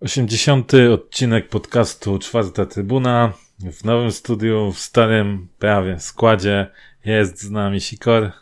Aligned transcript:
Osiemdziesiąty 0.00 0.92
odcinek 0.92 1.48
podcastu 1.48 2.18
Czwarta 2.18 2.66
Trybuna. 2.66 3.32
W 3.72 3.84
nowym 3.84 4.12
studiu, 4.12 4.72
w 4.72 4.78
starym 4.78 5.48
prawie 5.58 6.00
składzie 6.00 6.66
jest 7.04 7.42
z 7.42 7.50
nami 7.50 7.80
Sikor. 7.80 8.32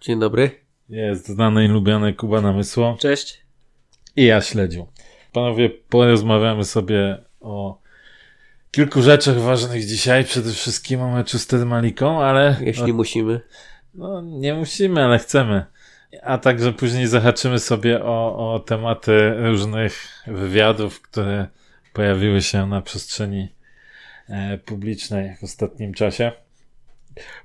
Dzień 0.00 0.20
dobry. 0.20 0.50
Jest 0.88 1.28
znany 1.28 1.64
i 1.64 1.68
lubiany 1.68 2.14
Kuba 2.14 2.40
Namysło. 2.40 2.96
Cześć. 3.00 3.40
I 4.16 4.24
ja 4.24 4.40
Śledziu. 4.40 4.86
Panowie, 5.32 5.70
porozmawiamy 5.70 6.64
sobie 6.64 7.24
o 7.40 7.78
kilku 8.70 9.02
rzeczach 9.02 9.40
ważnych 9.40 9.84
dzisiaj. 9.84 10.24
Przede 10.24 10.52
wszystkim 10.52 11.00
o 11.00 11.10
meczu 11.10 11.38
z 11.38 11.46
Termaliką, 11.46 12.22
ale... 12.22 12.56
Jeśli 12.60 12.92
musimy. 12.92 13.40
No, 13.96 14.20
nie 14.22 14.54
musimy, 14.54 15.04
ale 15.04 15.18
chcemy. 15.18 15.64
A 16.22 16.38
także 16.38 16.72
później 16.72 17.06
zahaczymy 17.06 17.58
sobie 17.58 18.04
o, 18.04 18.54
o 18.54 18.60
tematy 18.60 19.34
różnych 19.36 20.22
wywiadów, 20.26 21.02
które 21.02 21.46
pojawiły 21.92 22.42
się 22.42 22.66
na 22.66 22.82
przestrzeni 22.82 23.48
e, 24.28 24.58
publicznej 24.58 25.36
w 25.36 25.44
ostatnim 25.44 25.94
czasie. 25.94 26.32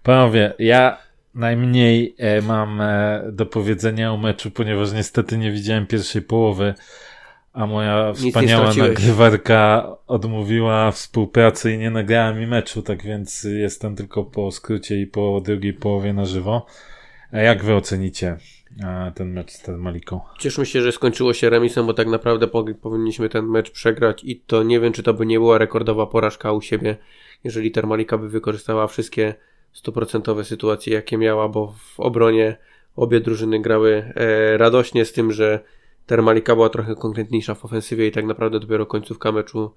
Panowie, 0.03 0.53
ja 0.59 0.97
najmniej 1.35 2.15
e, 2.17 2.41
mam 2.41 2.81
e, 2.81 3.23
do 3.31 3.45
powiedzenia 3.45 4.13
o 4.13 4.17
meczu, 4.17 4.51
ponieważ 4.51 4.91
niestety 4.91 5.37
nie 5.37 5.51
widziałem 5.51 5.87
pierwszej 5.87 6.21
połowy, 6.21 6.73
a 7.53 7.67
moja 7.67 8.13
wspaniała 8.13 8.73
nagrywarka 8.73 9.91
odmówiła 10.07 10.91
współpracy 10.91 11.73
i 11.73 11.77
nie 11.77 11.91
nagrała 11.91 12.33
mi 12.33 12.47
meczu, 12.47 12.81
tak 12.81 13.03
więc 13.03 13.43
jestem 13.43 13.95
tylko 13.95 14.23
po 14.23 14.51
skrócie 14.51 15.01
i 15.01 15.07
po 15.07 15.41
drugiej 15.45 15.73
połowie 15.73 16.13
na 16.13 16.25
żywo. 16.25 16.65
A 17.31 17.39
jak 17.39 17.63
wy 17.63 17.75
ocenicie 17.75 18.37
e, 18.83 19.11
ten 19.15 19.33
mecz 19.33 19.51
z 19.51 19.61
Termaliką? 19.61 20.19
Cieszmy 20.39 20.65
się, 20.65 20.81
że 20.81 20.91
skończyło 20.91 21.33
się 21.33 21.49
remisem, 21.49 21.85
bo 21.85 21.93
tak 21.93 22.07
naprawdę 22.07 22.47
powinniśmy 22.81 23.29
ten 23.29 23.45
mecz 23.45 23.71
przegrać 23.71 24.23
i 24.23 24.39
to 24.39 24.63
nie 24.63 24.79
wiem, 24.79 24.93
czy 24.93 25.03
to 25.03 25.13
by 25.13 25.25
nie 25.25 25.39
była 25.39 25.57
rekordowa 25.57 26.05
porażka 26.07 26.51
u 26.51 26.61
siebie, 26.61 26.97
jeżeli 27.43 27.71
Termalika 27.71 28.17
by 28.17 28.29
wykorzystała 28.29 28.87
wszystkie 28.87 29.33
stuprocentowe 29.73 30.43
sytuacje, 30.43 30.93
jakie 30.93 31.17
miała, 31.17 31.49
bo 31.49 31.67
w 31.77 31.99
obronie 31.99 32.57
obie 32.95 33.19
drużyny 33.19 33.61
grały 33.61 34.13
e, 34.15 34.57
radośnie 34.57 35.05
z 35.05 35.13
tym, 35.13 35.31
że 35.31 35.59
Termalika 36.11 36.55
była 36.55 36.69
trochę 36.69 36.95
konkretniejsza 36.95 37.55
w 37.55 37.65
ofensywie 37.65 38.07
i 38.07 38.11
tak 38.11 38.25
naprawdę 38.25 38.59
dopiero 38.59 38.85
końcówka 38.85 39.31
meczu 39.31 39.71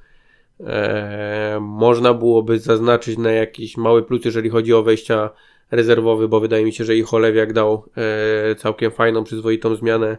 e, 0.61 1.59
można 1.61 2.15
byłoby 2.15 2.59
zaznaczyć 2.59 3.19
na 3.19 3.33
jakiś 3.33 3.77
mały 3.77 4.03
plus, 4.03 4.25
jeżeli 4.25 4.51
chodzi 4.51 4.73
o 4.73 4.83
wejścia 4.83 5.31
rezerwowy, 5.71 6.29
bo 6.29 6.41
wydaje 6.41 6.65
mi 6.65 6.73
się, 6.73 6.85
że 6.85 6.97
i 6.97 7.03
Cholewiak 7.03 7.53
dał 7.53 7.85
e, 7.97 8.55
całkiem 8.55 8.91
fajną, 8.91 9.25
przyzwoitą 9.25 9.77
zmianę. 9.77 10.17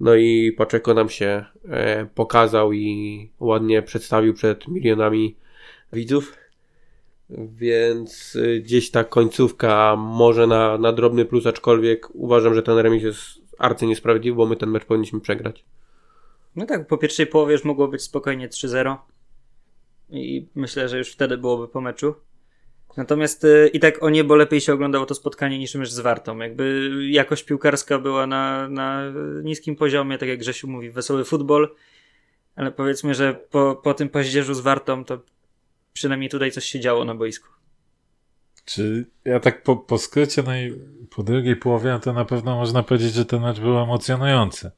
No 0.00 0.14
i 0.14 0.52
Paczeko 0.52 0.94
nam 0.94 1.08
się 1.08 1.44
e, 1.68 2.06
pokazał 2.14 2.72
i 2.72 3.30
ładnie 3.40 3.82
przedstawił 3.82 4.34
przed 4.34 4.68
milionami 4.68 5.36
widzów. 5.92 6.36
Więc 7.30 8.38
e, 8.42 8.60
gdzieś 8.60 8.90
ta 8.90 9.04
końcówka 9.04 9.96
może 9.96 10.46
na, 10.46 10.78
na 10.78 10.92
drobny 10.92 11.24
plus, 11.24 11.46
aczkolwiek 11.46 12.08
uważam, 12.14 12.54
że 12.54 12.62
ten 12.62 12.78
remis 12.78 13.02
jest 13.02 13.41
arcy 13.62 13.86
niesprawiedliwy, 13.86 14.36
bo 14.36 14.46
my 14.46 14.56
ten 14.56 14.70
mecz 14.70 14.84
powinniśmy 14.84 15.20
przegrać. 15.20 15.64
No 16.56 16.66
tak, 16.66 16.86
po 16.86 16.98
pierwszej 16.98 17.26
połowie 17.26 17.52
już 17.52 17.64
mogło 17.64 17.88
być 17.88 18.02
spokojnie 18.02 18.48
3-0 18.48 18.96
i 20.10 20.46
myślę, 20.54 20.88
że 20.88 20.98
już 20.98 21.12
wtedy 21.12 21.38
byłoby 21.38 21.68
po 21.68 21.80
meczu. 21.80 22.14
Natomiast 22.96 23.44
y, 23.44 23.70
i 23.72 23.80
tak 23.80 24.02
o 24.02 24.10
niebo 24.10 24.36
lepiej 24.36 24.60
się 24.60 24.72
oglądało 24.72 25.06
to 25.06 25.14
spotkanie 25.14 25.58
niż 25.58 25.74
mecz 25.74 25.90
z 25.90 26.00
Wartą. 26.00 26.38
Jakby 26.38 26.90
jakość 27.10 27.44
piłkarska 27.44 27.98
była 27.98 28.26
na, 28.26 28.68
na 28.68 29.12
niskim 29.42 29.76
poziomie, 29.76 30.18
tak 30.18 30.28
jak 30.28 30.38
Grzesiu 30.38 30.68
mówi, 30.68 30.90
wesoły 30.90 31.24
futbol. 31.24 31.74
Ale 32.56 32.72
powiedzmy, 32.72 33.14
że 33.14 33.34
po, 33.34 33.80
po 33.84 33.94
tym 33.94 34.08
paździerzu 34.08 34.54
z 34.54 34.60
Wartą 34.60 35.04
to 35.04 35.20
przynajmniej 35.92 36.30
tutaj 36.30 36.50
coś 36.50 36.64
się 36.64 36.80
działo 36.80 37.04
na 37.04 37.14
boisku. 37.14 37.48
Czy 38.64 39.06
ja 39.24 39.40
tak 39.40 39.62
po, 39.62 39.76
po 39.76 39.98
skrócie, 39.98 40.42
no 40.42 40.56
i 40.56 40.78
po 41.16 41.22
drugiej 41.22 41.56
połowie, 41.56 41.90
no 41.90 42.00
to 42.00 42.12
na 42.12 42.24
pewno 42.24 42.56
można 42.56 42.82
powiedzieć, 42.82 43.14
że 43.14 43.24
ten 43.24 43.42
mecz 43.42 43.60
był 43.60 43.78
emocjonujący. 43.78 44.70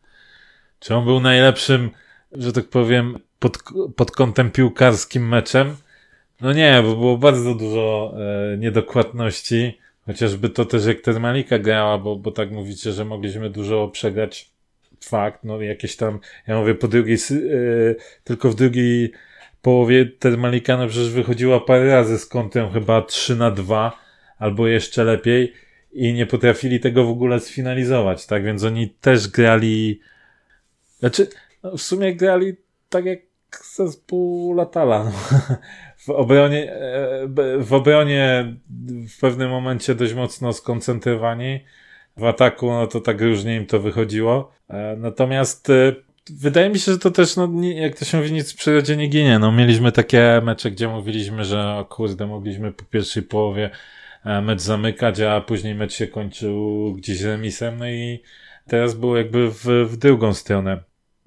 Czy 0.81 0.95
on 0.95 1.05
był 1.05 1.21
najlepszym, 1.21 1.91
że 2.33 2.53
tak 2.53 2.69
powiem, 2.69 3.19
pod, 3.39 3.59
pod 3.97 4.11
kątem 4.11 4.51
piłkarskim 4.51 5.29
meczem? 5.29 5.77
No 6.41 6.53
nie, 6.53 6.83
bo 6.83 6.97
było 6.97 7.19
bardzo 7.19 7.55
dużo 7.55 8.15
e, 8.53 8.57
niedokładności. 8.57 9.79
Chociażby 10.07 10.49
to 10.49 10.65
też 10.65 10.87
jak 10.87 11.01
Termalika 11.01 11.59
grała, 11.59 11.99
bo, 11.99 12.17
bo 12.17 12.33
tak 12.33 12.51
mówicie, 12.51 12.93
że 12.93 13.05
mogliśmy 13.05 13.51
dużo 13.51 13.89
przegrać. 13.89 14.51
Fakt, 15.01 15.45
no 15.45 15.61
jakieś 15.61 15.97
tam, 15.97 16.19
ja 16.47 16.59
mówię 16.61 16.75
po 16.75 16.89
drugiej, 16.89 17.15
e, 17.17 17.19
tylko 18.25 18.51
w 18.51 18.55
drugiej 18.55 19.13
połowie 19.65 20.07
Termalika 20.07 20.77
no 20.77 20.89
przecież 20.89 21.11
wychodziła 21.11 21.61
parę 21.61 21.87
razy 21.87 22.19
z 22.19 22.27
kątem 22.27 22.73
chyba 22.73 23.03
3 23.03 23.37
na 23.37 23.51
2 23.51 23.99
albo 24.39 24.67
jeszcze 24.67 25.05
lepiej 25.05 25.53
i 25.93 26.13
nie 26.13 26.27
potrafili 26.27 26.81
tego 26.81 27.05
w 27.05 27.11
ogóle 27.11 27.41
sfinalizować, 27.41 28.27
tak? 28.27 28.45
Więc 28.45 28.65
oni 28.65 28.89
też 28.89 29.29
grali, 29.29 30.01
znaczy, 30.99 31.29
no 31.63 31.77
w 31.77 31.83
sumie 31.83 32.15
grali 32.15 32.57
tak 32.89 33.05
jak 33.05 33.21
zespół 33.75 34.55
Latala. 34.55 35.05
No. 35.05 35.13
W 36.07 36.11
obronie, 36.11 36.73
e, 36.73 37.29
w 37.59 37.73
obronie 37.73 38.55
w 39.09 39.21
pewnym 39.21 39.51
momencie 39.51 39.95
dość 39.95 40.15
mocno 40.15 40.53
skoncentrowani. 40.53 41.61
W 42.17 42.25
ataku, 42.25 42.67
no 42.67 42.87
to 42.87 43.01
tak 43.01 43.21
różnie 43.21 43.57
im 43.57 43.67
to 43.67 43.81
wychodziło. 43.81 44.53
E, 44.69 44.97
natomiast 44.97 45.71
e, 45.71 45.93
wydaje 46.31 46.71
mi 46.71 46.79
się, 46.79 46.93
że 46.93 46.99
to 46.99 47.11
też, 47.11 47.37
no, 47.37 47.49
jak 47.63 47.99
to 47.99 48.05
się 48.05 48.19
mówi, 48.19 48.33
nic 48.33 48.53
w 48.53 48.57
przyrodzie 48.57 48.97
nie 48.97 49.09
ginie. 49.09 49.39
No, 49.39 49.53
mieliśmy 49.53 49.93
takie 49.93 50.41
mecze, 50.45 50.71
gdzie 50.71 50.89
mówiliśmy, 50.89 51.45
że 51.45 51.77
o 51.77 51.85
kurde, 51.85 52.27
mogliśmy 52.27 52.73
po 52.73 52.85
pierwszej 52.85 53.23
połowie 53.23 53.71
mecz 54.43 54.61
zamykać, 54.61 55.21
a 55.21 55.41
później 55.41 55.75
mecz 55.75 55.95
się 55.95 56.07
kończył 56.07 56.93
gdzieś 56.95 57.21
remisem, 57.21 57.79
no 57.79 57.89
i 57.89 58.23
teraz 58.67 58.95
było 58.95 59.17
jakby 59.17 59.51
w, 59.51 59.65
w 59.65 59.97
drugą 59.97 60.35
stronę. 60.35 60.83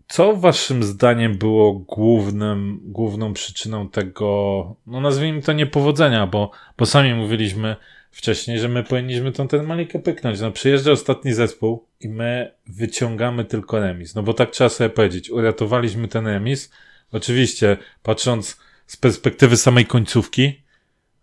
Co 0.07 0.36
waszym 0.36 0.84
zdaniem 0.84 1.38
było 1.38 1.74
głównym, 1.74 2.80
główną 2.84 3.34
przyczyną 3.34 3.90
tego, 3.90 4.75
no 4.88 5.02
nazwijmy 5.02 5.41
to 5.41 5.53
niepowodzenia, 5.53 6.28
bo, 6.28 6.52
bo 6.78 6.86
sami 6.86 7.13
mówiliśmy 7.13 7.75
wcześniej, 8.17 8.59
że 8.59 8.69
my 8.69 8.83
powinniśmy 8.83 9.31
tą 9.31 9.47
ten 9.47 9.66
malikę 9.66 10.00
pyknąć. 10.00 10.39
No 10.39 10.51
przyjeżdża 10.51 10.91
ostatni 10.91 11.33
zespół 11.33 11.85
i 12.00 12.09
my 12.09 12.51
wyciągamy 12.67 13.45
tylko 13.45 13.79
remis. 13.79 14.16
No 14.16 14.23
bo 14.23 14.33
tak 14.33 14.51
trzeba 14.51 14.69
sobie 14.69 14.89
powiedzieć, 14.89 15.29
uratowaliśmy 15.29 16.07
ten 16.07 16.27
remis. 16.27 16.72
Oczywiście, 17.11 17.77
patrząc 18.03 18.59
z 18.88 18.97
perspektywy 18.97 19.57
samej 19.57 19.85
końcówki, 19.85 20.61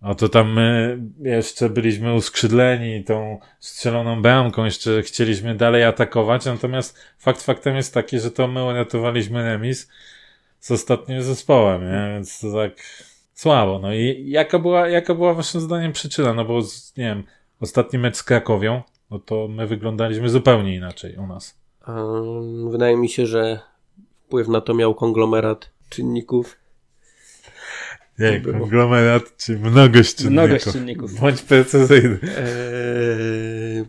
no 0.02 0.14
to 0.14 0.28
tam 0.28 0.52
my 0.52 0.98
jeszcze 1.20 1.70
byliśmy 1.70 2.14
uskrzydleni 2.14 3.04
tą 3.04 3.38
strzeloną 3.60 4.22
bramką, 4.22 4.64
jeszcze 4.64 5.02
chcieliśmy 5.02 5.54
dalej 5.54 5.84
atakować, 5.84 6.44
natomiast 6.44 6.98
fakt 7.18 7.42
faktem 7.42 7.76
jest 7.76 7.94
taki, 7.94 8.18
że 8.18 8.30
to 8.30 8.48
my 8.48 8.64
uratowaliśmy 8.64 9.42
remis 9.42 9.88
z 10.60 10.70
ostatnim 10.70 11.22
zespołem, 11.22 11.82
nie? 11.82 12.14
więc 12.14 12.40
to 12.40 12.52
tak 12.52 12.72
słabo. 13.34 13.78
No 13.78 13.94
i 13.94 14.24
jaka 14.28 14.58
była, 14.58 14.88
jaka 14.88 15.14
była 15.14 15.34
waszym 15.34 15.60
zdaniem 15.60 15.92
przyczyna? 15.92 16.34
No 16.34 16.44
bo, 16.44 16.60
nie 16.96 17.04
wiem, 17.04 17.24
ostatni 17.60 17.98
mecz 17.98 18.16
z 18.16 18.22
Krakowią, 18.22 18.82
no 19.10 19.18
to 19.18 19.48
my 19.48 19.66
wyglądaliśmy 19.66 20.28
zupełnie 20.28 20.74
inaczej 20.74 21.16
u 21.16 21.26
nas. 21.26 21.58
Um, 21.88 22.70
wydaje 22.70 22.96
mi 22.96 23.08
się, 23.08 23.26
że 23.26 23.60
wpływ 24.26 24.48
na 24.48 24.60
to 24.60 24.74
miał 24.74 24.94
konglomerat 24.94 25.70
czynników 25.88 26.64
nie, 28.18 28.40
konglomerat, 28.40 29.36
czy 29.36 29.58
mnogość 29.58 30.14
czynników. 30.14 30.32
Mnogość 30.32 30.64
czynników. 30.72 31.20
Bądź 31.20 31.42
precyzyjny. 31.42 32.18
Eee, 32.22 33.84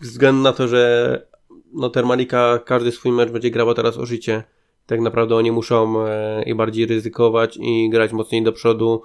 względu 0.00 0.42
na 0.42 0.52
to, 0.52 0.68
że 0.68 1.26
no 1.72 1.90
Termalika 1.90 2.58
każdy 2.58 2.92
swój 2.92 3.12
mecz 3.12 3.30
będzie 3.30 3.50
grała 3.50 3.74
teraz 3.74 3.96
o 3.96 4.06
życie. 4.06 4.42
Tak 4.86 5.00
naprawdę 5.00 5.36
oni 5.36 5.52
muszą 5.52 6.06
e, 6.06 6.42
i 6.42 6.54
bardziej 6.54 6.86
ryzykować 6.86 7.58
i 7.60 7.90
grać 7.90 8.12
mocniej 8.12 8.42
do 8.42 8.52
przodu. 8.52 9.02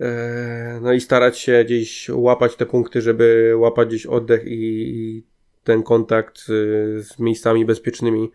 E, 0.00 0.78
no 0.82 0.92
i 0.92 1.00
starać 1.00 1.38
się 1.38 1.64
gdzieś 1.64 2.10
łapać 2.12 2.56
te 2.56 2.66
punkty, 2.66 3.00
żeby 3.00 3.54
łapać 3.56 3.88
gdzieś 3.88 4.06
oddech 4.06 4.42
i, 4.46 5.22
ten 5.64 5.82
kontakt 5.82 6.38
z, 6.38 6.46
z 7.06 7.18
miejscami 7.18 7.64
bezpiecznymi 7.64 8.30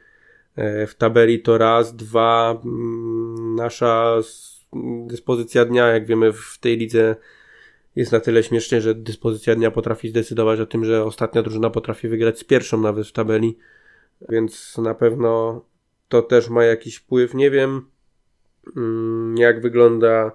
e, 0.56 0.88
w 0.88 0.96
tabeli 0.96 1.40
to 1.40 1.58
raz, 1.58 1.96
dwa, 1.96 2.62
mm, 2.66 3.56
nasza 3.56 4.20
dyspozycja 5.08 5.66
dnia, 5.66 5.88
jak 5.88 6.06
wiemy 6.06 6.34
w 6.34 6.58
tej 6.60 6.78
lidze 6.78 7.16
jest 7.96 8.12
na 8.12 8.20
tyle 8.20 8.44
śmiesznie, 8.44 8.82
że 8.82 8.96
dyspozycja 8.96 9.56
dnia 9.56 9.72
potrafi 9.72 10.10
zdecydować 10.10 10.60
o 10.60 10.66
tym, 10.66 10.86
że 10.86 11.04
ostatnia 11.04 11.42
drużyna 11.42 11.70
potrafi 11.70 12.08
wygrać 12.08 12.40
z 12.40 12.44
pierwszą 12.44 12.82
nawet 12.82 13.08
w 13.08 13.12
tabeli, 13.12 13.58
więc 14.30 14.78
na 14.78 14.94
pewno 14.94 15.62
to 16.14 16.22
też 16.22 16.50
ma 16.50 16.64
jakiś 16.64 16.96
wpływ. 16.96 17.34
Nie 17.34 17.52
wiem, 17.52 17.86
mm, 18.78 19.38
jak 19.38 19.62
wygląda 19.62 20.32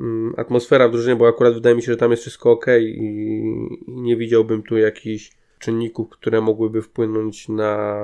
mm, 0.00 0.34
atmosfera 0.36 0.88
w 0.88 0.92
drużynie, 0.92 1.16
bo 1.16 1.28
akurat 1.28 1.54
wydaje 1.54 1.76
mi 1.76 1.82
się, 1.82 1.92
że 1.92 1.98
tam 1.98 2.10
jest 2.10 2.22
wszystko 2.22 2.50
ok 2.50 2.66
i, 2.80 3.42
nie 3.88 4.16
widziałbym 4.16 4.62
tu 4.62 4.78
jakichś 4.78 5.32
czynników, 5.58 6.08
które 6.08 6.40
mogłyby 6.40 6.82
wpłynąć 6.82 7.48
na, 7.48 8.00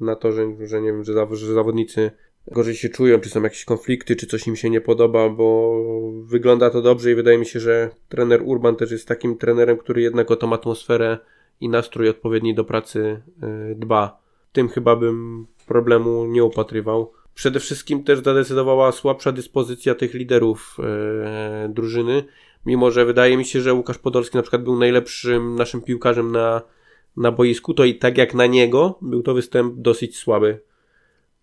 na 0.00 0.16
to, 0.16 0.32
że, 0.32 0.66
że 0.66 0.80
nie 0.80 0.92
wiem, 0.92 1.04
że, 1.04 1.26
że 1.32 1.54
zawodnicy 1.54 2.10
gorzej 2.46 2.74
się 2.74 2.88
czują, 2.88 3.20
czy 3.20 3.30
są 3.30 3.42
jakieś 3.42 3.64
konflikty, 3.64 4.16
czy 4.16 4.26
coś 4.26 4.46
im 4.46 4.56
się 4.56 4.70
nie 4.70 4.80
podoba, 4.80 5.28
bo 5.28 5.74
wygląda 6.22 6.70
to 6.70 6.82
dobrze 6.82 7.10
i 7.10 7.14
wydaje 7.14 7.38
mi 7.38 7.46
się, 7.46 7.60
że 7.60 7.90
trener 8.08 8.42
Urban 8.44 8.76
też 8.76 8.90
jest 8.90 9.08
takim 9.08 9.38
trenerem, 9.38 9.78
który 9.78 10.02
jednak 10.02 10.30
o 10.30 10.36
tą 10.36 10.52
atmosferę 10.52 11.18
i 11.60 11.68
nastrój 11.68 12.08
odpowiedni 12.08 12.54
do 12.54 12.64
pracy 12.64 13.22
y, 13.70 13.74
dba. 13.74 14.20
Tym 14.52 14.68
chyba 14.68 14.96
bym 14.96 15.46
problemu 15.70 16.26
nie 16.26 16.44
upatrywał. 16.44 17.12
Przede 17.34 17.60
wszystkim 17.60 18.04
też 18.04 18.18
zadecydowała 18.18 18.92
słabsza 18.92 19.32
dyspozycja 19.32 19.94
tych 19.94 20.14
liderów 20.14 20.76
e, 20.78 21.68
drużyny, 21.68 22.24
mimo 22.66 22.90
że 22.90 23.04
wydaje 23.04 23.36
mi 23.36 23.44
się, 23.44 23.60
że 23.60 23.74
Łukasz 23.74 23.98
Podolski 23.98 24.36
na 24.36 24.42
przykład 24.42 24.62
był 24.62 24.78
najlepszym 24.78 25.56
naszym 25.56 25.80
piłkarzem 25.80 26.32
na, 26.32 26.62
na 27.16 27.32
boisku, 27.32 27.74
to 27.74 27.84
i 27.84 27.94
tak 27.94 28.18
jak 28.18 28.34
na 28.34 28.46
niego 28.46 28.98
był 29.02 29.22
to 29.22 29.34
występ 29.34 29.74
dosyć 29.76 30.16
słaby. 30.16 30.60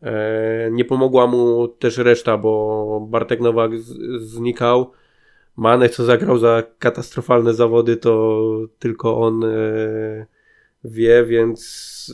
E, 0.02 0.70
nie 0.72 0.86
pomogła 0.86 1.28
mu 1.28 1.68
też 1.68 1.98
reszta, 1.98 2.38
bo 2.38 3.08
Bartek 3.10 3.40
Nowak 3.40 3.78
z, 3.78 4.22
znikał. 4.22 4.92
Manek, 5.58 5.92
co 5.92 6.06
zagrał 6.06 6.38
za 6.38 6.64
katastrofalne 6.80 7.54
zawody, 7.54 7.98
to 7.98 8.42
tylko 8.80 9.20
on 9.20 9.44
e, 9.44 9.48
wie, 10.84 11.26
więc 11.26 12.14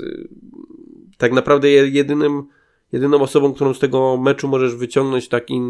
tak 1.24 1.32
naprawdę 1.32 1.70
jedynym 1.70 2.44
jedyną 2.92 3.22
osobą, 3.22 3.54
którą 3.54 3.74
z 3.74 3.80
tego 3.80 4.18
meczu 4.18 4.48
możesz 4.48 4.76
wyciągnąć 4.76 5.28
taki 5.28 5.62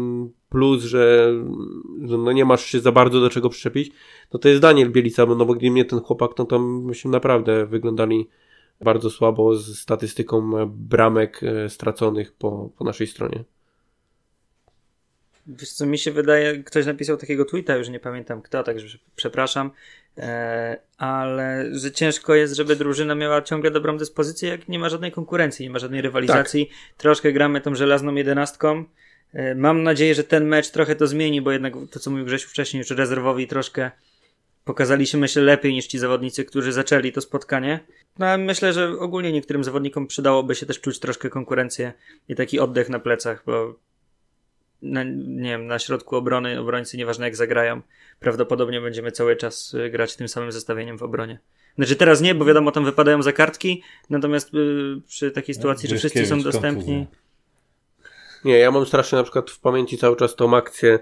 plus, 0.48 0.82
że, 0.82 1.32
że 2.04 2.18
no 2.18 2.32
nie 2.32 2.44
masz 2.44 2.64
się 2.64 2.80
za 2.80 2.92
bardzo 2.92 3.20
do 3.20 3.30
czego 3.30 3.48
przyczepić, 3.48 3.92
to 4.28 4.38
to 4.38 4.48
jest 4.48 4.62
Daniel 4.62 4.90
Bielica, 4.90 5.26
no 5.26 5.44
bo 5.44 5.54
gdyby 5.54 5.70
nie 5.70 5.84
ten 5.84 6.00
chłopak, 6.00 6.30
no 6.38 6.44
to 6.44 6.58
myśmy 6.58 7.10
naprawdę 7.10 7.66
wyglądali 7.66 8.28
bardzo 8.80 9.10
słabo 9.10 9.54
z 9.56 9.78
statystyką 9.78 10.66
bramek 10.66 11.40
e, 11.42 11.68
straconych 11.68 12.32
po, 12.32 12.70
po 12.78 12.84
naszej 12.84 13.06
stronie. 13.06 13.44
Wiesz 15.46 15.72
co, 15.72 15.86
mi 15.86 15.98
się 15.98 16.12
wydaje, 16.12 16.64
ktoś 16.64 16.86
napisał 16.86 17.16
takiego 17.16 17.44
tweeta, 17.44 17.76
już 17.76 17.88
nie 17.88 18.00
pamiętam 18.00 18.42
kto, 18.42 18.62
także 18.62 18.98
przepraszam, 19.16 19.70
ale 20.98 21.66
że 21.72 21.92
ciężko 21.92 22.34
jest, 22.34 22.56
żeby 22.56 22.76
drużyna 22.76 23.14
miała 23.14 23.42
ciągle 23.42 23.70
dobrą 23.70 23.96
dyspozycję, 23.96 24.48
jak 24.48 24.68
nie 24.68 24.78
ma 24.78 24.88
żadnej 24.88 25.12
konkurencji, 25.12 25.66
nie 25.66 25.70
ma 25.70 25.78
żadnej 25.78 26.02
rywalizacji. 26.02 26.66
Tak. 26.66 26.76
Troszkę 26.96 27.32
gramy 27.32 27.60
tą 27.60 27.74
żelazną 27.74 28.14
jedenastką. 28.14 28.84
E, 29.32 29.54
mam 29.54 29.82
nadzieję, 29.82 30.14
że 30.14 30.24
ten 30.24 30.46
mecz 30.46 30.70
trochę 30.70 30.96
to 30.96 31.06
zmieni, 31.06 31.42
bo 31.42 31.52
jednak 31.52 31.74
to, 31.90 32.00
co 32.00 32.10
mówił 32.10 32.26
Grzesiu 32.26 32.48
wcześniej, 32.48 32.78
już 32.78 32.90
rezerwowi 32.90 33.46
troszkę 33.46 33.90
pokazaliśmy, 34.64 35.20
myślę, 35.20 35.42
lepiej 35.42 35.72
niż 35.72 35.86
ci 35.86 35.98
zawodnicy, 35.98 36.44
którzy 36.44 36.72
zaczęli 36.72 37.12
to 37.12 37.20
spotkanie. 37.20 37.80
No 38.18 38.26
a 38.26 38.36
myślę, 38.36 38.72
że 38.72 38.98
ogólnie 38.98 39.32
niektórym 39.32 39.64
zawodnikom 39.64 40.06
przydałoby 40.06 40.54
się 40.54 40.66
też 40.66 40.80
czuć 40.80 40.98
troszkę 40.98 41.30
konkurencję 41.30 41.92
i 42.28 42.34
taki 42.34 42.60
oddech 42.60 42.88
na 42.88 42.98
plecach, 42.98 43.42
bo 43.46 43.74
na, 44.82 45.04
nie 45.26 45.50
wiem, 45.50 45.66
na 45.66 45.78
środku 45.78 46.16
obrony 46.16 46.60
obrońcy, 46.60 46.96
nieważne 46.96 47.24
jak 47.24 47.36
zagrają, 47.36 47.82
prawdopodobnie 48.20 48.80
będziemy 48.80 49.12
cały 49.12 49.36
czas 49.36 49.74
y, 49.74 49.90
grać 49.90 50.16
tym 50.16 50.28
samym 50.28 50.52
zestawieniem 50.52 50.98
w 50.98 51.02
obronie. 51.02 51.38
Znaczy 51.76 51.96
teraz 51.96 52.20
nie, 52.20 52.34
bo 52.34 52.44
wiadomo, 52.44 52.72
tam 52.72 52.84
wypadają 52.84 53.22
za 53.22 53.32
kartki, 53.32 53.82
natomiast 54.10 54.54
y, 54.54 55.00
przy 55.08 55.30
takiej 55.30 55.54
sytuacji, 55.54 55.88
że 55.88 55.96
wszyscy 55.96 56.26
są 56.26 56.42
dostępni. 56.42 57.06
Nie, 58.44 58.58
ja 58.58 58.70
mam 58.70 58.86
strasznie 58.86 59.18
na 59.18 59.22
przykład 59.22 59.50
w 59.50 59.60
pamięci 59.60 59.98
cały 59.98 60.16
czas 60.16 60.36
tą 60.36 60.56
akcję 60.56 60.98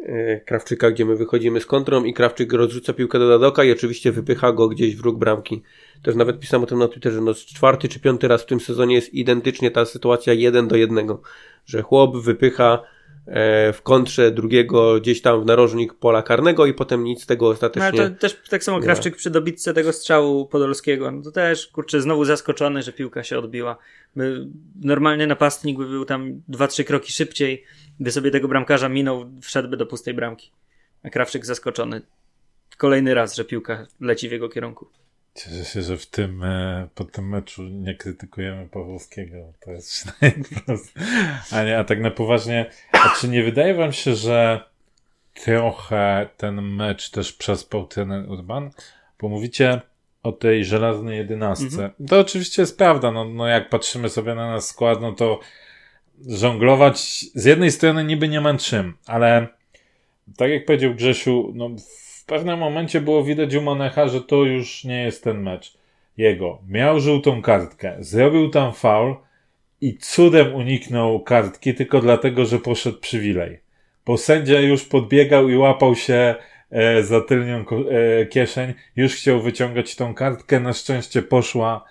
y, 0.00 0.40
Krawczyka, 0.46 0.90
gdzie 0.90 1.04
my 1.04 1.16
wychodzimy 1.16 1.60
z 1.60 1.66
kontrą 1.66 2.04
i 2.04 2.14
Krawczyk 2.14 2.52
rozrzuca 2.52 2.92
piłkę 2.92 3.18
do 3.18 3.28
Dadoka 3.28 3.64
i 3.64 3.72
oczywiście 3.72 4.12
wypycha 4.12 4.52
go 4.52 4.68
gdzieś 4.68 4.96
w 4.96 5.00
róg 5.00 5.18
bramki. 5.18 5.62
Też 6.02 6.14
nawet 6.14 6.40
pisałem 6.40 6.64
o 6.64 6.66
tym 6.66 6.78
na 6.78 6.88
Twitterze, 6.88 7.20
no 7.20 7.34
czwarty 7.34 7.88
czy 7.88 8.00
piąty 8.00 8.28
raz 8.28 8.42
w 8.42 8.46
tym 8.46 8.60
sezonie 8.60 8.94
jest 8.94 9.14
identycznie 9.14 9.70
ta 9.70 9.84
sytuacja 9.84 10.32
jeden 10.32 10.68
do 10.68 10.76
jednego, 10.76 11.22
że 11.66 11.82
chłop 11.82 12.16
wypycha 12.16 12.82
w 13.72 13.78
kontrze 13.82 14.30
drugiego 14.30 15.00
gdzieś 15.00 15.22
tam 15.22 15.42
w 15.42 15.46
narożnik 15.46 15.94
pola 15.94 16.22
karnego 16.22 16.66
i 16.66 16.74
potem 16.74 17.04
nic 17.04 17.22
z 17.22 17.26
tego 17.26 17.48
ostatecznie. 17.48 17.98
No, 17.98 18.02
ale 18.02 18.10
to 18.10 18.20
też 18.20 18.42
tak 18.50 18.64
samo 18.64 18.80
Krawczyk 18.80 19.16
przy 19.16 19.30
dobitce 19.30 19.74
tego 19.74 19.92
strzału 19.92 20.46
Podolskiego, 20.46 21.12
no 21.12 21.22
to 21.22 21.30
też 21.30 21.66
kurczę 21.66 22.00
znowu 22.00 22.24
zaskoczony, 22.24 22.82
że 22.82 22.92
piłka 22.92 23.22
się 23.22 23.38
odbiła. 23.38 23.76
By, 24.16 24.46
normalny 24.82 25.26
napastnik 25.26 25.78
by 25.78 25.86
był 25.86 26.04
tam 26.04 26.42
dwa, 26.48 26.68
trzy 26.68 26.84
kroki 26.84 27.12
szybciej, 27.12 27.64
by 28.00 28.10
sobie 28.10 28.30
tego 28.30 28.48
bramkarza 28.48 28.88
minął, 28.88 29.24
wszedłby 29.42 29.76
do 29.76 29.86
pustej 29.86 30.14
bramki. 30.14 30.50
A 31.02 31.10
Krawczyk 31.10 31.46
zaskoczony 31.46 32.02
kolejny 32.76 33.14
raz, 33.14 33.36
że 33.36 33.44
piłka 33.44 33.86
leci 34.00 34.28
w 34.28 34.32
jego 34.32 34.48
kierunku. 34.48 34.88
Cieszę 35.38 35.64
się, 35.64 35.82
że 35.82 35.96
w 35.96 36.06
tym, 36.06 36.42
e, 36.42 36.88
po 36.94 37.04
tym 37.04 37.28
meczu 37.28 37.62
nie 37.62 37.94
krytykujemy 37.94 38.68
Pawłowskiego. 38.68 39.52
To 39.60 39.70
jest 39.70 39.92
przynajmniej 39.94 40.44
proste. 40.66 41.00
A, 41.50 41.62
nie, 41.62 41.78
a 41.78 41.84
tak 41.84 42.00
na 42.00 42.10
poważnie, 42.10 42.70
a 42.92 43.14
czy 43.20 43.28
nie 43.28 43.42
wydaje 43.42 43.74
wam 43.74 43.92
się, 43.92 44.14
że 44.14 44.64
trochę 45.34 46.28
ten 46.36 46.62
mecz 46.62 47.10
też 47.10 47.32
przespał 47.32 47.86
ten 47.86 48.12
Urban? 48.12 48.70
Bo 49.20 49.28
mówicie 49.28 49.80
o 50.22 50.32
tej 50.32 50.64
żelaznej 50.64 51.18
jedenastce. 51.18 51.84
Mhm. 51.84 51.92
To 52.08 52.20
oczywiście 52.20 52.62
jest 52.62 52.78
prawda. 52.78 53.12
No, 53.12 53.24
no 53.24 53.46
jak 53.46 53.68
patrzymy 53.68 54.08
sobie 54.08 54.34
na 54.34 54.50
nas 54.50 54.68
skład, 54.68 55.00
no 55.00 55.12
to 55.12 55.40
żonglować 56.26 57.24
z 57.34 57.44
jednej 57.44 57.70
strony 57.70 58.04
niby 58.04 58.28
nie 58.28 58.40
ma 58.40 58.58
czym, 58.58 58.96
ale 59.06 59.46
tak 60.36 60.50
jak 60.50 60.64
powiedział 60.64 60.94
Grzesiu, 60.94 61.52
no 61.54 61.70
pewnym 62.28 62.58
momencie 62.58 63.00
było 63.00 63.24
widać 63.24 63.54
u 63.54 63.62
Manecha, 63.62 64.08
że 64.08 64.20
to 64.20 64.44
już 64.44 64.84
nie 64.84 65.02
jest 65.02 65.24
ten 65.24 65.42
mecz 65.42 65.78
jego. 66.16 66.58
Miał 66.68 67.00
żółtą 67.00 67.42
kartkę, 67.42 67.96
zrobił 67.98 68.50
tam 68.50 68.72
faul 68.72 69.16
i 69.80 69.98
cudem 69.98 70.54
uniknął 70.54 71.20
kartki 71.20 71.74
tylko 71.74 72.00
dlatego, 72.00 72.46
że 72.46 72.58
poszedł 72.58 72.98
przywilej. 72.98 73.60
Bo 74.06 74.16
sędzia 74.16 74.60
już 74.60 74.84
podbiegał 74.84 75.48
i 75.48 75.56
łapał 75.56 75.94
się 75.94 76.34
e, 76.70 77.02
za 77.02 77.20
tylnią 77.20 77.64
e, 77.68 78.26
kieszeń, 78.26 78.74
już 78.96 79.14
chciał 79.14 79.40
wyciągać 79.42 79.96
tą 79.96 80.14
kartkę, 80.14 80.60
na 80.60 80.72
szczęście 80.72 81.22
poszła, 81.22 81.84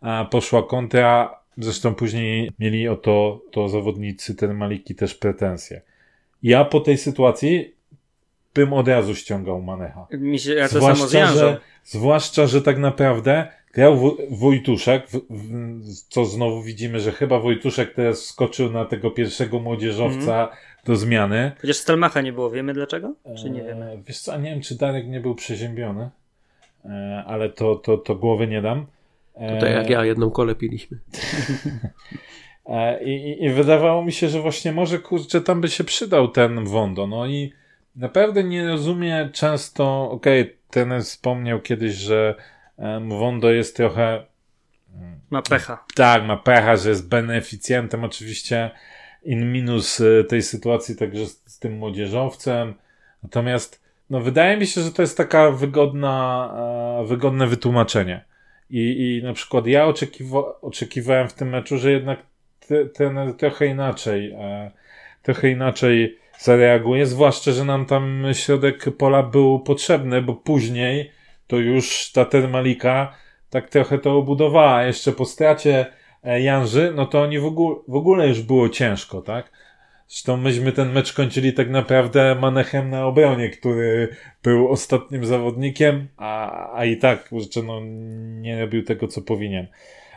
a, 0.00 0.24
poszła 0.30 0.62
kontra, 0.62 1.38
zresztą 1.58 1.94
później 1.94 2.50
mieli 2.58 2.88
o 2.88 2.96
to, 2.96 3.42
to 3.50 3.68
zawodnicy 3.68 4.34
ten 4.34 4.54
Maliki 4.54 4.94
też 4.94 5.14
pretensje. 5.14 5.80
Ja 6.42 6.64
po 6.64 6.80
tej 6.80 6.98
sytuacji 6.98 7.74
bym 8.54 8.72
od 8.72 8.88
razu 8.88 9.14
ściągał 9.14 9.62
Manecha. 9.62 10.06
Mi 10.10 10.38
się, 10.38 10.54
ja 10.54 10.68
to 10.68 10.78
zwłaszcza, 10.78 11.06
samo 11.08 11.38
że, 11.38 11.60
zwłaszcza, 11.84 12.46
że 12.46 12.62
tak 12.62 12.78
naprawdę 12.78 13.48
grał 13.72 14.16
Wojtuszek, 14.30 15.08
w, 15.08 15.20
w, 15.30 16.08
co 16.08 16.24
znowu 16.24 16.62
widzimy, 16.62 17.00
że 17.00 17.12
chyba 17.12 17.38
Wojtuszek 17.38 17.94
teraz 17.94 18.24
skoczył 18.24 18.70
na 18.70 18.84
tego 18.84 19.10
pierwszego 19.10 19.58
młodzieżowca 19.58 20.44
mm. 20.44 20.56
do 20.84 20.96
zmiany. 20.96 21.52
Chociaż 21.60 21.76
Stelmacha 21.76 22.20
nie 22.20 22.32
było, 22.32 22.50
wiemy 22.50 22.74
dlaczego? 22.74 23.14
Czy 23.42 23.50
nie 23.50 23.62
wiemy? 23.62 23.84
E, 23.84 24.02
wiesz 24.06 24.20
co, 24.20 24.38
nie 24.38 24.50
wiem, 24.50 24.60
czy 24.60 24.78
Darek 24.78 25.08
nie 25.08 25.20
był 25.20 25.34
przeziębiony, 25.34 26.10
e, 26.84 27.24
ale 27.26 27.48
to, 27.48 27.76
to, 27.76 27.98
to 27.98 28.14
głowy 28.14 28.46
nie 28.46 28.62
dam. 28.62 28.86
E, 29.34 29.54
Tutaj 29.54 29.72
jak 29.72 29.90
ja 29.90 30.04
jedną 30.04 30.30
kole 30.30 30.54
piliśmy. 30.54 30.98
e, 32.66 33.04
i, 33.04 33.44
I 33.44 33.50
wydawało 33.50 34.04
mi 34.04 34.12
się, 34.12 34.28
że 34.28 34.40
właśnie 34.40 34.72
może 34.72 34.98
kurczę, 34.98 35.40
tam 35.40 35.60
by 35.60 35.68
się 35.68 35.84
przydał 35.84 36.28
ten 36.28 36.64
Wondo. 36.64 37.06
No 37.06 37.26
i 37.26 37.52
Naprawdę 37.96 38.44
nie 38.44 38.68
rozumie 38.68 39.30
często, 39.32 40.10
okej, 40.10 40.42
okay, 40.42 40.56
ten 40.70 41.02
wspomniał 41.02 41.60
kiedyś, 41.60 41.94
że 41.94 42.34
Wondo 43.08 43.50
jest 43.50 43.76
trochę... 43.76 44.26
Ma 45.30 45.42
pecha. 45.42 45.84
Tak, 45.94 46.24
ma 46.24 46.36
pecha, 46.36 46.76
że 46.76 46.88
jest 46.88 47.08
beneficjentem 47.08 48.04
oczywiście 48.04 48.70
in 49.22 49.52
minus 49.52 50.00
e, 50.00 50.24
tej 50.24 50.42
sytuacji 50.42 50.96
także 50.96 51.26
z, 51.26 51.42
z 51.46 51.58
tym 51.58 51.72
młodzieżowcem. 51.72 52.74
Natomiast 53.22 53.82
no, 54.10 54.20
wydaje 54.20 54.56
mi 54.56 54.66
się, 54.66 54.80
że 54.80 54.92
to 54.92 55.02
jest 55.02 55.16
taka 55.16 55.50
wygodna, 55.50 56.50
e, 57.02 57.06
wygodne 57.06 57.46
wytłumaczenie. 57.46 58.24
I, 58.70 59.18
I 59.20 59.24
na 59.24 59.32
przykład 59.32 59.66
ja 59.66 59.86
oczekiwa, 59.86 60.60
oczekiwałem 60.60 61.28
w 61.28 61.32
tym 61.32 61.48
meczu, 61.48 61.78
że 61.78 61.92
jednak 61.92 62.18
te, 62.68 62.86
ten 62.86 63.34
trochę 63.34 63.66
inaczej, 63.66 64.32
e, 64.32 64.70
trochę 65.22 65.50
inaczej 65.50 66.18
zareaguje, 66.38 67.06
zwłaszcza, 67.06 67.52
że 67.52 67.64
nam 67.64 67.86
tam 67.86 68.26
środek 68.32 68.96
pola 68.98 69.22
był 69.22 69.60
potrzebny, 69.60 70.22
bo 70.22 70.34
później 70.34 71.10
to 71.46 71.56
już 71.56 72.12
ta 72.12 72.24
Termalika 72.24 73.14
tak 73.50 73.68
trochę 73.70 73.98
to 73.98 74.16
obudowała. 74.16 74.84
Jeszcze 74.84 75.12
po 75.12 75.24
stracie 75.24 75.86
e, 76.24 76.42
Janży, 76.42 76.92
no 76.96 77.06
to 77.06 77.22
oni 77.22 77.38
w 77.38 77.44
ogóle, 77.44 77.76
w 77.88 77.96
ogóle 77.96 78.28
już 78.28 78.42
było 78.42 78.68
ciężko, 78.68 79.22
tak? 79.22 79.52
Zresztą 80.08 80.36
myśmy 80.36 80.72
ten 80.72 80.92
mecz 80.92 81.12
kończyli 81.12 81.52
tak 81.52 81.70
naprawdę 81.70 82.36
Manechem 82.40 82.90
na 82.90 83.06
obronie, 83.06 83.50
który 83.50 84.08
był 84.42 84.68
ostatnim 84.68 85.24
zawodnikiem, 85.24 86.08
a, 86.16 86.76
a 86.76 86.84
i 86.84 86.96
tak, 86.96 87.30
że 87.54 87.62
no, 87.62 87.80
nie 88.40 88.60
robił 88.60 88.82
tego, 88.84 89.08
co 89.08 89.22
powinien. 89.22 89.66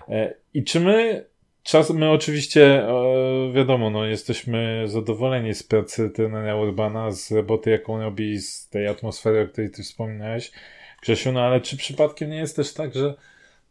E, 0.10 0.34
I 0.53 0.63
czy 0.63 0.79
my 0.79 1.25
czas, 1.65 1.89
my 1.89 2.10
oczywiście, 2.10 2.88
e, 2.88 3.51
wiadomo, 3.53 3.89
no, 3.89 4.05
jesteśmy 4.05 4.84
zadowoleni 4.88 5.53
z 5.53 5.63
pracy 5.63 6.10
trenera 6.10 6.55
Urbana, 6.55 7.12
z 7.12 7.31
roboty, 7.31 7.69
jaką 7.69 8.01
robi, 8.01 8.39
z 8.39 8.69
tej 8.69 8.88
atmosfery, 8.88 9.41
o 9.41 9.48
której 9.48 9.72
ty 9.72 9.84
wspominałeś, 9.84 10.51
Grzesiu, 11.01 11.31
no 11.31 11.41
ale 11.41 11.62
czy 11.62 11.77
przypadkiem 11.77 12.29
nie 12.29 12.38
jest 12.38 12.55
też 12.55 12.74
tak, 12.74 12.95
że 12.95 13.13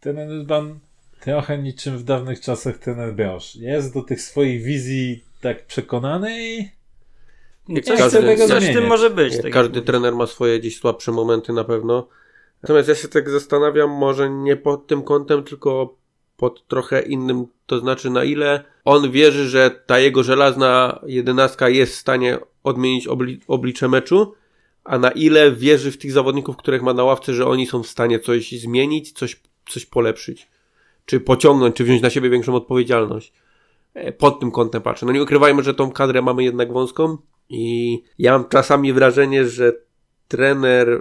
trener 0.00 0.28
Urban 0.28 0.78
trochę 1.20 1.58
niczym 1.58 1.98
w 1.98 2.04
dawnych 2.04 2.40
czasach 2.40 2.78
trener 2.78 3.14
Brosz 3.14 3.56
jest 3.56 3.94
do 3.94 4.02
tych 4.02 4.20
swoich 4.20 4.62
wizji 4.62 5.24
tak 5.40 5.66
przekonany 5.66 6.48
i 6.48 6.68
nie 7.68 7.82
Coś 7.82 7.98
każdy- 7.98 8.36
Coś 8.48 8.64
w 8.64 8.72
tym 8.72 8.86
może 8.86 9.10
być. 9.10 9.42
Tak 9.42 9.52
Każdy 9.52 9.76
jak 9.76 9.86
trener 9.86 10.14
ma 10.14 10.26
swoje 10.26 10.60
gdzieś 10.60 10.78
słabsze 10.78 11.12
momenty 11.12 11.52
na 11.52 11.64
pewno. 11.64 12.08
Natomiast 12.62 12.88
ja 12.88 12.94
się 12.94 13.08
tak 13.08 13.30
zastanawiam, 13.30 13.90
może 13.90 14.30
nie 14.30 14.56
pod 14.56 14.86
tym 14.86 15.02
kątem, 15.02 15.44
tylko 15.44 15.96
pod 16.36 16.66
trochę 16.66 17.02
innym, 17.02 17.46
to 17.66 17.78
znaczy 17.78 18.10
na 18.10 18.24
ile 18.24 18.64
on 18.84 19.10
wierzy, 19.10 19.48
że 19.48 19.70
ta 19.86 19.98
jego 19.98 20.22
żelazna 20.22 21.00
jedenastka 21.06 21.68
jest 21.68 21.92
w 21.92 21.98
stanie 21.98 22.38
odmienić 22.64 23.08
obli- 23.08 23.38
oblicze 23.48 23.88
meczu, 23.88 24.34
a 24.84 24.98
na 24.98 25.10
ile 25.10 25.52
wierzy 25.52 25.92
w 25.92 25.98
tych 25.98 26.12
zawodników, 26.12 26.56
których 26.56 26.82
ma 26.82 26.94
na 26.94 27.04
ławce, 27.04 27.34
że 27.34 27.46
oni 27.46 27.66
są 27.66 27.82
w 27.82 27.86
stanie 27.86 28.20
coś 28.20 28.52
zmienić, 28.52 29.12
coś, 29.12 29.40
coś 29.68 29.86
polepszyć, 29.86 30.48
czy 31.06 31.20
pociągnąć, 31.20 31.76
czy 31.76 31.84
wziąć 31.84 32.02
na 32.02 32.10
siebie 32.10 32.30
większą 32.30 32.54
odpowiedzialność. 32.54 33.32
E, 33.94 34.12
Pod 34.12 34.40
tym 34.40 34.50
kątem 34.50 34.82
patrzę. 34.82 35.06
No 35.06 35.12
nie 35.12 35.22
ukrywajmy, 35.22 35.62
że 35.62 35.74
tą 35.74 35.90
kadrę 35.90 36.22
mamy 36.22 36.44
jednak 36.44 36.72
wąską 36.72 37.18
i 37.48 38.02
ja 38.18 38.32
mam 38.32 38.48
czasami 38.48 38.92
wrażenie, 38.92 39.48
że 39.48 39.72
trener, 40.28 41.00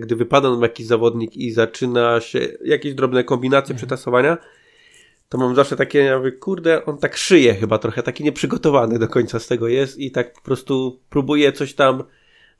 gdy 0.00 0.16
wypada 0.16 0.50
nam 0.50 0.62
jakiś 0.62 0.86
zawodnik 0.86 1.36
i 1.36 1.50
zaczyna 1.52 2.20
się 2.20 2.48
jakieś 2.64 2.94
drobne 2.94 3.24
kombinacje, 3.24 3.74
przetasowania, 3.74 4.38
to 5.34 5.38
mam 5.38 5.54
zawsze 5.54 5.76
takie, 5.76 5.98
ja 5.98 6.18
mówię, 6.18 6.32
kurde, 6.32 6.84
on 6.84 6.98
tak 6.98 7.16
szyje 7.16 7.54
chyba 7.54 7.78
trochę, 7.78 8.02
taki 8.02 8.24
nieprzygotowany 8.24 8.98
do 8.98 9.08
końca 9.08 9.38
z 9.38 9.46
tego 9.46 9.68
jest 9.68 9.98
i 9.98 10.10
tak 10.10 10.32
po 10.32 10.40
prostu 10.40 11.00
próbuje 11.10 11.52
coś 11.52 11.74
tam 11.74 12.04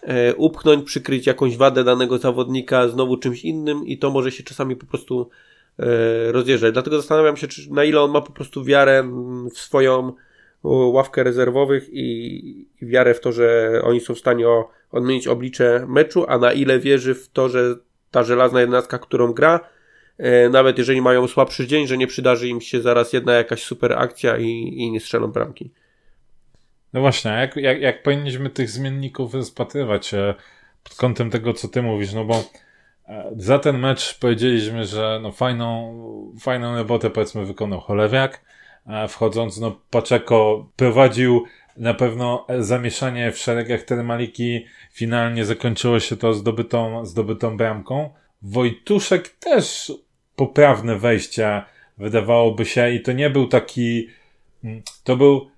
e, 0.01 0.35
upchnąć, 0.35 0.85
przykryć 0.87 1.27
jakąś 1.27 1.57
wadę 1.57 1.85
danego 1.85 2.19
zawodnika 2.19 2.89
znowu 2.89 3.17
czymś 3.17 3.45
innym 3.45 3.87
i 3.87 3.99
to 3.99 4.11
może 4.11 4.31
się 4.31 4.43
czasami 4.43 4.77
po 4.77 4.87
prostu 4.87 5.31
e, 5.79 6.33
rozjeżdżać. 6.33 6.73
Dlatego 6.73 6.97
zastanawiam 6.97 7.37
się, 7.37 7.49
czy, 7.49 7.73
na 7.73 7.85
ile 7.85 8.01
on 8.01 8.11
ma 8.11 8.21
po 8.21 8.33
prostu 8.33 8.65
wiarę 8.65 8.99
mm, 8.99 9.51
w 9.51 9.59
swoją 9.59 10.13
ławkę 10.65 11.23
rezerwowych 11.23 11.89
i, 11.93 12.37
i 12.83 12.87
wiarę 12.87 13.15
w 13.15 13.21
to, 13.21 13.33
że 13.33 13.71
oni 13.85 14.01
są 14.01 14.15
w 14.15 14.19
stanie 14.19 14.49
o, 14.49 14.71
odmienić 14.93 15.29
oblicze 15.29 15.87
meczu, 15.89 16.25
a 16.29 16.39
na 16.39 16.53
ile 16.53 16.79
wierzy 16.79 17.15
w 17.15 17.29
to, 17.29 17.49
że 17.49 17.77
ta 18.11 18.23
żelazna 18.23 18.61
jednostka, 18.61 18.99
którą 18.99 19.33
gra, 19.33 19.61
nawet 20.51 20.79
jeżeli 20.79 21.03
mają 21.03 21.29
słabszy 21.29 21.67
dzień, 21.67 21.87
że 21.87 21.97
nie 21.97 22.07
przydarzy 22.07 22.49
im 22.49 22.61
się 22.61 22.81
zaraz 22.81 23.13
jedna 23.13 23.33
jakaś 23.33 23.63
super 23.63 23.93
akcja 23.93 24.37
i, 24.37 24.49
i 24.77 24.91
nie 24.91 25.01
strzelą 25.01 25.27
bramki. 25.27 25.71
No 26.95 27.01
właśnie, 27.01 27.31
jak, 27.31 27.57
jak, 27.57 27.81
jak 27.81 28.03
powinniśmy 28.03 28.51
tych 28.51 28.71
zmienników 28.71 29.35
rozpatrywać 29.35 30.15
e, 30.15 30.35
pod 30.85 30.95
kątem 30.95 31.31
tego, 31.31 31.53
co 31.53 31.69
ty 31.69 31.83
mówisz, 31.83 32.13
no 32.13 32.25
bo 32.25 32.45
e, 33.09 33.31
za 33.37 33.59
ten 33.59 33.79
mecz 33.79 34.19
powiedzieliśmy, 34.19 34.85
że 34.85 35.21
no 35.23 35.33
fajną, 35.33 35.95
fajną 36.41 36.77
robotę 36.77 37.11
powiedzmy 37.11 37.47
wykonał 37.47 37.81
Cholewiak, 37.81 38.45
e, 38.87 39.09
wchodząc, 39.09 39.61
no 39.61 39.81
Paczeko 39.91 40.71
prowadził 40.77 41.45
na 41.77 41.95
pewno 41.95 42.47
zamieszanie 42.59 43.33
w 43.33 43.39
szeregach 43.39 43.83
Termaliki, 43.83 44.67
finalnie 44.93 45.45
zakończyło 45.45 46.01
się 46.01 46.17
to 46.17 46.35
zdobytą, 46.35 47.07
zdobytą 47.07 47.57
bramką. 47.57 48.11
Wojtuszek 48.45 49.29
też 49.29 49.93
poprawne 50.37 50.99
wejścia 50.99 51.67
wydawałoby 51.99 52.65
się 52.65 52.91
i 52.91 53.01
to 53.01 53.13
nie 53.13 53.31
był 53.31 53.47
taki, 53.49 54.09
mm, 54.65 54.83
to 55.05 55.17
był 55.17 55.55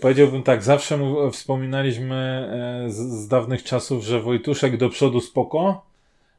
Powiedziałbym 0.00 0.42
tak, 0.42 0.62
zawsze 0.62 0.98
wspominaliśmy 1.32 2.14
e, 2.86 2.90
z, 2.90 2.96
z 2.96 3.28
dawnych 3.28 3.62
czasów, 3.62 4.04
że 4.04 4.20
Wojtuszek 4.20 4.76
do 4.76 4.88
przodu 4.88 5.20
spoko, 5.20 5.86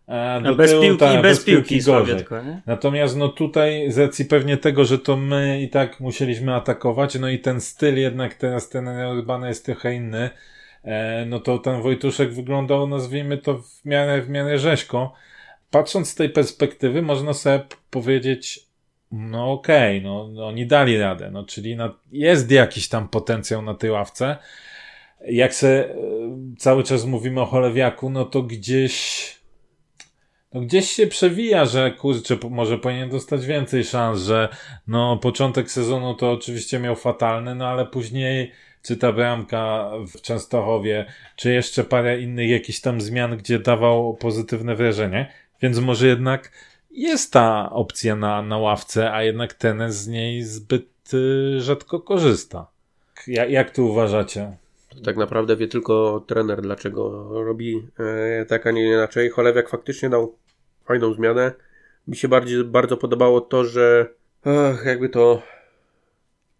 a 0.08 0.40
do 0.44 0.50
A 0.50 0.54
bez 0.54 0.72
tyłu, 0.72 0.84
piłki, 0.84 1.00
tak, 1.00 1.22
bez 1.22 1.44
piłki 1.44 1.76
gorzej. 1.76 2.06
słabiutko, 2.06 2.42
nie? 2.42 2.62
Natomiast 2.66 3.18
no 3.18 3.30
tutaj 3.30 3.92
z 3.92 3.98
racji 3.98 4.26
pewnie 4.26 4.58
tego, 4.58 4.86
że 4.86 5.00
to 5.00 5.18
my 5.18 5.62
i 5.62 5.70
tak 5.70 6.00
musieliśmy 6.00 6.56
atakować, 6.56 7.16
no 7.20 7.30
i 7.30 7.40
ten 7.40 7.62
styl 7.62 7.98
jednak 7.98 8.34
teraz 8.34 8.70
ten 8.70 8.88
Urbana 8.88 9.48
jest 9.48 9.66
trochę 9.66 9.96
inny, 9.96 10.30
e, 10.84 11.26
no 11.26 11.40
to 11.40 11.58
ten 11.58 11.82
Wojtuszek 11.82 12.34
wyglądał, 12.34 12.88
nazwijmy 12.88 13.38
to 13.38 13.58
w 13.58 13.86
miarę, 13.86 14.22
w 14.22 14.30
miarę 14.30 14.60
rzeźko. 14.60 15.14
Patrząc 15.72 16.10
z 16.10 16.16
tej 16.16 16.30
perspektywy 16.30 17.02
można 17.02 17.34
sobie 17.34 17.60
powiedzieć, 17.90 18.66
no 19.12 19.52
okej, 19.52 20.02
no, 20.02 20.28
no 20.28 20.48
oni 20.48 20.68
dali 20.68 20.98
radę, 20.98 21.32
no 21.32 21.44
czyli 21.44 21.76
na, 21.76 21.94
jest 22.12 22.52
jakiś 22.52 22.90
tam 22.90 23.10
potencjał 23.10 23.62
na 23.62 23.74
tej 23.74 23.90
ławce. 23.90 24.38
Jak 25.28 25.56
se 25.56 25.90
e, 25.90 25.96
cały 26.58 26.84
czas 26.84 27.06
mówimy 27.06 27.42
o 27.42 27.46
Cholewiaku, 27.46 28.10
no 28.10 28.26
to 28.26 28.42
gdzieś 28.42 29.26
no 30.54 30.62
gdzieś 30.62 30.92
się 30.92 31.08
przewija, 31.08 31.66
że 31.66 31.92
kurczę, 31.92 32.38
może 32.50 32.78
powinien 32.78 33.10
dostać 33.10 33.46
więcej 33.46 33.84
szans, 33.84 34.22
że 34.22 34.50
no 34.88 35.18
początek 35.18 35.72
sezonu 35.72 36.14
to 36.14 36.32
oczywiście 36.32 36.80
miał 36.80 36.96
fatalny, 36.96 37.56
no 37.56 37.68
ale 37.68 37.86
później 37.86 38.52
czy 38.82 38.98
ta 38.98 39.12
bramka 39.12 39.92
w 40.16 40.22
Częstochowie, 40.22 41.06
czy 41.36 41.54
jeszcze 41.54 41.84
parę 41.84 42.22
innych 42.22 42.50
jakichś 42.50 42.80
tam 42.80 43.02
zmian, 43.02 43.38
gdzie 43.38 43.60
dawał 43.60 44.14
pozytywne 44.14 44.76
wrażenie, 44.76 45.32
więc 45.62 45.80
może 45.80 46.08
jednak 46.08 46.52
jest 46.92 47.34
ta 47.34 47.70
opcja 47.72 48.16
na, 48.16 48.42
na 48.42 48.58
ławce, 48.58 49.14
a 49.14 49.24
jednak 49.24 49.54
ten 49.54 49.92
z 49.92 50.08
niej 50.08 50.44
zbyt 50.44 51.14
y, 51.14 51.62
rzadko 51.62 52.00
korzysta. 52.00 52.68
Jak, 53.28 53.50
jak 53.50 53.72
tu 53.72 53.88
uważacie? 53.88 54.58
Tak 55.04 55.18
naprawdę 55.18 55.56
wie 55.56 55.68
tylko 55.68 56.24
trener, 56.28 56.62
dlaczego 56.62 57.28
robi 57.44 57.88
e, 58.00 58.46
tak, 58.46 58.68
a 58.68 58.72
nie 58.72 58.88
inaczej. 58.88 59.30
Cholewiak 59.30 59.70
faktycznie 59.70 60.10
dał 60.10 60.36
fajną 60.86 61.14
zmianę. 61.14 61.52
Mi 62.08 62.16
się 62.16 62.28
bardziej, 62.28 62.64
bardzo 62.64 62.98
podobało 62.98 63.42
to, 63.42 63.66
że 63.66 64.10
ach, 64.46 64.86
jakby 64.86 65.10
to 65.10 65.42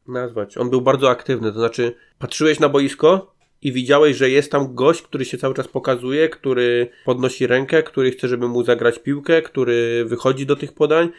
nazwać. 0.08 0.58
On 0.58 0.70
był 0.70 0.82
bardzo 0.82 1.10
aktywny, 1.10 1.52
to 1.52 1.60
znaczy 1.60 1.96
patrzyłeś 2.20 2.60
na 2.60 2.70
boisko 2.70 3.35
i 3.62 3.72
widziałeś, 3.72 4.18
że 4.18 4.30
jest 4.30 4.52
tam 4.52 4.76
gość, 4.76 5.02
który 5.02 5.26
się 5.26 5.38
cały 5.38 5.54
czas 5.54 5.68
pokazuje, 5.68 6.30
który 6.30 6.90
podnosi 7.06 7.48
rękę, 7.48 7.84
który 7.84 8.12
chce, 8.12 8.28
żeby 8.28 8.48
mu 8.48 8.64
zagrać 8.64 9.00
piłkę, 9.00 9.42
który 9.42 10.06
wychodzi 10.06 10.46
do 10.46 10.56
tych 10.56 10.74
podań, 10.74 11.10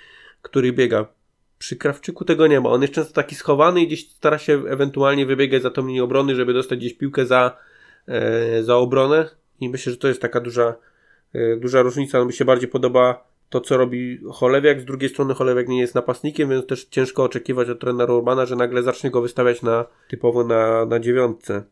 który 0.43 0.73
biega. 0.73 1.07
Przy 1.59 1.76
Krawczyku 1.76 2.25
tego 2.25 2.47
nie 2.47 2.61
ma. 2.61 2.71
On 2.71 2.83
jest 2.83 2.95
często 2.95 3.12
taki 3.12 3.35
schowany 3.35 3.81
i 3.81 3.87
gdzieś 3.87 4.11
stara 4.11 4.38
się 4.38 4.62
ewentualnie 4.69 5.26
wybiegać 5.26 5.62
za 5.62 5.71
tą 5.71 5.87
linię 5.87 6.05
obrony, 6.05 6.35
żeby 6.35 6.52
dostać 6.52 6.78
gdzieś 6.78 6.95
piłkę 6.95 7.26
za, 7.26 7.57
e, 8.09 8.62
za 8.62 8.76
obronę. 8.76 9.31
I 9.61 9.69
myślę, 9.69 9.93
że 9.93 9.99
to 9.99 10.09
jest 10.09 10.23
taka 10.23 10.40
duża, 10.40 10.75
e, 11.33 11.57
duża 11.57 11.83
różnica. 11.83 12.19
No, 12.19 12.25
mi 12.25 12.33
się 12.33 12.45
bardziej 12.45 12.69
podoba 12.69 13.25
to, 13.50 13.61
co 13.61 13.76
robi 13.76 14.21
Cholewiak. 14.33 14.81
Z 14.81 14.85
drugiej 14.85 15.11
strony 15.11 15.35
Cholewiak 15.35 15.69
nie 15.69 15.81
jest 15.81 15.95
napastnikiem, 15.95 16.50
więc 16.50 16.66
też 16.66 16.85
ciężko 16.85 17.25
oczekiwać 17.25 17.71
od 17.71 17.81
trenera 17.81 18.14
Urbana, 18.14 18.47
że 18.47 18.57
nagle 18.57 18.83
zacznie 18.83 19.11
go 19.11 19.23
wystawiać 19.23 19.62
na 19.62 19.85
typowo 20.09 20.45
na, 20.45 20.87
na 20.87 21.00
dziewiątce. 21.00 21.62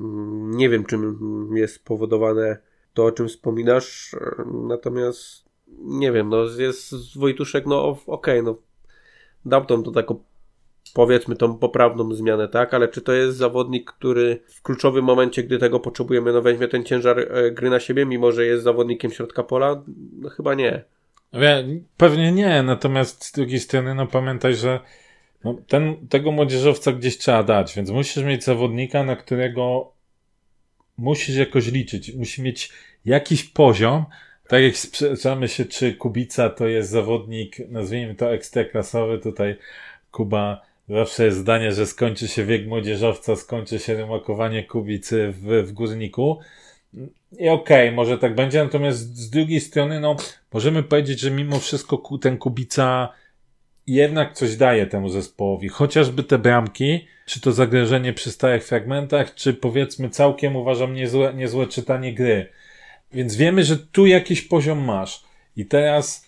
Mm, 0.00 0.56
Nie 0.56 0.68
wiem, 0.68 0.84
czym 0.84 1.50
jest 1.54 1.74
spowodowane 1.74 2.58
to, 2.94 3.04
o 3.04 3.12
czym 3.12 3.28
wspominasz, 3.28 4.14
e, 4.14 4.44
natomiast 4.68 5.46
nie 5.78 6.12
wiem, 6.12 6.28
no 6.28 6.44
jest 6.58 7.18
Wojtuszek, 7.18 7.66
no 7.66 7.98
okej, 8.06 8.42
no 8.42 8.56
dał 9.44 9.64
tą 9.64 9.82
to 9.82 9.90
taką 9.90 10.20
powiedzmy 10.94 11.36
tą 11.36 11.58
poprawną 11.58 12.14
zmianę, 12.14 12.48
tak, 12.48 12.74
ale 12.74 12.88
czy 12.88 13.00
to 13.00 13.12
jest 13.12 13.36
zawodnik, 13.36 13.92
który 13.92 14.42
w 14.48 14.62
kluczowym 14.62 15.04
momencie, 15.04 15.42
gdy 15.42 15.58
tego 15.58 15.80
potrzebujemy, 15.80 16.32
no 16.32 16.42
weźmie 16.42 16.68
ten 16.68 16.84
ciężar 16.84 17.18
e, 17.18 17.50
gry 17.50 17.70
na 17.70 17.80
siebie, 17.80 18.06
mimo 18.06 18.32
że 18.32 18.46
jest 18.46 18.64
zawodnikiem 18.64 19.10
środka 19.10 19.42
pola? 19.42 19.82
No 20.12 20.28
chyba 20.28 20.54
nie. 20.54 20.84
Pewnie 21.96 22.32
nie, 22.32 22.62
natomiast 22.62 23.24
z 23.24 23.32
drugiej 23.32 23.60
strony, 23.60 23.94
no 23.94 24.06
pamiętaj, 24.06 24.54
że 24.54 24.80
no, 25.46 25.54
ten, 25.68 26.08
tego 26.08 26.32
młodzieżowca 26.32 26.92
gdzieś 26.92 27.18
trzeba 27.18 27.42
dać, 27.42 27.74
więc 27.74 27.90
musisz 27.90 28.24
mieć 28.24 28.44
zawodnika, 28.44 29.04
na 29.04 29.16
którego 29.16 29.92
musisz 30.98 31.36
jakoś 31.36 31.66
liczyć. 31.66 32.14
Musi 32.14 32.42
mieć 32.42 32.72
jakiś 33.04 33.44
poziom, 33.44 34.04
tak 34.48 34.62
jak 34.62 34.76
sprzeczamy 34.76 35.48
się, 35.48 35.64
czy 35.64 35.94
Kubica 35.94 36.50
to 36.50 36.66
jest 36.66 36.90
zawodnik, 36.90 37.56
nazwijmy 37.68 38.14
to 38.14 38.32
ekstraklasowy, 38.32 39.18
tutaj 39.18 39.56
Kuba 40.10 40.62
zawsze 40.88 41.24
jest 41.24 41.38
zdanie, 41.38 41.72
że 41.72 41.86
skończy 41.86 42.28
się 42.28 42.44
wiek 42.44 42.66
młodzieżowca, 42.66 43.36
skończy 43.36 43.78
się 43.78 43.94
rymakowanie 43.94 44.64
Kubicy 44.64 45.32
w, 45.32 45.68
w 45.68 45.72
Górniku. 45.72 46.38
I 47.38 47.48
okej, 47.48 47.92
może 47.92 48.18
tak 48.18 48.34
będzie, 48.34 48.64
natomiast 48.64 49.16
z 49.16 49.30
drugiej 49.30 49.60
strony, 49.60 50.00
no, 50.00 50.16
możemy 50.52 50.82
powiedzieć, 50.82 51.20
że 51.20 51.30
mimo 51.30 51.58
wszystko 51.58 52.02
ten 52.20 52.38
Kubica 52.38 53.12
jednak 53.86 54.32
coś 54.32 54.56
daje 54.56 54.86
temu 54.86 55.08
zespołowi. 55.08 55.68
Chociażby 55.68 56.22
te 56.22 56.38
bramki, 56.38 57.06
czy 57.26 57.40
to 57.40 57.52
zagrożenie 57.52 58.12
przy 58.12 58.30
stałych 58.30 58.64
fragmentach, 58.64 59.34
czy 59.34 59.54
powiedzmy 59.54 60.10
całkiem 60.10 60.56
uważam 60.56 60.94
niezłe, 60.94 61.34
niezłe 61.34 61.66
czytanie 61.66 62.14
gry. 62.14 62.48
Więc 63.12 63.36
wiemy, 63.36 63.64
że 63.64 63.76
tu 63.76 64.06
jakiś 64.06 64.42
poziom 64.42 64.84
masz. 64.84 65.24
I 65.56 65.66
teraz 65.66 66.26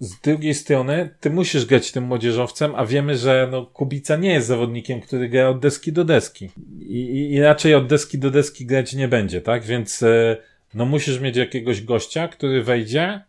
z 0.00 0.20
drugiej 0.20 0.54
strony 0.54 1.10
ty 1.20 1.30
musisz 1.30 1.66
grać 1.66 1.92
tym 1.92 2.04
młodzieżowcem, 2.04 2.74
a 2.74 2.86
wiemy, 2.86 3.16
że 3.16 3.48
no, 3.50 3.66
Kubica 3.66 4.16
nie 4.16 4.32
jest 4.32 4.46
zawodnikiem, 4.46 5.00
który 5.00 5.28
gra 5.28 5.48
od 5.48 5.60
deski 5.60 5.92
do 5.92 6.04
deski. 6.04 6.50
I, 6.80 7.00
i, 7.00 7.32
i 7.32 7.40
raczej 7.40 7.74
od 7.74 7.86
deski 7.86 8.18
do 8.18 8.30
deski 8.30 8.66
grać 8.66 8.92
nie 8.92 9.08
będzie, 9.08 9.40
tak? 9.40 9.64
Więc 9.64 10.02
e, 10.02 10.36
no 10.74 10.86
musisz 10.86 11.20
mieć 11.20 11.36
jakiegoś 11.36 11.82
gościa, 11.82 12.28
który 12.28 12.62
wejdzie 12.62 13.20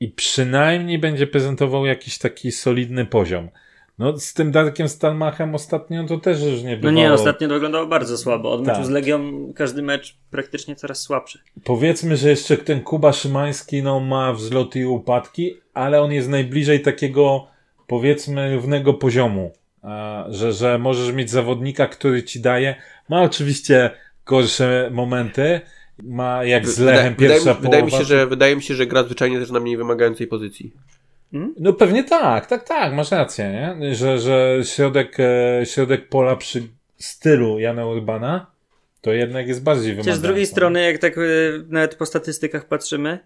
i 0.00 0.08
przynajmniej 0.08 0.98
będzie 0.98 1.26
prezentował 1.26 1.86
jakiś 1.86 2.18
taki 2.18 2.52
solidny 2.52 3.06
poziom. 3.06 3.48
No 3.98 4.18
z 4.18 4.34
tym 4.34 4.52
Darkiem 4.52 4.88
Stalmachem 4.88 5.54
ostatnio 5.54 6.04
to 6.04 6.18
też 6.18 6.42
już 6.42 6.62
nie 6.62 6.76
było. 6.76 6.92
No 6.92 6.98
nie, 6.98 7.12
ostatnio 7.12 7.48
to 7.48 7.54
wyglądało 7.54 7.86
bardzo 7.86 8.18
słabo. 8.18 8.50
Od 8.50 8.60
meczu 8.60 8.76
Tak. 8.76 8.86
z 8.86 8.90
Legią 8.90 9.52
każdy 9.54 9.82
mecz 9.82 10.16
praktycznie 10.30 10.76
coraz 10.76 11.00
słabszy. 11.00 11.38
Powiedzmy, 11.64 12.16
że 12.16 12.30
jeszcze 12.30 12.56
ten 12.56 12.80
Kuba 12.80 13.12
Szymański 13.12 13.82
no, 13.82 14.00
ma 14.00 14.32
wzloty 14.32 14.80
i 14.80 14.84
upadki, 14.84 15.54
ale 15.74 16.00
on 16.02 16.12
jest 16.12 16.28
najbliżej 16.28 16.80
takiego 16.80 17.46
powiedzmy 17.86 18.54
równego 18.54 18.94
poziomu. 18.94 19.52
Że, 20.28 20.52
że 20.52 20.78
możesz 20.78 21.14
mieć 21.14 21.30
zawodnika, 21.30 21.86
który 21.86 22.22
ci 22.22 22.40
daje. 22.40 22.76
Ma 23.08 23.22
oczywiście 23.22 23.90
gorsze 24.26 24.90
momenty. 24.92 25.60
Ma 26.02 26.44
jak 26.44 26.68
z 26.68 26.78
Lechem 26.78 27.14
wydaje, 27.14 27.30
pierwsza 27.30 27.54
mi- 27.54 27.60
wydaje 27.60 27.82
mi 27.82 27.88
połowa. 27.90 28.04
się, 28.04 28.08
że 28.08 28.26
wydaje 28.26 28.56
mi 28.56 28.62
się, 28.62 28.74
że 28.74 28.86
gra 28.86 29.02
zwyczajnie 29.02 29.38
też 29.38 29.50
na 29.50 29.60
mniej 29.60 29.76
wymagającej 29.76 30.26
pozycji. 30.26 30.72
No 31.60 31.72
pewnie 31.72 32.04
tak, 32.04 32.46
tak, 32.46 32.64
tak, 32.68 32.92
masz 32.94 33.10
rację, 33.10 33.74
nie? 33.78 33.94
Że, 33.94 34.18
że 34.18 34.58
środek, 34.64 35.16
e, 35.20 35.66
środek 35.66 36.08
pola 36.08 36.36
przy 36.36 36.62
stylu 36.98 37.58
Jana 37.58 37.86
Urbana 37.86 38.46
to 39.00 39.12
jednak 39.12 39.48
jest 39.48 39.62
bardziej 39.62 39.92
wymagający. 39.92 40.20
z 40.20 40.22
drugiej 40.22 40.46
strony, 40.46 40.82
jak 40.84 40.98
tak 40.98 41.18
y, 41.18 41.64
nawet 41.68 41.94
po 41.94 42.06
statystykach 42.06 42.68
patrzymy, 42.68 43.18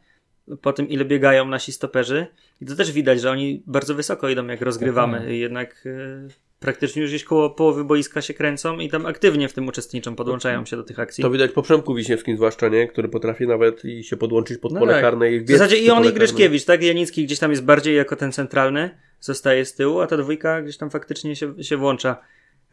po 0.63 0.73
tym 0.73 0.89
ile 0.89 1.05
biegają 1.05 1.45
nasi 1.45 1.73
stoperzy, 1.73 2.27
i 2.61 2.67
to 2.67 2.77
też 2.77 2.93
widać, 2.93 3.21
że 3.21 3.31
oni 3.31 3.63
bardzo 3.67 3.95
wysoko 3.95 4.29
idą, 4.29 4.47
jak 4.47 4.61
rozgrywamy. 4.61 5.19
Tak. 5.19 5.29
I 5.29 5.39
Jednak 5.39 5.87
y, 5.87 6.29
praktycznie 6.61 7.03
już 7.03 7.11
gdzieś 7.11 7.25
koło 7.25 7.51
połowy 7.51 7.85
boiska 7.85 8.23
się 8.23 8.35
kręcą 8.35 8.79
i 8.79 8.89
tam 8.89 9.07
aktywnie 9.07 9.49
w 9.49 9.53
tym 9.53 9.69
uczestniczą, 9.69 10.17
podłączają 10.17 10.65
się 10.65 10.77
do 10.77 10.83
tych 10.83 10.99
akcji. 10.99 11.23
To 11.23 11.31
widać 11.31 11.53
po 11.53 11.63
Przemku 11.63 11.95
Wiśniewskim 11.95 12.37
zwłaszcza, 12.37 12.69
nie? 12.69 12.89
Który 12.89 13.09
potrafi 13.09 13.47
nawet 13.47 13.85
i 13.85 14.05
się 14.05 14.17
podłączyć 14.17 14.59
pod 14.59 14.73
No 14.73 14.81
pole 14.81 14.93
tak. 14.93 15.03
karne 15.03 15.33
i 15.33 15.41
W 15.41 15.49
zasadzie 15.49 15.79
i 15.79 15.91
on 15.91 16.05
i. 16.05 16.13
Gryszkiewicz, 16.13 16.65
tak? 16.65 16.83
Janicki 16.83 17.25
gdzieś 17.25 17.39
tam 17.39 17.51
jest 17.51 17.65
bardziej 17.65 17.97
jako 17.97 18.17
ten 18.17 18.33
centralny, 18.33 18.91
zostaje 19.21 19.65
z 19.65 19.75
tyłu, 19.75 20.01
a 20.01 20.07
ta 20.07 20.17
dwójka 20.17 20.63
gdzieś 20.63 20.77
tam 20.77 20.91
faktycznie 20.91 21.37
się, 21.37 21.65
się 21.65 21.77
włącza. 21.77 22.17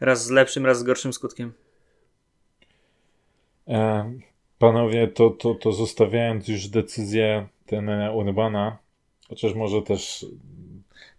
Raz 0.00 0.24
z 0.24 0.30
lepszym, 0.30 0.66
raz 0.66 0.78
z 0.78 0.82
gorszym 0.82 1.12
skutkiem. 1.12 1.52
E, 3.68 4.12
panowie, 4.58 5.08
to, 5.08 5.30
to, 5.30 5.54
to 5.54 5.72
zostawiając 5.72 6.48
już 6.48 6.68
decyzję 6.68 7.48
trenera 7.66 8.12
Urbana, 8.12 8.78
chociaż 9.28 9.54
może 9.54 9.82
też 9.82 10.26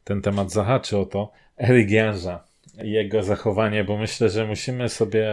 ten 0.03 0.21
temat 0.21 0.51
zahaczy 0.51 0.97
o 0.97 1.05
to, 1.05 1.31
Erik 1.57 1.91
Janża 1.91 2.48
jego 2.83 3.23
zachowanie, 3.23 3.83
bo 3.83 3.97
myślę, 3.97 4.29
że 4.29 4.45
musimy 4.45 4.89
sobie 4.89 5.29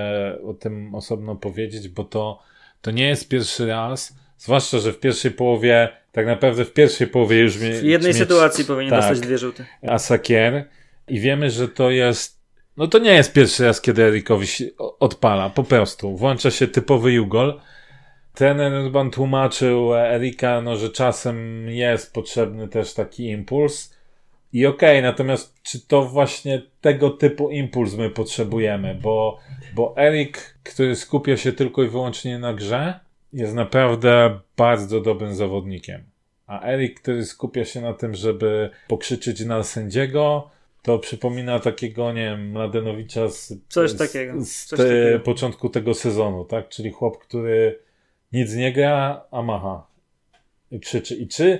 o 0.46 0.54
tym 0.54 0.94
osobno 0.94 1.36
powiedzieć, 1.36 1.88
bo 1.88 2.04
to, 2.04 2.42
to 2.82 2.90
nie 2.90 3.08
jest 3.08 3.28
pierwszy 3.28 3.66
raz, 3.66 4.16
zwłaszcza, 4.38 4.78
że 4.78 4.92
w 4.92 5.00
pierwszej 5.00 5.30
połowie, 5.30 5.88
tak 6.12 6.26
naprawdę 6.26 6.64
w 6.64 6.72
pierwszej 6.72 7.06
połowie 7.06 7.38
już 7.38 7.60
mi, 7.60 7.72
W 7.72 7.82
jednej 7.82 8.10
mieć- 8.10 8.18
sytuacji 8.18 8.64
powinien 8.64 8.90
tak. 8.90 9.00
dostać 9.00 9.20
dwie 9.20 9.38
żółte. 9.38 9.66
Asakier 9.82 10.64
i 11.08 11.20
wiemy, 11.20 11.50
że 11.50 11.68
to 11.68 11.90
jest 11.90 12.36
no 12.76 12.86
to 12.86 12.98
nie 12.98 13.12
jest 13.14 13.32
pierwszy 13.32 13.64
raz, 13.64 13.80
kiedy 13.80 14.02
Erikowi 14.02 14.46
odpala, 14.78 15.50
po 15.50 15.64
prostu. 15.64 16.16
Włącza 16.16 16.50
się 16.50 16.68
typowy 16.68 17.12
jugol. 17.12 17.60
Trener 18.34 18.72
Urban 18.84 19.10
tłumaczył 19.10 19.94
Erika, 19.94 20.60
no, 20.60 20.76
że 20.76 20.90
czasem 20.90 21.68
jest 21.68 22.12
potrzebny 22.12 22.68
też 22.68 22.94
taki 22.94 23.28
impuls. 23.28 23.95
I 24.56 24.66
okej, 24.66 25.02
natomiast 25.02 25.62
czy 25.62 25.80
to 25.80 26.02
właśnie 26.02 26.62
tego 26.80 27.10
typu 27.10 27.50
impuls 27.50 27.94
my 27.94 28.10
potrzebujemy? 28.10 28.94
Bo, 29.02 29.38
bo 29.74 29.94
Erik, 29.96 30.58
który 30.62 30.96
skupia 30.96 31.36
się 31.36 31.52
tylko 31.52 31.82
i 31.82 31.88
wyłącznie 31.88 32.38
na 32.38 32.54
grze, 32.54 33.00
jest 33.32 33.54
naprawdę 33.54 34.40
bardzo 34.56 35.00
dobrym 35.00 35.34
zawodnikiem. 35.34 36.04
A 36.46 36.62
Erik, 36.62 37.00
który 37.00 37.24
skupia 37.24 37.64
się 37.64 37.80
na 37.80 37.92
tym, 37.94 38.14
żeby 38.14 38.70
pokrzyczeć 38.88 39.44
na 39.44 39.62
sędziego, 39.62 40.50
to 40.82 40.98
przypomina 40.98 41.60
takiego, 41.60 42.12
nie 42.12 42.22
wiem, 42.22 42.50
Mladenowicza 42.50 43.28
z, 43.28 43.52
Coś 43.68 43.90
z, 43.90 43.96
takiego, 43.96 44.44
z 44.44 44.64
coś 44.64 44.78
te, 44.78 44.84
takiego. 44.84 45.24
początku 45.24 45.68
tego 45.68 45.94
sezonu, 45.94 46.44
tak? 46.44 46.68
Czyli 46.68 46.90
chłop, 46.90 47.18
który 47.18 47.78
nic 48.32 48.54
nie 48.54 48.72
gra, 48.72 49.24
a 49.30 49.42
macha 49.42 49.86
i 50.70 50.80
krzyczy. 50.80 51.14
I 51.14 51.28
czy, 51.28 51.58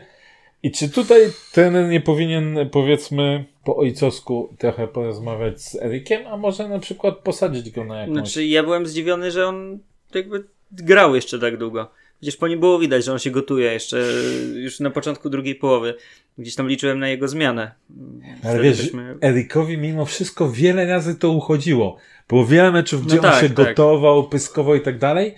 i 0.67 0.71
czy 0.71 0.89
tutaj 0.89 1.21
trener 1.53 1.89
nie 1.89 2.01
powinien, 2.01 2.59
powiedzmy, 2.73 3.45
po 3.65 3.77
ojcowsku 3.77 4.55
trochę 4.59 4.89
porozmawiać 4.89 5.63
z 5.63 5.75
Erikiem, 5.75 6.27
a 6.27 6.37
może 6.37 6.69
na 6.69 6.79
przykład 6.79 7.17
posadzić 7.17 7.71
go 7.71 7.85
na 7.85 8.01
jakąś... 8.01 8.15
Znaczy, 8.15 8.47
ja 8.47 8.63
byłem 8.63 8.87
zdziwiony, 8.87 9.31
że 9.31 9.47
on 9.47 9.79
jakby 10.15 10.45
grał 10.73 11.15
jeszcze 11.15 11.39
tak 11.39 11.57
długo. 11.57 11.91
Przecież 12.21 12.37
po 12.37 12.49
nim 12.49 12.61
było 12.61 12.79
widać, 12.79 13.05
że 13.05 13.13
on 13.13 13.19
się 13.19 13.31
gotuje 13.31 13.73
jeszcze 13.73 14.05
już 14.55 14.81
na 14.81 14.91
początku 14.91 15.31
drugiej 15.31 15.55
połowy. 15.55 15.95
Gdzieś 16.39 16.55
tam 16.55 16.69
liczyłem 16.69 16.99
na 16.99 17.09
jego 17.09 17.29
zmianę. 17.29 17.71
Ale 18.45 18.63
wiesz, 18.63 18.83
byśmy- 18.83 19.17
Erikowi 19.23 19.79
mimo 19.79 20.05
wszystko 20.05 20.51
wiele 20.51 20.87
razy 20.87 21.15
to 21.15 21.31
uchodziło. 21.31 21.97
Było 22.29 22.47
wiele 22.47 22.73
meczów, 22.73 23.07
gdzie 23.07 23.17
No 23.17 23.23
on 23.23 23.31
tak, 23.31 23.41
się 23.41 23.51
tak. 23.51 23.67
gotował, 23.67 24.29
pyskował 24.29 24.75
i 24.75 24.81
tak 24.81 24.99
dalej. 24.99 25.35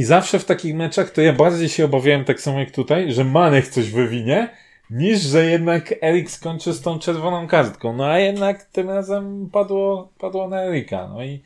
I 0.00 0.04
zawsze 0.04 0.38
w 0.38 0.44
takich 0.44 0.74
meczach 0.74 1.10
to 1.10 1.20
ja 1.20 1.32
bardziej 1.32 1.68
się 1.68 1.84
obawiałem, 1.84 2.24
tak 2.24 2.40
samo 2.40 2.60
jak 2.60 2.70
tutaj, 2.70 3.12
że 3.12 3.24
Manek 3.24 3.68
coś 3.68 3.90
wywinie, 3.90 4.48
niż 4.90 5.20
że 5.20 5.50
jednak 5.50 5.94
Erik 6.02 6.30
skończy 6.30 6.72
z 6.72 6.80
tą 6.80 6.98
czerwoną 6.98 7.46
kartką. 7.48 7.96
No 7.96 8.06
a 8.06 8.18
jednak 8.18 8.64
tym 8.64 8.90
razem 8.90 9.50
padło, 9.52 10.12
padło 10.18 10.48
na 10.48 10.62
Erika. 10.62 11.08
No 11.08 11.24
i 11.24 11.42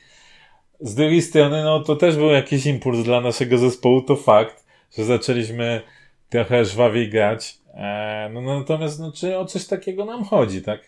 z 0.81 0.95
drugiej 0.95 1.23
strony, 1.23 1.65
no 1.65 1.81
to 1.81 1.97
też 1.97 2.17
był 2.17 2.29
jakiś 2.29 2.67
impuls 2.67 3.05
dla 3.05 3.21
naszego 3.21 3.59
zespołu, 3.59 4.03
to 4.03 4.17
fakt, 4.17 4.65
że 4.99 5.05
zaczęliśmy 5.05 5.81
trochę 6.29 6.65
żwawiej 6.65 7.11
grać. 7.11 7.59
Eee, 7.75 8.33
no 8.33 8.41
natomiast, 8.41 9.01
no, 9.01 9.13
czy 9.13 9.39
o 9.39 9.45
coś 9.45 9.67
takiego 9.67 10.05
nam 10.05 10.25
chodzi, 10.25 10.63
tak? 10.63 10.81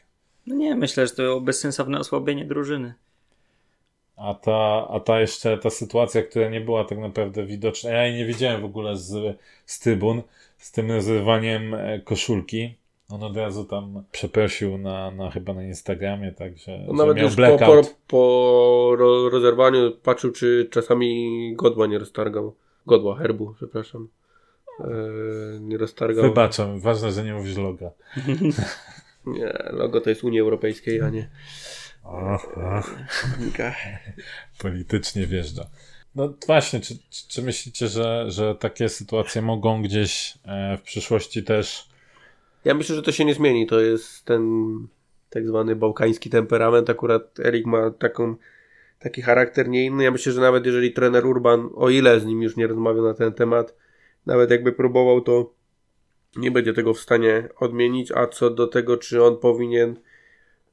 No 0.46 0.54
nie, 0.54 0.74
myślę, 0.74 1.06
że 1.06 1.12
to 1.12 1.22
było 1.22 1.40
bezsensowne 1.40 1.98
osłabienie 1.98 2.44
drużyny. 2.44 2.94
A 4.16 4.34
ta, 4.34 4.88
a 4.90 5.00
ta 5.00 5.20
jeszcze, 5.20 5.58
ta 5.58 5.70
sytuacja, 5.70 6.22
która 6.22 6.48
nie 6.50 6.60
była 6.60 6.84
tak 6.84 6.98
naprawdę 6.98 7.46
widoczna, 7.46 7.90
ja 7.90 8.06
jej 8.06 8.16
nie 8.16 8.26
widziałem 8.26 8.60
w 8.60 8.64
ogóle 8.64 8.96
z, 8.96 9.36
z 9.66 9.78
trybun, 9.80 10.22
z 10.58 10.72
tym 10.72 10.90
rozrywaniem 10.92 11.74
e, 11.74 12.00
koszulki. 12.00 12.74
On 13.08 13.22
od 13.22 13.36
razu 13.36 13.64
tam 13.64 14.02
przeprosił 14.12 14.78
na, 14.78 15.10
na 15.10 15.30
chyba 15.30 15.54
na 15.54 15.64
Instagramie, 15.64 16.32
także 16.32 16.78
No 16.86 16.92
nawet 16.92 17.16
miał 17.16 17.24
już 17.24 17.32
po, 17.34 17.36
blackout. 17.36 17.86
po, 17.88 17.94
po 18.06 18.96
ro- 18.96 19.28
rozerwaniu 19.28 19.92
patrzył, 20.02 20.32
czy 20.32 20.68
czasami 20.70 21.52
godła 21.56 21.86
nie 21.86 21.98
roztargał. 21.98 22.54
Godła, 22.86 23.16
herbu, 23.16 23.54
przepraszam. 23.56 24.08
Eee, 24.80 25.60
nie 25.60 25.78
roztargał. 25.78 26.24
Wybaczam, 26.24 26.80
ważne, 26.80 27.12
że 27.12 27.24
nie 27.24 27.34
mówisz 27.34 27.56
loga. 27.56 27.90
Nie, 29.26 29.52
logo 29.70 30.00
to 30.00 30.10
jest 30.10 30.24
Unii 30.24 30.40
Europejskiej, 30.40 31.00
a 31.00 31.10
nie 31.10 31.28
Ach, 32.12 32.46
Nika. 33.40 33.74
politycznie 34.58 35.26
wjeżdża. 35.26 35.66
No 36.14 36.34
właśnie, 36.46 36.80
czy, 36.80 36.94
czy, 37.10 37.28
czy 37.28 37.42
myślicie, 37.42 37.88
że, 37.88 38.24
że 38.28 38.54
takie 38.54 38.88
sytuacje 38.88 39.42
mogą 39.42 39.82
gdzieś 39.82 40.38
e, 40.44 40.76
w 40.76 40.82
przyszłości 40.82 41.42
też 41.42 41.88
Ja 42.64 42.74
myślę, 42.74 42.96
że 42.96 43.02
to 43.02 43.12
się 43.12 43.24
nie 43.24 43.34
zmieni. 43.34 43.66
To 43.66 43.80
jest 43.80 44.24
ten 44.24 44.42
tak 45.30 45.46
zwany 45.46 45.76
bałkański 45.76 46.30
temperament. 46.30 46.90
Akurat 46.90 47.40
Erik 47.40 47.66
ma 47.66 47.90
taką, 47.90 48.36
taki 48.98 49.22
charakter 49.22 49.68
nie 49.68 49.84
inny. 49.84 50.04
Ja 50.04 50.10
myślę, 50.10 50.32
że 50.32 50.40
nawet 50.40 50.66
jeżeli 50.66 50.92
trener 50.92 51.26
Urban, 51.26 51.70
o 51.74 51.90
ile 51.90 52.20
z 52.20 52.24
nim 52.24 52.42
już 52.42 52.56
nie 52.56 52.66
rozmawiał 52.66 53.04
na 53.04 53.14
ten 53.14 53.32
temat, 53.32 53.74
nawet 54.26 54.50
jakby 54.50 54.72
próbował, 54.72 55.20
to 55.20 55.52
nie 56.36 56.50
będzie 56.50 56.72
tego 56.72 56.94
w 56.94 57.00
stanie 57.00 57.48
odmienić. 57.56 58.12
A 58.12 58.26
co 58.26 58.50
do 58.50 58.66
tego, 58.66 58.96
czy 58.96 59.24
on 59.24 59.36
powinien 59.36 59.96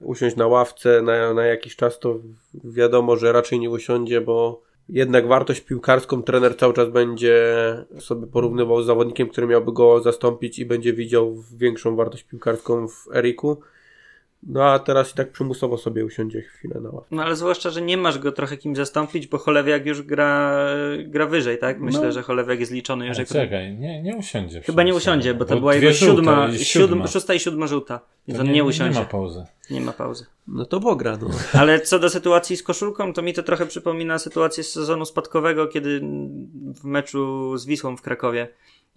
usiąść 0.04 0.36
na 0.36 0.48
ławce 0.48 1.02
na, 1.02 1.34
na 1.34 1.46
jakiś 1.46 1.76
czas, 1.76 2.00
to 2.00 2.20
wiadomo, 2.64 3.18
że 3.18 3.32
raczej 3.32 3.60
nie 3.60 3.70
usiądzie, 3.70 4.22
bo 4.22 4.62
jednak 4.90 5.28
wartość 5.28 5.62
piłkarską 5.62 6.24
trener 6.24 6.58
cały 6.58 6.74
czas 6.74 6.90
będzie 6.90 7.56
sobie 8.00 8.28
porównywał 8.28 8.84
z 8.84 8.86
zawodnikiem, 8.86 9.30
który 9.30 9.48
miałby 9.48 9.72
go 9.72 10.02
zastąpić 10.02 10.60
i 10.60 10.66
będzie 10.66 10.94
widział 10.94 11.36
większą 11.58 11.96
wartość 11.96 12.24
piłkarską 12.24 12.88
w 12.88 13.16
Eriku. 13.16 13.58
No 14.48 14.64
a 14.66 14.80
teraz 14.80 15.12
i 15.12 15.16
tak 15.16 15.32
przymusowo 15.32 15.78
sobie 15.78 16.06
usiądzie 16.06 16.42
chwilę 16.42 16.80
na 16.82 16.90
ławce. 16.90 17.16
No 17.16 17.24
ale 17.24 17.36
zwłaszcza, 17.36 17.70
że 17.70 17.82
nie 17.82 17.98
masz 17.98 18.20
go 18.20 18.32
trochę 18.32 18.58
kim 18.58 18.76
zastąpić, 18.76 19.28
bo 19.28 19.38
Cholewiak 19.38 19.86
już 19.86 20.02
gra, 20.02 20.58
gra 21.06 21.26
wyżej, 21.26 21.58
tak? 21.58 21.80
Myślę, 21.80 22.02
No. 22.02 22.12
że 22.12 22.22
Cholewiak 22.22 22.60
jest 22.60 22.72
liczony 22.72 23.08
już 23.08 23.18
Ale 23.18 23.22
jako... 23.24 23.34
czekaj, 23.34 23.78
nie, 23.78 24.02
nie 24.02 24.16
usiądzie. 24.16 24.62
Chyba 24.62 24.84
nie 24.84 24.94
usiądzie, 24.96 25.34
bo 25.34 25.46
to 25.46 25.54
bo 25.54 25.60
była 25.60 25.76
jego 25.76 25.94
żółte 25.94 26.16
siódma, 26.16 26.48
i 26.48 26.66
siódma, 26.66 27.08
szósta 27.08 27.34
i 27.34 27.40
siódma 27.40 27.68
żółta. 27.68 28.00
Więc 28.28 28.40
To 28.40 28.46
on 28.46 28.52
nie, 28.52 28.64
usiądzie. 28.64 28.84
Nie 28.84 28.90
Nie 28.90 29.00
ma 29.00 29.06
ma, 29.06 29.12
pauzy. 29.12 29.46
pauzy. 29.98 30.26
No 30.48 30.66
to 30.66 30.80
Bogra, 30.80 31.18
no. 31.22 31.30
Ale 31.62 31.80
co 31.82 32.00
do 32.00 32.10
sytuacji 32.10 32.58
z 32.58 32.64
koszulką, 32.64 33.14
to 33.14 33.22
mi 33.22 33.34
to 33.34 33.44
trochę 33.44 33.66
przypomina 33.66 34.20
sytuację 34.20 34.64
z 34.64 34.72
sezonu 34.72 35.06
spadkowego, 35.06 35.68
kiedy 35.68 36.02
w 36.82 36.84
meczu 36.84 37.58
z 37.58 37.66
Wisłą 37.66 37.98
w 37.98 38.02
Krakowie 38.02 38.48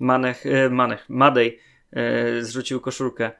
Manech, 0.00 0.46
e, 0.46 0.70
Manech 0.70 1.04
Madej 1.08 1.58
e, 1.92 2.42
zrzucił 2.42 2.80
koszulkę. 2.80 3.30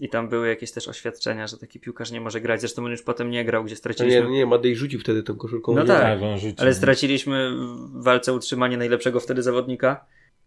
I 0.00 0.08
tam 0.08 0.28
były 0.28 0.48
jakieś 0.48 0.72
też 0.72 0.88
oświadczenia, 0.88 1.46
że 1.46 1.58
taki 1.58 1.80
piłkarz 1.80 2.10
nie 2.10 2.20
może 2.20 2.40
grać. 2.40 2.60
Zresztą 2.60 2.84
on 2.84 2.90
już 2.90 3.02
potem 3.02 3.30
nie 3.30 3.44
grał, 3.44 3.64
gdzie 3.64 3.74
No 3.74 3.78
straciliśmy. 3.78 4.22
nie, 4.22 4.28
nie, 4.30 4.46
Madej 4.46 4.76
rzucił 4.76 5.00
wtedy 5.00 5.22
tą 5.22 5.36
koszulką. 5.36 5.74
No 5.74 5.84
tak. 5.84 6.00
Tak. 6.20 6.20
Ale 6.56 6.74
straciliśmy 6.74 7.50
w 7.94 8.02
walce 8.02 8.32
o 8.32 8.34
utrzymanie 8.34 8.76
najlepszego 8.76 9.20
wtedy 9.20 9.42
zawodnika. 9.42 10.04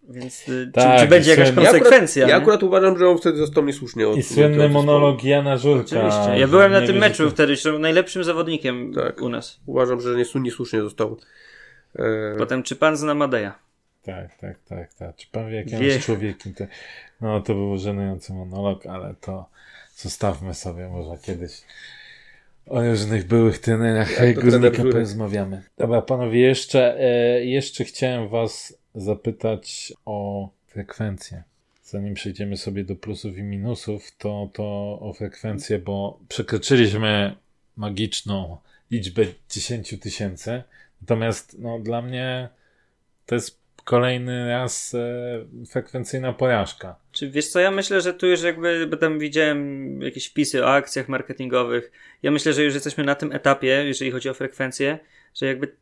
Więc 0.10 0.50
y, 0.50 0.72
Tak, 0.74 0.96
czy, 1.00 1.04
czy 1.04 1.10
będzie 1.10 1.32
jakaś 1.32 1.48
słynny- 1.48 1.62
Ja 1.62 1.68
akurat, 1.70 1.84
konsekwencja? 1.84 2.28
ja 2.28 2.36
akurat 2.38 2.64
uważam, 2.64 2.98
że 2.98 3.08
on 3.10 3.18
wtedy 3.18 3.38
został 3.38 3.66
niesłusznie 3.66 4.08
od 4.08 4.18
I 4.18 4.24
słynny 4.24 4.70
monolog 4.70 5.24
Jana 5.24 5.58
Żurka. 5.58 5.82
Oczywiście. 6.08 6.40
Ja 6.40 6.48
byłem 6.48 6.72
na 6.72 6.82
tym 6.82 6.98
meczu 6.98 7.30
wtedy, 7.32 7.56
że 7.56 7.80
najlepszym 7.80 8.24
zawodnikiem 8.24 8.94
Tak. 8.94 9.22
u 9.22 9.30
nas. 9.30 9.60
Uważam, 9.66 10.02
że 10.02 10.10
nies- 10.16 10.42
niesłusznie 10.42 10.82
został. 10.82 11.18
E, 11.96 12.36
Potem, 12.38 12.64
czy 12.64 12.76
pan 12.76 12.98
zna 12.98 13.14
Madeja? 13.14 13.60
Tak, 14.04 14.36
tak, 14.38 14.58
tak, 14.70 14.94
tak. 14.94 15.16
Czy 15.16 15.28
pan 15.32 15.50
wie, 15.50 15.56
jakim 15.56 15.84
jest 15.84 16.06
człowiekiem? 16.06 16.54
No, 17.22 17.42
to 17.42 17.54
był 17.54 17.78
żenujący 17.78 18.34
monolog, 18.34 18.86
ale 18.86 19.16
to 19.22 19.50
zostawmy 19.96 20.54
sobie 20.54 20.90
może 20.90 21.18
kiedyś 21.22 21.62
o 22.70 22.82
różnych 22.82 23.28
byłych 23.28 23.60
treneriach 23.60 24.12
trener 24.14 24.44
Górnika 24.44 24.84
porozmawiamy. 24.84 25.64
Dobra, 25.78 26.02
panowie, 26.02 26.40
jeszcze, 26.40 27.00
e, 27.00 27.46
jeszcze 27.46 27.84
chciałem 27.84 28.30
was 28.30 28.78
zapytać 28.96 29.94
o 30.06 30.50
frekwencję. 30.68 31.44
Zanim 31.84 32.14
przejdziemy 32.14 32.58
sobie 32.58 32.84
do 32.84 32.96
plusów 32.96 33.38
i 33.38 33.44
minusów, 33.44 34.18
to, 34.18 34.50
to 34.54 34.64
o 35.02 35.14
frekwencję, 35.18 35.80
bo 35.80 36.20
przekroczyliśmy 36.28 37.36
magiczną 37.78 38.58
liczbę 38.92 39.26
10 39.50 40.00
tysięcy. 40.02 40.64
Natomiast 41.02 41.56
no, 41.60 41.80
dla 41.80 42.02
mnie 42.02 42.50
to 43.26 43.36
jest 43.36 43.57
kolejny 43.88 44.48
raz 44.48 44.94
e, 44.96 45.66
frekwencyjna 45.70 46.34
porażka. 46.34 46.96
Czy 47.12 47.30
wiesz 47.30 47.48
co, 47.48 47.60
ja 47.60 47.72
myślę, 47.72 48.02
że 48.02 48.14
tu 48.14 48.28
już 48.28 48.42
jakby, 48.42 48.88
bo 48.88 48.98
tam 48.98 49.20
widziałem 49.20 50.02
jakieś 50.02 50.28
wpisy 50.28 50.66
o 50.66 50.74
akcjach 50.74 51.10
marketingowych. 51.10 51.92
Ja 52.24 52.32
myślę, 52.32 52.54
że 52.54 52.64
już 52.64 52.74
jesteśmy 52.74 53.04
na 53.04 53.16
tym 53.16 53.32
etapie, 53.32 53.68
jeżeli 53.68 54.12
chodzi 54.12 54.30
o 54.30 54.34
frekwencję, 54.34 55.00
że 55.36 55.46
jakby 55.46 55.76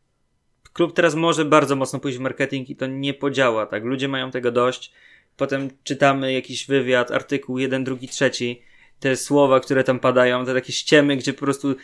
klub 0.73 0.93
teraz 0.93 1.15
może 1.15 1.45
bardzo 1.45 1.75
mocno 1.75 1.99
pójść 1.99 2.17
w 2.17 2.21
marketing 2.21 2.69
i 2.69 2.75
to 2.75 2.87
nie 2.87 3.13
podziała, 3.13 3.65
tak? 3.65 3.83
Ludzie 3.83 4.07
mają 4.07 4.31
tego 4.31 4.51
dość. 4.51 4.93
Potem 5.37 5.69
czytamy 5.83 6.33
jakiś 6.33 6.67
wywiad, 6.67 7.11
artykuł, 7.11 7.57
jeden, 7.57 7.83
drugi, 7.83 8.07
trzeci. 8.07 8.61
Te 8.99 9.15
słowa, 9.15 9.59
które 9.59 9.83
tam 9.83 9.99
padają, 9.99 10.45
te 10.45 10.53
takie 10.53 10.73
ściemy, 10.73 11.17
gdzie 11.17 11.33
po 11.33 11.39
prostu 11.39 11.75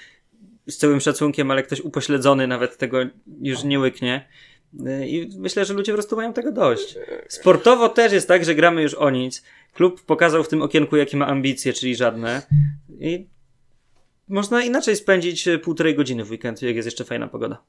z 0.68 0.78
całym 0.78 1.00
szacunkiem, 1.00 1.52
ale 1.52 1.64
ktoś 1.64 1.82
upośledzony 1.82 2.48
nawet 2.48 2.78
tego 2.78 2.98
już 3.42 3.64
nie 3.64 3.80
łyknie. 3.80 4.28
I 5.08 5.30
myślę, 5.38 5.66
że 5.66 5.74
ludzie 5.74 5.92
po 5.92 5.96
prostu 5.96 6.16
mają 6.16 6.34
tego 6.34 6.52
dość. 6.52 6.96
Sportowo 7.28 7.90
też 7.90 8.14
jest 8.14 8.28
tak, 8.28 8.46
że 8.46 8.56
gramy 8.56 8.82
już 8.82 8.94
o 8.94 9.10
nic. 9.10 9.44
Klub 9.74 10.06
pokazał 10.06 10.44
w 10.44 10.48
tym 10.48 10.62
okienku, 10.62 10.98
jakie 10.98 11.18
ma 11.18 11.28
ambicje, 11.28 11.74
czyli 11.74 11.96
żadne. 11.96 12.42
I 13.00 13.28
można 14.28 14.64
inaczej 14.64 14.96
spędzić 14.96 15.48
e, 15.48 15.58
półtorej 15.60 15.96
godziny 15.96 16.24
w 16.24 16.32
weekend, 16.32 16.62
jak 16.62 16.76
jest 16.76 16.86
jeszcze 16.86 17.04
fajna 17.04 17.28
pogoda. 17.28 17.64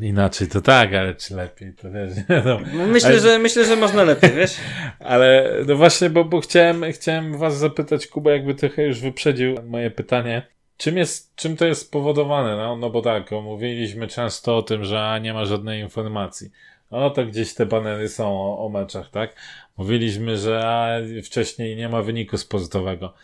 Inaczej 0.00 0.48
to 0.48 0.60
tak, 0.60 0.94
ale 0.94 1.14
czy 1.14 1.34
lepiej, 1.34 1.74
to 1.74 1.88
wiesz. 1.90 2.10
No, 2.44 2.86
Myślę, 2.86 3.08
Ale- 3.08 3.20
że 3.20 3.38
myślę, 3.38 3.64
że 3.64 3.76
można 3.76 4.04
lepiej, 4.04 4.30
wiesz? 4.32 4.56
Ale 4.98 5.54
no 5.66 5.76
właśnie, 5.76 6.10
bo, 6.10 6.24
bo 6.24 6.40
chciałem, 6.40 6.84
chciałem 6.92 7.38
was 7.38 7.58
zapytać, 7.58 8.06
Kuba 8.06 8.30
jakby 8.30 8.54
trochę 8.54 8.86
już 8.86 9.00
wyprzedził 9.00 9.54
moje 9.66 9.90
pytanie. 9.90 10.46
Czym, 10.78 10.96
jest, 10.96 11.36
czym 11.36 11.56
to 11.56 11.66
jest 11.66 11.80
spowodowane? 11.80 12.56
No, 12.56 12.76
no 12.76 12.90
bo 12.90 13.02
tak, 13.02 13.30
mówiliśmy 13.30 14.06
często 14.06 14.56
o 14.56 14.62
tym, 14.62 14.84
że 14.84 15.20
nie 15.22 15.34
ma 15.34 15.44
żadnej 15.44 15.82
informacji. 15.82 16.50
No 16.90 17.10
to 17.10 17.26
gdzieś 17.26 17.54
te 17.54 17.66
banery 17.66 18.08
są 18.08 18.26
o, 18.26 18.66
o 18.66 18.68
meczach, 18.68 19.10
tak? 19.10 19.36
Mówiliśmy, 19.76 20.36
że 20.36 21.02
wcześniej 21.24 21.76
nie 21.76 21.88
ma 21.88 22.02
wyniku 22.02 22.38
sportowego. 22.38 23.14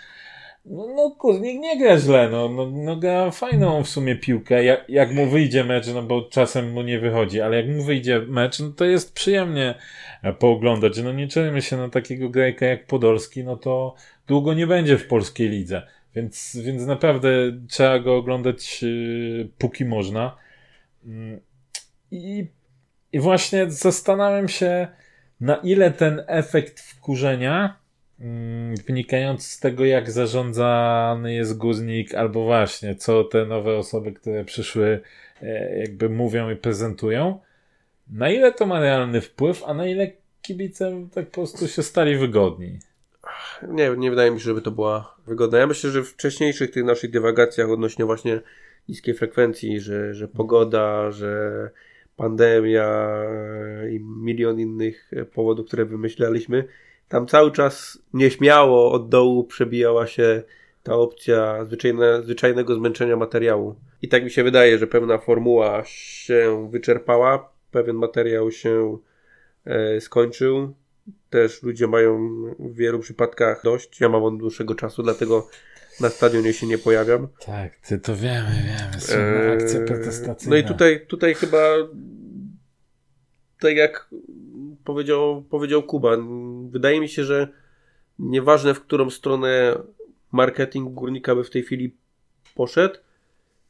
No, 0.64 0.87
no 0.97 1.11
Kurnik 1.19 1.61
nie 1.61 1.79
gra 1.79 1.99
źle, 1.99 2.29
no, 2.29 2.49
no, 2.49 2.71
no 2.71 2.97
gra 2.97 3.31
fajną 3.31 3.85
w 3.85 3.88
sumie 3.88 4.17
piłkę, 4.17 4.64
jak, 4.64 4.85
jak 4.88 5.12
mu 5.12 5.27
wyjdzie 5.27 5.64
mecz, 5.64 5.87
no 5.95 6.03
bo 6.03 6.23
czasem 6.23 6.73
mu 6.73 6.83
nie 6.83 6.99
wychodzi, 6.99 7.40
ale 7.40 7.57
jak 7.57 7.69
mu 7.69 7.83
wyjdzie 7.83 8.21
mecz, 8.29 8.61
no 8.61 8.71
to 8.71 8.85
jest 8.85 9.14
przyjemnie 9.14 9.75
e, 10.23 10.33
pooglądać. 10.33 11.03
No 11.03 11.12
nie 11.12 11.29
czujemy 11.29 11.62
się 11.62 11.77
na 11.77 11.88
takiego 11.88 12.29
grajka 12.29 12.67
jak 12.67 12.87
Podolski, 12.87 13.45
no 13.45 13.57
to 13.57 13.95
długo 14.27 14.55
nie 14.55 14.67
będzie 14.67 14.99
w 14.99 15.07
polskiej 15.07 15.49
lidze. 15.49 15.83
Więc, 16.14 16.59
więc 16.64 16.87
naprawdę 16.87 17.29
trzeba 17.68 17.98
go 17.98 18.16
oglądać 18.16 18.83
yy, 18.83 19.48
póki 19.59 19.85
można. 19.85 20.37
Mm, 21.05 21.40
I, 22.11 22.46
I 23.12 23.20
właśnie 23.20 23.70
zastanawiam 23.70 24.48
się, 24.48 24.88
na 25.40 25.57
ile 25.57 25.90
ten 25.90 26.22
efekt 26.27 26.81
wkurzenia 26.81 27.77
mm, 28.20 28.74
wynikający 28.87 29.50
z 29.50 29.61
tego, 29.61 29.85
jak 29.85 30.11
zarządzany 30.11 31.35
jest 31.35 31.57
górnik, 31.57 32.14
albo 32.14 32.44
właśnie, 32.44 32.94
co 32.94 33.24
te 33.24 33.46
nowe 33.46 33.77
osoby, 33.77 34.12
które 34.12 34.44
przyszły, 34.44 35.00
e, 35.42 35.79
jakby 35.79 36.09
mówią 36.09 36.50
i 36.50 36.57
prezentują, 36.57 37.40
na 38.11 38.31
ile 38.31 38.53
to 38.53 38.66
ma 38.66 38.81
realny 38.81 39.20
wpływ, 39.20 39.62
a 39.66 39.74
na 39.74 39.87
ile 39.87 40.12
kibice 40.42 41.09
tak 41.14 41.27
po 41.27 41.33
prostu 41.33 41.68
się 41.68 41.83
stali 41.83 42.16
wygodni. 42.16 42.79
Nie, 43.68 43.94
nie 43.96 44.11
wydaje 44.11 44.31
mi 44.31 44.40
się, 44.40 44.44
żeby 44.44 44.62
to 44.62 44.70
była 44.70 45.16
wygodna. 45.27 45.59
Ja 45.59 45.66
myślę, 45.66 45.90
że 45.90 46.03
w 46.03 46.09
wcześniejszych 46.09 46.70
tych 46.70 46.85
naszych 46.85 47.11
dywagacjach 47.11 47.70
odnośnie 47.70 48.05
właśnie 48.05 48.40
niskiej 48.88 49.14
frekwencji, 49.14 49.81
że, 49.81 50.14
że 50.14 50.29
pogoda, 50.29 51.11
że 51.11 51.70
pandemia 52.16 53.09
i 53.90 54.00
milion 54.00 54.61
innych 54.61 55.11
powodów, 55.35 55.66
które 55.66 55.85
wymyślaliśmy, 55.85 56.64
tam 57.09 57.27
cały 57.27 57.53
czas 57.53 57.98
nieśmiało 58.12 58.92
od 58.92 59.09
dołu 59.09 59.44
przebijała 59.44 60.07
się 60.07 60.42
ta 60.83 60.94
opcja 60.94 61.64
zwyczajne, 61.64 62.22
zwyczajnego 62.22 62.74
zmęczenia 62.74 63.16
materiału. 63.16 63.74
I 64.03 64.09
tak 64.09 64.24
mi 64.24 64.31
się 64.31 64.44
wydaje, 64.44 64.79
że 64.79 64.87
pewna 64.87 65.18
formuła 65.18 65.83
się 65.85 66.68
wyczerpała, 66.70 67.50
pewien 67.70 67.96
materiał 67.96 68.50
się 68.50 68.98
e, 69.64 70.00
skończył. 70.00 70.74
Też 71.31 71.62
ludzie 71.62 71.87
mają 71.87 72.19
w 72.59 72.75
wielu 72.75 72.99
przypadkach 72.99 73.61
dość. 73.64 74.01
Ja 74.01 74.09
mam 74.09 74.23
od 74.23 74.38
dłuższego 74.38 74.75
czasu, 74.75 75.03
dlatego 75.03 75.49
na 76.01 76.11
stadionie 76.11 76.53
się 76.53 76.67
nie 76.67 76.79
pojawiam. 76.79 77.29
Tak, 77.47 77.77
ty 77.77 77.99
to 77.99 78.17
wiemy, 78.17 78.51
wiemy. 78.67 79.01
Słynna 79.01 79.53
akcja 79.53 79.81
Eee, 79.81 79.87
protestacyjna. 79.87 80.57
No 80.57 80.57
i 80.57 80.64
tutaj, 80.64 81.07
tutaj 81.07 81.35
chyba 81.35 81.59
tak 83.61 83.77
jak 83.77 84.11
powiedział, 84.85 85.43
powiedział 85.43 85.83
Kuba, 85.83 86.17
wydaje 86.69 87.01
mi 87.01 87.09
się, 87.09 87.25
że 87.25 87.49
nieważne 88.19 88.75
w 88.75 88.81
którą 88.81 89.11
stronę 89.11 89.79
marketing 90.33 90.95
górnika 90.95 91.35
by 91.35 91.45
w 91.45 91.51
tej 91.51 91.62
chwili 91.62 91.97
poszedł, 92.55 92.95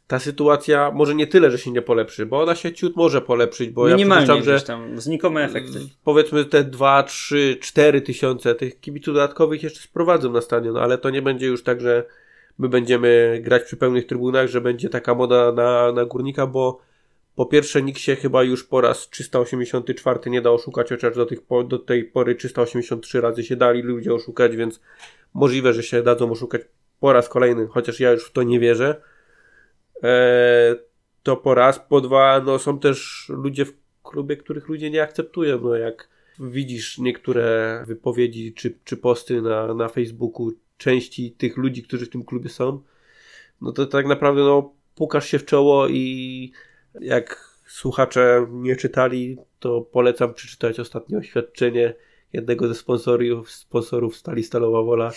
ta 0.06 0.18
sytuacja 0.18 0.90
może 0.94 1.14
nie 1.14 1.26
tyle, 1.26 1.50
że 1.50 1.58
się 1.58 1.70
nie 1.70 1.82
polepszy, 1.82 2.26
bo 2.26 2.42
ona 2.42 2.54
się 2.54 2.72
ciut 2.72 2.96
może 2.96 3.20
polepszyć, 3.20 3.70
bo 3.70 3.88
ja 3.88 3.96
przypuszczam, 3.96 4.42
że 4.42 4.60
tam, 4.60 5.00
znikome 5.00 5.44
efekty. 5.44 5.78
powiedzmy 6.04 6.44
te 6.44 6.64
2, 6.64 7.02
3, 7.02 7.56
4 7.60 8.00
tysiące 8.00 8.54
tych 8.54 8.80
kibiców 8.80 9.14
dodatkowych 9.14 9.62
jeszcze 9.62 9.80
sprowadzą 9.80 10.32
na 10.32 10.40
stadion, 10.40 10.76
ale 10.76 10.98
to 10.98 11.10
nie 11.10 11.22
będzie 11.22 11.46
już 11.46 11.62
tak, 11.62 11.80
że 11.80 12.04
my 12.58 12.68
będziemy 12.68 13.40
grać 13.42 13.62
przy 13.62 13.76
pełnych 13.76 14.06
trybunach, 14.06 14.48
że 14.48 14.60
będzie 14.60 14.88
taka 14.88 15.14
moda 15.14 15.52
na, 15.52 15.92
na 15.92 16.04
górnika, 16.04 16.46
bo 16.46 16.80
po 17.36 17.46
pierwsze 17.46 17.82
nikt 17.82 18.00
się 18.00 18.16
chyba 18.16 18.42
już 18.42 18.64
po 18.64 18.80
raz 18.80 19.08
384 19.10 20.30
nie 20.30 20.42
da 20.42 20.50
oszukać, 20.50 20.88
chociaż 20.88 21.16
do, 21.16 21.26
tych, 21.26 21.38
do 21.68 21.78
tej 21.78 22.04
pory 22.04 22.34
383 22.34 23.20
razy 23.20 23.44
się 23.44 23.56
dali 23.56 23.82
ludzie 23.82 24.14
oszukać, 24.14 24.56
więc 24.56 24.80
możliwe, 25.34 25.72
że 25.72 25.82
się 25.82 26.02
dadzą 26.02 26.30
oszukać 26.30 26.62
po 27.00 27.12
raz 27.12 27.28
kolejny, 27.28 27.66
chociaż 27.66 28.00
ja 28.00 28.12
już 28.12 28.24
w 28.24 28.32
to 28.32 28.42
nie 28.42 28.60
wierzę. 28.60 29.00
Eee, 30.02 30.76
to 31.22 31.36
po 31.36 31.54
raz, 31.54 31.78
po 31.78 32.00
dwa, 32.00 32.40
no 32.40 32.58
są 32.58 32.78
też 32.78 33.26
ludzie 33.28 33.64
w 33.64 33.72
klubie, 34.02 34.36
których 34.36 34.68
ludzie 34.68 34.90
nie 34.90 35.02
akceptują, 35.02 35.60
no 35.60 35.74
jak 35.74 36.08
widzisz 36.38 36.98
niektóre 36.98 37.84
wypowiedzi 37.86 38.54
czy, 38.54 38.78
czy 38.84 38.96
posty 38.96 39.42
na, 39.42 39.74
na 39.74 39.88
Facebooku 39.88 40.52
części 40.76 41.32
tych 41.32 41.56
ludzi, 41.56 41.82
którzy 41.82 42.06
w 42.06 42.10
tym 42.10 42.24
klubie 42.24 42.48
są, 42.48 42.82
no 43.60 43.72
to 43.72 43.86
tak 43.86 44.06
naprawdę 44.06 44.42
no 44.42 44.74
pukasz 44.94 45.28
się 45.28 45.38
w 45.38 45.44
czoło 45.44 45.88
i 45.88 46.52
jak 47.00 47.54
słuchacze 47.66 48.46
nie 48.50 48.76
czytali, 48.76 49.38
to 49.58 49.80
polecam 49.80 50.34
przeczytać 50.34 50.80
ostatnie 50.80 51.18
oświadczenie 51.18 51.94
jednego 52.32 52.68
ze 52.68 52.74
sponsorów, 52.74 53.50
sponsorów 53.50 54.16
Stali 54.16 54.42
Stalowa 54.42 54.82
Wola, 54.82 55.12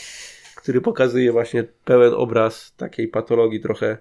który 0.55 0.81
pokazuje 0.81 1.31
właśnie 1.31 1.63
pełen 1.63 2.13
obraz 2.13 2.75
takiej 2.75 3.07
patologii 3.07 3.59
trochę 3.59 3.87
e, 3.87 3.97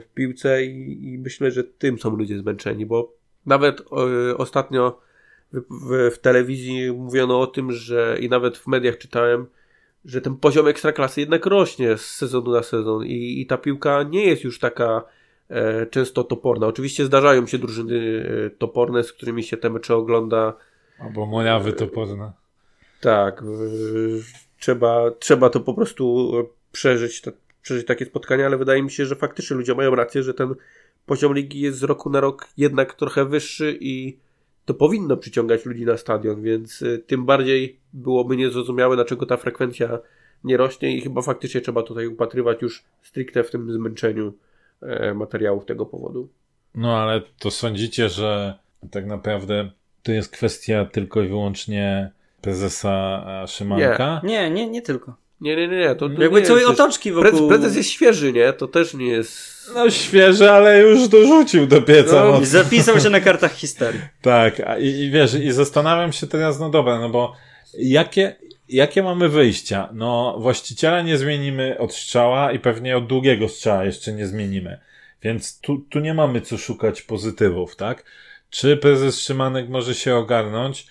w 0.00 0.04
piłce 0.14 0.64
i, 0.64 1.12
i 1.12 1.18
myślę, 1.18 1.50
że 1.50 1.64
tym 1.64 1.98
są 1.98 2.16
ludzie 2.16 2.38
zmęczeni, 2.38 2.86
bo 2.86 3.12
nawet 3.46 3.80
e, 3.80 4.36
ostatnio 4.36 5.00
w, 5.52 5.60
w, 5.70 6.14
w 6.14 6.18
telewizji 6.18 6.92
mówiono 6.92 7.40
o 7.40 7.46
tym, 7.46 7.72
że 7.72 8.16
i 8.20 8.28
nawet 8.28 8.58
w 8.58 8.66
mediach 8.66 8.98
czytałem, 8.98 9.46
że 10.04 10.20
ten 10.20 10.36
poziom 10.36 10.68
ekstraklasy 10.68 11.20
jednak 11.20 11.46
rośnie 11.46 11.98
z 11.98 12.06
sezonu 12.06 12.52
na 12.52 12.62
sezon 12.62 13.04
i, 13.04 13.40
i 13.40 13.46
ta 13.46 13.58
piłka 13.58 14.02
nie 14.02 14.26
jest 14.26 14.44
już 14.44 14.58
taka 14.58 15.04
e, 15.48 15.86
często 15.86 16.24
toporna. 16.24 16.66
Oczywiście 16.66 17.04
zdarzają 17.04 17.46
się 17.46 17.58
drużyny 17.58 18.26
e, 18.46 18.50
toporne, 18.50 19.04
z 19.04 19.12
którymi 19.12 19.42
się 19.42 19.56
te 19.56 19.70
mecze 19.70 19.96
ogląda. 19.96 20.56
Albo 20.98 21.26
mojawy 21.26 21.72
toporne. 21.72 22.32
Tak, 23.00 23.44
trzeba, 24.58 25.10
trzeba 25.10 25.50
to 25.50 25.60
po 25.60 25.74
prostu 25.74 26.32
przeżyć, 26.72 27.22
przeżyć 27.62 27.86
takie 27.86 28.04
spotkania, 28.04 28.46
ale 28.46 28.56
wydaje 28.56 28.82
mi 28.82 28.90
się, 28.90 29.06
że 29.06 29.16
faktycznie 29.16 29.56
ludzie 29.56 29.74
mają 29.74 29.94
rację, 29.94 30.22
że 30.22 30.34
ten 30.34 30.54
poziom 31.06 31.34
ligi 31.34 31.60
jest 31.60 31.78
z 31.78 31.82
roku 31.82 32.10
na 32.10 32.20
rok 32.20 32.48
jednak 32.56 32.94
trochę 32.94 33.24
wyższy 33.24 33.78
i 33.80 34.16
to 34.64 34.74
powinno 34.74 35.16
przyciągać 35.16 35.66
ludzi 35.66 35.84
na 35.84 35.96
stadion, 35.96 36.42
więc 36.42 36.82
y, 36.82 37.04
tym 37.06 37.26
bardziej 37.26 37.80
byłoby 37.92 38.36
niezrozumiałe, 38.36 38.96
dlaczego 38.96 39.26
ta 39.26 39.36
frekwencja 39.36 39.98
nie 40.44 40.56
rośnie 40.56 40.96
i 40.96 41.00
chyba 41.00 41.22
faktycznie 41.22 41.60
trzeba 41.60 41.82
tutaj 41.82 42.06
upatrywać 42.06 42.62
już 42.62 42.84
stricte 43.02 43.44
w 43.44 43.50
tym 43.50 43.72
zmęczeniu 43.72 44.32
e, 44.82 45.14
materiałów 45.14 45.64
tego 45.64 45.86
powodu. 45.86 46.28
No 46.74 46.96
ale 46.96 47.22
to 47.38 47.50
sądzicie, 47.50 48.08
że 48.08 48.58
tak 48.90 49.06
naprawdę 49.06 49.70
to 50.02 50.12
jest 50.12 50.32
kwestia 50.32 50.84
tylko 50.84 51.22
i 51.22 51.28
wyłącznie 51.28 52.10
prezesa 52.40 53.24
Szymanka? 53.46 54.20
Nie, 54.24 54.50
nie, 54.50 54.70
nie 54.70 54.82
tylko. 54.82 55.16
Nie, 55.40 55.56
nie, 55.56 55.68
nie. 55.68 55.94
To, 55.94 56.08
to 56.08 56.22
Jakby 56.22 56.42
całej 56.42 56.64
otoczki 56.64 57.12
wokół... 57.12 57.30
Prezes, 57.30 57.48
prezes 57.48 57.76
jest 57.76 57.90
świeży, 57.90 58.32
nie? 58.32 58.52
To 58.52 58.68
też 58.68 58.94
nie 58.94 59.06
jest... 59.06 59.50
No 59.74 59.90
świeży, 59.90 60.50
ale 60.50 60.80
już 60.80 61.08
dorzucił 61.08 61.66
do 61.66 61.82
pieca. 61.82 62.24
No, 62.24 62.44
zapisał 62.44 63.00
się 63.00 63.10
na 63.10 63.20
kartach 63.20 63.54
historii. 63.54 64.00
tak, 64.22 64.62
i, 64.80 64.86
i 64.86 65.10
wiesz, 65.10 65.34
i 65.34 65.52
zastanawiam 65.52 66.12
się 66.12 66.26
teraz, 66.26 66.60
no 66.60 66.70
dobra, 66.70 67.00
no 67.00 67.08
bo 67.08 67.36
jakie, 67.78 68.36
jakie 68.68 69.02
mamy 69.02 69.28
wyjścia? 69.28 69.88
No 69.92 70.36
właściciela 70.38 71.02
nie 71.02 71.18
zmienimy 71.18 71.78
od 71.78 71.94
strzała 71.94 72.52
i 72.52 72.58
pewnie 72.58 72.96
od 72.96 73.06
długiego 73.06 73.48
strzała 73.48 73.84
jeszcze 73.84 74.12
nie 74.12 74.26
zmienimy. 74.26 74.78
Więc 75.22 75.60
tu, 75.60 75.78
tu 75.78 76.00
nie 76.00 76.14
mamy 76.14 76.40
co 76.40 76.58
szukać 76.58 77.02
pozytywów, 77.02 77.76
tak? 77.76 78.04
Czy 78.50 78.76
prezes 78.76 79.20
Szymanek 79.20 79.68
może 79.68 79.94
się 79.94 80.16
ogarnąć? 80.16 80.86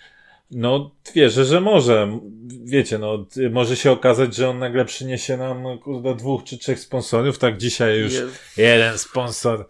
No, 0.51 0.91
wierzę, 1.15 1.45
że 1.45 1.61
może. 1.61 2.19
Wiecie, 2.63 2.97
no, 2.97 3.25
może 3.51 3.75
się 3.75 3.91
okazać, 3.91 4.35
że 4.35 4.49
on 4.49 4.59
nagle 4.59 4.85
przyniesie 4.85 5.37
nam 5.37 5.79
kurde, 5.79 6.15
dwóch 6.15 6.43
czy 6.43 6.57
trzech 6.57 6.79
sponsorów. 6.79 7.37
Tak, 7.37 7.57
dzisiaj 7.57 7.99
już 7.99 8.13
jeden 8.57 8.97
sponsor 8.97 9.65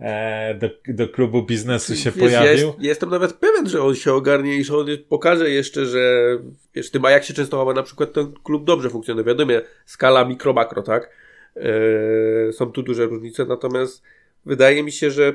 e, 0.00 0.54
do, 0.54 0.68
do 0.88 1.08
klubu 1.08 1.42
biznesu 1.42 1.96
się 1.96 2.10
Wiesz, 2.10 2.20
pojawił. 2.20 2.46
Ja 2.46 2.52
jest, 2.52 2.78
jestem 2.80 3.10
nawet 3.10 3.32
pewien, 3.32 3.68
że 3.68 3.82
on 3.82 3.94
się 3.94 4.12
ogarnie 4.12 4.56
i 4.56 4.64
że 4.64 4.76
on 4.76 4.86
pokaże 5.08 5.50
jeszcze, 5.50 5.86
że 5.86 6.28
wiesz, 6.74 6.90
tym, 6.90 7.04
a 7.04 7.10
jak 7.10 7.24
się 7.24 7.34
często 7.34 7.72
na 7.72 7.82
przykład 7.82 8.12
ten 8.12 8.32
klub 8.44 8.64
dobrze 8.64 8.90
funkcjonuje. 8.90 9.24
Wiadomo, 9.24 9.52
skala 9.86 10.24
mikro, 10.24 10.52
makro, 10.52 10.82
tak? 10.82 11.10
E, 11.56 12.52
są 12.52 12.72
tu 12.72 12.82
duże 12.82 13.06
różnice, 13.06 13.44
natomiast 13.44 14.02
wydaje 14.46 14.82
mi 14.82 14.92
się, 14.92 15.10
że 15.10 15.34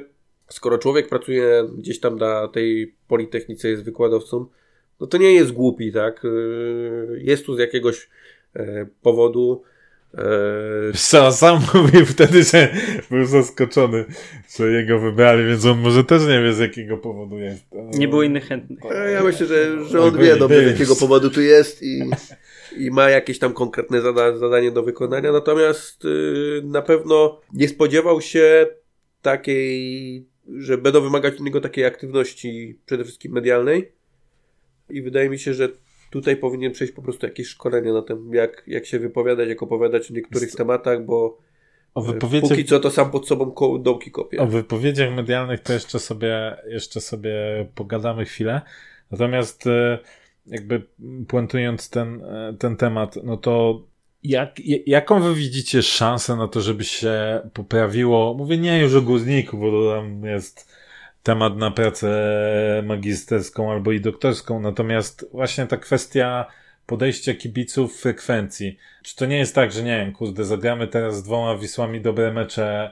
skoro 0.49 0.77
człowiek 0.77 1.09
pracuje 1.09 1.63
gdzieś 1.77 1.99
tam 1.99 2.17
na 2.17 2.47
tej 2.47 2.95
politechnice, 3.07 3.69
jest 3.69 3.83
wykładowcą, 3.83 4.45
no 5.01 5.07
to 5.07 5.17
nie 5.17 5.33
jest 5.33 5.51
głupi, 5.51 5.91
tak? 5.91 6.25
Y, 6.25 7.21
jest 7.23 7.45
tu 7.45 7.55
z 7.55 7.59
jakiegoś 7.59 8.09
e, 8.55 8.85
powodu. 9.01 9.63
Co, 10.95 11.31
sam 11.31 11.59
mówił 11.73 12.05
wtedy, 12.05 12.43
że 12.43 12.73
był 13.11 13.25
zaskoczony, 13.25 14.05
że 14.57 14.71
jego 14.71 14.99
wybrali, 14.99 15.45
więc 15.45 15.65
on 15.65 15.79
może 15.79 16.03
też 16.03 16.27
nie 16.27 16.41
wie 16.41 16.53
z 16.53 16.59
jakiego 16.59 16.97
powodu 16.97 17.39
jest. 17.39 17.65
Nie 17.93 18.07
było 18.07 18.23
innych 18.23 18.47
chętnych. 18.47 18.79
Ja 19.13 19.23
myślę, 19.23 19.45
że, 19.47 19.85
że 19.85 20.01
on 20.01 20.17
wie 20.17 20.35
dobrze 20.35 20.63
z 20.63 20.71
jakiego 20.71 20.95
powodu 20.95 21.29
tu 21.29 21.41
jest 21.41 21.83
i, 21.83 22.09
i 22.77 22.91
ma 22.91 23.09
jakieś 23.09 23.39
tam 23.39 23.53
konkretne 23.53 24.01
zada 24.01 24.37
zadanie 24.37 24.71
do 24.71 24.83
wykonania, 24.83 25.31
natomiast 25.31 26.05
y, 26.05 26.61
na 26.63 26.81
pewno 26.81 27.41
nie 27.53 27.67
spodziewał 27.67 28.21
się 28.21 28.67
takiej, 29.21 30.25
że 30.57 30.77
będą 30.77 31.01
wymagać 31.01 31.33
od 31.33 31.39
niego 31.39 31.61
takiej 31.61 31.85
aktywności 31.85 32.79
przede 32.85 33.03
wszystkim 33.03 33.31
medialnej 33.31 34.00
i 34.91 35.01
wydaje 35.01 35.29
mi 35.29 35.39
się, 35.39 35.53
że 35.53 35.69
tutaj 36.09 36.37
powinien 36.37 36.71
przejść 36.71 36.93
po 36.93 37.01
prostu 37.01 37.25
jakieś 37.25 37.47
szkolenie 37.47 37.93
na 37.93 38.01
tym, 38.01 38.33
jak, 38.33 38.63
jak 38.67 38.85
się 38.85 38.99
wypowiadać, 38.99 39.49
jak 39.49 39.63
opowiadać 39.63 40.11
o 40.11 40.13
niektórych 40.13 40.51
tematach, 40.51 41.05
bo 41.05 41.37
o 41.95 42.03
e, 42.03 42.13
wypowiedziach... 42.13 42.49
póki 42.49 42.65
co 42.65 42.79
to 42.79 42.91
sam 42.91 43.11
pod 43.11 43.27
sobą 43.27 43.53
dołki 43.79 44.11
kopie. 44.11 44.41
O 44.41 44.47
wypowiedziach 44.47 45.15
medialnych 45.15 45.59
to 45.59 45.73
jeszcze 45.73 45.99
sobie, 45.99 46.57
jeszcze 46.67 47.01
sobie 47.01 47.33
pogadamy 47.75 48.25
chwilę. 48.25 48.61
Natomiast 49.11 49.67
e, 49.67 49.99
jakby 50.47 50.83
puentując 51.27 51.89
ten, 51.89 52.23
e, 52.23 52.55
ten 52.59 52.77
temat, 52.77 53.15
no 53.23 53.37
to 53.37 53.83
jak, 54.23 54.59
jaką 54.85 55.21
wy 55.21 55.35
widzicie 55.35 55.83
szansę 55.83 56.35
na 56.35 56.47
to, 56.47 56.61
żeby 56.61 56.83
się 56.83 57.41
poprawiło? 57.53 58.33
Mówię 58.33 58.57
nie 58.57 58.79
już 58.79 58.95
o 58.95 59.01
górniku, 59.01 59.57
bo 59.57 59.71
to 59.71 59.95
tam 59.95 60.25
jest 60.25 60.70
temat 61.23 61.57
na 61.57 61.71
pracę 61.71 62.11
magisterską 62.85 63.71
albo 63.71 63.91
i 63.91 64.01
doktorską, 64.01 64.59
natomiast 64.59 65.25
właśnie 65.31 65.67
ta 65.67 65.77
kwestia 65.77 66.45
podejścia 66.85 67.33
kibiców 67.33 68.01
frekwencji. 68.01 68.77
Czy 69.03 69.15
to 69.15 69.25
nie 69.25 69.37
jest 69.37 69.55
tak, 69.55 69.71
że 69.71 69.83
nie 69.83 69.97
wiem, 69.97 70.13
kurde, 70.13 70.45
zagramy 70.45 70.87
teraz 70.87 71.17
z 71.17 71.23
dwoma 71.23 71.57
Wisłami 71.57 72.01
dobre 72.01 72.33
mecze 72.33 72.91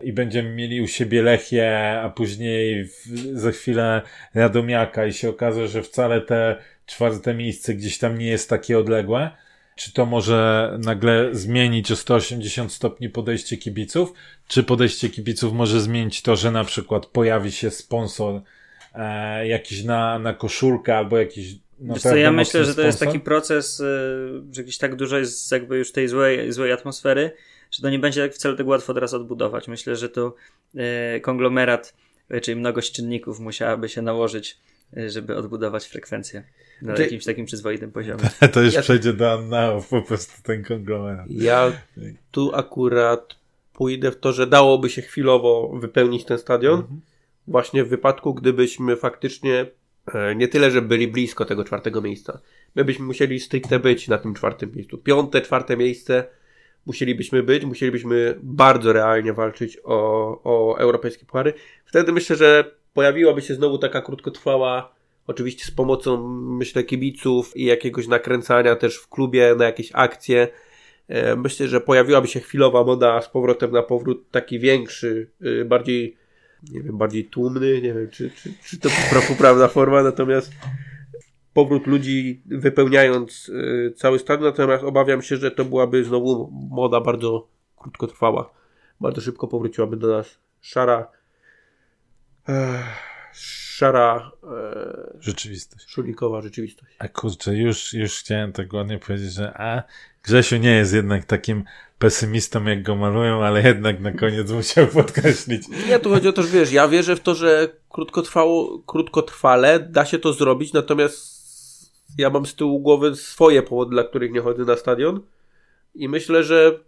i 0.00 0.12
będziemy 0.12 0.50
mieli 0.50 0.80
u 0.80 0.86
siebie 0.86 1.22
Lechię, 1.22 2.00
a 2.02 2.10
później 2.10 2.84
w, 2.84 3.06
za 3.32 3.50
chwilę 3.50 4.02
Radomiaka 4.34 5.06
i 5.06 5.12
się 5.12 5.28
okaże, 5.28 5.68
że 5.68 5.82
wcale 5.82 6.20
te 6.20 6.56
czwarte 6.86 7.34
miejsce 7.34 7.74
gdzieś 7.74 7.98
tam 7.98 8.18
nie 8.18 8.26
jest 8.26 8.50
takie 8.50 8.78
odległe? 8.78 9.30
Czy 9.78 9.92
to 9.92 10.06
może 10.06 10.70
nagle 10.84 11.28
zmienić 11.32 11.92
o 11.92 11.96
180 11.96 12.72
stopni 12.72 13.08
podejście 13.08 13.56
kibiców? 13.56 14.12
Czy 14.48 14.62
podejście 14.62 15.10
kibiców 15.10 15.52
może 15.52 15.80
zmienić 15.80 16.22
to, 16.22 16.36
że 16.36 16.50
na 16.50 16.64
przykład 16.64 17.06
pojawi 17.06 17.52
się 17.52 17.70
sponsor 17.70 18.40
e, 18.94 19.48
jakiś 19.48 19.84
na, 19.84 20.18
na 20.18 20.34
koszulkę 20.34 20.96
albo 20.96 21.18
jakiś 21.18 21.54
Wiesz 21.80 22.02
co, 22.02 22.16
ja 22.16 22.32
myślę, 22.32 22.64
że 22.64 22.74
to 22.74 22.82
jest 22.82 23.00
taki 23.00 23.20
proces, 23.20 23.80
e, 23.80 23.84
że 24.52 24.62
gdzieś 24.62 24.78
tak 24.78 24.96
dużo 24.96 25.18
jest 25.18 25.52
jakby 25.52 25.78
już 25.78 25.92
tej 25.92 26.08
złej, 26.08 26.52
złej 26.52 26.72
atmosfery, 26.72 27.30
że 27.70 27.82
to 27.82 27.90
nie 27.90 27.98
będzie 27.98 28.22
tak 28.22 28.34
wcale 28.34 28.56
tak 28.56 28.66
łatwo 28.66 28.94
teraz 28.94 29.14
odbudować. 29.14 29.68
Myślę, 29.68 29.96
że 29.96 30.08
tu 30.08 30.34
e, 30.76 31.20
konglomerat, 31.20 31.94
e, 32.30 32.40
czyli 32.40 32.56
mnogość 32.56 32.92
czynników 32.92 33.40
musiałaby 33.40 33.88
się 33.88 34.02
nałożyć, 34.02 34.58
żeby 34.96 35.36
odbudować 35.36 35.86
frekwencję 35.86 36.44
na 36.82 36.96
jakimś 36.96 37.24
takim 37.24 37.46
przyzwoitym 37.46 37.92
poziomie. 37.92 38.22
To 38.52 38.60
już 38.60 38.74
ja... 38.74 38.82
przejdzie 38.82 39.12
do 39.12 39.32
annałów 39.32 39.88
po 39.88 40.02
prostu 40.02 40.42
ten 40.42 40.64
konglomerat. 40.64 41.26
Ja 41.30 41.72
tu 42.30 42.50
akurat 42.54 43.36
pójdę 43.72 44.10
w 44.10 44.16
to, 44.16 44.32
że 44.32 44.46
dałoby 44.46 44.90
się 44.90 45.02
chwilowo 45.02 45.72
wypełnić 45.80 46.24
ten 46.24 46.38
stadion. 46.38 46.80
Mhm. 46.80 47.00
Właśnie 47.46 47.84
w 47.84 47.88
wypadku, 47.88 48.34
gdybyśmy 48.34 48.96
faktycznie 48.96 49.66
e, 50.14 50.34
nie 50.34 50.48
tyle, 50.48 50.70
że 50.70 50.82
byli 50.82 51.08
blisko 51.08 51.44
tego 51.44 51.64
czwartego 51.64 52.00
miejsca. 52.00 52.40
My 52.74 52.84
byśmy 52.84 53.04
musieli 53.04 53.40
stricte 53.40 53.78
być 53.78 54.08
na 54.08 54.18
tym 54.18 54.34
czwartym 54.34 54.72
miejscu. 54.74 54.98
Piąte, 54.98 55.40
czwarte 55.40 55.76
miejsce 55.76 56.24
musielibyśmy 56.86 57.42
być, 57.42 57.64
musielibyśmy 57.64 58.38
bardzo 58.42 58.92
realnie 58.92 59.32
walczyć 59.32 59.78
o, 59.84 60.40
o 60.44 60.78
europejskie 60.78 61.26
puchary. 61.26 61.52
Wtedy 61.84 62.12
myślę, 62.12 62.36
że 62.36 62.77
pojawiłaby 62.98 63.42
się 63.42 63.54
znowu 63.54 63.78
taka 63.78 64.02
krótkotrwała 64.02 64.98
Oczywiście 65.26 65.64
z 65.64 65.70
pomocą, 65.70 66.28
myślę, 66.58 66.84
kibiców 66.84 67.56
i 67.56 67.64
jakiegoś 67.64 68.08
nakręcania 68.08 68.76
też 68.76 68.96
w 68.96 69.08
klubie 69.08 69.54
na 69.58 69.64
jakieś 69.64 69.90
akcje. 69.92 70.48
E, 71.08 71.36
myślę, 71.36 71.68
że 71.68 71.80
pojawiłaby 71.80 72.28
się 72.28 72.40
chwilowa 72.40 72.84
moda 72.84 73.22
z 73.22 73.28
powrotem 73.28 73.70
na 73.70 73.82
powrót 73.82 74.30
taki 74.30 74.58
większy, 74.58 75.30
y, 75.42 75.64
bardziej, 75.64 76.16
nie 76.70 76.82
wiem, 76.82 76.98
bardziej 76.98 77.24
tłumny, 77.24 77.74
nie 77.82 77.94
wiem, 77.94 78.08
czy, 78.10 78.30
czy, 78.30 78.52
czy 78.64 78.78
to 78.78 78.88
poprawna 79.28 79.68
forma, 79.78 80.02
natomiast 80.02 80.52
powrót 81.54 81.86
ludzi 81.86 82.42
wypełniając 82.46 83.48
y, 83.48 83.92
cały 83.96 84.18
stadion, 84.18 84.50
natomiast 84.50 84.84
obawiam 84.84 85.22
się, 85.22 85.36
że 85.36 85.50
to 85.50 85.64
byłaby 85.64 86.04
znowu 86.04 86.50
moda 86.70 87.00
bardzo 87.00 87.48
krótkotrwała. 87.76 88.50
Bardzo 89.00 89.20
szybko 89.20 89.48
powróciłaby 89.48 89.96
do 89.96 90.08
nas 90.08 90.38
szara. 90.60 91.17
Szara 93.32 94.30
e, 94.44 95.18
rzeczywistość. 95.20 95.90
Szulikowa 95.90 96.42
rzeczywistość. 96.42 96.96
A 96.98 97.08
kurczę, 97.08 97.56
już, 97.56 97.94
już 97.94 98.18
chciałem 98.18 98.52
tak 98.52 98.72
ładnie 98.72 98.98
powiedzieć, 98.98 99.32
że 99.32 99.60
a 99.60 99.82
Grzesiu 100.22 100.56
nie 100.56 100.70
jest 100.70 100.92
jednak 100.92 101.24
takim 101.24 101.64
pesymistą, 101.98 102.64
jak 102.64 102.82
go 102.82 102.96
malują, 102.96 103.44
ale 103.44 103.62
jednak 103.62 104.00
na 104.00 104.12
koniec 104.12 104.50
musiał 104.50 104.86
podkreślić. 104.86 105.62
Nie, 105.88 105.98
tu 105.98 106.10
chodzi 106.10 106.28
o 106.28 106.32
to, 106.32 106.42
że 106.42 106.48
wiesz, 106.48 106.72
ja 106.72 106.88
wierzę 106.88 107.16
w 107.16 107.20
to, 107.20 107.34
że 107.34 107.68
krótkotrwało, 107.90 108.82
krótkotrwale 108.86 109.80
da 109.80 110.04
się 110.04 110.18
to 110.18 110.32
zrobić, 110.32 110.72
natomiast 110.72 111.38
ja 112.18 112.30
mam 112.30 112.46
z 112.46 112.54
tyłu 112.54 112.80
głowy 112.80 113.16
swoje 113.16 113.62
powody, 113.62 113.90
dla 113.90 114.04
których 114.04 114.32
nie 114.32 114.40
chodzę 114.40 114.64
na 114.64 114.76
stadion 114.76 115.20
i 115.94 116.08
myślę, 116.08 116.44
że 116.44 116.80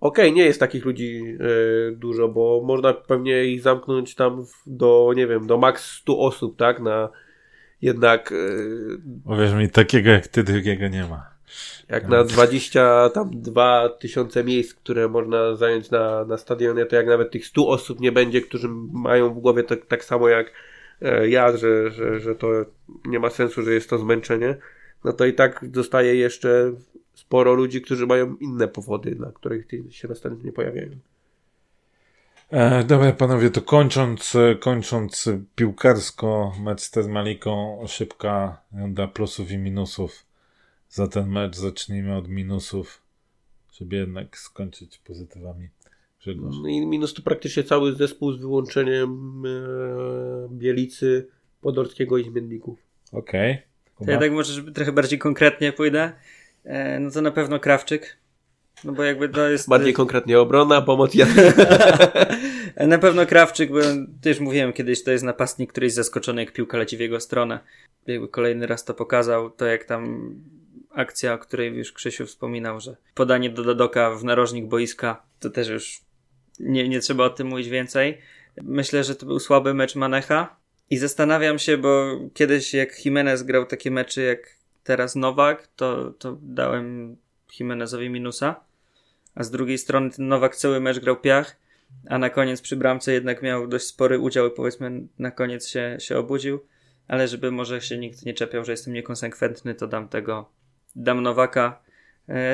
Okej, 0.00 0.24
okay, 0.24 0.36
nie 0.36 0.44
jest 0.44 0.60
takich 0.60 0.84
ludzi 0.84 1.22
e, 1.40 1.92
dużo, 1.92 2.28
bo 2.28 2.62
można 2.64 2.92
pewnie 2.92 3.44
ich 3.44 3.62
zamknąć 3.62 4.14
tam 4.14 4.44
do, 4.66 5.12
nie 5.16 5.26
wiem, 5.26 5.46
do 5.46 5.58
maks 5.58 5.90
100 5.92 6.18
osób, 6.18 6.56
tak? 6.56 6.80
Na 6.80 7.08
jednak. 7.82 8.32
E, 8.32 9.32
Uwierz 9.32 9.54
mi, 9.54 9.70
takiego 9.70 10.10
jak 10.10 10.28
ty 10.28 10.42
drugiego 10.42 10.88
nie 10.88 11.06
ma. 11.06 11.38
Jak 11.88 12.08
na 12.08 12.24
20 12.24 13.10
tam 13.10 13.30
2000 13.34 14.44
miejsc, 14.44 14.74
które 14.74 15.08
można 15.08 15.56
zająć 15.56 15.90
na, 15.90 16.24
na 16.24 16.36
stadionie, 16.36 16.86
to 16.86 16.96
jak 16.96 17.06
nawet 17.06 17.30
tych 17.30 17.46
100 17.46 17.68
osób 17.68 18.00
nie 18.00 18.12
będzie, 18.12 18.40
którzy 18.40 18.68
mają 18.92 19.34
w 19.34 19.38
głowie 19.38 19.62
tak, 19.62 19.86
tak 19.86 20.04
samo 20.04 20.28
jak 20.28 20.52
e, 21.02 21.28
ja, 21.28 21.56
że, 21.56 21.90
że, 21.90 22.20
że 22.20 22.34
to 22.34 22.48
nie 23.04 23.18
ma 23.18 23.30
sensu, 23.30 23.62
że 23.62 23.74
jest 23.74 23.90
to 23.90 23.98
zmęczenie, 23.98 24.56
no 25.04 25.12
to 25.12 25.26
i 25.26 25.32
tak 25.32 25.64
zostaje 25.72 26.14
jeszcze 26.14 26.72
sporo 27.18 27.54
ludzi, 27.54 27.82
którzy 27.82 28.06
mają 28.06 28.36
inne 28.36 28.68
powody, 28.68 29.14
na 29.14 29.32
których 29.32 29.66
się 29.90 30.08
następnie 30.08 30.52
pojawiają. 30.52 30.90
E, 32.50 32.84
dobra, 32.84 33.12
panowie, 33.12 33.50
to 33.50 33.62
kończąc, 33.62 34.36
kończąc 34.60 35.28
piłkarsko 35.56 36.52
mecz 36.64 36.80
z 36.80 36.90
Termaliką, 36.90 37.84
szybka 37.86 38.62
runda 38.72 39.08
plusów 39.08 39.50
i 39.50 39.58
minusów 39.58 40.26
za 40.90 41.08
ten 41.08 41.28
mecz. 41.28 41.56
Zacznijmy 41.56 42.16
od 42.16 42.28
minusów, 42.28 43.02
żeby 43.72 43.96
jednak 43.96 44.38
skończyć 44.38 44.98
pozytywami. 44.98 45.68
Grzegorz. 46.20 46.54
No 46.62 46.68
i 46.68 46.86
minus 46.86 47.14
to 47.14 47.22
praktycznie 47.22 47.64
cały 47.64 47.94
zespół 47.94 48.32
z 48.32 48.40
wyłączeniem 48.40 49.42
e, 49.46 50.48
Bielicy, 50.50 51.28
Podolskiego 51.60 52.18
i 52.18 52.24
Zmienników. 52.24 52.78
Okej. 53.12 53.56
To 53.56 53.68
Okay. 54.00 54.14
ja 54.14 54.20
tak 54.20 54.32
może 54.32 54.72
trochę 54.72 54.92
bardziej 54.92 55.18
konkretnie 55.18 55.72
pójdę. 55.72 56.12
E, 56.68 57.00
no 57.00 57.10
to 57.10 57.22
na 57.22 57.30
pewno 57.30 57.60
Krawczyk. 57.60 58.16
No 58.84 58.92
bo 58.92 59.02
jakby 59.02 59.28
to 59.28 59.48
jest... 59.48 59.68
Bardziej 59.68 59.92
konkretnie 59.92 60.40
obrona, 60.40 60.82
pomoc 60.82 61.14
ja. 61.14 61.26
na 62.86 62.98
pewno 62.98 63.26
Krawczyk, 63.26 63.70
bo 63.70 63.80
też 64.22 64.40
mówiłem 64.40 64.72
kiedyś, 64.72 65.04
to 65.04 65.10
jest 65.10 65.24
napastnik, 65.24 65.70
który 65.70 65.86
jest 65.86 65.96
zaskoczony, 65.96 66.44
jak 66.44 66.52
piłka 66.52 66.78
leci 66.78 66.96
w 66.96 67.00
jego 67.00 67.20
stronę. 67.20 67.60
Jakby 68.06 68.28
kolejny 68.28 68.66
raz 68.66 68.84
to 68.84 68.94
pokazał, 68.94 69.50
to 69.50 69.66
jak 69.66 69.84
tam 69.84 70.34
akcja, 70.90 71.34
o 71.34 71.38
której 71.38 71.74
już 71.74 71.92
Krzysiu 71.92 72.26
wspominał, 72.26 72.80
że 72.80 72.96
podanie 73.14 73.50
do 73.50 73.64
Dadoka 73.64 74.10
w 74.10 74.24
narożnik 74.24 74.66
boiska, 74.66 75.22
to 75.40 75.50
też 75.50 75.68
już 75.68 76.00
nie, 76.60 76.88
nie 76.88 77.00
trzeba 77.00 77.24
o 77.24 77.30
tym 77.30 77.46
mówić 77.46 77.68
więcej. 77.68 78.18
Myślę, 78.62 79.04
że 79.04 79.14
to 79.14 79.26
był 79.26 79.38
słaby 79.40 79.74
mecz 79.74 79.96
Manecha 79.96 80.56
i 80.90 80.98
zastanawiam 80.98 81.58
się, 81.58 81.78
bo 81.78 82.18
kiedyś 82.34 82.74
jak 82.74 83.04
Jimenez 83.04 83.42
grał 83.42 83.66
takie 83.66 83.90
mecze 83.90 84.22
jak 84.22 84.57
teraz 84.88 85.16
Nowak, 85.16 85.68
to, 85.76 86.12
to 86.18 86.38
dałem 86.42 87.16
Jimenezowi 87.58 88.10
minusa, 88.10 88.60
a 89.34 89.44
z 89.44 89.50
drugiej 89.50 89.78
strony 89.78 90.10
ten 90.10 90.28
Nowak 90.28 90.56
cały 90.56 90.80
mecz 90.80 90.98
grał 90.98 91.16
piach, 91.16 91.56
a 92.08 92.18
na 92.18 92.30
koniec 92.30 92.60
przy 92.60 92.76
bramce 92.76 93.12
jednak 93.12 93.42
miał 93.42 93.66
dość 93.66 93.86
spory 93.86 94.18
udział 94.18 94.46
i 94.46 94.50
powiedzmy 94.50 95.02
na 95.18 95.30
koniec 95.30 95.68
się, 95.68 95.96
się 96.00 96.18
obudził, 96.18 96.60
ale 97.08 97.28
żeby 97.28 97.50
może 97.50 97.80
się 97.80 97.98
nikt 97.98 98.24
nie 98.24 98.34
czepiał, 98.34 98.64
że 98.64 98.72
jestem 98.72 98.94
niekonsekwentny, 98.94 99.74
to 99.74 99.86
dam 99.86 100.08
tego, 100.08 100.50
dam 100.96 101.22
Nowaka. 101.22 101.82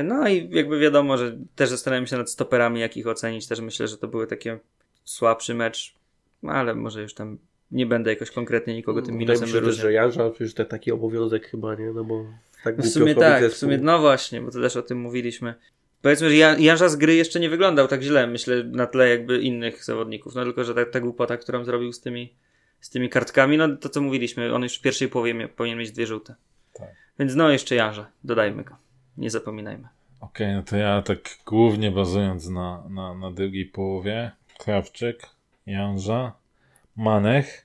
No 0.05 0.29
i 0.29 0.51
jakby 0.51 0.79
wiadomo, 0.79 1.19
że 1.19 1.37
też 1.57 1.71
zastanawiam 1.71 2.07
się 2.07 2.17
nad 2.17 2.31
stoperami, 2.31 2.81
jak 2.81 2.97
ich 2.97 3.07
ocenić. 3.07 3.47
Też 3.47 3.61
myślę, 3.61 3.89
że 3.89 3.99
to 3.99 4.09
były 4.09 4.27
takie 4.27 4.59
słabszy 5.05 5.55
mecz, 5.55 5.95
ale 6.43 6.75
może 6.75 7.03
już 7.03 7.15
tam 7.15 7.39
nie 7.75 7.87
będę 7.87 8.11
jakoś 8.11 8.31
konkretnie 8.31 8.75
nikogo 8.75 9.03
tym 9.03 9.17
minusem 9.17 9.49
wyróżniał. 9.49 9.83
że 9.83 9.93
Janża 9.93 10.31
już 10.41 10.55
to 10.55 10.65
taki 10.65 10.93
obowiązek 10.93 11.47
chyba, 11.47 11.75
nie? 11.75 11.93
No 11.93 12.05
bo 12.05 12.27
tak 12.65 12.79
w 12.79 12.89
sumie 12.89 13.15
tak, 13.15 13.45
w 13.45 13.57
sumie 13.57 13.79
no 13.79 13.99
właśnie, 13.99 14.41
bo 14.41 14.51
to 14.51 14.61
też 14.61 14.77
o 14.77 14.83
tym 14.83 15.01
mówiliśmy. 15.01 15.55
Powiedzmy, 16.03 16.31
że 16.31 16.37
Janża 16.37 16.89
z 16.89 16.97
gry 16.97 17.15
jeszcze 17.15 17.41
nie 17.41 17.51
wyglądał 17.51 17.89
tak 17.89 18.03
źle, 18.03 18.27
myślę, 18.27 18.65
na 18.65 18.87
tle 18.87 19.09
jakby 19.09 19.41
innych 19.41 19.85
zawodników. 19.85 20.35
No 20.35 20.45
tylko, 20.45 20.65
że 20.65 20.75
ta, 20.75 20.85
ta 20.85 21.01
głupota, 21.01 21.37
którą 21.37 21.65
zrobił 21.65 21.93
z 21.93 22.01
tymi, 22.01 22.35
z 22.81 22.91
tymi 22.91 23.09
kartkami, 23.09 23.57
no 23.57 23.77
to 23.77 23.89
co 23.89 24.01
mówiliśmy, 24.01 24.55
on 24.55 24.63
już 24.63 24.79
w 24.79 24.81
pierwszej 24.81 25.09
połowie 25.09 25.49
powinien 25.49 25.79
mieć 25.79 25.93
dwie 25.93 26.07
żółte. 26.07 26.35
Tak. 26.73 26.89
Więc 27.19 27.35
no 27.35 27.51
jeszcze 27.51 27.75
Janża, 27.75 28.11
dodajmy 28.25 28.65
go. 28.65 28.77
Nie 29.17 29.31
zapominajmy. 29.31 29.89
Okej, 30.21 30.47
okay, 30.47 30.57
no 30.57 30.63
to 30.63 30.77
ja 30.77 31.03
tak 31.03 31.19
głównie 31.47 31.91
bazując 31.91 32.49
na, 32.49 32.85
na, 32.91 33.15
na 33.15 33.31
drugiej 33.31 33.67
połowie, 33.67 34.31
Krawczyk, 34.59 35.23
Janża, 35.67 36.33
Manech. 36.97 37.64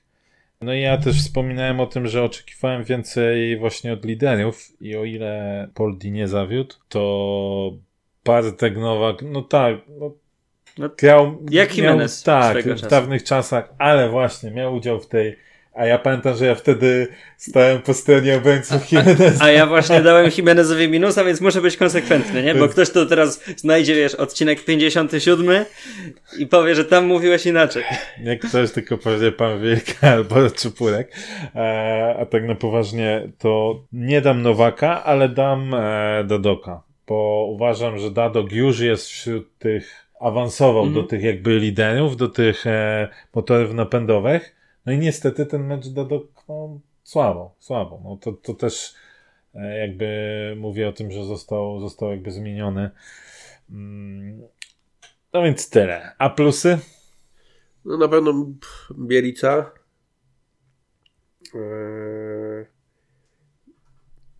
No 0.60 0.74
i 0.74 0.80
ja 0.80 0.98
też 0.98 1.20
wspominałem 1.20 1.80
o 1.80 1.86
tym, 1.86 2.06
że 2.06 2.22
oczekiwałem 2.22 2.84
więcej 2.84 3.58
właśnie 3.58 3.92
od 3.92 4.04
liderów 4.04 4.68
i 4.80 4.96
o 4.96 5.04
ile 5.04 5.68
Poldi 5.74 6.12
nie 6.12 6.28
zawiódł, 6.28 6.74
to 6.88 7.72
Bartek 8.24 8.76
Nowak, 8.76 9.22
no 9.22 9.42
tak, 9.42 9.76
no, 9.88 10.14
no 10.78 10.88
grał, 10.98 11.38
jak 11.50 11.76
Jimenez 11.76 12.26
miał, 12.26 12.54
tak, 12.54 12.64
w 12.64 12.86
dawnych 12.86 13.24
czasach, 13.24 13.74
ale 13.78 14.08
właśnie 14.08 14.50
miał 14.50 14.74
udział 14.74 15.00
w 15.00 15.06
tej 15.06 15.36
a 15.74 15.86
ja 15.86 15.98
pamiętam, 15.98 16.36
że 16.36 16.46
ja 16.46 16.54
wtedy 16.54 17.08
stałem 17.36 17.82
po 17.82 17.94
stronie 17.94 18.36
obrońców 18.36 18.92
Jimeneza. 18.92 19.44
A, 19.44 19.50
ja 19.50 19.66
właśnie 19.66 20.02
dałem 20.02 20.30
Jimenezowi 20.36 20.88
minusa, 20.88 21.24
więc 21.24 21.40
muszę 21.40 21.60
być 21.60 21.76
konsekwentny, 21.76 22.42
nie? 22.42 22.54
Bo 22.54 22.68
ktoś 22.68 22.90
to 22.90 23.06
teraz 23.06 23.44
znajdzie, 23.56 23.94
wiesz, 23.94 24.14
odcinek 24.14 24.64
57 24.64 25.64
i 26.38 26.46
powie, 26.46 26.74
że 26.74 26.84
tam 26.84 27.06
mówiłeś 27.06 27.46
inaczej. 27.46 27.84
Nie 28.24 28.38
ktoś, 28.38 28.70
tylko 28.70 28.98
powie 28.98 29.32
pan 29.32 29.60
Wielka 29.62 30.10
albo 30.10 30.50
Czupurek. 30.50 31.12
E, 31.54 32.16
a 32.20 32.26
tak 32.26 32.44
na 32.44 32.54
poważnie, 32.54 33.28
to 33.38 33.82
nie 33.92 34.20
dam 34.20 34.42
Nowaka, 34.42 35.04
ale 35.04 35.28
dam 35.28 35.74
e, 35.74 36.24
Dadoka. 36.24 36.82
Bo 37.06 37.48
uważam, 37.50 37.98
że 37.98 38.10
Dadok 38.10 38.52
już 38.52 38.80
jest 38.80 39.08
wśród 39.08 39.58
tych, 39.58 40.06
awansował 40.20 40.82
mm 40.82 40.94
-hmm. 40.94 41.02
do 41.02 41.02
tych 41.02 41.22
jakby 41.22 41.58
liderów, 41.58 42.16
do 42.16 42.28
tych 42.28 42.66
e, 42.66 43.08
motorów 43.34 43.74
napędowych. 43.74 44.59
No 44.86 44.92
i 44.92 44.98
niestety 44.98 45.46
ten 45.46 45.66
mecz 45.66 45.88
Dadok 45.88 46.44
no, 46.48 46.80
słabo, 47.02 47.54
słabo. 47.58 48.00
No 48.04 48.16
to, 48.16 48.32
to 48.32 48.54
też 48.54 48.94
jakby 49.54 50.54
mówię 50.56 50.88
o 50.88 50.92
tym, 50.92 51.10
że 51.10 51.24
został, 51.24 51.80
został 51.80 52.10
jakby 52.10 52.30
zmieniony. 52.30 52.90
No 55.32 55.42
więc 55.42 55.70
tyle. 55.70 56.12
A 56.18 56.30
plusy? 56.30 56.78
No 57.84 57.96
na 57.96 58.08
pewno 58.08 58.46
Bielica. 58.98 59.70
Eee, 61.54 62.66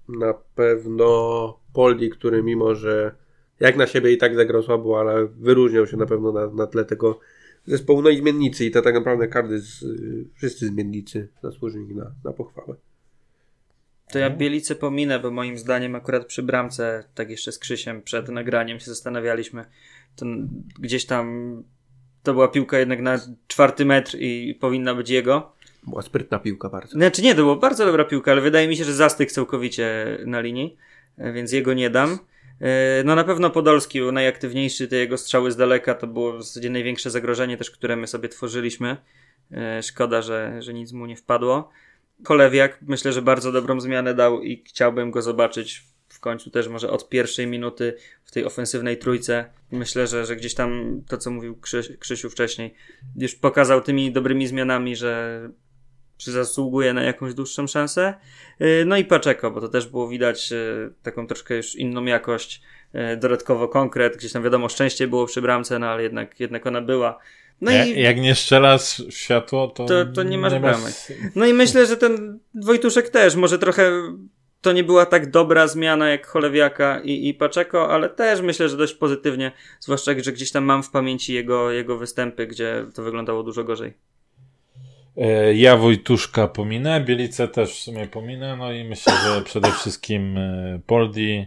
na 0.08 0.34
pewno 0.54 1.60
Poldi, 1.72 2.10
który 2.10 2.42
mimo, 2.42 2.74
że 2.74 3.14
jak 3.60 3.76
na 3.76 3.86
siebie 3.86 4.12
i 4.12 4.18
tak 4.18 4.36
zagrał 4.36 4.62
słabo, 4.62 5.00
ale 5.00 5.26
wyróżniał 5.26 5.86
się 5.86 5.96
na 5.96 6.06
pewno 6.06 6.32
na, 6.32 6.46
na 6.46 6.66
tle 6.66 6.84
tego 6.84 7.20
zespołu, 7.66 8.02
no 8.02 8.10
i 8.10 8.16
zmiennicy 8.16 8.64
i 8.64 8.70
to 8.70 8.82
tak 8.82 8.94
naprawdę 8.94 9.28
każdy 9.28 9.60
z, 9.60 9.84
wszyscy 10.36 10.66
zmiennicy 10.66 11.28
zasłużyli 11.42 11.94
na, 11.94 12.12
na 12.24 12.32
pochwałę. 12.32 12.74
To 14.12 14.18
ja 14.18 14.30
Bielicę 14.30 14.74
pominę, 14.74 15.18
bo 15.18 15.30
moim 15.30 15.58
zdaniem 15.58 15.94
akurat 15.94 16.26
przy 16.26 16.42
bramce, 16.42 17.04
tak 17.14 17.30
jeszcze 17.30 17.52
z 17.52 17.58
Krzysiem 17.58 18.02
przed 18.02 18.28
nagraniem 18.28 18.80
się 18.80 18.86
zastanawialiśmy, 18.86 19.64
to 20.16 20.26
gdzieś 20.78 21.06
tam 21.06 21.56
to 22.22 22.32
była 22.32 22.48
piłka 22.48 22.78
jednak 22.78 23.00
na 23.00 23.18
czwarty 23.48 23.84
metr 23.84 24.16
i 24.18 24.54
powinna 24.54 24.94
być 24.94 25.10
jego. 25.10 25.52
Była 25.86 26.02
sprytna 26.02 26.38
piłka 26.38 26.68
bardzo. 26.68 26.92
Znaczy 26.92 27.22
nie, 27.22 27.34
to 27.34 27.42
była 27.42 27.56
bardzo 27.56 27.86
dobra 27.86 28.04
piłka, 28.04 28.32
ale 28.32 28.40
wydaje 28.40 28.68
mi 28.68 28.76
się, 28.76 28.84
że 28.84 28.94
zastyk 28.94 29.32
całkowicie 29.32 30.18
na 30.26 30.40
linii, 30.40 30.76
więc 31.18 31.52
jego 31.52 31.74
nie 31.74 31.90
dam. 31.90 32.18
No 33.04 33.14
na 33.14 33.24
pewno 33.24 33.50
Podolski 33.50 34.00
był 34.00 34.12
najaktywniejszy, 34.12 34.88
te 34.88 34.96
jego 34.96 35.18
strzały 35.18 35.52
z 35.52 35.56
daleka 35.56 35.94
to 35.94 36.06
było 36.06 36.32
w 36.32 36.42
zasadzie 36.42 36.70
największe 36.70 37.10
zagrożenie 37.10 37.56
też, 37.56 37.70
które 37.70 37.96
my 37.96 38.06
sobie 38.06 38.28
tworzyliśmy. 38.28 38.96
Szkoda, 39.82 40.22
że, 40.22 40.62
że 40.62 40.74
nic 40.74 40.92
mu 40.92 41.06
nie 41.06 41.16
wpadło. 41.16 41.70
Kolewiak 42.24 42.78
myślę, 42.82 43.12
że 43.12 43.22
bardzo 43.22 43.52
dobrą 43.52 43.80
zmianę 43.80 44.14
dał 44.14 44.42
i 44.42 44.64
chciałbym 44.66 45.10
go 45.10 45.22
zobaczyć 45.22 45.82
w 46.08 46.20
końcu 46.20 46.50
też 46.50 46.68
może 46.68 46.90
od 46.90 47.08
pierwszej 47.08 47.46
minuty 47.46 47.96
w 48.24 48.32
tej 48.32 48.44
ofensywnej 48.44 48.98
trójce. 48.98 49.44
Myślę, 49.70 50.06
że, 50.06 50.26
że 50.26 50.36
gdzieś 50.36 50.54
tam 50.54 51.00
to, 51.08 51.18
co 51.18 51.30
mówił 51.30 51.56
Krzyś, 51.60 51.88
Krzysiu 51.98 52.30
wcześniej, 52.30 52.74
już 53.16 53.34
pokazał 53.34 53.80
tymi 53.80 54.12
dobrymi 54.12 54.46
zmianami, 54.46 54.96
że 54.96 55.40
zasługuje 56.26 56.92
na 56.92 57.02
jakąś 57.02 57.34
dłuższą 57.34 57.66
szansę. 57.66 58.14
No 58.86 58.96
i 58.96 59.04
Paczeko, 59.04 59.50
bo 59.50 59.60
to 59.60 59.68
też 59.68 59.86
było 59.86 60.08
widać 60.08 60.52
taką 61.02 61.26
troszkę 61.26 61.56
już 61.56 61.74
inną 61.74 62.04
jakość, 62.04 62.62
dodatkowo 63.16 63.68
konkret, 63.68 64.16
gdzieś 64.16 64.32
tam 64.32 64.42
wiadomo 64.42 64.68
szczęście 64.68 65.08
było 65.08 65.26
przy 65.26 65.42
bramce, 65.42 65.78
no 65.78 65.86
ale 65.86 66.02
jednak, 66.02 66.40
jednak 66.40 66.66
ona 66.66 66.80
była. 66.80 67.18
No 67.60 67.70
jak, 67.70 67.88
i, 67.88 68.00
jak 68.00 68.20
nie 68.20 68.34
strzela 68.34 68.78
światło, 69.10 69.68
to, 69.68 69.84
to, 69.84 70.06
to 70.06 70.22
nie 70.22 70.38
masz 70.38 70.52
nie. 70.52 70.60
Masz... 70.60 70.82
No 71.34 71.46
i 71.46 71.54
myślę, 71.54 71.86
że 71.86 71.96
ten 71.96 72.38
Wojtuszek 72.54 73.08
też, 73.08 73.34
może 73.34 73.58
trochę 73.58 73.92
to 74.60 74.72
nie 74.72 74.84
była 74.84 75.06
tak 75.06 75.30
dobra 75.30 75.66
zmiana 75.66 76.08
jak 76.08 76.26
Cholewiaka 76.26 77.00
i, 77.00 77.28
i 77.28 77.34
Paczeko, 77.34 77.90
ale 77.90 78.08
też 78.08 78.40
myślę, 78.40 78.68
że 78.68 78.76
dość 78.76 78.94
pozytywnie, 78.94 79.52
zwłaszcza, 79.80 80.12
że 80.18 80.32
gdzieś 80.32 80.52
tam 80.52 80.64
mam 80.64 80.82
w 80.82 80.90
pamięci 80.90 81.34
jego, 81.34 81.70
jego 81.70 81.98
występy, 81.98 82.46
gdzie 82.46 82.86
to 82.94 83.02
wyglądało 83.02 83.42
dużo 83.42 83.64
gorzej. 83.64 83.94
Ja 85.54 85.76
Wojtuszka 85.76 86.48
pominę, 86.48 87.00
Bielicę 87.00 87.48
też 87.48 87.70
w 87.70 87.78
sumie 87.78 88.06
pominę, 88.06 88.56
no 88.56 88.72
i 88.72 88.84
myślę, 88.84 89.12
że 89.24 89.42
przede 89.42 89.72
wszystkim 89.72 90.38
Poldi, 90.86 91.46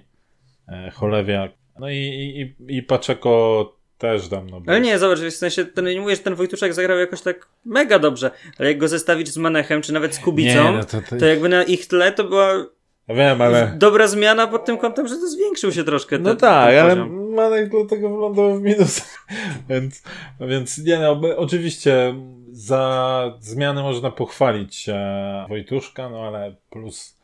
Cholewiak, 0.94 1.52
no 1.80 1.90
i, 1.90 1.96
i, 1.98 2.76
i 2.78 2.84
Paczeko 2.84 3.76
też 3.98 4.28
dam. 4.28 4.50
No 4.50 4.62
bo... 4.62 4.72
Ale 4.72 4.82
nie, 4.82 5.00
zobacz, 5.00 5.20
w 5.20 5.32
sensie, 5.32 5.66
ten, 5.66 5.86
nie 5.86 6.02
mówię, 6.02 6.16
że 6.16 6.22
ten 6.22 6.36
Wojtuszek 6.36 6.74
zagrał 6.74 6.98
jakoś 6.98 7.22
tak 7.22 7.48
mega 7.66 8.00
dobrze, 8.00 8.32
ale 8.60 8.70
jak 8.70 8.78
go 8.78 8.88
zestawić 8.88 9.30
z 9.30 9.38
Manechem, 9.38 9.82
czy 9.82 9.94
nawet 9.94 10.16
z 10.16 10.20
Kubicą, 10.20 10.64
nie, 10.64 10.78
no 10.78 10.84
to, 10.84 11.02
to... 11.02 11.16
to 11.16 11.26
jakby 11.26 11.50
na 11.50 11.64
ich 11.64 11.88
tle 11.88 12.12
to 12.12 12.24
była 12.24 12.66
ja 13.08 13.16
wiem, 13.16 13.42
ale... 13.42 13.74
Dobra 13.78 14.08
zmiana 14.08 14.48
pod 14.48 14.66
tym 14.66 14.78
kątem, 14.78 15.08
że 15.08 15.16
to 15.16 15.28
zwiększył 15.28 15.72
się 15.72 15.84
troszkę 15.84 16.20
No 16.20 16.30
ten, 16.30 16.38
tak, 16.38 16.70
ten 16.70 16.86
ale 16.86 17.06
Manek 17.06 17.70
dlatego 17.70 18.10
wylądował 18.10 18.60
w 18.60 18.62
minus. 18.62 19.02
więc, 19.70 20.04
więc 20.40 20.78
nie 20.78 21.00
no, 21.00 21.22
oczywiście 21.38 22.16
za 22.54 23.34
zmiany 23.40 23.82
można 23.82 24.12
pochwalić 24.12 24.90
e, 24.90 25.46
Wojtuszka, 25.50 26.10
no 26.10 26.22
ale 26.22 26.56
plus 26.70 27.18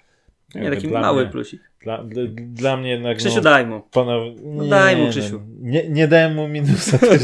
Nie, 0.55 0.69
taki 0.69 0.87
dla 0.87 1.01
mały 1.01 1.21
mnie, 1.23 1.31
plusik. 1.31 1.61
Dla, 1.83 2.03
dla, 2.03 2.23
dla 2.37 2.77
mnie 2.77 2.89
jednak. 2.89 3.17
Krzysiu, 3.17 3.35
no, 3.35 3.41
daj 3.41 3.65
mu. 3.67 3.81
Panowie, 3.81 4.35
No 4.43 4.65
daj 4.65 4.95
mu, 4.97 5.03
nie, 5.03 5.09
Krzysiu. 5.09 5.39
no, 5.39 5.69
Nie, 5.69 5.89
nie 5.89 6.07
dałem 6.07 6.35
mu 6.35 6.47
minusa 6.47 6.97
też. 6.97 7.21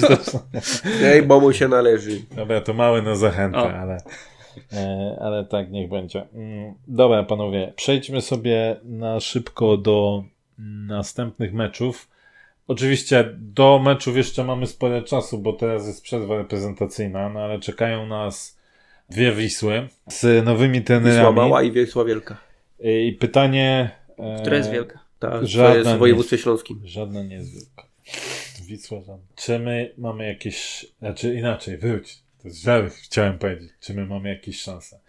Ej, 1.04 1.22
bo 1.28 1.40
mu 1.40 1.54
się 1.54 1.68
należy. 1.68 2.22
Dobra, 2.36 2.62
to 2.62 2.74
mały 2.74 3.02
na 3.02 3.16
zachętę, 3.16 3.58
O. 3.60 3.74
ale, 3.74 3.98
e, 4.74 5.18
ale 5.22 5.46
tak 5.46 5.72
niech 5.72 5.90
będzie. 5.90 6.28
Mm, 6.34 6.74
Dobra, 6.88 7.24
panowie, 7.24 7.74
przejdźmy 7.76 8.22
sobie 8.22 8.76
na 8.84 9.20
szybko 9.20 9.78
do 9.78 10.24
następnych 10.88 11.54
meczów. 11.54 12.08
Oczywiście 12.68 13.30
do 13.38 13.80
meczów 13.80 14.18
jeszcze 14.18 14.44
mamy 14.44 14.68
sporo 14.68 15.02
czasu, 15.02 15.38
bo 15.40 15.54
teraz 15.54 15.88
jest 15.88 16.04
przerwa 16.04 16.38
reprezentacyjna, 16.38 17.30
no 17.30 17.40
ale 17.40 17.60
czekają 17.60 18.08
nas 18.08 18.58
dwie 19.10 19.32
Wisły 19.32 19.88
z 20.08 20.46
nowymi 20.46 20.80
Wisła 20.80 20.86
trenerami. 20.86 21.36
Mała 21.36 21.64
i 21.64 21.72
Wisła 21.72 22.06
Wielka. 22.06 22.38
I 22.80 23.18
pytanie... 23.20 23.92
e, 24.18 24.40
Która 24.42 24.58
jest 24.58 24.72
wielka? 24.72 25.00
To 25.20 25.48
Żadna 25.48 25.76
jest 25.76 25.90
w 25.90 25.98
województwie 25.98 26.38
śląskim. 26.38 26.82
Żadna 26.86 27.24
nie 27.24 27.36
jest 27.36 27.54
wielka. 27.54 27.84
Wisła 28.66 28.98
żadna. 29.00 29.26
Czy 29.36 29.60
my 29.60 29.94
mamy 29.98 30.28
jakieś, 30.28 30.86
znaczy 31.00 31.36
inaczej, 31.36 31.78
wróć. 31.78 32.18
To 32.42 32.48
jest 32.48 32.62
źle 32.62 32.90
chciałem 32.90 33.38
powiedzieć. 33.38 33.72
Czy 33.80 33.94
my 33.94 34.06
mamy 34.06 34.30
jakieś 34.30 34.62
szanse? 34.62 35.00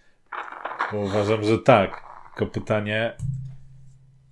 Bo 0.92 1.00
uważam, 1.00 1.44
że 1.44 1.58
tak. 1.58 2.02
Tylko 2.36 2.52
pytanie, 2.52 3.12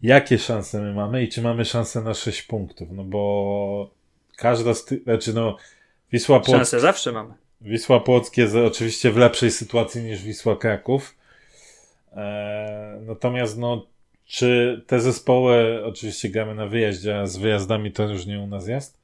jakie 0.05 0.39
szanse 0.39 0.81
my 0.81 0.95
mamy 0.95 1.23
i 1.23 1.29
czy 1.29 1.43
mamy 1.43 1.65
szansę 1.65 2.01
na 2.01 2.15
6 2.15 2.43
punktów? 2.43 2.89
No 2.93 3.05
bo 3.05 3.91
każda 4.37 4.75
z 4.75 4.85
tych, 4.85 5.03
znaczy 5.03 5.33
no 5.33 5.57
Wisła 6.13 6.41
Płock, 6.41 6.59
Szansę 6.59 6.81
zawsze 6.81 7.13
mamy. 7.13 7.35
Wisła 7.61 8.01
Płock 8.01 8.37
jest 8.37 8.55
oczywiście 8.55 9.11
w 9.11 9.17
lepszej 9.17 9.51
sytuacji 9.51 10.03
niż 10.03 10.23
Wisła 10.23 10.57
Kraków. 10.57 11.17
Eee, 12.17 13.01
natomiast 13.01 13.59
no 13.59 13.87
czy 14.27 14.83
te 14.87 15.01
zespoły, 15.01 15.85
oczywiście 15.85 16.29
gramy 16.29 16.55
na 16.55 16.67
wyjeździe, 16.67 17.21
a 17.21 17.27
z 17.27 17.37
wyjazdami 17.37 17.93
to 17.93 18.07
różnie 18.07 18.41
u 18.41 18.47
nas 18.47 18.69
jest, 18.69 18.99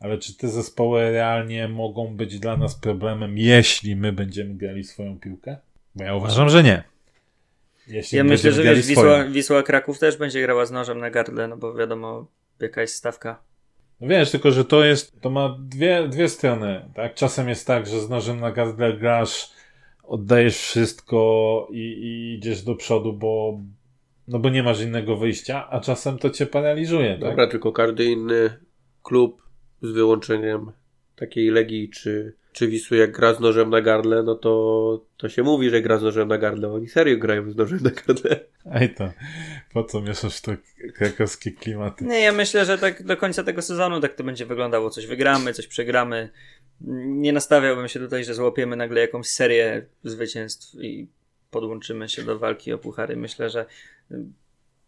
ale 0.00 0.18
czy 0.18 0.36
te 0.36 0.48
zespoły 0.48 1.10
realnie 1.10 1.68
mogą 1.68 2.16
być 2.16 2.38
dla 2.38 2.56
nas 2.56 2.74
problemem, 2.74 3.38
jeśli 3.38 3.96
my 3.96 4.12
będziemy 4.12 4.54
grali 4.54 4.84
swoją 4.84 5.18
piłkę? 5.18 5.56
Bo 5.94 6.04
ja 6.04 6.14
uważam, 6.14 6.48
że 6.48 6.62
nie. 6.62 6.95
Jeśli 7.88 8.18
Ja 8.18 8.24
myślę, 8.24 8.52
że 8.52 8.62
wiesz. 8.62 8.86
Wisła, 8.86 9.24
Wisła 9.24 9.62
Kraków 9.62 9.98
też 9.98 10.16
będzie 10.16 10.42
grała 10.42 10.66
z 10.66 10.70
nożem 10.70 10.98
na 10.98 11.10
gardle, 11.10 11.48
no 11.48 11.56
bo 11.56 11.74
wiadomo, 11.74 12.26
jaka 12.60 12.80
jest 12.80 12.94
stawka. 12.94 13.42
No 14.00 14.08
wiesz, 14.08 14.30
tylko 14.30 14.50
że 14.50 14.64
to 14.64 14.84
jest, 14.84 15.20
to 15.20 15.30
ma 15.30 15.56
dwie, 15.60 16.08
dwie 16.08 16.28
strony, 16.28 16.90
tak? 16.94 17.14
Czasem 17.14 17.48
jest 17.48 17.66
tak, 17.66 17.86
że 17.86 18.00
z 18.00 18.08
nożem 18.08 18.40
na 18.40 18.52
gardle 18.52 18.92
grasz, 18.92 19.50
oddajesz 20.02 20.56
wszystko 20.56 21.68
i, 21.70 21.78
i 21.78 22.34
idziesz 22.34 22.62
do 22.62 22.74
przodu, 22.74 23.12
bo, 23.12 23.60
no 24.28 24.38
bo 24.38 24.50
nie 24.50 24.62
masz 24.62 24.80
innego 24.80 25.16
wyjścia, 25.16 25.68
a 25.70 25.80
czasem 25.80 26.18
to 26.18 26.30
cię 26.30 26.46
paraliżuje, 26.46 27.10
tak? 27.10 27.20
Dobra, 27.20 27.46
tylko 27.46 27.72
każdy 27.72 28.04
inny 28.04 28.50
klub 29.02 29.42
z 29.82 29.90
wyłączeniem 29.90 30.72
takiej 31.16 31.50
Legii 31.50 31.90
czy, 31.90 32.34
czy 32.56 32.68
Wisły 32.68 32.96
jak 32.96 33.12
gra 33.12 33.34
z 33.34 33.40
nożem 33.40 33.70
na 33.70 33.80
gardle, 33.80 34.22
no 34.22 34.34
to, 34.34 35.04
to 35.16 35.28
się 35.28 35.42
mówi, 35.42 35.70
że 35.70 35.82
gra 35.82 35.98
z 35.98 36.02
nożem 36.02 36.28
na 36.28 36.38
gardle. 36.38 36.72
Oni 36.72 36.88
serio 36.88 37.18
grają 37.18 37.50
z 37.50 37.56
nożem 37.56 37.78
na 37.82 37.90
gardle. 37.90 38.40
Ej 38.72 38.94
to, 38.94 39.12
po 39.72 39.84
co 39.84 40.00
mieszasz 40.00 40.40
to 40.40 40.52
krakowskie 40.94 41.52
klimaty? 41.52 42.04
Nie, 42.04 42.20
ja 42.20 42.32
myślę, 42.32 42.64
że 42.64 42.78
tak 42.78 43.02
do 43.02 43.16
końca 43.16 43.44
tego 43.44 43.62
sezonu 43.62 44.00
tak 44.00 44.14
to 44.14 44.24
będzie 44.24 44.46
wyglądało. 44.46 44.90
Coś 44.90 45.06
wygramy, 45.06 45.52
coś 45.52 45.66
przegramy. 45.66 46.28
Nie 47.06 47.32
nastawiałbym 47.32 47.88
się 47.88 48.00
tutaj, 48.00 48.24
że 48.24 48.34
złapiemy 48.34 48.76
nagle 48.76 49.00
jakąś 49.00 49.26
serię 49.26 49.86
zwycięstw 50.04 50.74
i 50.74 51.08
podłączymy 51.50 52.08
się 52.08 52.22
do 52.22 52.38
walki 52.38 52.72
o 52.72 52.78
puchary. 52.78 53.16
Myślę, 53.16 53.50
że 53.50 53.66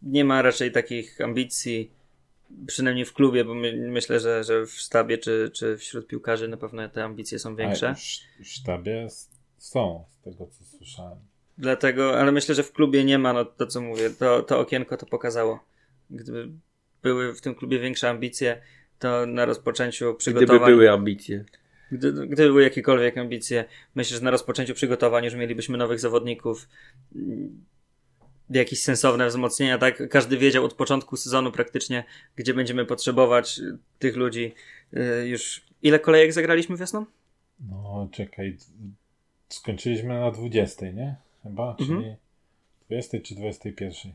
nie 0.02 0.24
ma 0.24 0.42
raczej 0.42 0.72
takich 0.72 1.20
ambicji, 1.20 1.90
przynajmniej 2.66 3.04
w 3.04 3.12
klubie, 3.12 3.44
bo 3.44 3.54
my, 3.54 3.72
myślę, 3.90 4.20
że, 4.20 4.44
że 4.44 4.66
w 4.66 4.70
sztabie 4.70 5.18
czy, 5.18 5.50
czy 5.54 5.76
wśród 5.76 6.06
piłkarzy 6.06 6.48
na 6.48 6.56
pewno 6.56 6.88
te 6.88 7.04
ambicje 7.04 7.38
są 7.38 7.56
większe. 7.56 7.94
W, 7.94 8.46
sztabie 8.46 9.08
są, 9.58 10.04
z 10.08 10.20
tego 10.24 10.46
co 10.46 10.64
słyszałem. 10.64 11.18
Dlatego, 11.58 12.20
ale 12.20 12.32
myślę, 12.32 12.54
że 12.54 12.62
w 12.62 12.72
klubie 12.72 13.04
nie 13.04 13.18
ma, 13.18 13.32
no 13.32 13.44
to 13.44 13.66
co 13.66 13.80
mówię, 13.80 14.10
to, 14.10 14.42
to 14.42 14.58
okienko 14.58 14.96
to 14.96 15.06
pokazało. 15.06 15.64
Gdyby 16.10 16.48
były 17.02 17.34
w 17.34 17.40
tym 17.40 17.54
klubie 17.54 17.78
większe 17.78 18.10
ambicje, 18.10 18.62
to 18.98 19.26
na 19.26 19.44
rozpoczęciu 19.44 20.04
Gdyby 20.04 20.18
przygotowań. 20.18 20.70
były 20.70 20.90
ambicje. 20.90 21.44
Gdy, 21.92 22.12
gdyby 22.12 22.48
były 22.48 22.62
jakiekolwiek 22.62 23.18
ambicje, 23.18 23.64
myślę, 23.94 24.16
że 24.18 24.24
na 24.24 24.30
rozpoczęciu 24.30 24.74
przygotowań 24.74 25.24
już 25.24 25.34
mielibyśmy 25.34 25.78
nowych 25.78 26.00
zawodników, 26.00 26.68
jakieś 28.50 28.82
sensowne 28.82 29.28
wzmocnienia, 29.28 29.78
tak? 29.78 30.08
Każdy 30.08 30.38
wiedział 30.38 30.64
od 30.64 30.74
początku 30.74 31.16
sezonu 31.16 31.52
praktycznie, 31.52 32.04
gdzie 32.36 32.54
będziemy 32.54 32.84
potrzebować 32.84 33.58
y, 33.58 33.78
tych 33.98 34.16
ludzi. 34.16 34.54
Y, 35.22 35.28
Już 35.28 35.62
ile 35.82 35.98
kolejek 35.98 36.32
zagraliśmy 36.32 36.76
wiosną? 36.76 37.04
No, 37.70 38.08
czekaj, 38.12 38.56
skończyliśmy 39.48 40.08
na 40.08 40.30
20, 40.30 40.90
nie? 40.90 41.16
Chyba, 41.42 41.76
Mhm. 41.80 42.02
czyli 42.02 42.14
20 42.88 43.18
czy 43.20 43.34
21. 43.34 44.12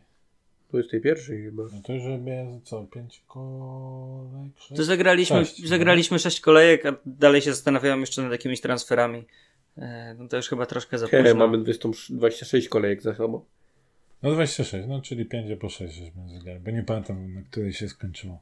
21 0.70 1.44
chyba. 1.44 1.64
No 1.64 1.82
to 1.84 1.94
już 1.94 2.04
będzie 2.04 2.60
co, 2.64 2.84
5 2.84 3.22
kolek? 3.28 4.52
sześć? 4.60 4.76
To 4.78 4.84
zagraliśmy, 4.84 5.46
Sześć, 5.46 5.62
no. 5.62 5.68
zagraliśmy 5.68 6.20
sześć 6.20 6.40
kolejek, 6.42 6.86
a 6.86 6.94
dalej 7.06 7.42
się 7.42 7.54
zastanawiałem 7.54 8.00
jeszcze 8.02 8.22
nad 8.22 8.32
jakimiś 8.32 8.62
transferami. 8.62 9.24
E, 9.78 10.16
No 10.20 10.28
to 10.28 10.38
już 10.38 10.50
chyba 10.50 10.66
troszkę 10.66 10.98
za 10.98 11.08
He, 11.08 11.24
późno. 11.24 11.36
mamy 11.36 11.58
20, 11.58 11.90
26 12.10 12.70
kolejek 12.70 13.02
za 13.02 13.16
sobą. 13.16 13.46
No 14.24 14.32
26, 14.32 14.88
no 14.88 15.02
czyli 15.02 15.26
5 15.26 15.60
po 15.60 15.70
6 15.70 15.96
żeśmy 15.96 16.30
zagrali, 16.30 16.60
bo 16.60 16.72
nie 16.72 16.84
pamiętam, 16.84 17.34
na 17.34 17.42
której 17.42 17.74
się 17.74 17.90
skończyło. 17.90 18.42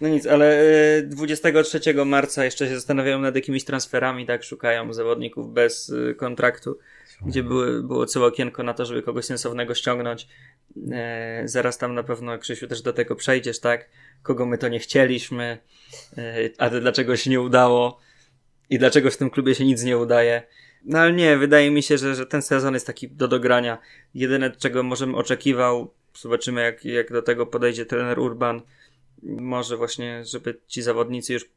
No 0.00 0.08
nic, 0.08 0.26
ale 0.26 0.60
e, 0.98 1.02
23 1.02 1.80
marca 2.04 2.44
jeszcze 2.44 2.68
się 2.68 2.74
zastanawiałem 2.74 3.22
nad 3.22 3.34
jakimiś 3.34 3.64
transferami, 3.64 4.26
tak, 4.26 4.44
szukają 4.44 4.92
zawodników 4.92 5.52
bez 5.52 5.92
e, 6.10 6.14
kontraktu, 6.14 6.78
gdzie 7.26 7.42
były, 7.42 7.82
było 7.82 8.06
całe 8.06 8.26
okienko 8.26 8.62
na 8.62 8.74
to, 8.74 8.86
żeby 8.86 9.02
kogoś 9.02 9.24
sensownego 9.24 9.74
ściągnąć. 9.74 10.28
E, 10.92 11.42
zaraz 11.44 11.78
tam 11.78 11.94
na 11.94 12.02
pewno, 12.02 12.38
Krzysiu, 12.38 12.66
też 12.66 12.82
do 12.82 12.92
tego 12.92 13.16
przejdziesz, 13.16 13.60
tak? 13.60 13.88
Kogo 14.22 14.46
my 14.46 14.58
to 14.58 14.68
nie 14.68 14.78
chcieliśmy, 14.78 15.58
e, 16.18 16.50
a 16.58 16.70
dlaczego 16.70 17.16
się 17.16 17.30
nie 17.30 17.40
udało 17.40 18.00
i 18.70 18.78
dlaczego 18.78 19.10
w 19.10 19.16
tym 19.16 19.30
klubie 19.30 19.54
się 19.54 19.64
nic 19.64 19.82
nie 19.82 19.98
udaje. 19.98 20.42
No 20.84 20.98
ale 20.98 21.12
nie, 21.12 21.36
wydaje 21.36 21.70
mi 21.70 21.82
się, 21.82 21.98
że, 21.98 22.14
że 22.14 22.26
ten 22.26 22.42
sezon 22.42 22.74
jest 22.74 22.86
taki 22.86 23.08
do 23.08 23.28
dogrania. 23.28 23.78
Jedyne, 24.14 24.50
czego 24.50 24.82
możemy 24.82 25.16
oczekiwał, 25.16 25.94
zobaczymy 26.18 26.62
jak, 26.62 26.84
jak 26.84 27.12
do 27.12 27.22
tego 27.22 27.46
podejdzie 27.46 27.86
trener 27.86 28.18
Urban, 28.18 28.62
może 29.22 29.76
właśnie, 29.76 30.24
żeby 30.24 30.60
ci 30.66 30.82
zawodnicy 30.82 31.32
już 31.32 31.50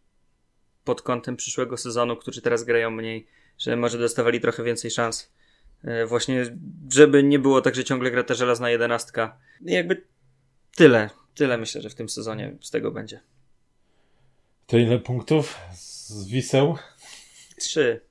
pod 0.83 1.01
kątem 1.01 1.35
przyszłego 1.35 1.77
sezonu, 1.77 2.15
którzy 2.15 2.41
teraz 2.41 2.63
grają 2.63 2.91
mniej, 2.91 3.27
że 3.57 3.75
może 3.75 3.97
dostawali 3.97 4.41
trochę 4.41 4.63
więcej 4.63 4.91
szans. 4.91 5.31
E, 5.83 6.05
Właśnie, 6.05 6.57
żeby 6.93 7.23
nie 7.23 7.39
było 7.39 7.61
tak, 7.61 7.75
że 7.75 7.83
ciągle 7.83 8.11
gra 8.11 8.23
ta 8.23 8.33
żelazna 8.33 8.69
jedenastka. 8.69 9.37
I 9.65 9.71
Jakby 9.71 10.03
tyle, 10.75 11.09
tyle 11.35 11.57
myślę, 11.57 11.81
że 11.81 11.89
w 11.89 11.95
tym 11.95 12.09
sezonie 12.09 12.57
z 12.61 12.71
tego 12.71 12.91
będzie. 12.91 13.19
To 14.67 14.77
ile 14.77 14.99
punktów 14.99 15.55
z 15.75 16.27
Wiseł? 16.27 16.77
Trzy. 17.59 18.06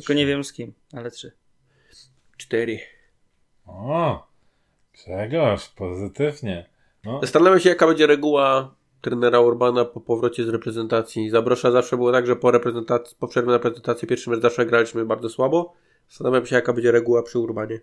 Tylko 0.00 0.12
nie 0.12 0.26
wiem 0.26 0.44
z 0.44 0.52
kim, 0.52 0.72
ale 0.92 1.10
trzy. 1.10 1.32
4. 2.36 2.80
O, 3.66 4.26
Grzegorz, 4.94 5.68
pozytywnie. 5.68 6.68
No, 7.04 7.20
Zastanawiam 7.20 7.60
się, 7.60 7.68
jaka 7.68 7.86
będzie 7.86 8.06
reguła 8.06 8.74
trenera 9.00 9.40
Urbana 9.40 9.84
po 9.84 10.00
powrocie 10.00 10.44
z 10.44 10.48
reprezentacji. 10.48 11.30
Zabrosza 11.30 11.70
zawsze 11.70 11.96
było 11.96 12.12
tak, 12.12 12.26
że 12.26 12.36
po 12.36 12.50
reprezentacji, 12.50 13.16
po 13.20 13.28
przerwie 13.28 13.50
na 13.50 13.58
prezentację 13.58 14.08
pierwszy 14.08 14.30
mecz 14.30 14.42
zawsze 14.42 14.66
graliśmy 14.66 15.04
bardzo 15.04 15.28
słabo. 15.28 15.74
Zastanawiam 16.08 16.46
się, 16.46 16.56
jaka 16.56 16.72
będzie 16.72 16.92
reguła 16.92 17.22
przy 17.22 17.38
Urbanie. 17.38 17.80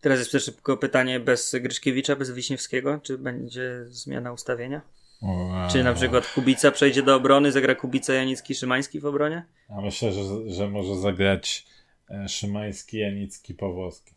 Teraz 0.00 0.18
jest 0.18 0.32
też 0.32 0.44
szybko 0.44 0.76
pytanie 0.76 1.20
bez 1.20 1.56
Gryszkiewicza, 1.60 2.16
bez 2.16 2.30
Wiśniewskiego, 2.30 3.00
czy 3.02 3.18
będzie 3.18 3.84
zmiana 3.88 4.32
ustawienia? 4.32 4.80
Wow. 5.22 5.70
Czy 5.70 5.84
na 5.84 5.94
przykład 5.94 6.26
Kubica 6.34 6.70
przejdzie 6.70 7.02
do 7.02 7.16
obrony, 7.16 7.52
zagra 7.52 7.74
Kubica, 7.74 8.14
Janicki, 8.14 8.54
Szymański 8.54 9.00
w 9.00 9.06
obronie? 9.06 9.44
Ja 9.70 9.80
myślę, 9.80 10.12
że, 10.12 10.22
że 10.46 10.68
może 10.68 10.96
zagrać 10.96 11.66
e, 12.10 12.28
Szymański, 12.28 12.98
Janicki, 12.98 13.54
Pawłowski. 13.54 14.12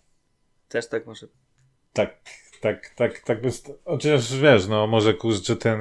Też 0.70 0.90
tak 0.90 1.06
może. 1.06 1.28
Tak, 1.94 2.18
tak, 2.62 2.90
tak, 2.96 3.20
tak 3.20 3.42
by. 3.42 3.50
Chociaż 3.86 4.38
wiesz, 4.38 4.68
no 4.68 4.88
może 4.88 5.14
kurczę 5.14 5.56
ten 5.56 5.80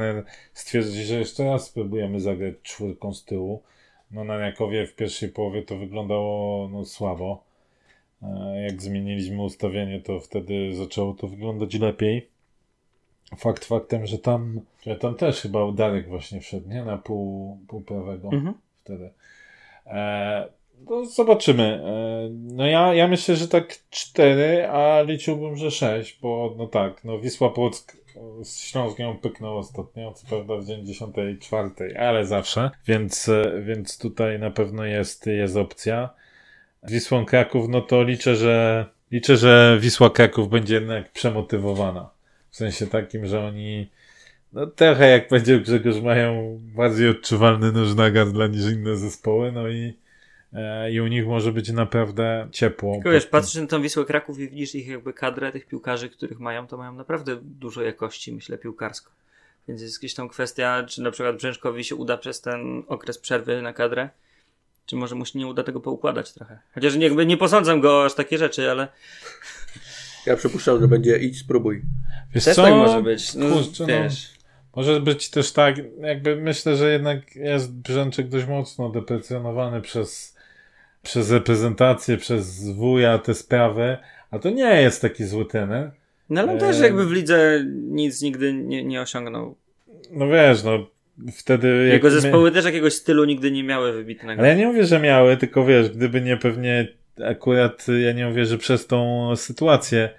stwierdzi, 0.52 1.04
że 1.04 1.14
jeszcze 1.14 1.44
raz 1.44 1.66
spróbujemy 1.66 2.20
zagrać 2.20 2.54
czwórką 2.62 3.14
z 3.14 3.24
tyłu. 3.24 3.62
No 4.10 4.24
na 4.24 4.34
Jakowie 4.34 4.86
w 4.86 4.94
pierwszej 4.94 5.28
połowie 5.28 5.62
to 5.62 5.76
wyglądało 5.76 6.68
no, 6.68 6.84
słabo. 6.84 7.44
E, 8.22 8.62
Jak 8.62 8.82
zmieniliśmy 8.82 9.42
ustawienie, 9.42 10.00
to 10.00 10.20
wtedy 10.20 10.74
zaczęło 10.74 11.14
to 11.14 11.28
wyglądać 11.28 11.74
lepiej. 11.74 12.33
Fakt 13.36 13.64
faktem, 13.64 14.06
że 14.06 14.18
tam, 14.18 14.60
że 14.86 14.96
tam 14.96 15.14
też 15.14 15.40
chyba 15.40 15.72
Darek 15.72 16.08
właśnie 16.08 16.40
wszedł, 16.40 16.68
nie? 16.68 16.84
Na 16.84 16.98
pół, 16.98 17.58
pół 17.68 17.80
prawego 17.80 18.28
Mhm. 18.32 18.54
wtedy. 18.84 19.10
E, 19.86 20.48
No, 20.90 21.04
zobaczymy. 21.04 21.62
E, 21.84 22.28
no 22.32 22.66
ja, 22.66 22.94
ja 22.94 23.08
myślę, 23.08 23.36
że 23.36 23.48
tak 23.48 23.78
cztery, 23.90 24.68
a 24.68 25.02
liczyłbym, 25.02 25.56
że 25.56 25.70
sześć, 25.70 26.18
bo 26.22 26.54
no 26.58 26.66
tak, 26.66 27.04
no 27.04 27.18
Wisła 27.18 27.50
Płock 27.50 27.96
z 28.42 28.58
Śląskiem 28.60 29.18
pyknął 29.18 29.58
ostatnio, 29.58 30.12
co 30.12 30.26
prawda 30.26 30.56
w 30.56 30.64
dzień 30.64 30.84
10.04, 30.86 31.96
ale 31.98 32.26
zawsze, 32.26 32.70
więc, 32.86 33.28
e, 33.28 33.62
więc 33.62 33.98
tutaj 33.98 34.38
na 34.38 34.50
pewno 34.50 34.84
jest, 34.84 35.26
jest 35.26 35.56
opcja. 35.56 36.10
Wisłą 36.88 37.24
Kraków, 37.24 37.68
no 37.68 37.80
to 37.80 38.02
liczę, 38.02 38.36
że 38.36 38.86
liczę, 39.10 39.36
że 39.36 39.78
Wisła 39.80 40.10
Kraków 40.10 40.48
będzie 40.48 40.74
jednak 40.74 41.12
przemotywowana. 41.12 42.10
W 42.54 42.56
sensie 42.56 42.86
takim, 42.86 43.26
że 43.26 43.40
oni 43.40 43.90
no 44.52 44.66
trochę 44.66 45.10
jak 45.10 45.28
powiedział 45.28 45.60
Grzegorz, 45.60 46.00
mają 46.00 46.60
bardziej 46.60 47.08
odczuwalny 47.08 47.72
nóż 47.72 47.94
na 47.94 48.10
gardle 48.10 48.48
niż 48.48 48.72
inne 48.72 48.96
zespoły, 48.96 49.52
no 49.52 49.68
i, 49.68 49.94
e, 50.52 50.92
i 50.92 51.00
u 51.00 51.06
nich 51.06 51.26
może 51.26 51.52
być 51.52 51.72
naprawdę 51.72 52.48
ciepło. 52.52 52.94
Tylko 52.94 53.10
wiesz, 53.10 53.26
patrzysz 53.26 53.62
na 53.62 53.66
tą 53.66 53.82
Wisłę 53.82 54.04
Kraków 54.04 54.38
i 54.38 54.48
widzisz 54.48 54.74
ich 54.74 54.88
jakby 54.88 55.12
kadrę 55.12 55.52
tych 55.52 55.66
piłkarzy, 55.66 56.10
których 56.10 56.40
mają, 56.40 56.66
to 56.66 56.76
mają 56.76 56.92
naprawdę 56.92 57.36
dużo 57.42 57.82
jakości, 57.82 58.32
myślę, 58.32 58.58
piłkarsko. 58.58 59.10
Więc 59.68 59.82
jest 59.82 60.02
jakaś 60.02 60.14
tam 60.14 60.28
kwestia, 60.28 60.84
czy 60.88 61.02
na 61.02 61.10
przykład 61.10 61.36
Brzęczkowi 61.36 61.84
się 61.84 61.96
uda 61.96 62.16
przez 62.16 62.40
ten 62.40 62.82
okres 62.86 63.18
przerwy 63.18 63.62
na 63.62 63.72
kadrę, 63.72 64.08
czy 64.86 64.96
może 64.96 65.14
mu 65.14 65.26
się 65.26 65.38
nie 65.38 65.46
uda 65.46 65.62
tego 65.62 65.80
poukładać 65.80 66.32
trochę. 66.32 66.58
Chociaż 66.74 66.94
jakby 66.94 67.26
nie 67.26 67.36
posądzam 67.36 67.80
go 67.80 68.04
aż 68.04 68.14
takie 68.14 68.38
rzeczy, 68.38 68.70
ale... 68.70 68.88
Ja 70.26 70.36
przypuszczam, 70.36 70.80
że 70.80 70.88
będzie 70.88 71.18
idź 71.18 71.38
spróbuj. 71.38 71.82
Wiesz 72.34 72.44
Też 72.44 72.56
co? 72.56 72.62
tak 72.62 72.74
może 72.74 73.02
być. 73.02 73.34
No, 73.34 73.50
Kurczę, 73.50 73.86
wiesz. 73.86 74.30
No 74.32 74.44
może 74.76 75.00
być 75.00 75.30
też 75.30 75.52
tak, 75.52 75.76
jakby 76.00 76.36
myślę, 76.36 76.76
że 76.76 76.92
jednak 76.92 77.36
jest 77.36 77.72
Brzęczek 77.72 78.28
dość 78.28 78.46
mocno 78.46 78.88
deprecjonowany 78.88 79.80
przez, 79.80 80.36
przez 81.02 81.30
reprezentację, 81.30 82.16
przez 82.16 82.70
wuja 82.70 83.18
te 83.18 83.34
sprawy, 83.34 83.96
a 84.30 84.38
to 84.38 84.50
nie 84.50 84.82
jest 84.82 85.02
taki 85.02 85.24
zły 85.24 85.46
tener. 85.46 85.90
No 86.30 86.40
ale 86.40 86.58
też 86.58 86.80
jakby 86.80 87.06
w 87.06 87.12
lidze 87.12 87.64
nic 87.74 88.22
nigdy 88.22 88.52
nie, 88.52 88.84
nie 88.84 89.00
osiągnął. 89.00 89.56
No 90.10 90.28
wiesz, 90.28 90.62
no 90.64 90.86
wtedy... 91.32 91.88
Jego 91.92 92.10
zespoły 92.10 92.50
my... 92.50 92.54
też 92.54 92.64
jakiegoś 92.64 92.94
stylu 92.94 93.24
nigdy 93.24 93.50
nie 93.50 93.64
miały 93.64 93.92
wybitnego. 93.92 94.40
Ale 94.40 94.48
ja 94.48 94.54
nie 94.54 94.66
mówię, 94.66 94.84
że 94.84 95.00
miały, 95.00 95.36
tylko 95.36 95.64
wiesz, 95.64 95.90
gdyby 95.90 96.20
nie 96.20 96.36
pewnie 96.36 96.88
akurat, 97.24 97.86
ja 98.04 98.12
nie 98.12 98.26
mówię, 98.26 98.46
że 98.46 98.58
przez 98.58 98.86
tą 98.86 99.28
sytuację 99.36 100.10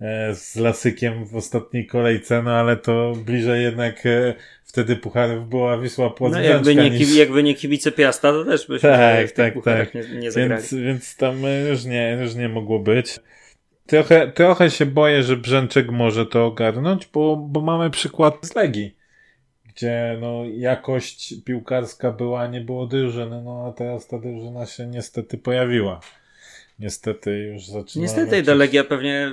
E, 0.00 0.34
z 0.34 0.56
Lasykiem 0.56 1.24
w 1.24 1.36
ostatniej 1.36 1.86
kolejce, 1.86 2.42
no 2.42 2.50
ale 2.50 2.76
to 2.76 3.12
bliżej 3.24 3.62
jednak 3.62 4.06
e, 4.06 4.34
wtedy 4.64 4.96
Pucharów 4.96 5.48
była 5.48 5.78
Wisła 5.78 6.10
Płock 6.10 6.34
no, 6.34 6.40
jakby 6.40 6.74
nie, 6.74 6.90
niż... 6.90 7.16
jakby 7.16 7.42
nie 7.42 7.54
kibice 7.54 7.92
Piasta, 7.92 8.32
to 8.32 8.44
też 8.44 8.66
byśmy 8.68 8.88
tak, 8.88 9.30
tak, 9.30 9.54
tak. 9.64 9.94
Nie, 9.94 10.18
nie 10.18 10.30
więc, 10.30 10.74
więc 10.74 11.16
tam 11.16 11.36
różnie, 11.68 12.18
różnie 12.20 12.48
mogło 12.48 12.78
być. 12.78 13.20
Trochę, 13.86 14.32
trochę 14.32 14.70
się 14.70 14.86
boję, 14.86 15.22
że 15.22 15.36
Brzęczek 15.36 15.90
może 15.90 16.26
to 16.26 16.46
ogarnąć, 16.46 17.08
bo, 17.12 17.36
bo 17.36 17.60
mamy 17.60 17.90
przykład 17.90 18.34
z 18.42 18.54
Legii, 18.54 18.96
gdzie 19.64 20.18
no, 20.20 20.42
jakość 20.54 21.34
piłkarska 21.44 22.12
była, 22.12 22.46
nie 22.46 22.60
było 22.60 22.86
drużyny, 22.86 23.42
no 23.42 23.66
a 23.68 23.72
teraz 23.72 24.06
ta 24.06 24.18
drużyna 24.18 24.66
się 24.66 24.86
niestety 24.86 25.38
pojawiła. 25.38 26.00
Niestety 26.78 27.38
już 27.38 27.66
zaczyna. 27.66 28.02
Niestety 28.02 28.42
ta 28.42 28.54
Legia 28.54 28.84
pewnie 28.84 29.32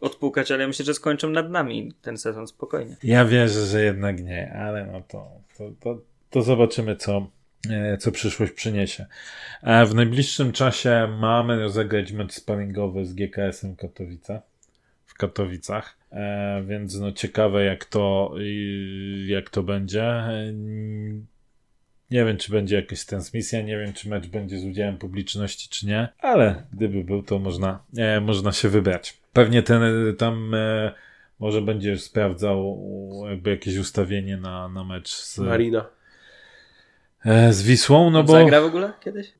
odpukać, 0.00 0.50
ale 0.50 0.62
ja 0.62 0.68
myślę, 0.68 0.84
że 0.84 0.94
skończą 0.94 1.30
nad 1.30 1.50
nami 1.50 1.92
ten 2.02 2.18
sezon 2.18 2.46
spokojnie. 2.46 2.96
Ja 3.02 3.24
wierzę, 3.24 3.66
że 3.66 3.84
jednak 3.84 4.22
nie, 4.22 4.52
ale 4.52 4.86
no 4.86 5.02
to, 5.08 5.30
to, 5.58 5.70
to, 5.80 6.02
to 6.30 6.42
zobaczymy, 6.42 6.96
co, 6.96 7.30
e, 7.70 7.98
co 7.98 8.12
przyszłość 8.12 8.52
przyniesie. 8.52 9.06
E, 9.62 9.86
w 9.86 9.94
najbliższym 9.94 10.52
czasie 10.52 11.08
mamy 11.20 11.60
rozegrać 11.60 12.12
mecz 12.12 12.32
sparingowy 12.32 13.06
z 13.06 13.14
GKS-em 13.14 13.76
Katowice. 13.76 14.42
W 15.06 15.14
Katowicach, 15.14 15.98
e, 16.12 16.62
więc 16.66 17.00
no 17.00 17.12
ciekawe 17.12 17.64
jak 17.64 17.84
to, 17.84 18.34
jak 19.26 19.50
to 19.50 19.62
będzie. 19.62 20.24
Nie 22.10 22.24
wiem, 22.24 22.36
czy 22.36 22.52
będzie 22.52 22.76
jakaś 22.76 23.04
transmisja, 23.04 23.62
nie 23.62 23.78
wiem, 23.78 23.92
czy 23.92 24.08
mecz 24.08 24.26
będzie 24.26 24.58
z 24.58 24.64
udziałem 24.64 24.98
publiczności, 24.98 25.68
czy 25.68 25.86
nie, 25.86 26.08
ale 26.18 26.62
gdyby 26.72 27.04
był, 27.04 27.22
to 27.22 27.38
można, 27.38 27.82
e, 27.96 28.20
można 28.20 28.52
się 28.52 28.68
wybrać. 28.68 29.16
Pewnie 29.32 29.62
ten 29.62 29.82
tam 30.18 30.54
e, 30.54 30.92
może 31.40 31.62
będziesz 31.62 32.02
sprawdzał 32.02 32.82
jakby 33.30 33.50
jakieś 33.50 33.76
ustawienie 33.76 34.36
na, 34.36 34.68
na 34.68 34.84
mecz 34.84 35.08
z 35.08 35.38
Marina. 35.38 35.86
E, 37.24 37.52
z 37.52 37.62
Wisłą, 37.62 38.10
no 38.10 38.22
bo... 38.22 38.32
Zagra 38.32 38.60
w 38.60 38.64
ogóle 38.64 38.92
kiedyś? 39.00 39.32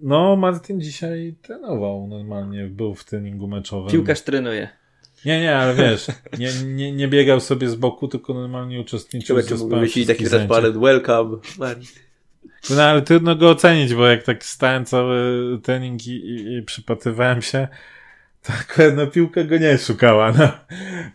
No, 0.00 0.36
Martin 0.36 0.80
dzisiaj 0.80 1.34
trenował 1.42 2.06
normalnie, 2.06 2.64
był 2.64 2.94
w 2.94 3.04
treningu 3.04 3.48
meczowym. 3.48 3.90
Piłkarz 3.90 4.20
trenuje. 4.20 4.68
Nie, 5.24 5.40
nie, 5.40 5.56
ale 5.56 5.74
wiesz, 5.74 6.06
nie, 6.38 6.52
nie, 6.64 6.92
nie 6.92 7.08
biegał 7.08 7.40
sobie 7.40 7.68
z 7.68 7.74
boku, 7.74 8.08
tylko 8.08 8.34
normalnie 8.34 8.80
uczestniczył 8.80 9.36
w 9.36 9.42
zespołem. 9.42 9.80
Myśli 9.80 10.06
taki 10.06 10.24
transparent, 10.24 10.76
welcome. 10.76 11.36
No 12.70 12.82
ale 12.82 13.02
trudno 13.02 13.36
go 13.36 13.50
ocenić, 13.50 13.94
bo 13.94 14.06
jak 14.06 14.22
tak 14.22 14.44
stałem 14.44 14.84
cały 14.84 15.18
trening 15.62 16.06
i, 16.06 16.10
i, 16.10 16.56
i 16.56 16.62
przypatrywałem 16.62 17.42
się, 17.42 17.68
to 18.42 18.52
akurat 18.52 18.96
no 18.96 19.06
piłka 19.06 19.44
go 19.44 19.58
nie 19.58 19.78
szukała. 19.78 20.32
No. 20.32 20.48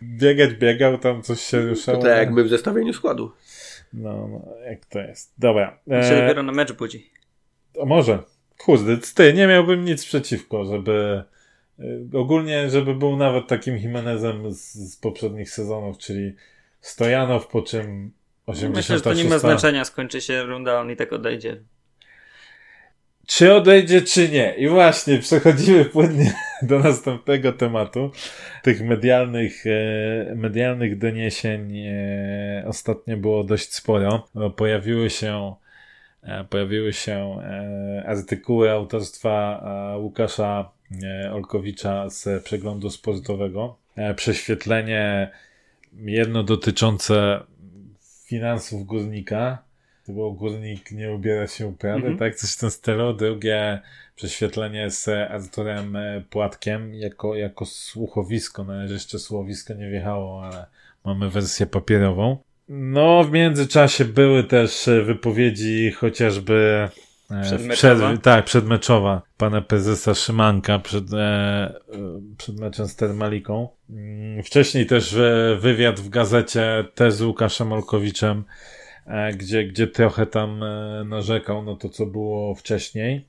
Biegać 0.02 0.54
biegał, 0.54 0.98
tam 0.98 1.22
coś 1.22 1.40
się 1.40 1.60
ruszało. 1.60 1.98
To 1.98 2.04
tak 2.04 2.18
jak 2.18 2.30
my 2.30 2.44
w 2.44 2.48
zestawieniu 2.48 2.92
składu. 2.92 3.32
No, 3.92 4.28
no 4.28 4.54
jak 4.70 4.86
to 4.86 4.98
jest. 4.98 5.32
Dobra. 5.38 5.78
E... 5.90 6.04
się 6.04 6.20
dopiero 6.20 6.42
na 6.42 6.52
mecz 6.52 6.72
budzi. 6.72 7.10
To 7.72 7.86
może. 7.86 8.18
Kurde, 8.58 8.96
ty, 9.14 9.32
nie 9.32 9.46
miałbym 9.46 9.84
nic 9.84 10.04
przeciwko, 10.04 10.64
żeby 10.64 11.24
ogólnie, 12.14 12.70
żeby 12.70 12.94
był 12.94 13.16
nawet 13.16 13.46
takim 13.46 13.76
Jimenezem 13.78 14.52
z, 14.52 14.74
z 14.74 14.96
poprzednich 14.96 15.50
sezonów, 15.50 15.98
czyli 15.98 16.34
Stojanow, 16.80 17.48
po 17.48 17.62
czym 17.62 18.12
86. 18.46 18.76
Myślę, 18.76 18.96
że 18.96 19.02
to 19.02 19.22
nie 19.22 19.30
ma 19.30 19.38
znaczenia, 19.38 19.84
skończy 19.84 20.20
się 20.20 20.42
runda, 20.42 20.80
on 20.80 20.90
i 20.90 20.96
tak 20.96 21.12
odejdzie. 21.12 21.60
Czy 23.26 23.54
odejdzie, 23.54 24.02
czy 24.02 24.28
nie? 24.28 24.54
I 24.54 24.68
właśnie 24.68 25.18
przechodzimy 25.18 25.84
płynnie 25.84 26.34
do 26.62 26.78
następnego 26.78 27.52
tematu. 27.52 28.10
Tych 28.62 28.82
medialnych, 28.82 29.64
e, 29.66 30.34
medialnych 30.34 30.98
doniesień 30.98 31.78
e, 31.78 32.64
ostatnio 32.66 33.16
było 33.16 33.44
dość 33.44 33.74
sporo. 33.74 34.28
Pojawiły 34.56 35.10
się 35.10 35.54
e, 36.22 36.44
pojawiły 36.50 36.92
się 36.92 37.38
artykuły 38.06 38.70
autorstwa 38.70 39.64
Łukasza 39.98 40.74
E, 40.83 40.83
Olkowicza 41.32 42.10
z 42.10 42.44
przeglądu 42.44 42.90
sportowego. 42.90 43.76
E, 43.96 44.14
prześwietlenie 44.14 45.30
jedno 45.92 46.42
dotyczące 46.42 47.40
finansów 48.26 48.86
górnika, 48.86 49.58
bo 50.08 50.30
górnik 50.30 50.90
nie 50.90 51.12
ubiera 51.12 51.46
się 51.46 51.66
uprawy, 51.66 52.00
mm 52.00 52.16
-hmm. 52.16 52.18
tak? 52.18 52.34
Coś 52.34 52.52
w 52.52 52.58
tym 52.58 52.70
stylu. 52.70 53.12
Drugie 53.12 53.80
prześwietlenie 54.16 54.90
z 54.90 55.08
Arturem 55.08 55.96
Płatkiem 56.30 56.94
jako, 56.94 57.34
jako 57.34 57.66
słuchowisko. 57.66 58.64
Na 58.64 58.76
razie 58.76 58.94
jeszcze 58.94 59.18
słuchowisko 59.18 59.74
nie 59.74 59.90
wjechało, 59.90 60.44
ale 60.44 60.66
mamy 61.04 61.30
wersję 61.30 61.66
papierową. 61.66 62.36
No, 62.68 63.24
w 63.24 63.30
międzyczasie 63.30 64.04
były 64.04 64.44
też 64.44 64.88
wypowiedzi 65.04 65.92
chociażby 65.92 66.88
E, 66.90 67.13
przedmeczowa? 67.42 68.08
Przed, 68.08 68.22
tak, 68.22 68.44
przedmeczowa 68.44 69.22
pana 69.36 69.60
prezesa 69.60 70.14
Szymanka 70.14 70.78
przed, 70.78 71.12
e, 71.12 71.74
przed 72.38 72.60
meczem 72.60 72.88
z 72.88 72.96
Termaliką. 72.96 73.68
Mm, 73.90 74.42
wcześniej 74.42 74.86
też 74.86 75.16
wywiad 75.58 76.00
w 76.00 76.08
gazecie 76.08 76.84
też 76.94 77.14
z 77.14 77.22
Łukaszem 77.22 77.72
Olkowiczem, 77.72 78.44
e, 79.06 79.32
gdzie, 79.32 79.64
gdzie 79.64 79.86
trochę 79.86 80.26
tam 80.26 80.60
narzekał 81.04 81.64
na 81.64 81.76
to, 81.76 81.88
co 81.88 82.06
było 82.06 82.54
wcześniej. 82.54 83.24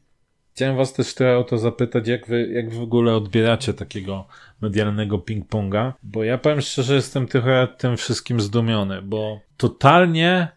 Chciałem 0.53 0.78
was 0.78 0.93
też 0.93 1.14
trochę 1.14 1.38
o 1.38 1.43
to 1.43 1.58
zapytać, 1.58 2.08
jak 2.08 2.28
wy, 2.28 2.47
jak 2.47 2.74
w 2.74 2.82
ogóle 2.82 3.16
odbieracie 3.16 3.74
takiego 3.74 4.28
medialnego 4.62 5.18
ping-ponga, 5.18 5.91
bo 6.03 6.24
ja 6.24 6.38
powiem 6.38 6.62
szczerze, 6.62 6.95
jestem 6.95 7.28
trochę 7.28 7.68
tym 7.78 7.97
wszystkim 7.97 8.41
zdumiony, 8.41 9.01
bo 9.01 9.39
totalnie 9.58 10.47
E, 10.47 10.55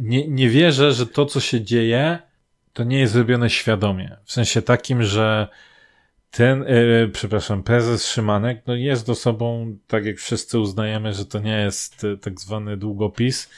nie, 0.00 0.28
nie 0.28 0.48
wierzę, 0.48 0.92
że 0.92 1.06
to, 1.06 1.26
co 1.26 1.40
się 1.40 1.60
dzieje, 1.60 2.18
to 2.72 2.84
nie 2.84 2.98
jest 2.98 3.12
zrobione 3.12 3.50
świadomie. 3.50 4.16
W 4.24 4.32
sensie 4.32 4.62
takim, 4.62 5.02
że 5.02 5.48
ten, 6.30 6.62
yy, 6.62 7.10
przepraszam, 7.12 7.62
prezes 7.62 8.06
Szymanek, 8.06 8.62
no 8.66 8.74
jest 8.74 9.08
osobą, 9.08 9.76
tak 9.86 10.04
jak 10.04 10.16
wszyscy 10.16 10.58
uznajemy, 10.58 11.12
że 11.12 11.26
to 11.26 11.38
nie 11.38 11.56
jest 11.56 12.06
tak 12.20 12.40
zwany 12.40 12.76
długopis, 12.76 13.50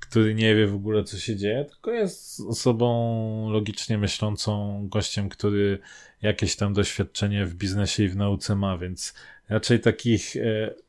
który 0.00 0.34
nie 0.34 0.54
wie 0.54 0.66
w 0.66 0.74
ogóle, 0.74 1.04
co 1.04 1.18
się 1.18 1.36
dzieje, 1.36 1.64
tylko 1.64 1.90
jest 1.90 2.40
osobą 2.40 3.50
logicznie 3.50 3.98
myślącą, 3.98 4.80
gościem, 4.88 5.28
który 5.28 5.78
jakieś 6.22 6.56
tam 6.56 6.72
doświadczenie 6.72 7.46
w 7.46 7.54
biznesie 7.54 8.02
i 8.02 8.08
w 8.08 8.16
nauce 8.16 8.56
ma, 8.56 8.78
więc 8.78 9.14
raczej 9.48 9.80
takich 9.80 10.36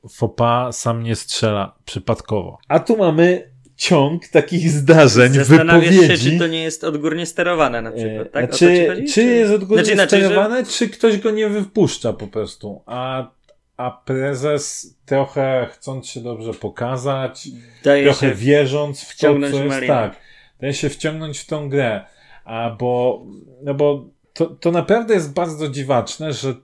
fopa 0.10 0.72
sam 0.72 1.04
nie 1.04 1.16
strzela 1.16 1.76
przypadkowo. 1.86 2.58
A 2.68 2.80
tu 2.80 2.98
mamy 2.98 3.51
ciąg 3.82 4.28
takich 4.28 4.70
zdarzeń, 4.70 5.34
Zastanawiasz 5.34 5.90
wypowiedzi. 5.90 6.24
się, 6.24 6.32
czy 6.32 6.40
to 6.40 6.48
nie 6.48 6.64
jest 6.64 6.84
odgórnie 6.84 7.26
sterowane 7.26 7.82
na 7.82 7.92
przykład, 7.92 8.28
E, 8.28 8.30
tak? 8.30 8.52
Ci 8.52 8.60
czy, 8.60 9.06
czy 9.14 9.24
jest 9.24 9.54
odgórnie 9.54 9.84
Znaczy 9.86 9.94
inaczej, 9.94 10.20
że- 10.22 10.26
sterowane, 10.26 10.66
czy 10.66 10.90
ktoś 10.90 11.18
go 11.18 11.32
nie 11.32 11.50
wypuszcza 11.50 12.14
po 12.14 12.28
prostu, 12.28 12.82
a, 12.86 13.32
a 13.78 14.02
prezes 14.06 14.96
trochę 15.06 15.68
chcąc 15.72 16.08
się 16.08 16.22
dobrze 16.22 16.54
pokazać, 16.54 17.48
Daje 17.84 18.04
trochę 18.04 18.36
wierząc 18.36 19.02
w 19.02 19.18
to, 19.18 19.34
co 19.52 19.64
jest 19.64 19.88
tak, 19.88 20.16
daje 20.60 20.74
się 20.74 20.90
wciągnąć 20.90 21.40
w 21.40 21.46
tą 21.46 21.70
grę, 21.70 22.06
a 22.46 22.76
bo, 22.80 23.26
no 23.64 23.74
bo 23.74 24.06
to, 24.34 24.46
to 24.46 24.72
naprawdę 24.72 25.14
jest 25.14 25.34
bardzo 25.34 25.70
dziwaczne, 25.70 26.34
że 26.34 26.56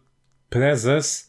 prezes 0.50 1.27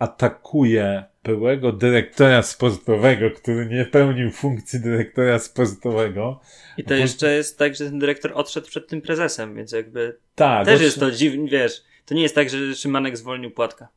atakuje 0.00 1.04
byłego 1.24 1.72
dyrektora 1.72 2.42
sportowego, 2.42 3.30
który 3.30 3.66
nie 3.66 3.84
pełnił 3.84 4.30
funkcji 4.30 4.80
dyrektora 4.80 5.38
sportowego. 5.38 6.40
I 6.76 6.84
to 6.84 6.94
jeszcze 6.94 7.32
jest 7.32 7.58
tak, 7.58 7.74
że 7.74 7.84
ten 7.84 7.98
dyrektor 7.98 8.32
odszedł 8.34 8.66
przed 8.66 8.88
tym 8.88 9.02
prezesem, 9.02 9.54
więc 9.54 9.72
jakby 9.72 10.16
Tak, 10.34 10.66
też 10.66 10.80
jest 10.80 11.00
to 11.00 11.10
dziwne, 11.10 11.48
wiesz, 11.48 11.82
to 12.06 12.14
nie 12.14 12.22
jest 12.22 12.34
tak, 12.34 12.50
że 12.50 12.74
Szymanek 12.74 13.16
zwolnił 13.16 13.50
Płatka. 13.50 13.88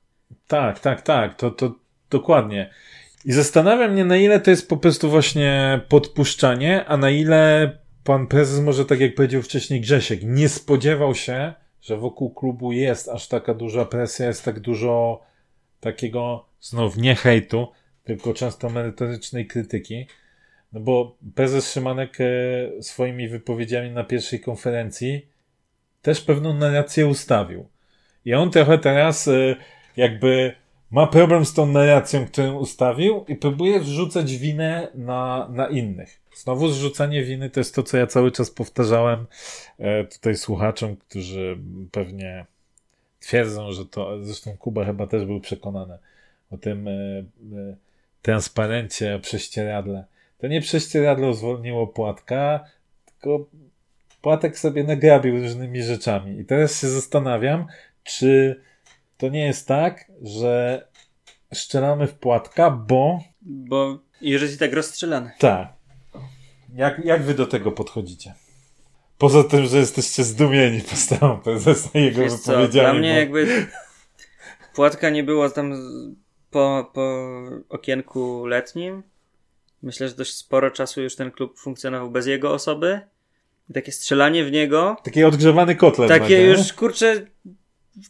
Tak, 0.48 0.80
tak, 0.80 1.02
tak, 1.02 1.36
to, 1.36 1.52
to 1.52 1.76
dokładnie. 2.10 2.70
I 3.26 3.32
zastanawiam 3.32 3.92
mnie, 3.92 4.06
na 4.06 4.18
ile 4.18 4.40
to 4.40 4.50
jest 4.50 4.70
po 4.70 4.78
prostu 4.78 5.10
właśnie 5.10 5.82
podpuszczanie, 5.90 6.86
a 6.86 6.98
na 6.98 7.10
ile 7.10 7.72
pan 8.04 8.28
prezes 8.28 8.60
może, 8.60 8.86
tak 8.86 9.00
jak 9.00 9.16
powiedział 9.16 9.42
wcześniej 9.42 9.82
Grzesiek, 9.82 10.20
nie 10.24 10.50
spodziewał 10.50 11.16
się, 11.16 11.54
że 11.82 11.98
wokół 11.98 12.34
klubu 12.34 12.72
jest 12.72 13.10
aż 13.10 13.28
taka 13.28 13.54
duża 13.54 13.86
presja, 13.86 14.28
jest 14.28 14.46
tak 14.46 14.60
dużo 14.60 15.22
takiego, 15.84 16.46
znów 16.62 16.98
nie 16.98 17.16
hejtu, 17.16 17.68
tylko 18.04 18.34
często 18.34 18.70
merytorycznej 18.70 19.48
krytyki. 19.48 20.08
No 20.74 20.80
bo 20.80 21.18
prezes 21.36 21.74
Szymanek 21.74 22.18
e, 22.22 22.26
swoimi 22.82 23.28
wypowiedziami 23.28 23.92
na 23.92 24.04
pierwszej 24.04 24.40
konferencji 24.40 25.28
też 26.02 26.22
pewną 26.22 26.54
narrację 26.54 27.08
ustawił. 27.08 27.70
I 28.26 28.34
on 28.34 28.52
trochę 28.52 28.78
teraz 28.78 29.28
e, 29.28 29.56
jakby 29.98 30.54
ma 30.92 31.08
problem 31.08 31.46
z 31.46 31.54
tą 31.54 31.66
narracją, 31.66 32.26
którą 32.26 32.54
ustawił 32.54 33.26
i 33.28 33.36
próbuje 33.36 33.80
zrzucać 33.80 34.38
winę 34.38 34.88
na, 34.96 35.50
na 35.52 35.68
innych. 35.68 36.22
Znowu 36.36 36.68
zrzucanie 36.68 37.24
winy 37.24 37.50
to 37.50 37.60
jest 37.60 37.76
to, 37.76 37.84
co 37.84 37.98
ja 37.98 38.08
cały 38.08 38.32
czas 38.32 38.52
powtarzałem 38.52 39.26
e, 39.80 40.04
tutaj 40.04 40.36
słuchaczom, 40.36 40.96
którzy 40.96 41.58
pewnie 41.92 42.46
twierdzą, 43.24 43.72
że 43.72 43.86
to, 43.86 44.24
zresztą 44.24 44.58
Kuba 44.58 44.86
chyba 44.86 45.08
też 45.08 45.26
był 45.26 45.40
przekonany 45.40 45.98
o 46.52 46.58
tym 46.58 46.88
e, 46.88 46.92
e, 46.92 47.26
transparencie, 48.22 49.16
o 49.16 49.20
prześcieradle. 49.20 50.06
To 50.38 50.48
nie 50.48 50.62
prześcieradło 50.62 51.34
zwolniło 51.34 51.88
Płatka, 51.88 52.66
tylko 53.06 53.46
Płatek 54.22 54.60
sobie 54.60 54.84
nagrabił 54.84 55.40
różnymi 55.40 55.84
rzeczami. 55.84 56.40
I 56.40 56.46
teraz 56.46 56.82
się 56.82 56.88
zastanawiam, 56.88 57.66
czy 58.04 58.62
to 59.18 59.30
nie 59.30 59.46
jest 59.46 59.68
tak, 59.68 60.12
że 60.22 60.86
szczelamy 61.54 62.08
w 62.08 62.14
Płatka, 62.14 62.72
bo 62.72 63.24
Bo 63.42 64.00
i 64.22 64.38
tak 64.60 64.74
rozstrzelany. 64.74 65.32
tak. 65.40 65.74
Jak, 66.76 67.06
jak 67.06 67.24
wy 67.24 67.34
do 67.34 67.48
tego 67.48 67.72
podchodzicie? 67.72 68.34
Poza 69.18 69.44
tym, 69.44 69.66
że 69.66 69.78
jesteście 69.78 70.24
zdumieni 70.24 70.82
postawą 70.82 71.38
prezesa 71.40 71.90
i 71.94 72.04
jego 72.04 72.22
Wiesz 72.22 72.34
co, 72.34 72.52
wypowiedziami. 72.52 72.72
dla 72.72 72.94
mnie 72.94 73.14
bo- 73.14 73.20
jakby 73.20 73.68
Płatka 74.76 75.10
nie 75.10 75.24
było 75.24 75.50
tam 75.50 75.74
po, 76.52 76.92
po 76.94 77.28
okienku 77.70 78.46
letnim. 78.46 79.04
Myślę, 79.84 80.10
że 80.10 80.16
dość 80.16 80.36
sporo 80.36 80.72
czasu 80.72 81.02
już 81.02 81.16
ten 81.16 81.32
klub 81.32 81.60
funkcjonował 81.60 82.12
bez 82.12 82.28
jego 82.28 82.54
osoby. 82.54 83.02
Takie 83.74 83.92
strzelanie 83.92 84.46
w 84.46 84.52
niego, 84.52 84.96
Taki 85.04 85.24
odgrzewany 85.24 85.76
kotlet. 85.76 86.10
takie 86.10 86.22
nagle, 86.24 86.42
już, 86.60 86.74
kurczę, 86.74 87.26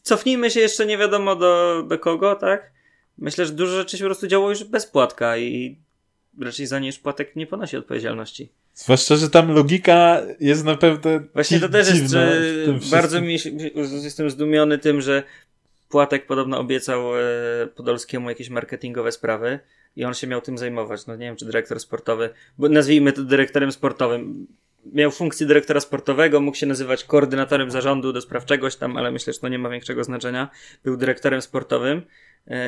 cofnijmy 0.02 0.52
się 0.52 0.60
jeszcze 0.60 0.86
nie 0.86 0.98
wiadomo 0.98 1.36
do, 1.36 1.84
do 1.88 2.00
kogo, 2.00 2.36
tak? 2.36 2.72
Myślę, 3.18 3.46
że 3.46 3.54
dużo 3.54 3.72
rzeczy 3.78 3.98
się 3.98 4.04
po 4.04 4.08
prostu 4.08 4.28
działo 4.28 4.50
już 4.50 4.64
bez 4.64 4.86
Płatka 4.86 5.38
i 5.38 5.78
raczej 6.42 6.68
za 6.68 6.80
nie 6.80 6.88
już 6.88 7.00
Płatek 7.00 7.36
nie 7.36 7.48
ponosi 7.48 7.78
odpowiedzialności. 7.78 8.52
Zwłaszcza, 8.74 9.16
że 9.16 9.30
tam 9.30 9.52
logika 9.52 10.22
jest 10.40 10.66
naprawdę. 10.66 11.24
Właśnie 11.34 11.60
to 11.60 11.70
też 11.70 11.90
jest, 11.90 12.12
że 12.12 12.42
bardzo 12.92 13.22
mi 13.22 13.40
się, 13.40 13.50
jestem 14.04 14.30
zdumiony 14.30 14.78
tym, 14.78 15.02
że 15.02 15.24
Płatek 15.90 16.26
podobno 16.26 16.60
obiecał 16.60 17.18
e, 17.18 17.22
Podolskiemu 17.76 18.30
jakieś 18.30 18.50
marketingowe 18.50 19.12
sprawy 19.12 19.60
i 19.96 20.06
on 20.06 20.14
się 20.14 20.28
miał 20.28 20.42
tym 20.42 20.58
zajmować. 20.58 21.08
No 21.08 21.16
nie 21.16 21.26
wiem, 21.26 21.36
czy 21.36 21.46
dyrektor 21.46 21.80
sportowy, 21.80 22.30
bo 22.58 22.70
nazwijmy 22.70 23.14
to 23.14 23.24
dyrektorem 23.24 23.72
sportowym. 23.72 24.48
Miał 24.94 25.12
funkcję 25.12 25.48
dyrektora 25.48 25.80
sportowego, 25.80 26.42
mógł 26.42 26.58
się 26.58 26.66
nazywać 26.66 27.04
koordynatorem 27.04 27.72
zarządu 27.72 28.14
do 28.14 28.22
spraw 28.22 28.46
czegoś 28.46 28.76
tam, 28.76 28.98
ale 28.98 29.12
myślę, 29.12 29.34
że 29.34 29.40
to 29.40 29.48
nie 29.48 29.60
ma 29.60 29.70
większego 29.70 30.04
znaczenia. 30.04 30.50
Był 30.84 30.98
dyrektorem 30.98 31.42
sportowym 31.42 32.02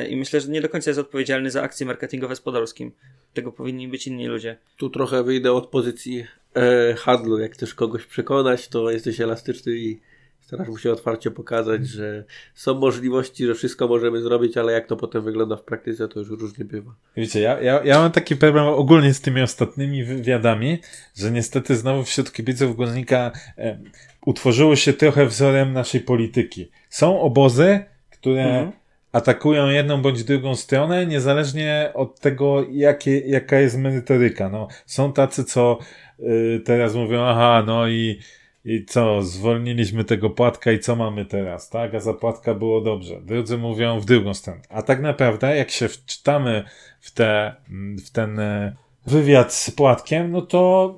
i 0.08 0.16
myślę, 0.16 0.40
że 0.40 0.48
nie 0.48 0.60
do 0.60 0.68
końca 0.68 0.90
jest 0.90 1.00
odpowiedzialny 1.00 1.50
za 1.50 1.62
akcje 1.62 1.86
marketingowe 1.86 2.36
z 2.36 2.40
Podolskim. 2.40 2.92
Tego 3.34 3.52
powinni 3.52 3.88
być 3.88 4.06
inni 4.06 4.26
ludzie. 4.26 4.56
Tu 4.76 4.90
trochę 4.90 5.22
wyjdę 5.24 5.52
od 5.52 5.66
pozycji 5.66 6.26
e, 6.54 6.94
handlu. 6.94 7.38
Jak 7.38 7.52
chcesz 7.52 7.74
kogoś 7.74 8.06
przekonać, 8.06 8.68
to 8.68 8.90
jesteś 8.90 9.20
elastyczny 9.20 9.72
i 9.72 10.00
starasz 10.40 10.68
mu 10.68 10.78
się 10.78 10.92
otwarcie 10.92 11.30
pokazać, 11.30 11.86
że 11.86 12.24
są 12.54 12.74
możliwości, 12.74 13.46
że 13.46 13.54
wszystko 13.54 13.88
możemy 13.88 14.22
zrobić, 14.22 14.56
ale 14.56 14.72
jak 14.72 14.86
to 14.86 14.96
potem 14.96 15.22
wygląda 15.22 15.56
w 15.56 15.62
praktyce, 15.62 16.08
to 16.08 16.20
już 16.20 16.28
różnie 16.28 16.64
bywa. 16.64 16.94
Wiecie, 17.16 17.40
ja, 17.40 17.60
ja, 17.60 17.84
ja 17.84 17.98
mam 17.98 18.12
taki 18.12 18.36
problem 18.36 18.66
ogólnie 18.66 19.14
z 19.14 19.20
tymi 19.20 19.42
ostatnimi 19.42 20.04
wywiadami, 20.04 20.78
że 21.16 21.30
niestety 21.30 21.76
znowu 21.76 22.04
wśród 22.04 22.32
kibiców 22.32 22.76
Górnika 22.76 23.32
e, 23.58 23.78
utworzyło 24.26 24.76
się 24.76 24.92
trochę 24.92 25.26
wzorem 25.26 25.72
naszej 25.72 26.00
polityki. 26.00 26.70
Są 26.90 27.20
obozy, 27.20 27.84
które 28.10 28.44
Mhm. 28.44 28.85
Atakują 29.12 29.68
jedną 29.68 30.02
bądź 30.02 30.24
drugą 30.24 30.54
stronę, 30.54 31.06
niezależnie 31.06 31.90
od 31.94 32.20
tego, 32.20 32.66
jakie, 32.70 33.18
jaka 33.18 33.60
jest 33.60 33.78
merytoryka. 33.78 34.48
No, 34.48 34.68
są 34.86 35.12
tacy, 35.12 35.44
co 35.44 35.78
y, 36.20 36.60
teraz 36.64 36.94
mówią, 36.94 37.24
aha, 37.24 37.64
no 37.66 37.88
i, 37.88 38.20
i 38.64 38.84
co, 38.84 39.22
zwolniliśmy 39.22 40.04
tego 40.04 40.30
płatka 40.30 40.72
i 40.72 40.78
co 40.78 40.96
mamy 40.96 41.24
teraz, 41.24 41.70
tak? 41.70 41.94
A 41.94 42.00
za 42.00 42.14
płatka 42.14 42.54
było 42.54 42.80
dobrze. 42.80 43.20
Drudzy 43.20 43.58
mówią 43.58 44.00
w 44.00 44.04
drugą 44.04 44.34
stronę. 44.34 44.60
A 44.68 44.82
tak 44.82 45.00
naprawdę, 45.00 45.56
jak 45.56 45.70
się 45.70 45.88
wczytamy 45.88 46.64
w, 47.00 47.10
te, 47.10 47.54
w 48.06 48.10
ten 48.10 48.38
e, 48.38 48.76
wywiad 49.06 49.54
z 49.54 49.70
płatkiem, 49.70 50.30
no 50.30 50.42
to 50.42 50.94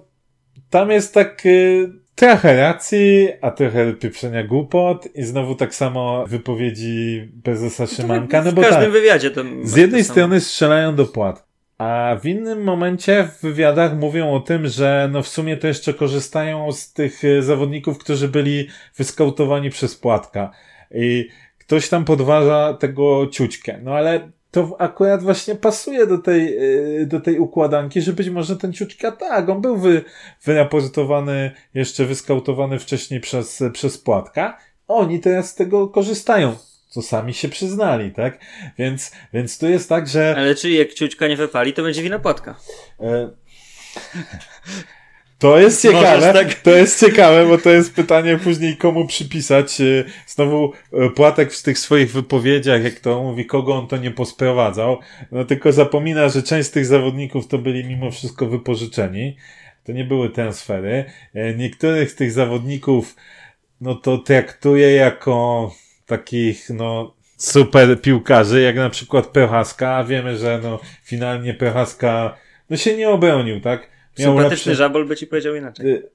tam 0.70 0.90
jest 0.90 1.14
tak 1.14 1.46
y, 1.46 1.92
trochę 2.18 2.56
racji, 2.56 3.28
a 3.40 3.50
trochę 3.50 3.92
pieprzenia 3.92 4.44
głupot 4.44 5.08
i 5.14 5.22
znowu 5.22 5.54
tak 5.54 5.74
samo 5.74 6.26
wypowiedzi 6.26 7.28
prezesa 7.42 7.86
Szymanka, 7.86 8.42
no 8.42 8.52
w 8.52 8.54
bo 8.54 8.62
każdym 8.62 8.82
tak, 8.82 8.92
wywiadzie 8.92 9.30
to 9.30 9.44
z 9.62 9.76
jednej 9.76 10.04
to 10.04 10.10
strony 10.10 10.40
strzelają 10.40 10.94
do 10.94 11.06
płat, 11.06 11.48
a 11.78 12.16
w 12.22 12.26
innym 12.26 12.64
momencie 12.64 13.28
w 13.38 13.42
wywiadach 13.42 13.98
mówią 13.98 14.32
o 14.32 14.40
tym, 14.40 14.66
że 14.66 15.08
no 15.12 15.22
w 15.22 15.28
sumie 15.28 15.56
to 15.56 15.66
jeszcze 15.66 15.94
korzystają 15.94 16.72
z 16.72 16.92
tych 16.92 17.24
y, 17.24 17.42
zawodników, 17.42 17.98
którzy 17.98 18.28
byli 18.28 18.68
wyskautowani 18.96 19.70
przez 19.70 19.96
płatka. 19.96 20.50
I 20.94 21.28
ktoś 21.58 21.88
tam 21.88 22.04
podważa 22.04 22.74
tego 22.74 23.26
ciućkę, 23.26 23.78
no 23.82 23.94
ale 23.94 24.30
to 24.50 24.76
akurat 24.78 25.22
właśnie 25.22 25.54
pasuje 25.54 26.06
do 26.06 26.18
tej, 26.18 26.58
y, 27.02 27.06
do 27.06 27.20
tej 27.20 27.38
układanki, 27.38 28.02
że 28.02 28.12
być 28.12 28.28
może 28.30 28.56
ten 28.56 28.72
ciućka, 28.72 29.12
tak, 29.12 29.48
on 29.48 29.60
był 29.60 29.76
wy, 29.76 30.04
wyraportowany, 30.44 31.50
jeszcze 31.74 32.04
wyskautowany 32.04 32.78
wcześniej 32.78 33.20
przez, 33.20 33.62
przez 33.72 33.98
płatka, 33.98 34.58
oni 34.88 35.20
teraz 35.20 35.50
z 35.50 35.54
tego 35.54 35.88
korzystają, 35.88 36.56
co 36.88 37.02
sami 37.02 37.34
się 37.34 37.48
przyznali, 37.48 38.12
tak? 38.12 38.38
Więc, 38.78 39.12
więc 39.32 39.58
tu 39.58 39.68
jest 39.68 39.88
tak, 39.88 40.08
że 40.08 40.34
Ale 40.38 40.54
czy 40.54 40.70
jak 40.70 40.94
ciućka 40.94 41.28
nie 41.28 41.36
wypali, 41.36 41.72
to 41.72 41.82
będzie 41.82 42.02
wina 42.02 42.18
płatka. 42.18 42.54
e, 43.00 43.30
to 45.38 45.58
jest 45.58 45.82
ciekawe, 45.82 46.32
tak- 46.32 46.54
to 46.54 46.70
jest 46.70 47.00
ciekawe, 47.00 47.46
bo 47.46 47.58
to 47.58 47.70
jest 47.70 47.94
pytanie 47.94 48.38
później 48.38 48.76
komu 48.76 49.06
przypisać. 49.06 49.80
E, 49.80 50.04
Znowu 50.26 50.72
e, 50.92 51.10
Płatek 51.10 51.52
w 51.52 51.62
tych 51.62 51.78
swoich 51.78 52.12
wypowiedziach, 52.12 52.84
jak 52.84 52.94
to 53.00 53.22
mówi, 53.22 53.46
kogo 53.46 53.74
on 53.74 53.86
to 53.86 53.96
nie 53.96 54.10
posprowadzał, 54.10 54.98
no 55.32 55.44
tylko 55.44 55.72
zapomina, 55.72 56.28
że 56.28 56.42
część 56.42 56.68
z 56.68 56.70
tych 56.70 56.86
zawodników 56.86 57.46
to 57.48 57.58
byli 57.58 57.84
mimo 57.84 58.10
wszystko 58.10 58.46
wypożyczeni. 58.46 59.36
To 59.84 59.92
nie 59.92 60.04
były 60.04 60.30
transfery. 60.30 61.04
E, 61.34 61.54
Niektórych 61.54 62.10
z 62.10 62.14
tych 62.14 62.32
zawodników 62.32 63.16
no 63.80 63.94
to 63.94 64.18
traktuje 64.18 64.92
jako 64.92 65.70
takich, 66.06 66.70
no, 66.70 67.14
super 67.36 68.00
piłkarzy, 68.00 68.60
jak 68.60 68.76
na 68.76 68.90
przykład 68.90 69.26
Prochaska, 69.26 69.96
a 69.96 70.04
wiemy, 70.04 70.36
że 70.38 70.60
no, 70.62 70.80
finalnie 71.04 71.54
Prochaska, 71.54 72.36
no 72.70 72.76
się 72.76 72.96
nie 72.96 73.08
obronił, 73.08 73.60
tak? 73.60 73.97
Sympatyczny 74.24 74.72
lepszy- 74.72 74.78
żabol 74.78 75.06
by 75.06 75.16
ci 75.16 75.26
powiedział 75.26 75.54
inaczej. 75.54 75.86
Y, 75.86 76.08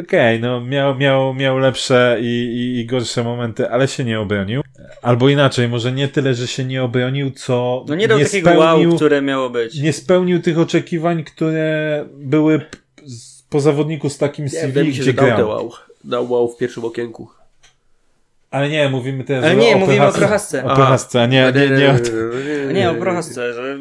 okej, 0.00 0.40
no 0.40 0.60
miał, 0.60 0.94
miał, 0.94 1.34
miał 1.34 1.58
lepsze 1.58 2.16
i, 2.20 2.24
i, 2.26 2.78
i 2.80 2.86
gorsze 2.86 3.24
momenty, 3.24 3.70
ale 3.70 3.88
się 3.88 4.04
nie 4.04 4.20
obronił. 4.20 4.62
Albo 5.02 5.28
inaczej, 5.28 5.68
może 5.68 5.92
nie 5.92 6.08
tyle, 6.08 6.34
że 6.34 6.46
się 6.46 6.64
nie 6.64 6.82
obronił, 6.82 7.30
co 7.30 7.84
No 7.88 7.94
nie 7.94 8.08
dał 8.08 8.18
takiego 8.20 8.50
spełnił, 8.50 8.88
wow, 8.88 8.96
które 8.96 9.22
miało 9.22 9.50
być. 9.50 9.80
nie 9.80 9.92
spełnił 9.92 10.40
tych 10.42 10.58
oczekiwań, 10.58 11.24
które 11.24 12.04
były 12.14 12.58
p- 12.58 12.66
z- 13.04 13.42
po 13.42 13.60
zawodniku 13.60 14.10
z 14.10 14.18
takim 14.18 14.44
Nie, 14.44 14.50
CV, 14.50 14.66
wydaje 14.66 14.86
mi 14.86 14.94
się, 14.94 15.00
gdzie 15.02 15.10
że 15.10 15.16
dał 15.16 15.26
te 15.26 15.34
grał. 15.34 15.48
wow. 15.48 15.70
Dał 16.04 16.32
wow 16.32 16.48
w 16.48 16.56
pierwszym 16.56 16.84
okienku. 16.84 17.28
Ale 18.50 18.68
nie, 18.68 18.88
mówimy 18.88 19.24
teraz 19.24 19.44
Ale 19.44 19.54
o, 19.54 19.56
nie, 19.58 19.74
o 19.74 19.78
mówimy 19.78 20.06
o 20.06 20.12
Prochasce. 20.12 20.64
O 20.64 20.74
Prochasce, 20.74 21.22
a 21.22 21.26
nie, 21.26 21.52
nie, 21.54 21.68
nie, 21.78 21.90
o 21.90 21.94
nie, 22.68 22.74
Nie, 22.74 22.90
o 22.90 22.94
Prochasce, 22.94 23.54
że... 23.54 23.78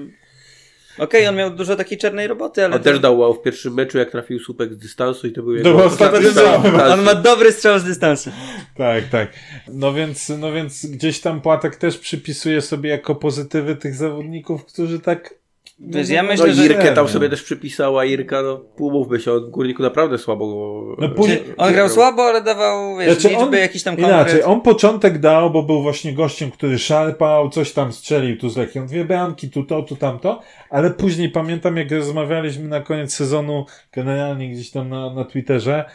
Okej, 1.00 1.28
on 1.28 1.36
miał 1.36 1.50
dużo 1.50 1.76
takiej 1.76 1.98
czernej 1.98 2.28
roboty, 2.28 2.66
ale... 2.66 2.76
On 2.76 2.82
też 2.82 3.00
dał 3.00 3.20
wow 3.20 3.34
w 3.34 3.42
pierwszym 3.42 3.74
meczu, 3.74 3.98
jak 3.98 4.12
trafił 4.12 4.40
słupek 4.40 4.74
z 4.74 4.78
dystansu 4.78 5.28
i 5.28 5.32
to 5.32 5.44
był 5.44 5.52
To 5.64 5.70
jego 5.70 5.86
ostatni 5.86 6.20
dystans. 6.20 6.60
strzał. 6.66 6.92
On 6.92 7.02
ma 7.02 7.16
dobry 7.16 7.52
strzał 7.52 7.80
z 7.80 7.84
dystansu. 7.84 8.30
Tak, 8.78 9.04
tak. 9.12 9.34
No 9.68 9.94
więc, 9.94 10.30
no 10.30 10.52
więc 10.52 10.86
gdzieś 10.86 11.22
tam 11.22 11.42
Płatek 11.42 11.76
też 11.76 11.98
przypisuje 11.98 12.62
sobie 12.62 12.90
jako 12.90 13.16
pozytywy 13.16 13.76
tych 13.76 13.96
zawodników, 13.96 14.66
którzy 14.66 15.00
tak... 15.00 15.39
Wiesz, 15.82 16.10
ja 16.10 16.24
No 16.24 16.30
myślę, 16.30 16.54
że... 16.54 16.66
Irkę 16.66 16.92
tam 16.94 17.08
sobie 17.08 17.30
też 17.30 17.44
przypisała, 17.44 18.06
Irka, 18.06 18.42
no 18.42 18.62
umówmy 18.78 19.20
się, 19.20 19.32
on 19.34 19.52
Górniku 19.52 19.84
naprawdę 19.84 20.18
słabo 20.18 20.48
go... 20.48 20.96
No 21.02 21.10
później- 21.16 21.44
On 21.58 21.74
grał 21.74 21.90
słabo, 21.90 22.24
ale 22.24 22.42
dawał, 22.42 22.98
wiesz, 22.98 23.14
Znaczy 23.18 23.36
on- 23.36 23.42
liczby, 23.42 23.60
jakiś 23.60 23.84
tam 23.84 23.98
Inaczej, 23.98 24.18
konkret. 24.18 24.44
on 24.46 24.62
początek 24.62 25.20
dał, 25.20 25.52
bo 25.52 25.64
był 25.64 25.82
właśnie 25.82 26.14
gościem, 26.14 26.52
który 26.52 26.80
szarpał, 26.80 27.50
coś 27.50 27.72
tam 27.72 27.94
strzelił 27.94 28.38
tu 28.38 28.50
z 28.50 28.58
Lechią, 28.58 28.88
dwie 28.88 29.06
bramki, 29.06 29.50
tu 29.50 29.64
to, 29.64 29.84
tu 29.84 29.96
tamto, 29.96 30.42
ale 30.70 30.90
później 30.92 31.30
pamiętam, 31.30 31.78
jak 31.78 31.92
rozmawialiśmy 31.92 32.68
na 32.68 32.82
koniec 32.82 33.14
sezonu, 33.14 33.66
generalnie 33.94 34.50
gdzieś 34.50 34.72
tam 34.72 34.90
na, 34.90 35.14
na 35.14 35.26
Twitterze, 35.26 35.86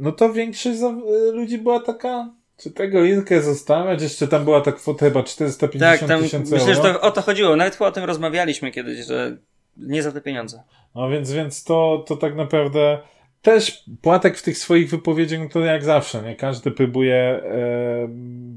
no 0.00 0.12
to 0.12 0.32
większość 0.32 0.78
y, 0.80 1.32
ludzi 1.32 1.58
była 1.58 1.80
taka, 1.80 2.30
czy 2.58 2.70
tego 2.70 3.04
Irkę 3.04 3.42
zostawiać, 3.42 4.02
jeszcze 4.02 4.28
tam 4.28 4.44
była 4.44 4.60
ta 4.60 4.72
kwota 4.72 5.06
chyba 5.06 5.22
450 5.22 6.00
Tak, 6.00 6.08
tam 6.08 6.22
tysięcy 6.22 6.54
myślę, 6.54 6.74
że 6.74 6.80
euro. 6.80 6.94
to 6.94 7.00
o 7.00 7.10
to 7.10 7.22
chodziło. 7.22 7.56
Nawet 7.56 7.76
chyba 7.76 7.88
o 7.88 7.92
tym 7.92 8.04
rozmawialiśmy 8.04 8.70
kiedyś, 8.70 9.06
że 9.06 9.36
nie 9.76 10.02
za 10.02 10.12
te 10.12 10.20
pieniądze. 10.20 10.62
No 10.94 11.08
więc, 11.08 11.32
więc 11.32 11.64
to, 11.64 12.04
to 12.06 12.16
tak 12.16 12.34
naprawdę 12.34 12.98
też 13.42 13.84
Płatek 14.02 14.38
w 14.38 14.42
tych 14.42 14.58
swoich 14.58 14.90
wypowiedziach, 14.90 15.40
no 15.40 15.48
to 15.48 15.60
jak 15.60 15.84
zawsze, 15.84 16.22
nie? 16.22 16.36
Każdy 16.36 16.70
próbuje 16.70 17.14
e, 17.14 17.40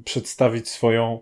przedstawić 0.05 0.69
swoją, 0.69 1.19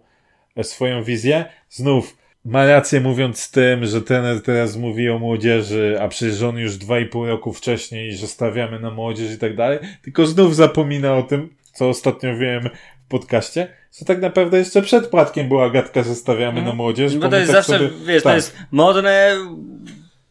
e, 0.56 0.64
swoją 0.64 1.04
wizję. 1.04 1.46
Znów 1.70 2.18
ma 2.46 2.66
rację 2.66 3.02
mówiąc 3.02 3.40
z 3.40 3.52
tym, 3.52 3.86
że 3.86 4.02
trener 4.02 4.42
teraz 4.44 4.78
mówi 4.78 5.10
o 5.10 5.20
młodzieży, 5.20 5.98
a 6.02 6.08
przecież 6.08 6.42
on 6.42 6.58
już 6.58 6.78
dwa 6.78 7.00
i 7.00 7.06
pół 7.06 7.26
roku 7.26 7.54
wcześniej, 7.54 8.14
że 8.14 8.28
stawiamy 8.28 8.80
na 8.80 8.92
młodzież 8.92 9.32
i 9.32 9.38
tak 9.38 9.56
dalej, 9.56 9.80
tylko 10.02 10.26
znów 10.26 10.56
zapomina 10.56 11.18
o 11.18 11.24
tym, 11.24 11.50
co 11.80 11.90
ostatnio 11.90 12.38
wiem 12.38 12.70
w 13.06 13.10
podcaście, 13.10 13.68
że 14.00 14.06
tak 14.06 14.22
naprawdę 14.22 14.58
jeszcze 14.58 14.82
przed 14.82 15.08
Płatkiem 15.08 15.48
była 15.48 15.70
gadka, 15.70 16.04
że 16.04 16.16
stawiamy 16.16 16.62
na 16.62 16.74
młodzież. 16.74 17.16
Bo 17.16 17.22
bo 17.22 17.30
to 17.30 17.38
jest 17.38 17.52
tak 17.52 17.64
zawsze, 17.64 17.78
sobie- 17.88 18.06
wiesz, 18.06 18.24
tak. 18.24 18.32
to 18.32 18.36
jest 18.36 18.58
modne, 18.72 19.38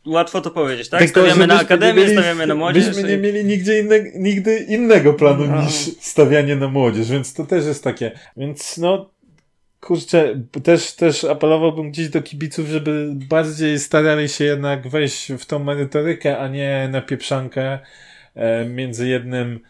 łatwo 0.06 0.40
to 0.40 0.50
powiedzieć, 0.50 0.88
tak? 0.88 1.00
Tylko, 1.00 1.20
stawiamy 1.20 1.46
na 1.46 1.60
akademię, 1.60 2.02
mieli- 2.02 2.12
stawiamy 2.12 2.46
na 2.46 2.54
młodzież. 2.54 2.86
Byśmy 2.86 3.02
nie 3.08 3.16
mieli 3.16 3.44
nigdzie 3.44 3.80
inne, 3.80 3.96
nigdy 4.14 4.58
innego 4.58 5.14
planu 5.14 5.46
No. 5.46 5.62
niż 5.62 5.72
stawianie 6.00 6.56
na 6.56 6.68
młodzież, 6.68 7.10
więc 7.10 7.34
to 7.34 7.44
też 7.44 7.66
jest 7.66 7.84
takie. 7.84 8.10
Więc 8.36 8.78
no, 8.78 9.10
kurczę, 9.80 10.42
też, 10.64 10.92
też 10.92 11.24
apelowałbym 11.24 11.90
gdzieś 11.90 12.08
do 12.08 12.22
kibiców, 12.22 12.66
żeby 12.68 13.10
bardziej 13.14 13.78
starali 13.78 14.28
się 14.28 14.44
jednak 14.44 14.88
wejść 14.88 15.32
w 15.38 15.46
tą 15.46 15.58
merytorykę, 15.58 16.38
a 16.38 16.48
nie 16.48 16.88
na 16.92 17.00
pieprzankę 17.00 17.78
e, 18.34 18.64
między 18.64 19.08
jednym, 19.08 19.60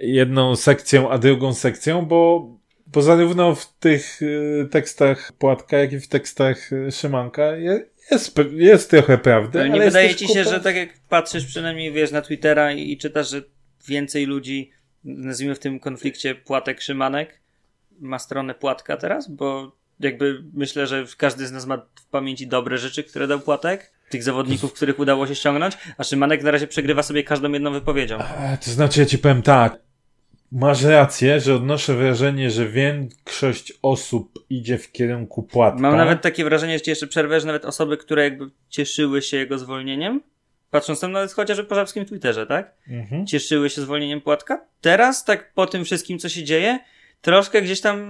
jedną 0.00 0.56
sekcją 0.56 1.10
a 1.10 1.18
drugą 1.18 1.54
sekcją, 1.54 2.06
bo, 2.06 2.48
bo 2.86 3.02
zarówno 3.02 3.54
w 3.54 3.72
tych 3.78 4.20
e, 4.62 4.68
tekstach 4.68 5.32
Płatka, 5.32 5.78
jak 5.78 5.92
i 5.92 6.00
w 6.00 6.08
tekstach 6.08 6.72
e, 6.72 6.92
Szymanka 6.92 7.56
je- 7.56 7.86
jest, 8.10 8.38
jest 8.52 8.90
trochę 8.90 9.18
prawdy. 9.18 9.58
Ale 9.60 9.68
nie 9.68 9.74
ale 9.74 9.84
wydaje 9.84 10.14
ci 10.14 10.28
się, 10.28 10.40
kupa- 10.42 10.50
że 10.50 10.60
tak 10.60 10.76
jak 10.76 10.88
patrzysz 11.08 11.46
przynajmniej, 11.46 11.92
wiesz, 11.92 12.10
na 12.10 12.22
Twittera 12.22 12.72
i, 12.72 12.92
i 12.92 12.98
czytasz, 12.98 13.30
że 13.30 13.42
więcej 13.88 14.26
ludzi, 14.26 14.70
nazwijmy 15.04 15.54
w 15.54 15.58
tym 15.58 15.80
konflikcie 15.80 16.34
płatek 16.34 16.80
Szymanek, 16.80 17.40
ma 18.00 18.18
stronę 18.18 18.54
płatka 18.54 18.96
teraz? 18.96 19.30
Bo 19.30 19.72
jakby 20.00 20.42
myślę, 20.54 20.86
że 20.86 21.04
każdy 21.16 21.46
z 21.46 21.52
nas 21.52 21.66
ma 21.66 21.76
w 21.76 22.06
pamięci 22.10 22.46
dobre 22.46 22.78
rzeczy, 22.78 23.04
które 23.04 23.26
dał 23.26 23.40
płatek. 23.40 23.92
Tych 24.10 24.22
zawodników, 24.22 24.72
których 24.72 24.98
udało 24.98 25.26
się 25.26 25.34
ściągnąć, 25.34 25.78
a 25.98 26.04
Szymanek 26.04 26.42
na 26.42 26.50
razie 26.50 26.66
przegrywa 26.66 27.02
sobie 27.02 27.22
każdą 27.24 27.52
jedną 27.52 27.72
wypowiedzią. 27.72 28.18
To 28.64 28.70
znaczy, 28.70 29.00
ja 29.00 29.06
ci 29.06 29.18
powiem 29.18 29.42
tak. 29.42 29.78
Masz 30.52 30.82
rację, 30.82 31.40
że 31.40 31.54
odnoszę 31.54 31.94
wrażenie, 31.94 32.50
że 32.50 32.68
większość 32.68 33.72
osób 33.82 34.32
idzie 34.50 34.78
w 34.78 34.92
kierunku 34.92 35.42
płatka. 35.42 35.80
Mam 35.80 35.96
nawet 35.96 36.22
takie 36.22 36.44
wrażenie, 36.44 36.78
że 36.78 36.84
jeszcze 36.86 37.06
przerwę, 37.06 37.40
że 37.40 37.46
nawet 37.46 37.64
osoby, 37.64 37.96
które 37.96 38.24
jakby 38.24 38.50
cieszyły 38.68 39.22
się 39.22 39.36
jego 39.36 39.58
zwolnieniem, 39.58 40.20
patrząc 40.70 41.00
tam 41.00 41.12
nawet 41.12 41.32
chociażby 41.32 41.64
po 41.64 41.74
żabskim 41.74 42.04
Twitterze, 42.04 42.46
tak? 42.46 42.74
Mhm. 42.88 43.26
Cieszyły 43.26 43.70
się 43.70 43.80
zwolnieniem 43.80 44.20
płatka. 44.20 44.64
Teraz, 44.80 45.24
tak 45.24 45.52
po 45.54 45.66
tym 45.66 45.84
wszystkim, 45.84 46.18
co 46.18 46.28
się 46.28 46.44
dzieje, 46.44 46.78
troszkę 47.20 47.62
gdzieś 47.62 47.80
tam 47.80 48.00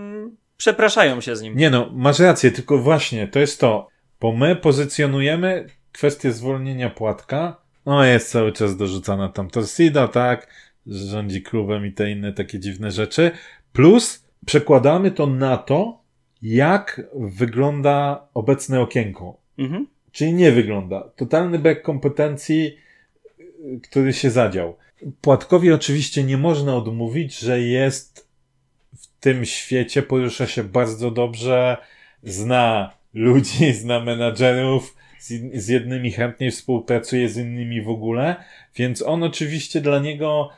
przepraszają 0.57 1.21
się 1.21 1.37
z 1.37 1.43
nim. 1.43 1.57
Nie 1.57 1.71
no, 1.71 1.91
masz 1.93 2.19
rację, 2.19 2.51
tylko 2.51 2.79
właśnie 2.79 3.29
to 3.29 3.39
jest 3.39 3.61
to, 3.61 3.89
bo 4.21 4.33
my 4.33 4.57
pozycjonujemy 4.57 5.67
kwestię 5.93 6.33
zwolnienia 6.33 6.91
płatka, 6.91 7.57
no 7.87 8.05
jest 8.05 8.31
cały 8.31 8.53
czas 8.53 8.77
dorzucana 8.77 9.29
tam 9.29 9.51
Torsida, 9.51 10.09
tak, 10.09 10.49
rządzi 10.91 11.43
klubem 11.43 11.87
i 11.87 11.93
te 11.93 12.11
inne 12.11 12.33
takie 12.33 12.59
dziwne 12.59 12.91
rzeczy, 12.91 13.31
plus 13.73 14.25
przekładamy 14.47 15.11
to 15.11 15.27
na 15.27 15.57
to, 15.57 16.01
jak 16.43 17.03
wygląda 17.15 18.27
obecne 18.35 18.81
okienko. 18.81 19.37
Mhm. 19.59 19.87
Czyli 20.13 20.33
nie 20.33 20.53
wygląda. 20.53 21.11
Totalny 21.17 21.59
brak 21.59 21.83
kompetencji, 21.83 22.77
który 23.83 24.13
się 24.13 24.31
zadział. 24.31 24.77
Płatkowi 25.21 25.73
oczywiście 25.73 26.25
nie 26.25 26.37
można 26.37 26.77
odmówić, 26.77 27.39
że 27.39 27.61
jest 27.61 28.29
w 28.97 29.21
tym 29.21 29.45
świecie, 29.45 30.03
porusza 30.03 30.47
się 30.47 30.65
bardzo 30.65 31.11
dobrze, 31.11 31.77
zna 32.23 32.93
ludzi, 33.15 33.73
zna 33.83 34.01
menadżerów, 34.01 34.97
z, 35.55 35.69
jednymi 35.69 36.13
chętnie 36.13 36.51
współpracuje, 36.51 37.29
z 37.29 37.37
innymi 37.37 37.83
w 37.83 37.89
ogóle, 37.89 38.37
więc 38.77 39.03
on 39.03 39.23
oczywiście 39.23 39.81
dla 39.81 39.99
niego, 39.99 40.51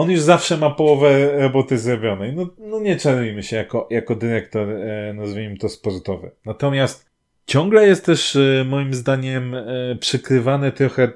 on 0.00 0.10
już 0.10 0.20
zawsze 0.20 0.56
ma 0.56 0.70
połowę 0.70 1.38
roboty 1.38 1.78
zrobionej. 1.78 2.32
No, 2.36 2.46
no 2.58 2.80
nie 2.80 2.96
czarujmy 2.96 3.42
się 3.42 3.56
jako, 3.56 3.88
jako 3.90 4.14
dyrektor, 4.14 4.70
e, 4.70 5.14
nazwijmy 5.14 5.56
to 5.56 5.68
sportowy. 5.68 6.30
Natomiast 6.44 7.10
Ciągle 7.46 7.86
jest 7.86 8.04
też 8.04 8.36
e, 8.36 8.64
moim 8.64 8.94
zdaniem 8.94 9.54
e, 9.54 9.64
przykrywane 10.00 10.72
trochę 10.72 11.12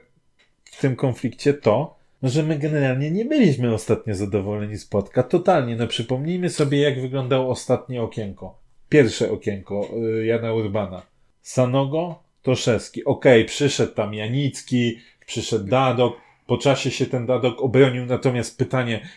w 0.65 0.81
tym 0.81 0.97
konflikcie 0.97 1.55
to, 1.55 1.97
że 2.23 2.43
my 2.43 2.59
generalnie 2.59 3.11
nie 3.11 3.25
byliśmy 3.25 3.75
ostatnio 3.75 4.15
zadowoleni 4.15 4.77
z 4.77 4.87
Płotka. 4.87 5.23
Totalnie. 5.23 5.77
No 5.77 5.87
przypomnijmy 5.87 6.51
sobie, 6.51 6.81
jak 6.81 7.01
wyglądało 7.01 7.51
ostatnie 7.51 8.03
okienko. 8.03 8.59
Pierwsze 8.89 9.31
okienko 9.31 9.89
Jana 10.25 10.53
Urbana. 10.53 11.03
Sanogo, 11.43 12.23
Toszewski. 12.43 13.05
Okej, 13.05 13.45
przyszedł 13.45 13.95
tam 13.95 14.15
Janicki, 14.15 14.99
przyszedł 15.27 15.65
Dadok. 15.65 16.24
Po 16.47 16.59
czasie 16.59 16.91
się 16.91 17.07
ten 17.07 17.27
Dadok 17.27 17.63
obronił, 17.63 18.07
natomiast 18.07 18.59
pytanie, 18.59 19.09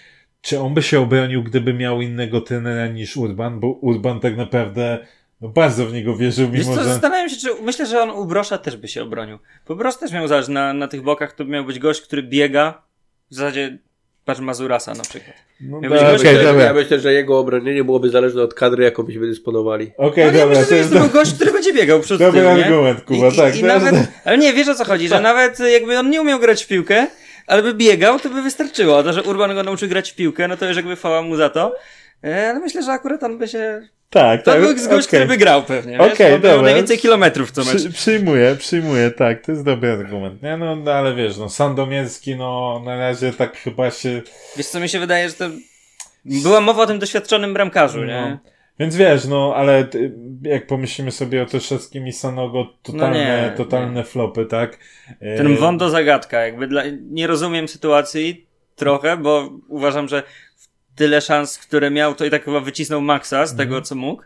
czy 0.41 0.59
on 0.59 0.73
by 0.73 0.81
się 0.81 0.99
obronił, 0.99 1.43
gdyby 1.43 1.73
miał 1.73 2.01
innego 2.01 2.41
trenera 2.41 2.87
niż 2.87 3.17
Urban, 3.17 3.59
bo 3.59 3.67
Urban 3.67 4.19
tak 4.19 4.37
naprawdę 4.37 5.07
no 5.41 5.49
bardzo 5.49 5.85
w 5.85 5.93
niego 5.93 6.15
wierzył, 6.15 6.51
Wiesz 6.51 6.65
mimo 6.65 6.75
co, 6.75 6.83
że... 6.83 6.89
zastanawiam 6.89 7.29
się, 7.29 7.35
czy 7.35 7.63
myślę, 7.63 7.85
że 7.85 8.01
on 8.01 8.09
u 8.09 8.25
Brosza 8.25 8.57
też 8.57 8.77
by 8.77 8.87
się 8.87 9.03
obronił. 9.03 9.39
Bo 9.67 9.75
Brosz 9.75 9.97
też 9.97 10.11
miał 10.11 10.27
zaś 10.27 10.47
na, 10.47 10.73
na 10.73 10.87
tych 10.87 11.01
bokach, 11.01 11.33
to 11.33 11.45
miał 11.45 11.65
być 11.65 11.79
gość, 11.79 12.01
który 12.01 12.23
biega, 12.23 12.81
w 13.31 13.35
zasadzie 13.35 13.77
patrz 14.27 14.41
Mazurasa 14.41 14.93
na 14.93 15.03
przykład. 15.03 15.35
No, 15.61 15.79
Ja 15.83 15.89
myślę, 15.89 16.13
myślę, 16.13 16.43
dobra. 16.43 16.63
ja 16.63 16.73
myślę, 16.73 16.99
że 16.99 17.13
jego 17.13 17.39
obronienie 17.39 17.83
byłoby 17.83 18.09
zależne 18.09 18.41
od 18.43 18.53
kadry, 18.53 18.83
jaką 18.83 19.03
byśmy 19.03 19.27
dysponowali. 19.27 19.91
Okej, 19.97 20.23
Ale 20.23 20.33
ja 20.33 20.39
dobra, 20.45 20.59
myślę, 20.59 20.63
to 20.63 20.69
że 20.69 20.75
jest 20.77 20.91
jest 20.91 21.03
to 21.03 21.09
był 21.09 21.19
gość, 21.19 21.33
który 21.33 21.51
będzie 21.51 21.73
biegał 21.73 21.99
przed 21.99 22.19
dobry 22.19 22.41
tył, 22.41 22.49
nie? 22.57 22.65
argument, 22.65 23.01
Kuba, 23.01 23.27
I, 23.27 23.35
tak. 23.37 23.55
i, 23.55 23.57
i 23.57 23.61
to 23.61 23.67
nawet, 23.67 23.95
ale 24.25 24.37
nie, 24.37 24.53
wiesz 24.53 24.67
o 24.67 24.75
co 24.75 24.85
chodzi, 24.85 25.07
że 25.07 25.21
nawet 25.21 25.59
jakby 25.59 25.99
on 25.99 26.09
nie 26.09 26.21
umiał 26.21 26.39
grać 26.39 26.63
w 26.63 26.67
piłkę, 26.67 27.07
ale 27.47 27.63
by 27.63 27.73
biegał, 27.73 28.19
to 28.19 28.29
by 28.29 28.41
wystarczyło. 28.41 28.99
A 28.99 29.03
To, 29.03 29.13
że 29.13 29.23
Urban 29.23 29.55
go 29.55 29.63
nauczy 29.63 29.87
grać 29.87 30.11
w 30.11 30.15
piłkę, 30.15 30.47
no 30.47 30.57
to 30.57 30.65
już 30.67 30.75
jakby 30.77 30.95
chwała 30.95 31.21
mu 31.21 31.35
za 31.35 31.49
to. 31.49 31.75
E, 32.23 32.49
Ale 32.49 32.59
myślę, 32.59 32.83
że 32.83 32.91
akurat 32.91 33.23
on 33.23 33.37
by 33.37 33.47
się... 33.47 33.87
Tak, 34.09 34.43
To 34.43 34.51
tak. 34.51 34.61
był 34.61 34.69
gość, 34.73 34.87
okej. 34.87 35.01
który 35.07 35.25
by 35.25 35.37
grał 35.37 35.63
pewnie? 35.63 35.99
Okej, 35.99 36.31
miał 36.31 36.39
dobra. 36.39 36.61
najwięcej 36.61 36.97
kilometrów 36.97 37.51
co 37.51 37.65
mecz. 37.65 37.75
Przy, 37.77 37.89
przyjmuję, 37.91 38.55
przyjmuję, 38.59 39.11
tak, 39.11 39.45
to 39.45 39.51
jest 39.51 39.63
dobry 39.63 39.91
argument. 39.91 40.43
Nie, 40.43 40.57
no, 40.57 40.75
no 40.75 40.91
ale 40.91 41.15
wiesz, 41.15 41.37
no, 41.37 41.49
Sandomierski, 41.49 42.35
no, 42.35 42.81
na 42.85 42.97
razie 42.97 43.33
tak 43.33 43.57
chyba 43.57 43.91
się... 43.91 44.21
Wiesz 44.57 44.67
co, 44.67 44.79
mi 44.79 44.89
się 44.89 44.99
wydaje, 44.99 45.29
że 45.29 45.35
to... 45.35 45.45
Była 46.25 46.61
mowa 46.61 46.83
o 46.83 46.85
tym 46.87 46.99
doświadczonym 46.99 47.53
bramkarzu, 47.53 48.03
nie? 48.03 48.27
No. 48.43 48.51
Więc 48.79 48.95
wiesz, 48.95 49.25
no, 49.25 49.53
ale 49.55 49.83
ty, 49.85 50.13
jak 50.41 50.67
pomyślimy 50.67 51.11
sobie 51.11 51.43
o 51.43 51.45
Toszewskim 51.45 52.07
i 52.07 52.13
Sanogo, 52.13 52.73
totalne, 52.83 53.07
No 53.07 53.13
nie, 53.49 53.53
totalne 53.57 54.03
flopy, 54.03 54.45
tak? 54.45 54.79
E, 55.19 55.37
Ten 55.37 55.55
Wondo 55.57 55.89
zagadka, 55.89 56.39
jakby 56.45 56.67
dla... 56.67 56.83
nie 57.11 57.27
rozumiem 57.27 57.67
sytuacji. 57.67 58.47
trochę, 58.75 59.17
bo 59.17 59.49
uważam, 59.67 60.07
że 60.07 60.23
tyle 60.97 61.21
szans, 61.21 61.57
które 61.57 61.91
miał, 61.91 62.15
to 62.15 62.25
i 62.25 62.29
tak 62.29 62.45
chyba 62.45 62.59
wycisnął 62.59 63.01
maksa 63.01 63.45
z 63.45 63.51
tego, 63.55 63.63
Mhm. 63.75 63.83
co 63.83 63.95
mógł. 63.95 64.23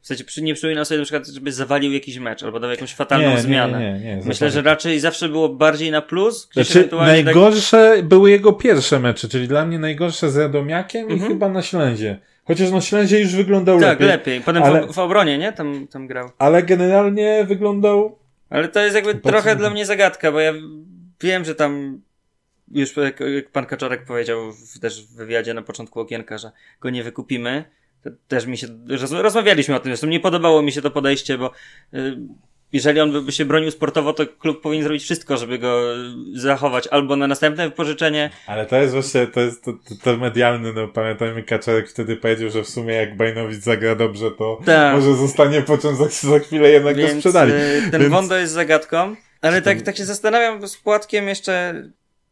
W 0.00 0.06
sensie 0.06 0.24
przy- 0.24 0.42
nie 0.42 0.54
przypominam 0.54 0.84
sobie 0.84 0.98
na 0.98 1.04
przykład, 1.04 1.26
żeby 1.26 1.52
zawalił 1.52 1.92
jakiś 1.92 2.18
mecz 2.18 2.42
albo 2.42 2.60
dał 2.60 2.70
jakąś 2.70 2.94
fatalną 2.94 3.38
zmianę. 3.40 3.80
Nie, 3.80 4.00
nie, 4.06 4.16
nie, 4.16 4.22
Myślę, 4.24 4.50
że 4.50 4.62
raczej 4.62 5.00
zawsze 5.00 5.28
było 5.28 5.48
bardziej 5.48 5.90
na 5.90 6.02
plus. 6.02 6.48
Znaczy, 6.52 6.84
tak- 6.84 6.98
najgorsze 7.00 8.02
były 8.02 8.30
jego 8.30 8.52
pierwsze 8.52 9.00
mecze, 9.00 9.28
czyli 9.28 9.48
dla 9.48 9.66
mnie 9.66 9.78
najgorsze 9.78 10.30
z 10.30 10.36
Radomiakiem 10.36 11.08
i 11.08 11.12
Mhm. 11.12 11.32
chyba 11.32 11.48
na 11.48 11.62
Ślęzie. 11.62 12.18
Chociaż 12.44 12.70
na 12.70 12.80
Ślęzie 12.80 13.20
już 13.20 13.34
wyglądał 13.36 13.80
Tak, 13.80 13.88
lepiej, 13.88 14.06
lepiej. 14.08 14.40
Potem 14.40 14.62
ale- 14.62 14.86
w, 14.86 14.92
w 14.92 14.98
obronie, 14.98 15.38
nie? 15.38 15.52
Tam, 15.52 15.86
tam 15.86 16.06
grał. 16.06 16.30
ale 16.38 16.62
generalnie 16.62 17.44
wyglądał 17.48 18.18
Ale 18.50 18.68
to 18.68 18.80
jest 18.80 18.94
jakby 18.94 19.14
trochę 19.14 19.56
dla 19.56 19.70
mnie 19.70 19.86
zagadka, 19.86 20.32
bo 20.32 20.40
ja 20.40 20.52
wiem, 21.20 21.44
że 21.44 21.54
tam 21.54 22.00
już 22.70 22.96
jak, 22.96 23.18
pan 23.52 23.66
Kaczorek 23.66 24.04
powiedział 24.04 24.52
w, 24.52 24.78
też 24.80 25.06
w 25.06 25.16
wywiadzie 25.16 25.54
na 25.54 25.62
początku 25.62 26.00
okienka, 26.00 26.38
że 26.38 26.50
go 26.80 26.90
nie 26.90 27.02
wykupimy. 27.04 27.64
To 28.04 28.10
też 28.28 28.46
mi 28.46 28.58
się, 28.58 28.66
roz, 29.00 29.12
rozmawialiśmy 29.12 29.74
o 29.74 29.80
tym, 29.80 29.92
zresztą 29.92 30.06
nie 30.06 30.20
podobało 30.20 30.62
mi 30.62 30.72
się 30.72 30.82
to 30.82 30.90
podejście, 30.90 31.38
bo 31.38 31.50
y, 31.94 32.16
jeżeli 32.72 33.00
on 33.00 33.24
by, 33.24 33.32
się 33.32 33.44
bronił 33.44 33.70
sportowo, 33.70 34.12
to 34.12 34.26
klub 34.26 34.60
powinien 34.62 34.84
zrobić 34.84 35.02
wszystko, 35.02 35.36
żeby 35.36 35.58
go 35.58 35.94
y, 35.96 35.96
zachować 36.34 36.86
albo 36.86 37.16
na 37.16 37.26
następne 37.26 37.68
wypożyczenie. 37.68 38.30
Ale 38.46 38.66
to 38.66 38.76
jest 38.76 38.94
właśnie, 38.94 39.26
to 39.26 39.40
jest 39.40 39.64
to, 39.64 39.72
to, 39.72 39.94
to 40.02 40.16
medialny, 40.16 40.72
no 40.72 40.88
pamiętajmy, 40.88 41.42
Kaczarek 41.42 41.90
wtedy 41.90 42.16
powiedział, 42.16 42.50
że 42.50 42.62
w 42.62 42.68
sumie 42.68 42.94
jak 42.94 43.16
Bajnowicz 43.16 43.58
zagra 43.62 43.94
dobrze, 43.94 44.30
to 44.30 44.60
Tak. 44.66 44.94
może 44.96 45.14
zostanie 45.14 45.62
pociąg 45.62 45.96
za, 45.96 46.28
za 46.28 46.38
chwilę 46.38 46.70
jednak 46.70 46.96
go 46.96 47.02
Więc 47.02 47.14
sprzedali. 47.14 47.52
y, 47.52 47.90
ten 47.90 48.00
Więc- 48.00 48.12
Wondo 48.14 48.36
jest 48.36 48.52
zagadką, 48.52 49.16
ale 49.40 49.62
tak, 49.62 49.82
tak 49.82 49.96
się 49.96 50.04
zastanawiam 50.04 50.68
z 50.68 50.76
Płatkiem 50.76 51.28
jeszcze, 51.28 51.82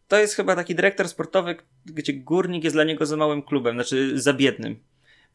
to 0.08 0.18
jest 0.18 0.34
chyba 0.34 0.56
taki 0.56 0.74
dyrektor 0.74 1.08
sportowy, 1.08 1.56
gdzie 1.84 2.12
Górnik 2.12 2.64
jest 2.64 2.76
dla 2.76 2.84
niego 2.84 3.06
za 3.06 3.16
małym 3.16 3.42
klubem, 3.42 3.74
znaczy 3.76 4.20
za 4.20 4.32
biednym. 4.32 4.80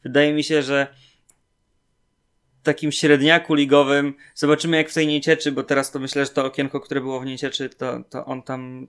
Wydaje 0.02 0.32
mi 0.34 0.44
się, 0.44 0.62
że 0.62 0.86
takim 2.62 2.92
średniaku 2.92 3.54
ligowym, 3.54 4.14
zobaczymy 4.34 4.76
jak 4.76 4.90
w 4.90 4.94
tej 4.94 5.06
Niecieczy, 5.06 5.52
bo 5.52 5.62
teraz 5.62 5.90
to 5.90 5.98
myślę, 5.98 6.24
że 6.24 6.30
to 6.30 6.44
okienko, 6.44 6.80
które 6.80 7.00
było 7.00 7.20
w 7.20 7.24
Niecieczy, 7.26 7.68
to, 7.68 8.04
to 8.10 8.24
on 8.24 8.42
tam 8.42 8.88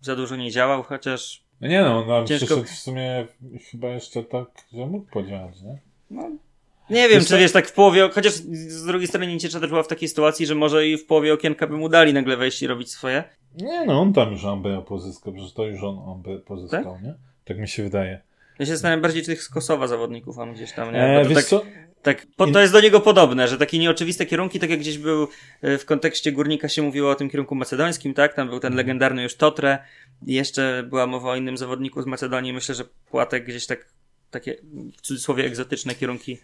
za 0.00 0.16
dużo 0.16 0.36
nie 0.36 0.50
działał, 0.50 0.82
chociaż 0.82 1.44
No 1.60 1.68
nie 1.68 1.80
no, 1.82 2.16
on 2.16 2.26
Ciężko- 2.26 2.46
przyszedł 2.46 2.64
w 2.64 2.68
sumie 2.78 3.26
chyba 3.70 3.88
jeszcze 3.88 4.24
tak, 4.24 4.46
że 4.72 4.86
mógł 4.86 5.10
podziałać, 5.10 5.62
nie? 5.62 5.78
no, 6.10 6.30
nie 6.90 7.08
wiem, 7.08 7.24
czy 7.24 7.38
wiesz, 7.38 7.52
tak 7.52 7.68
w 7.68 7.72
połowie, 7.72 8.08
chociaż 8.12 8.32
z 8.32 8.84
drugiej 8.86 9.08
strony 9.08 9.26
Nieciecza 9.26 9.60
też 9.60 9.68
była 9.68 9.82
w 9.82 9.88
takiej 9.88 10.08
sytuacji, 10.08 10.46
że 10.46 10.54
może 10.54 10.86
i 10.86 10.96
w 10.96 11.06
połowie 11.06 11.32
okienka 11.32 11.66
by 11.66 11.76
mu 11.76 11.88
dali 11.88 12.12
nagle 12.12 12.36
wejść 12.36 12.62
i 12.62 12.66
robić 12.66 12.90
swoje. 12.90 13.24
Nie 13.54 13.84
no, 13.84 14.00
on 14.00 14.12
tam 14.12 14.32
już 14.32 14.44
Amber 14.44 14.84
pozyskał, 14.84 15.32
przecież 15.32 15.52
to 15.52 15.66
już 15.66 15.82
on 15.82 15.98
Amber 16.12 16.42
pozyskał, 16.42 16.98
nie? 17.02 17.14
Tak 17.44 17.58
mi 17.58 17.68
się 17.68 17.82
wydaje. 17.82 18.20
Ja 18.58 18.66
się 18.66 18.72
zastanawiam 18.72 19.02
bardziej, 19.02 19.22
czy 19.22 19.28
tych 19.28 19.42
z 19.42 19.48
Kosowa 19.48 19.86
zawodników 19.86 20.36
mam 20.36 20.54
gdzieś 20.54 20.72
tam, 20.72 20.92
nie? 20.92 21.02
E, 21.02 21.24
wiesz 21.24 21.34
tak, 21.34 21.44
co? 21.44 21.62
tak, 22.02 22.26
po, 22.36 22.46
to 22.46 22.60
jest 22.60 22.72
do 22.72 22.80
niego 22.80 23.00
podobne, 23.00 23.48
że 23.48 23.58
takie 23.58 23.78
nieoczywiste 23.78 24.26
kierunki, 24.26 24.60
tak 24.60 24.70
jak 24.70 24.80
gdzieś 24.80 24.98
był 24.98 25.28
e, 25.62 25.78
w 25.78 25.84
kontekście 25.84 26.32
Górnika 26.32 26.68
się 26.68 26.82
mówiło 26.82 27.10
o 27.10 27.14
tym 27.14 27.30
kierunku 27.30 27.54
macedońskim, 27.54 28.14
tak? 28.14 28.34
Tam 28.34 28.48
był 28.48 28.60
ten 28.60 28.74
legendarny 28.74 29.22
już 29.22 29.36
Totre 29.36 29.78
i 30.26 30.34
jeszcze 30.34 30.84
była 30.88 31.06
mowa 31.06 31.30
o 31.30 31.36
innym 31.36 31.56
zawodniku 31.56 32.02
z 32.02 32.06
Macedonii. 32.06 32.52
Myślę, 32.52 32.74
że 32.74 32.84
Płatek 33.10 33.46
gdzieś 33.46 33.66
tak, 33.66 33.86
takie 34.30 34.56
w 34.96 35.00
cudzysłowie 35.00 35.44
egzotyczne 35.44 35.94
kierunki. 35.94 36.38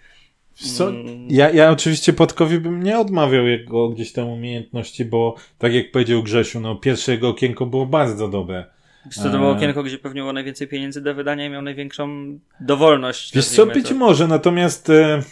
Co? 0.57 0.89
Mm. 0.89 1.27
Ja, 1.31 1.51
ja 1.51 1.71
oczywiście 1.71 2.13
Płatkowi 2.13 2.59
bym 2.59 2.83
nie 2.83 2.99
odmawiał 2.99 3.47
jego 3.47 3.89
gdzieś 3.89 4.13
tam 4.13 4.29
umiejętności, 4.29 5.05
bo 5.05 5.35
tak 5.59 5.75
jak 5.75 5.91
powiedział 5.91 6.23
Grzesiu, 6.23 6.61
no 6.61 6.77
pierwsze 6.77 7.13
jego 7.13 7.29
okienko 7.29 7.67
było 7.67 7.87
bardzo 7.87 8.29
dobre. 8.29 8.65
Wiesz 9.07 9.15
co, 9.15 9.23
to 9.23 9.39
było 9.39 9.53
E. 9.53 9.57
okienko, 9.57 9.83
gdzie 9.83 9.99
pewnie 9.99 10.21
było 10.21 10.33
najwięcej 10.33 10.69
pieniędzy 10.69 11.01
do 11.01 11.15
wydania 11.15 11.47
i 11.47 11.51
miał 11.51 11.63
największą 11.63 12.39
dowolność. 12.61 13.35
Wiesz 13.35 13.47
co, 13.47 13.67
być 13.67 13.89
to. 13.89 13.95
może, 13.95 14.29
natomiast 14.29 14.91
e, 14.91 15.23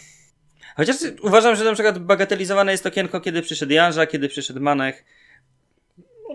Chociaż 0.75 0.95
uważam, 1.21 1.55
że 1.55 1.63
na 1.63 1.73
przykład 1.73 1.99
bagatelizowane 1.99 2.71
jest 2.71 2.85
okienko, 2.85 3.21
kiedy 3.21 3.41
przyszedł 3.41 3.73
Janża, 3.73 4.05
kiedy 4.05 4.29
przyszedł 4.29 4.61
Manech. 4.61 5.05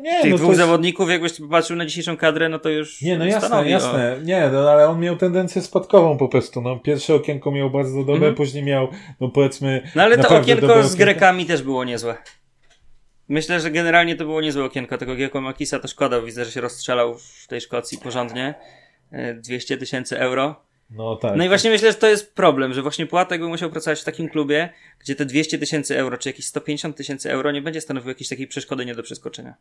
Nie, 0.02 0.22
Tych 0.22 0.30
no 0.30 0.36
dwóch 0.36 0.48
jest- 0.48 0.60
zawodników, 0.60 1.10
jakbyś 1.10 1.40
popatrzył 1.40 1.76
na 1.76 1.86
dzisiejszą 1.86 2.16
kadrę, 2.16 2.48
no 2.48 2.58
to 2.58 2.68
już 2.68 3.02
Nie, 3.02 3.18
no 3.18 3.24
jasne, 3.24 3.48
stanowi 3.48 3.68
o- 3.68 3.72
jasne. 3.72 4.16
Nie, 4.24 4.48
no 4.52 4.70
ale 4.70 4.88
on 4.88 5.00
miał 5.00 5.16
tendencję 5.16 5.62
spadkową 5.62 6.18
po 6.18 6.28
prostu. 6.28 6.60
No, 6.60 6.76
pierwsze 6.78 7.14
okienko 7.14 7.50
miał 7.50 7.70
bardzo 7.70 7.98
dobre, 7.98 8.14
Mhm. 8.14 8.34
później 8.34 8.62
miał, 8.64 8.88
no 9.20 9.28
powiedzmy. 9.28 9.90
No 9.94 10.02
ale 10.02 10.18
to 10.18 10.36
okienko 10.36 10.82
z 10.82 10.94
Grekami 10.94 11.46
też 11.46 11.62
było 11.62 11.84
niezłe. 11.84 12.16
Myślę, 13.28 13.60
że 13.60 13.70
generalnie 13.70 14.16
to 14.16 14.24
było 14.24 14.40
niezłe 14.40 14.64
okienko. 14.64 14.98
Tego 14.98 15.16
Gieko 15.16 15.40
Makisa 15.40 15.78
to 15.78 15.88
szkoda. 15.88 16.20
Widzę, 16.20 16.44
że 16.44 16.50
się 16.50 16.60
rozstrzelał 16.60 17.18
w 17.18 17.46
tej 17.48 17.60
Szkocji 17.60 17.98
porządnie. 17.98 18.54
E, 19.12 19.34
200 19.34 19.76
tysięcy 19.76 20.18
euro. 20.18 20.62
No 20.90 21.16
tak. 21.16 21.36
No 21.36 21.44
i 21.44 21.48
właśnie 21.48 21.70
myślę, 21.70 21.92
że 21.92 21.98
to 21.98 22.06
jest 22.06 22.34
problem, 22.34 22.72
że 22.74 22.82
właśnie 22.82 23.06
Płatek 23.06 23.40
by 23.40 23.48
musiał 23.48 23.70
pracować 23.70 24.00
w 24.00 24.04
takim 24.04 24.28
klubie, 24.28 24.68
gdzie 25.00 25.14
te 25.14 25.24
200 25.26 25.58
tysięcy 25.58 25.98
euro, 25.98 26.18
czy 26.18 26.28
jakieś 26.28 26.46
150 26.46 26.96
tysięcy 26.96 27.30
euro 27.32 27.52
nie 27.52 27.62
będzie 27.62 27.80
stanowił 27.80 28.08
jakiejś 28.08 28.28
takiej 28.28 28.46
przeszkody 28.46 28.86
nie 28.86 28.94
do 28.94 29.02
przeskoczenia. 29.02 29.54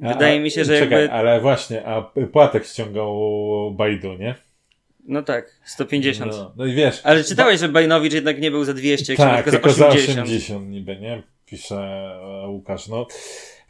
Wydaje 0.00 0.38
a- 0.38 0.42
mi 0.42 0.50
się, 0.50 0.64
że 0.64 0.78
czekaj, 0.78 1.00
jakby... 1.00 1.16
ale 1.16 1.40
właśnie, 1.40 1.86
a 1.86 2.02
Płatek 2.32 2.66
ściągał 2.66 3.14
Bajdu, 3.76 4.14
nie? 4.14 4.34
No 5.08 5.22
tak, 5.22 5.60
150. 5.64 6.32
No, 6.32 6.52
no 6.56 6.66
i 6.66 6.74
wiesz. 6.74 7.00
Ale 7.04 7.24
czytałeś, 7.24 7.60
że 7.60 7.68
Bajnowicz 7.68 8.12
jednak 8.12 8.40
nie 8.40 8.50
był 8.50 8.64
za 8.64 8.74
200, 8.74 9.12
jak 9.12 9.18
tak, 9.18 9.44
się 9.44 9.50
tylko 9.50 9.70
za 9.70 9.74
za 9.76 9.88
80. 9.88 10.26
80 10.26 10.68
niby, 10.68 10.96
nie? 10.96 11.22
Pisze 11.46 11.76
e, 12.44 12.48
Łukasz. 12.48 12.88
No, 12.88 13.06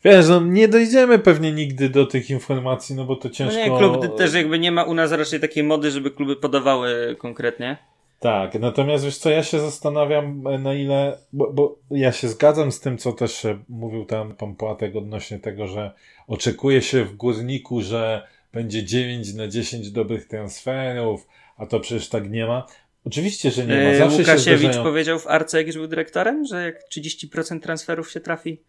wiesz, 0.05 0.29
no 0.29 0.41
nie 0.41 0.69
dojdziemy 0.69 1.19
pewnie 1.19 1.53
nigdy 1.53 1.89
do 1.89 2.07
tych 2.07 2.31
informacji, 2.31 2.97
no 2.97 3.05
bo 3.05 3.17
to 3.17 3.29
No 3.29 3.35
ciężko. 3.35 3.57
nie, 3.57 3.79
klub 3.79 4.19
też 4.19 4.35
jakby 4.35 4.59
nie 4.59 4.73
ma 4.73 4.85
u 4.85 4.95
nas 4.95 5.13
raczej 5.13 5.41
takiej 5.41 5.63
mody, 5.63 5.91
żeby 5.91 6.11
kluby 6.11 6.37
podawały 6.37 7.17
konkretnie. 7.19 7.77
Tak, 8.21 8.55
natomiast 8.55 9.05
wiesz 9.05 9.19
co, 9.19 9.31
ja 9.31 9.43
się 9.43 9.61
zastanawiam 9.61 10.47
e, 10.47 10.59
na 10.59 10.75
ile, 10.75 11.19
bo, 11.33 11.53
bo 11.53 11.79
ja 11.91 12.13
się 12.13 12.29
zgadzam 12.29 12.73
z 12.73 12.81
tym, 12.81 12.99
co 12.99 13.13
też 13.13 13.47
mówił 13.69 14.05
tam 14.05 14.35
pan 14.35 14.55
Płatek 14.55 14.97
odnośnie 14.97 15.39
tego, 15.39 15.67
że 15.67 15.93
oczekuje 16.27 16.83
się 16.83 17.05
w 17.05 17.17
Górniku, 17.17 17.83
że 17.83 18.27
będzie 18.53 18.85
9 18.85 19.35
na 19.35 19.49
10 19.49 19.91
dobrych 19.91 20.29
transferów, 20.29 21.27
a 21.57 21.67
to 21.67 21.81
przecież 21.81 22.09
tak 22.09 22.31
nie 22.31 22.47
ma. 22.47 22.67
Oczywiście, 23.05 23.51
że 23.51 23.67
nie 23.67 23.75
ma. 23.75 23.81
E, 23.81 23.99
Zawsze 23.99 24.19
Łukasiewicz 24.19 24.61
zdarzają... 24.61 24.85
powiedział 24.85 25.19
w 25.19 25.27
Arce, 25.27 25.59
jak 25.59 25.67
już 25.67 25.77
był 25.77 25.87
dyrektorem, 25.87 26.45
że 26.45 26.63
jak 26.63 26.89
30% 26.89 27.61
transferów 27.61 28.11
się 28.11 28.21
trafi, 28.21 28.61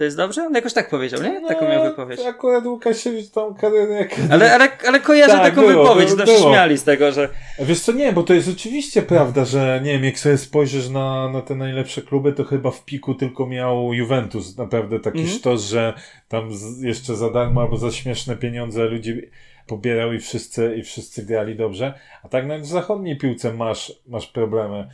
to 0.00 0.04
jest 0.04 0.16
dobrze? 0.16 0.42
On 0.46 0.54
jakoś 0.54 0.72
tak 0.72 0.90
powiedział, 0.90 1.22
nie? 1.22 1.40
Taką 1.48 1.68
miał 1.68 1.84
wypowiedź. 1.84 2.20
No, 2.22 2.28
Akurat 2.30 2.66
Łukasiewicz 2.66 3.30
tą 3.30 3.54
karierę 3.54 3.94
jak... 3.94 4.10
Ale, 4.30 4.54
ale, 4.54 4.68
ale 4.86 5.00
kojarzę 5.00 5.32
Tak, 5.32 5.42
taką 5.42 5.60
było, 5.60 5.82
wypowiedź, 5.82 6.14
było. 6.14 6.38
śmiali 6.38 6.78
z 6.78 6.84
tego, 6.84 7.12
że 7.12 7.28
Wiesz 7.60 7.80
co, 7.80 7.92
nie, 7.92 8.12
bo 8.12 8.22
to 8.22 8.34
jest 8.34 8.48
oczywiście 8.48 9.02
prawda, 9.02 9.44
że 9.44 9.80
nie 9.84 9.92
wiem, 9.92 10.04
jak 10.04 10.18
sobie 10.18 10.38
spojrzysz 10.38 10.88
na, 10.88 11.28
na 11.28 11.42
te 11.42 11.54
najlepsze 11.54 12.02
kluby, 12.02 12.32
to 12.32 12.44
chyba 12.44 12.70
w 12.70 12.84
piku 12.84 13.14
tylko 13.14 13.46
miał 13.46 13.94
Juventus 13.94 14.56
naprawdę 14.56 15.00
taki 15.00 15.18
Mhm. 15.18 15.38
sztos, 15.38 15.62
że 15.64 15.94
tam 16.28 16.54
z, 16.54 16.80
jeszcze 16.82 17.16
za 17.16 17.30
darmo 17.30 17.60
albo 17.60 17.76
za 17.76 17.90
śmieszne 17.90 18.36
pieniądze 18.36 18.84
ludzi 18.84 19.22
pobierał 19.66 20.12
i 20.12 20.18
wszyscy, 20.18 20.74
i 20.76 20.82
wszyscy 20.82 21.26
grali 21.26 21.56
dobrze. 21.56 21.94
A 22.22 22.28
tak 22.28 22.46
nawet 22.46 22.62
w 22.62 22.66
zachodniej 22.68 23.18
piłce 23.18 23.52
masz, 23.54 23.92
masz 24.06 24.26
problemy, 24.26 24.88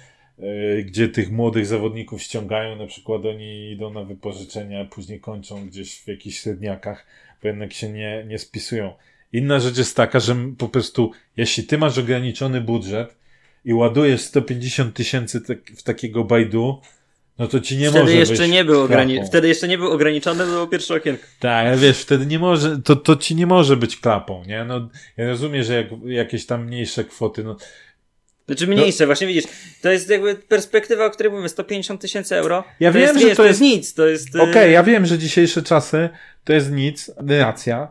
gdzie 0.85 1.09
tych 1.09 1.31
młodych 1.31 1.67
zawodników 1.67 2.23
ściągają, 2.23 2.77
na 2.77 2.87
przykład 2.87 3.25
oni 3.27 3.71
idą 3.71 3.93
na 3.93 4.05
wypożyczenia, 4.05 4.85
później 4.85 5.21
kończą 5.21 5.67
gdzieś 5.67 5.99
w 5.99 6.09
jakichś 6.09 6.41
średniakach, 6.41 7.07
bo 7.43 7.49
jednak 7.49 7.73
się 7.73 7.89
nie, 7.89 8.25
nie 8.29 8.39
spisują. 8.39 8.93
Inna 9.33 9.61
rzecz 9.61 9.79
jest 9.79 9.97
taka, 9.97 10.21
że 10.21 10.37
po 10.59 10.69
prostu, 10.69 11.13
jeśli 11.37 11.65
ty 11.65 11.79
masz 11.79 11.99
ograniczony 11.99 12.61
budżet 12.61 13.17
i 13.65 13.75
ładujesz 13.75 14.21
150 14.21 14.95
tysięcy 14.95 15.41
tak, 15.41 15.59
w 15.77 15.83
takiego 15.83 16.25
bajdu, 16.25 16.81
no 17.39 17.49
to 17.49 17.61
ci 17.61 17.77
nie 17.77 17.91
wtedy 17.91 18.05
może 18.05 18.17
jeszcze 18.17 18.49
nie 18.49 18.65
był 18.65 18.87
ograni- 18.87 19.27
wtedy 19.27 19.49
jeszcze 19.49 19.69
nie 19.69 19.79
był 19.79 19.93
ograniczony, 19.93 20.45
to 20.45 20.51
było 20.51 20.67
pierwsze 20.67 20.95
okienko. 20.95 21.25
Tak, 21.41 21.79
wiesz, 21.79 21.99
wtedy 21.99 22.27
nie 22.27 22.39
może, 22.39 22.79
to, 22.83 22.97
to 22.97 23.17
ci 23.17 23.35
nie 23.35 23.47
może 23.47 23.77
być 23.77 23.97
klapą, 23.97 24.45
nie? 24.47 24.65
No, 24.65 24.89
ja 25.17 25.27
rozumiem, 25.29 25.63
że 25.63 25.75
jak, 25.75 25.87
jakieś 26.07 26.47
tam 26.47 26.67
mniejsze 26.67 27.05
kwoty, 27.05 27.45
no, 27.45 27.57
Znaczy 28.47 28.67
mniejsze, 28.67 29.07
właśnie 29.07 29.27
widzisz, 29.27 29.45
to 29.83 29.91
jest 29.91 30.11
jakby 30.11 30.35
perspektywa, 30.35 31.07
o 31.07 31.11
której 31.11 31.31
mówimy, 31.33 31.49
150 31.49 32.01
tysięcy 32.01 32.37
euro. 32.37 32.65
Ja 32.81 32.93
to 32.93 32.99
wiem, 32.99 33.03
jest, 33.09 33.21
że 33.21 33.27
wiesz, 33.27 33.37
to 33.37 33.43
to 33.43 33.49
jest- 33.49 33.61
nic, 33.61 33.95
to 33.95 34.07
jest... 34.07 34.37
e, 34.37 34.43
Okej, 34.43 34.73
ja 34.73 34.83
wiem, 34.83 35.07
że 35.07 35.19
dzisiejsze 35.19 35.63
czasy 35.63 36.09
to 36.45 36.53
jest 36.53 36.71
nic, 36.73 37.11
racja. 37.27 37.89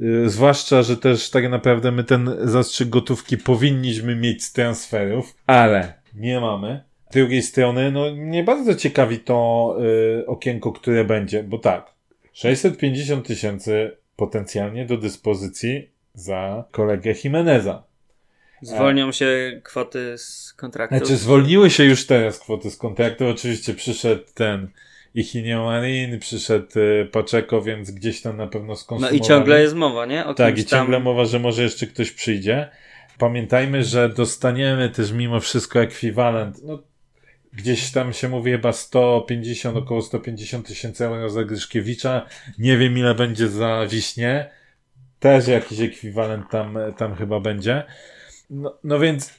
Yy, 0.00 0.28
zwłaszcza, 0.30 0.82
że 0.82 0.96
też 0.96 1.30
tak 1.30 1.50
naprawdę 1.50 1.92
my 1.92 2.04
ten 2.04 2.30
zastrzyk 2.44 2.88
gotówki 2.88 3.38
powinniśmy 3.38 4.16
mieć 4.16 4.44
z 4.44 4.52
transferów, 4.52 5.34
ale 5.46 5.92
nie 6.14 6.40
mamy. 6.40 6.84
Z 7.10 7.14
drugiej 7.14 7.42
strony, 7.42 7.92
no 7.92 8.10
nie 8.10 8.44
bardzo 8.44 8.74
ciekawi 8.74 9.18
to 9.18 9.76
yy, 10.16 10.26
okienko, 10.26 10.72
które 10.72 11.04
będzie, 11.04 11.42
bo 11.42 11.58
tak, 11.58 11.92
650 12.32 13.26
tysięcy 13.26 13.96
potencjalnie 14.16 14.86
do 14.86 14.96
dyspozycji 14.96 15.90
za 16.14 16.64
kolegę 16.70 17.14
Jimeneza. 17.24 17.82
Zwolnią 18.62 19.12
się 19.12 19.60
kwoty 19.64 20.14
z 20.18 20.52
kontraktu. 20.56 20.96
Znaczy, 20.96 21.16
zwolniły 21.16 21.70
się 21.70 21.84
już 21.84 22.06
teraz 22.06 22.38
kwoty 22.38 22.70
z 22.70 22.76
kontraktu. 22.76 23.26
Oczywiście 23.28 23.74
przyszedł 23.74 24.22
ten 24.34 24.68
i 25.14 25.22
Hinio 25.24 25.64
Marin, 25.64 26.18
przyszedł 26.18 26.78
y, 26.78 27.08
Paczeko, 27.12 27.62
więc 27.62 27.90
gdzieś 27.90 28.20
tam 28.22 28.36
na 28.36 28.46
pewno 28.46 28.68
No 28.68 28.76
skonsumowali. 28.76 29.18
i 29.18 29.20
ciągle 29.20 29.60
jest 29.60 29.74
mowa, 29.74 30.06
nie? 30.06 30.26
O 30.26 30.34
Tak, 30.34 30.58
i 30.58 30.64
ciągle 30.64 30.96
tam... 30.96 31.02
mowa, 31.02 31.24
że 31.24 31.38
może 31.38 31.62
jeszcze 31.62 31.86
ktoś 31.86 32.10
przyjdzie. 32.12 32.68
Pamiętajmy, 33.18 33.84
że 33.84 34.08
dostaniemy 34.08 34.90
też 34.90 35.12
mimo 35.12 35.40
wszystko 35.40 35.80
ekwiwalent, 35.80 36.56
no 36.64 36.82
gdzieś 37.52 37.90
tam 37.92 38.12
się 38.12 38.28
mówi 38.28 38.50
chyba 38.52 38.72
150, 38.72 39.76
około 39.76 40.02
150 40.02 40.66
tysięcy 40.66 41.04
euro 41.04 41.30
za 41.30 41.44
Gryszkiewicza. 41.44 42.26
Nie 42.58 42.76
wiem 42.78 42.98
ile 42.98 43.14
będzie 43.14 43.48
za 43.48 43.86
Wiśnie. 43.90 44.50
Też 45.20 45.48
jakiś 45.48 45.80
ekwiwalent 45.80 46.50
tam, 46.50 46.78
tam 46.96 47.14
chyba 47.14 47.40
będzie. 47.40 47.84
No, 48.50 48.78
no 48.84 48.98
więc 48.98 49.34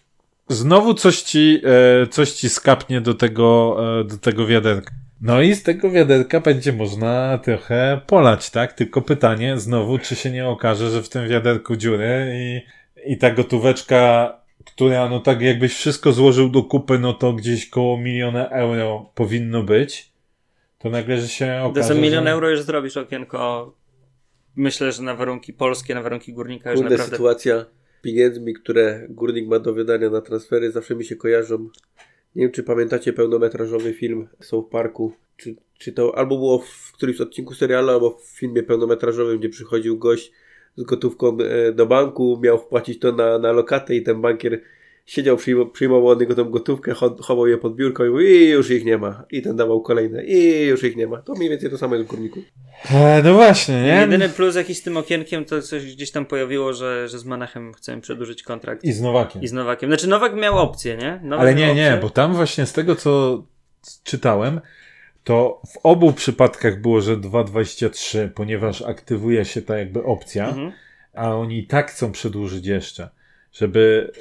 znowu 0.50 0.94
coś 0.94 1.22
ci, 1.22 1.62
e, 1.64 2.08
coś 2.08 2.32
ci 2.32 2.50
skapnie 2.50 3.02
do 3.02 3.14
tego, 3.14 3.78
e, 4.02 4.04
do 4.04 4.18
tego 4.18 4.48
wiaderka. 4.48 4.92
No 5.22 5.42
i 5.42 5.56
z 5.56 5.64
tego 5.64 5.92
wiaderka 5.92 6.40
będzie 6.40 6.74
można 6.74 7.38
trochę 7.38 8.02
polać, 8.08 8.50
tak? 8.50 8.74
Tylko 8.74 9.02
pytanie 9.02 9.58
znowu, 9.58 10.00
czy 10.00 10.16
się 10.16 10.32
nie 10.32 10.48
okaże, 10.48 10.90
że 10.90 11.04
w 11.04 11.10
tym 11.10 11.28
wiaderku 11.28 11.76
dziury 11.76 12.34
i, 12.36 12.62
i 13.14 13.18
ta 13.18 13.32
gotóweczka, 13.32 14.34
która 14.66 15.10
no 15.10 15.20
tak 15.20 15.42
jakbyś 15.42 15.74
wszystko 15.74 16.12
złożył 16.12 16.50
do 16.50 16.64
kupy, 16.64 17.00
no 17.00 17.14
to 17.14 17.34
gdzieś 17.34 17.70
koło 17.70 17.98
miliona 17.98 18.50
euro 18.50 19.12
powinno 19.16 19.64
być. 19.64 20.12
To 20.78 20.90
nagle, 20.90 21.22
że 21.22 21.28
się 21.28 21.62
okaże, 21.64 21.88
Za 21.88 21.94
milion 21.94 22.24
że... 22.24 22.32
euro 22.32 22.50
już 22.50 22.62
zrobisz 22.62 22.98
okienko. 22.98 23.74
Myślę, 24.56 24.92
że 24.92 25.04
na 25.04 25.16
warunki 25.16 25.54
polskie, 25.54 25.96
na 25.96 26.02
warunki 26.02 26.34
górnika 26.34 26.72
już 26.72 26.80
Kurde, 26.80 26.96
naprawdę. 26.96 27.18
sytuacja 27.18 27.66
pieniędzmi, 28.02 28.54
które 28.54 29.08
górnik 29.10 29.48
ma 29.48 29.60
do 29.60 29.74
wydania 29.74 30.10
na 30.10 30.22
transfery, 30.22 30.72
zawsze 30.72 30.96
mi 30.96 31.06
się 31.06 31.16
kojarzą. 31.16 31.70
Nie 32.36 32.44
wiem, 32.44 32.52
czy 32.52 32.64
pamiętacie 32.64 33.14
pełnometrażowy 33.14 33.94
film 33.94 34.28
South 34.40 34.70
Parku. 34.70 35.14
Czy, 35.38 35.56
czy 35.78 35.94
to 35.94 36.18
albo 36.18 36.38
było 36.38 36.60
w 36.60 36.92
którymś 36.92 37.22
odcinku 37.22 37.54
serialu, 37.54 37.90
albo 37.90 38.18
w 38.18 38.26
filmie 38.26 38.64
pełnometrażowym, 38.64 39.40
gdzie 39.40 39.50
przychodził 39.50 39.98
gość 39.98 40.32
z 40.76 40.84
gotówką 40.84 41.38
e, 41.38 41.74
do 41.74 41.86
banku, 41.86 42.40
miał 42.44 42.60
wpłacić 42.60 43.00
to 43.00 43.12
na, 43.12 43.40
na 43.40 43.52
lokatę 43.52 43.96
i 43.96 44.04
ten 44.04 44.22
bankier 44.22 44.62
siedział, 45.10 45.38
przyjmował, 45.38 45.72
przyjmował 45.72 46.08
od 46.08 46.20
niego 46.20 46.36
tą 46.36 46.44
gotówkę, 46.50 46.92
cho- 46.94 47.22
chował 47.22 47.48
je 47.48 47.58
pod 47.58 47.76
biurko 47.76 48.06
i 48.06 48.10
mówił, 48.10 48.28
i 48.28 48.46
już 48.50 48.70
ich 48.70 48.86
nie 48.86 48.98
ma. 48.98 49.26
I 49.32 49.42
ten 49.42 49.56
dawał 49.56 49.82
kolejne, 49.82 50.24
i 50.26 50.66
już 50.66 50.84
ich 50.84 50.96
nie 50.96 51.08
ma. 51.08 51.18
To 51.22 51.34
mniej 51.34 51.50
więcej 51.50 51.70
to 51.70 51.78
samo 51.78 51.96
jest 51.96 52.08
w 52.08 52.10
górniku. 52.12 52.40
E, 52.92 53.22
no 53.24 53.34
właśnie, 53.34 53.82
nie? 53.84 53.88
Jedyny 54.02 54.30
plus 54.30 54.56
jakiś 54.56 54.78
z 54.78 54.82
tym 54.82 54.98
okienkiem 54.98 55.46
to 55.46 55.62
coś 55.62 55.96
gdzieś 55.96 56.12
tam 56.12 56.26
pojawiło, 56.26 56.74
że, 56.74 57.08
że 57.08 57.20
z 57.20 57.26
Manachem 57.26 57.74
chcemy 57.74 58.02
przedłużyć 58.02 58.44
kontrakt. 58.44 58.84
I 58.84 58.92
z 58.92 59.02
Nowakiem. 59.02 59.42
I 59.42 59.48
z 59.48 59.54
Nowakiem. 59.54 59.90
Znaczy 59.90 60.08
Nowak 60.08 60.36
miał 60.36 60.58
opcję, 60.58 60.98
nie? 60.98 61.20
Nowak 61.24 61.40
Ale 61.42 61.56
nie, 61.56 61.76
nie, 61.76 62.00
bo 62.02 62.10
tam 62.10 62.34
właśnie 62.34 62.66
z 62.66 62.74
tego, 62.74 62.96
co 62.96 63.44
czytałem, 64.04 64.62
to 65.24 65.62
w 65.74 65.78
obu 65.84 66.14
przypadkach 66.14 66.82
było, 66.82 67.02
że 67.02 67.18
2,23, 67.18 68.30
ponieważ 68.30 68.82
aktywuje 68.82 69.46
się 69.46 69.62
ta 69.62 69.78
jakby 69.78 70.04
opcja, 70.04 70.48
Mhm. 70.50 70.72
a 71.14 71.36
oni 71.36 71.60
i 71.60 71.68
tak 71.68 71.92
chcą 71.92 72.12
przedłużyć 72.12 72.66
jeszcze, 72.66 73.10
żeby 73.54 74.12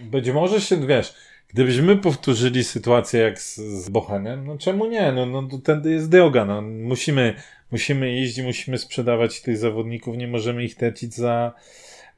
e, 0.00 0.04
być 0.04 0.30
może 0.30 0.60
się, 0.60 0.86
wiesz, 0.86 1.14
gdybyśmy 1.48 1.96
powtórzyli 1.96 2.64
sytuację 2.64 3.20
jak 3.20 3.40
z, 3.40 3.56
z 3.56 3.88
Bochenem, 3.88 4.46
no 4.46 4.58
czemu 4.58 4.86
nie? 4.86 5.12
No, 5.12 5.26
no 5.26 5.42
to 5.42 5.58
tędy 5.58 5.90
jest 5.90 6.10
droga, 6.10 6.44
no 6.44 6.62
musimy, 6.62 7.34
musimy 7.72 8.20
i 8.20 8.42
musimy 8.42 8.78
sprzedawać 8.78 9.42
tych 9.42 9.58
zawodników, 9.58 10.16
nie 10.16 10.28
możemy 10.28 10.64
ich 10.64 10.74
tracić 10.74 11.14
za, 11.14 11.52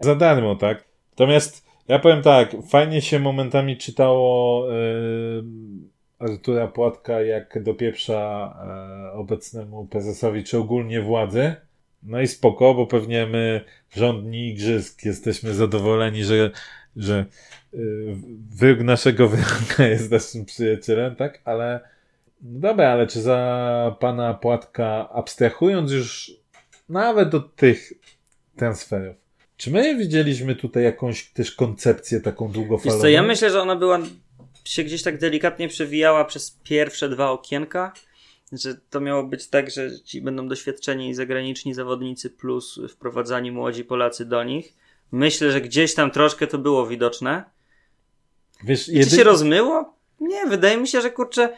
za 0.00 0.14
darmo, 0.14 0.56
tak? 0.56 0.84
Natomiast 1.10 1.66
ja 1.88 1.98
powiem 1.98 2.22
tak, 2.22 2.56
fajnie 2.68 3.02
się 3.02 3.18
momentami 3.18 3.76
czytało 3.76 4.66
yy, 4.72 5.44
Artura 6.18 6.68
Płatka, 6.68 7.20
jak 7.20 7.62
dopieprza 7.62 8.54
e, 9.08 9.12
obecnemu 9.12 9.86
prezesowi, 9.86 10.44
czy 10.44 10.58
ogólnie 10.58 11.00
władzy. 11.00 11.54
No 12.02 12.20
i 12.20 12.26
spoko, 12.26 12.74
bo 12.74 12.86
pewnie 12.86 13.26
my, 13.26 13.64
rządni 13.96 14.48
igrzysk, 14.48 15.04
jesteśmy 15.04 15.54
zadowoleni, 15.54 16.24
że, 16.24 16.50
że 16.96 17.26
yy, 17.72 18.16
wyrok 18.56 18.80
naszego 18.80 19.28
wyroka 19.28 19.86
jest 19.86 20.10
naszym 20.10 20.44
przyjacielem, 20.44 21.16
tak? 21.16 21.40
Ale 21.44 21.80
no 22.42 22.60
dobra, 22.60 22.88
ale 22.88 23.06
czy 23.06 23.22
za 23.22 23.96
pana 24.00 24.34
Płatka, 24.34 25.08
abstrahując 25.12 25.92
już 25.92 26.32
nawet 26.88 27.34
od 27.34 27.56
tych 27.56 27.92
transferów, 28.56 29.16
czy 29.56 29.70
my 29.70 29.96
widzieliśmy 29.96 30.54
tutaj 30.56 30.84
jakąś 30.84 31.30
też 31.30 31.52
koncepcję 31.52 32.20
taką 32.20 32.46
Wiesz 32.46 32.54
długofalową? 32.54 33.00
co, 33.00 33.08
ja 33.08 33.22
myślę, 33.22 33.50
że 33.50 33.62
ona 33.62 33.76
była, 33.76 33.98
się 34.64 34.84
gdzieś 34.84 35.02
tak 35.02 35.18
delikatnie 35.18 35.68
przewijała 35.68 36.24
przez 36.24 36.58
pierwsze 36.64 37.08
dwa 37.08 37.30
okienka, 37.30 37.92
że 38.52 38.74
to 38.90 39.00
miało 39.00 39.22
być 39.22 39.48
tak, 39.48 39.70
że 39.70 40.00
ci 40.00 40.22
będą 40.22 40.48
doświadczeni 40.48 41.14
zagraniczni 41.14 41.74
zawodnicy 41.74 42.30
plus 42.30 42.80
wprowadzani 42.88 43.52
młodzi 43.52 43.84
Polacy 43.84 44.24
do 44.24 44.44
nich. 44.44 44.74
Myślę, 45.12 45.50
że 45.50 45.60
gdzieś 45.60 45.94
tam 45.94 46.10
troszkę 46.10 46.46
to 46.46 46.58
było 46.58 46.86
widoczne. 46.86 47.44
Wiesz, 48.64 48.84
Czy 48.84 48.92
jedy... 48.92 49.10
się 49.10 49.24
rozmyło? 49.24 49.94
Nie, 50.20 50.46
wydaje 50.46 50.76
mi 50.76 50.88
się, 50.88 51.00
że 51.00 51.10
kurczę, 51.10 51.56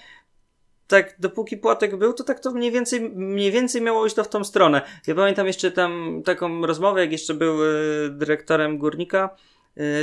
tak 0.86 1.16
dopóki 1.18 1.56
Płatek 1.56 1.96
był, 1.96 2.12
to 2.12 2.24
tak 2.24 2.40
to 2.40 2.52
mniej 2.52 2.70
więcej, 2.70 3.00
mniej 3.00 3.52
więcej 3.52 3.82
miało 3.82 4.06
iść 4.06 4.14
to 4.14 4.24
w 4.24 4.28
tą 4.28 4.44
stronę. 4.44 4.82
Ja 5.06 5.14
pamiętam 5.14 5.46
jeszcze 5.46 5.70
tam 5.70 6.22
taką 6.24 6.66
rozmowę, 6.66 7.00
jak 7.00 7.12
jeszcze 7.12 7.34
był 7.34 7.64
e, 7.64 7.68
dyrektorem 8.10 8.78
Górnika, 8.78 9.36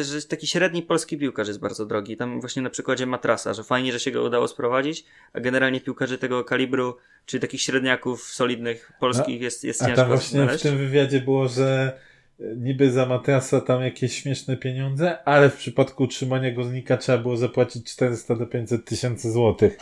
że 0.01 0.21
taki 0.29 0.47
średni 0.47 0.81
polski 0.83 1.17
piłkarz 1.17 1.47
jest 1.47 1.59
bardzo 1.59 1.85
drogi. 1.85 2.17
Tam 2.17 2.41
właśnie 2.41 2.61
na 2.61 2.69
przykładzie 2.69 3.05
Matrasa, 3.05 3.53
że 3.53 3.63
fajnie, 3.63 3.91
że 3.91 3.99
się 3.99 4.11
go 4.11 4.23
udało 4.23 4.47
sprowadzić, 4.47 5.05
a 5.33 5.39
generalnie 5.39 5.81
piłkarzy 5.81 6.17
tego 6.17 6.43
kalibru, 6.43 6.97
czyli 7.25 7.41
takich 7.41 7.61
średniaków 7.61 8.23
solidnych 8.23 8.91
polskich 8.99 9.41
jest, 9.41 9.63
jest 9.63 9.81
A 9.81 9.85
ciężko 9.85 10.01
tam 10.01 10.07
właśnie 10.07 10.39
znaleźć. 10.39 10.59
w 10.59 10.67
tym 10.67 10.77
wywiadzie 10.77 11.21
było, 11.21 11.47
że 11.47 11.99
e, 12.39 12.43
niby 12.55 12.91
za 12.91 13.05
matrasa 13.05 13.61
tam 13.61 13.81
jakieś 13.81 14.21
śmieszne 14.21 14.57
pieniądze, 14.57 15.23
ale 15.23 15.49
w 15.49 15.55
przypadku 15.57 16.03
utrzymania 16.03 16.51
goznika 16.51 16.97
trzeba 16.97 17.17
było 17.17 17.37
zapłacić 17.37 17.91
400 17.93 18.35
do 18.35 18.45
500 18.45 18.85
tysięcy 18.85 19.31
złotych. 19.31 19.77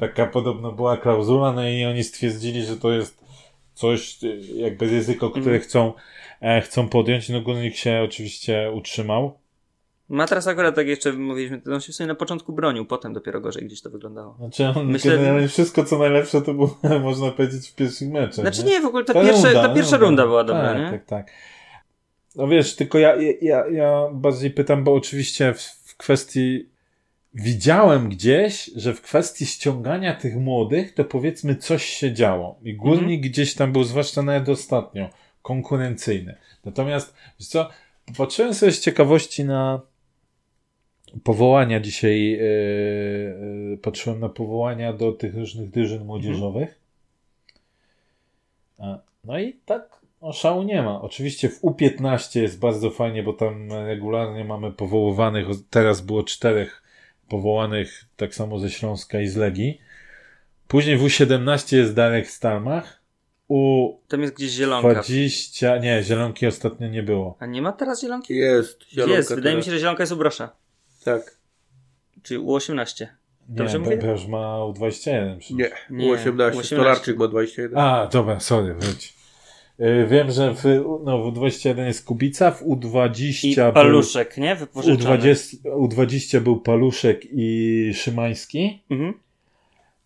Taka 0.00 0.26
podobno 0.26 0.72
była 0.72 0.96
klauzula, 0.96 1.52
no 1.52 1.68
i 1.68 1.84
oni 1.84 2.04
stwierdzili, 2.04 2.62
że 2.64 2.76
to 2.76 2.92
jest 2.92 3.22
coś, 3.86 4.18
jakby 4.54 4.86
ryzyko, 4.86 5.30
które 5.30 5.44
Mhm. 5.44 5.60
chcą, 5.62 5.92
e, 6.40 6.60
chcą 6.60 6.88
podjąć. 6.88 7.28
No 7.28 7.40
górnik 7.40 7.76
się 7.76 8.02
oczywiście 8.04 8.70
utrzymał. 8.74 9.38
Matras 10.08 10.46
akurat 10.46 10.74
tak 10.74 10.86
jeszcze 10.86 11.12
mówiliśmy, 11.12 11.60
on 11.74 11.80
się 11.80 11.92
sobie 11.92 12.08
na 12.08 12.14
początku 12.14 12.52
bronił, 12.52 12.84
potem 12.84 13.12
dopiero 13.12 13.40
gorzej 13.40 13.64
gdzieś 13.66 13.82
to 13.82 13.90
wyglądało. 13.90 14.34
Znaczy 14.38 14.66
on 14.66 14.86
Myślę- 14.86 15.16
generalnie 15.16 15.48
wszystko 15.48 15.84
co 15.84 15.98
najlepsze 15.98 16.42
to 16.42 16.54
było, 16.54 16.78
można 17.02 17.30
powiedzieć, 17.30 17.68
w 17.68 17.74
pierwszych 17.74 18.08
meczach. 18.10 18.34
Znaczy 18.34 18.64
nie, 18.64 18.80
w 18.80 18.84
ogóle 18.86 19.04
ta, 19.04 19.12
Ta 19.14 19.22
pierwsza, 19.22 19.44
runda, 19.52 19.68
ta 19.68 19.74
pierwsza 19.74 19.96
runda 19.96 20.26
była 20.26 20.44
dobra, 20.44 20.62
tak, 20.74 20.78
nie? 20.78 20.90
Tak, 20.90 21.04
tak. 21.06 21.30
No 22.36 22.48
wiesz, 22.48 22.76
tylko 22.76 22.98
ja, 22.98 23.16
ja, 23.42 23.64
ja 23.68 24.08
bardziej 24.12 24.50
pytam, 24.50 24.84
bo 24.84 24.94
oczywiście 24.94 25.54
w, 25.54 25.60
w 25.62 25.96
kwestii 25.96 26.68
widziałem 27.34 28.08
gdzieś, 28.08 28.70
że 28.76 28.94
w 28.94 29.02
kwestii 29.02 29.46
ściągania 29.46 30.14
tych 30.14 30.36
młodych, 30.36 30.94
to 30.94 31.04
powiedzmy 31.04 31.56
coś 31.56 31.84
się 31.84 32.12
działo. 32.12 32.58
I 32.62 32.74
górnik 32.74 33.02
Mhm. 33.02 33.20
gdzieś 33.20 33.54
tam 33.54 33.72
był, 33.72 33.84
zwłaszcza 33.84 34.22
nawet 34.22 34.48
ostatnio, 34.48 35.10
konkurencyjny. 35.42 36.36
Natomiast, 36.64 37.14
wiesz 37.40 37.48
co, 37.48 37.68
patrzyłem 38.16 38.54
sobie 38.54 38.72
z 38.72 38.80
ciekawości 38.80 39.44
na 39.44 39.80
powołania 41.24 41.80
dzisiaj, 41.80 42.30
yy, 42.30 42.38
yy, 43.70 43.78
patrzyłem 43.82 44.20
na 44.20 44.28
powołania 44.28 44.92
do 44.92 45.12
tych 45.12 45.34
różnych 45.34 45.70
drużyn 45.70 46.04
młodzieżowych. 46.04 46.80
A, 48.78 48.98
No 49.24 49.38
i 49.38 49.52
tak, 49.64 50.00
no 50.22 50.32
szału 50.32 50.62
nie 50.62 50.82
ma. 50.82 51.00
Oczywiście 51.02 51.48
w 51.48 51.62
U15 51.62 52.40
jest 52.40 52.58
bardzo 52.58 52.90
fajnie, 52.90 53.22
bo 53.22 53.32
tam 53.32 53.72
regularnie 53.72 54.44
mamy 54.44 54.72
powoływanych, 54.72 55.46
teraz 55.70 56.00
było 56.00 56.22
czterech 56.22 56.81
powołanych, 57.32 58.04
tak 58.16 58.34
samo 58.34 58.58
ze 58.58 58.70
Śląska 58.70 59.20
i 59.20 59.28
z 59.28 59.36
Legii. 59.36 59.80
Później 60.68 60.96
w 60.96 61.02
U17 61.02 61.76
jest 61.76 61.94
Darek 61.94 62.30
Stalmach. 62.30 63.02
U 63.48 63.92
Tam 64.08 64.22
jest 64.22 64.34
gdzieś 64.34 64.50
zielonka. 64.50 64.94
20, 64.94 65.78
nie, 65.78 66.02
Zielonki 66.02 66.46
ostatnio 66.46 66.88
nie 66.88 67.02
było. 67.02 67.36
A 67.38 67.46
nie 67.46 67.62
ma 67.62 67.72
teraz 67.72 68.00
zielonki? 68.00 68.36
Jest, 68.36 68.82
zielonka 68.92 69.16
jest, 69.16 69.34
wydaje 69.34 69.56
mi 69.56 69.62
się, 69.62 69.70
że 69.70 69.78
zielonka 69.78 70.02
jest 70.02 70.12
u 70.12 70.16
Brosza. 70.16 70.52
Tak. 71.04 71.36
Czyli 72.22 72.40
U18. 72.40 73.00
Nie, 73.00 73.08
Dobrze 73.48 73.78
mówię? 73.78 73.96
Bebrz 73.96 74.26
ma 74.26 74.58
U21 74.58 75.38
przecież. 75.38 75.56
Nie, 75.56 75.70
Nie, 75.90 76.14
U18. 76.14 76.50
U18. 76.50 76.64
Stolarczyk 76.64 77.18
ma 77.18 77.28
21. 77.28 77.78
A, 77.78 78.06
dobra, 78.06 78.40
sorry, 78.40 78.74
wróć. 78.74 79.14
Y, 79.82 80.06
Wiem, 80.06 80.30
że 80.30 80.54
w, 80.54 80.64
no, 81.04 81.18
w 81.18 81.34
U21 81.34 81.86
jest 81.86 82.04
Kubica, 82.04 82.50
w 82.50 82.62
I 82.62 82.64
U20 82.64 83.64
był, 83.64 83.72
paluszek, 83.72 84.38
nie? 84.38 84.56
w 84.56 84.58
Wypożyczony. 84.58 85.18
U20, 85.18 85.56
U20 85.62 86.40
był 86.40 86.60
Paluszek 86.60 87.22
i 87.32 87.90
Szymański. 87.94 88.82
Mhm. 88.90 89.14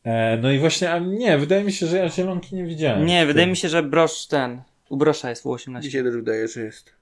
E, 0.05 0.39
no 0.43 0.53
i 0.53 0.59
właśnie, 0.59 0.93
a 0.93 0.99
nie, 0.99 1.39
wydaje 1.39 1.65
mi 1.65 1.73
się, 1.73 1.87
że 1.87 1.97
ja 1.97 2.09
Zielonki 2.09 2.57
nie 2.57 2.65
widziałem. 2.65 3.07
Nie, 3.07 3.27
wydaje 3.27 3.47
mi 3.47 3.57
się, 3.57 3.69
że 3.69 3.83
Brosz 3.83 4.27
ten. 4.27 4.63
U 4.89 4.97
Brosza 4.97 5.31
jest 5.31 5.45
U18. 5.45 5.81
Dzisiaj 5.81 6.03
też 6.03 6.15
wydaje, 6.15 6.49
że 6.49 6.61
jest. 6.61 6.93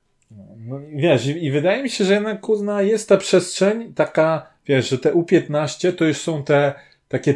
No, 0.56 0.80
i 0.80 0.96
wiesz, 0.96 1.26
i, 1.26 1.44
i 1.44 1.50
wydaje 1.50 1.82
mi 1.82 1.90
się, 1.90 2.04
że 2.04 2.14
jednak 2.14 2.40
kurna 2.40 2.82
jest 2.82 3.08
ta 3.08 3.16
przestrzeń 3.16 3.94
taka, 3.94 4.46
wiesz, 4.66 4.88
że 4.90 4.98
te 4.98 5.12
U15 5.12 5.92
to 5.92 6.04
już 6.04 6.16
są 6.16 6.44
te 6.44 6.74
takie 7.08 7.34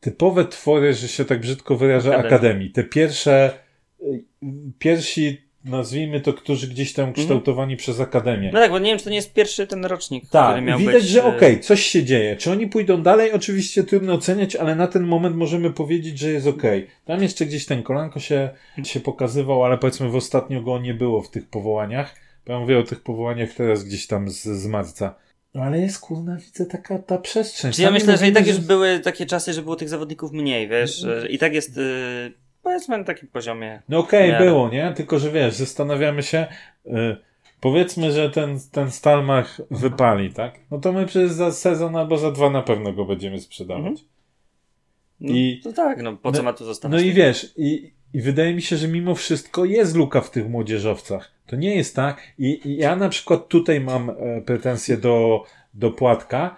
typowe 0.00 0.44
twory, 0.44 0.94
że 0.94 1.08
się 1.08 1.24
tak 1.24 1.40
brzydko 1.40 1.76
wyraża, 1.76 2.10
Akademii. 2.10 2.34
akademii. 2.34 2.70
Te 2.70 2.84
pierwsze, 2.84 3.65
pierwsi, 4.78 5.46
nazwijmy 5.64 6.20
to, 6.20 6.32
którzy 6.32 6.68
gdzieś 6.68 6.92
tam 6.92 7.12
kształtowani 7.12 7.76
przez 7.76 8.00
akademię. 8.00 8.50
No 8.54 8.60
tak, 8.60 8.70
bo 8.70 8.78
nie 8.78 8.90
wiem, 8.90 8.98
czy 8.98 9.04
to 9.04 9.10
nie 9.10 9.16
jest 9.16 9.32
pierwszy 9.32 9.66
ten 9.66 9.84
rocznik, 9.84 10.28
który 10.28 10.42
Tak, 10.42 10.64
miał 10.64 10.78
widać, 10.78 10.94
być... 10.94 11.04
że 11.04 11.24
e, 11.24 11.36
okej, 11.36 11.60
coś 11.60 11.82
się 11.82 12.04
dzieje. 12.04 12.36
Czy 12.36 12.50
oni 12.50 12.66
pójdą 12.66 13.02
dalej? 13.02 13.32
Oczywiście 13.32 13.84
trudno 13.84 14.12
oceniać, 14.12 14.56
ale 14.56 14.74
na 14.76 14.86
ten 14.86 15.02
moment 15.02 15.36
możemy 15.36 15.70
powiedzieć, 15.70 16.18
że 16.18 16.30
jest 16.30 16.46
okej. 16.46 16.86
Tam 17.04 17.22
jeszcze 17.22 17.46
gdzieś 17.46 17.66
ten 17.66 17.82
kolanko 17.82 18.20
się, 18.20 18.50
się 18.84 19.00
pokazywał, 19.00 19.64
ale 19.64 19.78
powiedzmy 19.78 20.08
w 20.08 20.16
ostatnio 20.16 20.62
go 20.62 20.78
nie 20.78 20.94
było 20.94 21.22
w 21.22 21.30
tych 21.30 21.48
powołaniach. 21.48 22.14
Bo 22.46 22.52
ja 22.52 22.58
mówię 22.58 22.78
o 22.78 22.82
tych 22.82 23.00
powołaniach 23.00 23.52
teraz 23.54 23.84
gdzieś 23.84 24.06
tam 24.06 24.30
z, 24.30 24.42
z 24.42 24.66
marca. 24.66 25.14
No 25.54 25.62
ale 25.62 25.80
jest 25.80 26.00
kurna, 26.00 26.36
widzę 26.36 26.66
taka 26.66 26.98
ta 26.98 27.18
przestrzeń. 27.18 27.72
Czy 27.72 27.82
ja 27.82 27.90
myślę, 27.90 28.16
że 28.16 28.28
i 28.28 28.32
tak 28.32 28.46
już 28.46 28.58
były 28.58 29.00
takie 29.00 29.26
czasy, 29.26 29.52
że 29.52 29.62
było 29.62 29.76
tych 29.76 29.88
zawodników 29.88 30.32
mniej, 30.32 30.68
wiesz, 30.68 30.96
że 30.96 31.28
i 31.30 31.38
tak 31.38 31.54
jest, 31.54 31.76
y, 31.78 32.32
powiedzmy 32.66 32.98
na 32.98 33.04
takim 33.04 33.28
poziomie. 33.28 33.82
No 33.88 33.98
okej, 33.98 34.30
miarę. 34.30 34.44
było, 34.44 34.68
nie? 34.68 34.92
Tylko, 34.96 35.18
że 35.18 35.30
wiesz, 35.30 35.54
zastanawiamy 35.54 36.22
się, 36.22 36.46
y, 36.86 36.90
powiedzmy, 37.60 38.12
że 38.12 38.30
ten, 38.30 38.58
ten 38.72 38.90
Stalmach 38.90 39.60
wypali, 39.70 40.32
tak? 40.32 40.58
No 40.70 40.78
to 40.78 40.92
my 40.92 41.06
przez 41.06 41.32
za 41.32 41.52
sezon 41.52 41.96
albo 41.96 42.18
za 42.18 42.30
dwa 42.30 42.50
na 42.50 42.62
pewno 42.62 42.92
go 42.92 43.04
będziemy 43.04 43.40
sprzedawać. 43.40 43.86
Mhm. 43.86 44.08
No, 45.20 45.34
I- 45.34 45.60
to 45.64 45.72
tak, 45.72 46.02
no 46.02 46.16
po 46.16 46.32
co 46.32 46.42
ma 46.42 46.52
tu 46.52 46.64
zostać? 46.64 46.92
No 46.92 46.98
i 47.00 47.12
wiesz, 47.12 47.52
i, 47.56 47.92
i 48.14 48.20
wydaje 48.20 48.54
mi 48.54 48.62
się, 48.62 48.76
że 48.76 48.88
mimo 48.88 49.14
wszystko 49.14 49.64
jest 49.64 49.96
luka 49.96 50.20
w 50.20 50.30
tych 50.30 50.48
młodzieżowcach. 50.48 51.32
To 51.46 51.56
nie 51.56 51.76
jest 51.76 51.96
tak. 51.96 52.22
I, 52.38 52.60
i 52.68 52.76
ja 52.76 52.96
na 52.96 53.08
przykład 53.08 53.48
tutaj 53.48 53.80
mam 53.80 54.10
e, 54.10 54.42
pretensje 54.46 54.96
do, 54.96 55.44
do 55.74 55.90
Płatka. 55.90 56.56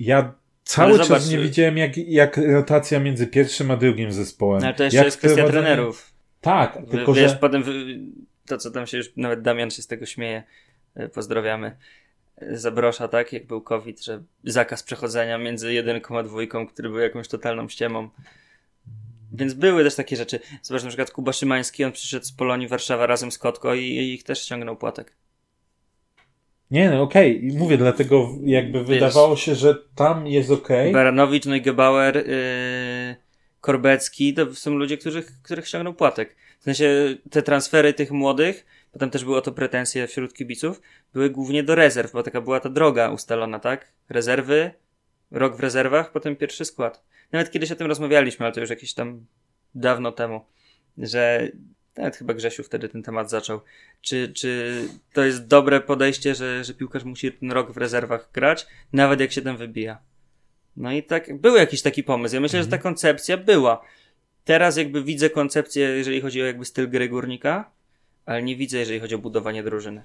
Ja 0.00 0.34
cały 0.64 0.94
Ale 0.94 1.04
czas 1.04 1.30
nie 1.30 1.38
widziałem, 1.38 1.78
jak, 1.78 1.96
jak 1.96 2.36
rotacja 2.36 3.00
między 3.00 3.26
pierwszym 3.26 3.70
a 3.70 3.76
drugim 3.76 4.12
zespołem. 4.12 4.60
No, 4.60 4.66
ale 4.66 4.76
to 4.76 4.84
jeszcze 4.84 4.96
jak 4.96 5.06
jest 5.06 5.18
kwestia 5.18 5.42
wprowadzenie- 5.42 5.52
trenerów. 5.52 6.12
Tak, 6.40 6.78
tylko 6.90 7.14
wiesz, 7.14 7.30
że. 7.30 7.36
potem 7.36 7.64
to, 8.46 8.58
co 8.58 8.70
tam 8.70 8.86
się 8.86 8.96
już, 8.96 9.12
nawet 9.16 9.42
Damian 9.42 9.70
się 9.70 9.82
z 9.82 9.86
tego 9.86 10.06
śmieje, 10.06 10.42
y, 11.00 11.08
pozdrawiamy, 11.08 11.76
y, 12.42 12.58
Zabrosza, 12.58 13.08
tak, 13.08 13.32
jak 13.32 13.46
był 13.46 13.60
COVID, 13.60 14.04
że 14.04 14.22
zakaz 14.44 14.82
przechodzenia 14.82 15.38
między 15.38 15.72
jedynką 15.72 16.18
a 16.18 16.22
dwójką, 16.22 16.66
który 16.66 16.88
był 16.88 16.98
jakąś 16.98 17.28
totalną 17.28 17.68
ściemą. 17.68 18.08
Więc 19.32 19.54
były 19.54 19.84
też 19.84 19.94
takie 19.94 20.16
rzeczy. 20.16 20.40
Zobacz, 20.62 20.82
na 20.82 20.88
przykład 20.88 21.10
Kuba 21.10 21.32
Szymański, 21.32 21.84
on 21.84 21.92
przyszedł 21.92 22.24
z 22.24 22.32
Polonii 22.32 22.68
Warszawa 22.68 23.06
razem 23.06 23.32
z 23.32 23.38
Kotko 23.38 23.74
i, 23.74 23.80
i 23.82 24.14
ich 24.14 24.22
też 24.24 24.42
ściągnął 24.42 24.76
płatek. 24.76 25.12
Nie, 26.72 26.90
no 26.90 27.02
okej. 27.02 27.44
I 27.44 27.58
Mówię, 27.58 27.78
dlatego 27.78 28.28
jakby 28.44 28.84
wydawało 28.84 29.36
się, 29.36 29.54
że 29.54 29.74
tam 29.94 30.26
jest 30.26 30.50
okej. 30.50 30.92
Baranowicz, 30.92 31.46
Neugebauer, 31.46 32.16
yy, 32.16 33.16
Korbecki, 33.60 34.34
to 34.34 34.54
są 34.54 34.70
ludzie, 34.70 34.98
których, 34.98 35.42
których 35.42 35.68
ściągnął 35.68 35.94
płatek. 35.94 36.36
W 36.60 36.64
sensie 36.64 37.14
te 37.30 37.42
transfery 37.42 37.92
tych 37.92 38.10
młodych, 38.10 38.66
potem 38.92 39.10
też 39.10 39.24
były 39.24 39.36
o 39.36 39.40
to 39.40 39.52
pretensje 39.52 40.06
wśród 40.06 40.34
kibiców, 40.34 40.80
były 41.12 41.30
głównie 41.30 41.62
do 41.62 41.74
rezerw, 41.74 42.12
bo 42.12 42.22
taka 42.22 42.40
była 42.40 42.60
ta 42.60 42.68
droga 42.68 43.10
ustalona, 43.10 43.58
tak? 43.58 43.92
Rezerwy, 44.08 44.70
rok 45.30 45.56
w 45.56 45.60
rezerwach, 45.60 46.12
potem 46.12 46.36
pierwszy 46.36 46.64
skład. 46.64 47.04
Nawet 47.32 47.50
kiedyś 47.50 47.72
o 47.72 47.76
tym 47.76 47.86
rozmawialiśmy, 47.86 48.46
ale 48.46 48.54
to 48.54 48.60
już 48.60 48.70
jakieś 48.70 48.94
tam 48.94 49.26
dawno 49.74 50.12
temu, 50.12 50.40
że 50.98 51.48
nawet 51.96 52.16
chyba 52.16 52.34
Grzesiu 52.34 52.62
wtedy 52.62 52.88
ten 52.88 53.02
temat 53.02 53.30
zaczął. 53.30 53.60
Czy, 54.00 54.32
czy 54.32 54.82
to 55.12 55.24
jest 55.24 55.46
dobre 55.46 55.80
podejście, 55.80 56.34
że, 56.34 56.64
że 56.64 56.74
piłkarz 56.74 57.04
musi 57.04 57.32
ten 57.32 57.52
rok 57.52 57.72
w 57.72 57.76
rezerwach 57.76 58.28
grać, 58.32 58.66
nawet 58.92 59.20
jak 59.20 59.32
się 59.32 59.42
ten 59.42 59.56
wybija? 59.56 59.98
No 60.76 60.92
i 60.92 61.02
tak, 61.02 61.40
był 61.40 61.56
jakiś 61.56 61.82
taki 61.82 62.02
pomysł. 62.02 62.34
Ja 62.34 62.40
myślę, 62.40 62.62
że 62.62 62.68
ta 62.68 62.78
koncepcja 62.78 63.36
była. 63.36 63.84
Teraz 64.44 64.76
jakby 64.76 65.04
widzę 65.04 65.30
koncepcję, 65.30 65.88
jeżeli 65.88 66.20
chodzi 66.20 66.42
o 66.42 66.46
jakby 66.46 66.64
styl 66.64 66.90
gry 66.90 67.08
górnika, 67.08 67.70
ale 68.26 68.42
nie 68.42 68.56
widzę, 68.56 68.78
jeżeli 68.78 69.00
chodzi 69.00 69.14
o 69.14 69.18
budowanie 69.18 69.62
drużyny. 69.62 70.02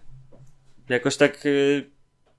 Jakoś 0.90 1.18
tak 1.18 1.46
y, 1.46 1.90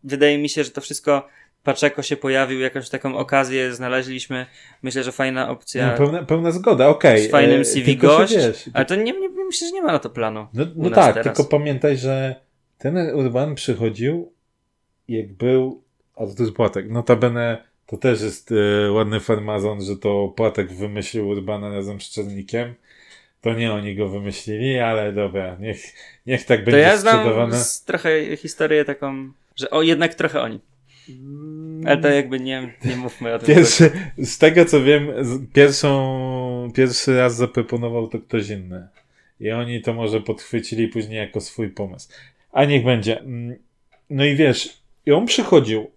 wydaje 0.04 0.38
mi 0.38 0.48
się, 0.48 0.64
że 0.64 0.70
to 0.70 0.80
wszystko 0.80 1.28
Paczeko 1.68 2.02
się 2.02 2.16
pojawił, 2.16 2.60
jakąś 2.60 2.88
taką 2.88 3.16
okazję 3.16 3.74
znaleźliśmy. 3.74 4.46
Myślę, 4.82 5.04
że 5.04 5.12
fajna 5.12 5.50
opcja. 5.50 5.90
No, 5.90 5.96
pełna, 5.96 6.22
pełna 6.22 6.50
zgoda, 6.50 6.88
okej. 6.88 7.28
Z 7.28 7.30
fajnym 7.30 7.60
E, 7.60 7.64
CV 7.64 7.92
że 7.92 7.96
gość, 7.96 8.36
wiesz, 8.36 8.70
Ale 8.72 8.84
to 8.84 8.94
nie, 8.94 9.12
nie, 9.12 9.28
myślę, 9.28 9.68
że 9.68 9.74
nie 9.74 9.82
ma 9.82 9.92
na 9.92 9.98
to 9.98 10.10
planu. 10.10 10.46
No, 10.54 10.64
no 10.76 10.90
tak, 10.90 11.14
teraz. 11.14 11.36
tylko 11.36 11.50
pamiętaj, 11.50 11.96
że 11.96 12.34
ten 12.78 12.96
Urban 12.96 13.54
przychodził, 13.54 14.32
jak 15.08 15.32
był, 15.32 15.82
a 16.16 16.26
to 16.26 16.42
jest 16.42 16.52
Płatek, 16.52 16.90
notabene 16.90 17.64
to 17.86 17.96
też 17.96 18.20
jest 18.20 18.52
e, 18.52 18.92
ładny 18.92 19.20
farmazon, 19.20 19.82
że 19.82 19.96
to 19.96 20.32
Płatek 20.36 20.72
wymyślił 20.72 21.28
Urbana 21.28 21.70
razem 21.70 22.00
z 22.00 22.10
Czernikiem. 22.10 22.74
To 23.40 23.54
nie 23.54 23.72
oni 23.72 23.96
go 23.96 24.08
wymyślili, 24.08 24.78
ale 24.78 25.12
dobra, 25.12 25.56
niech, 25.60 25.78
niech 26.26 26.44
tak 26.44 26.60
To 26.60 26.64
będzie 26.64 26.80
ja 26.80 26.96
znam 26.96 27.52
z 27.52 27.84
trochę 27.84 28.36
historię 28.36 28.84
taką, 28.84 29.32
że 29.56 29.70
o, 29.70 29.82
jednak 29.82 30.14
trochę 30.14 30.40
oni. 30.40 30.60
Ale 31.86 31.96
to 31.96 32.08
jakby 32.08 32.40
nie, 32.40 32.74
nie 32.84 32.96
mówmy 32.96 33.34
o 33.34 33.38
tym. 33.38 33.56
Pierwszy, 33.56 33.90
z 34.18 34.38
tego 34.38 34.64
co 34.64 34.82
wiem, 34.82 35.08
pierwszą, 35.52 36.68
pierwszy 36.74 37.16
raz 37.16 37.36
zaproponował 37.36 38.08
to 38.08 38.18
ktoś 38.18 38.48
inny. 38.48 38.88
I 39.40 39.50
oni 39.50 39.82
to 39.82 39.94
może 39.94 40.20
podchwycili 40.20 40.88
później 40.88 41.18
jako 41.18 41.40
swój 41.40 41.68
pomysł. 41.70 42.08
A 42.52 42.64
niech 42.64 42.84
będzie. 42.84 43.20
Mm, 43.20 43.56
No 44.10 44.24
i 44.24 44.36
wiesz, 44.36 44.82
i 45.06 45.12
on 45.12 45.26
przychodził 45.26 45.90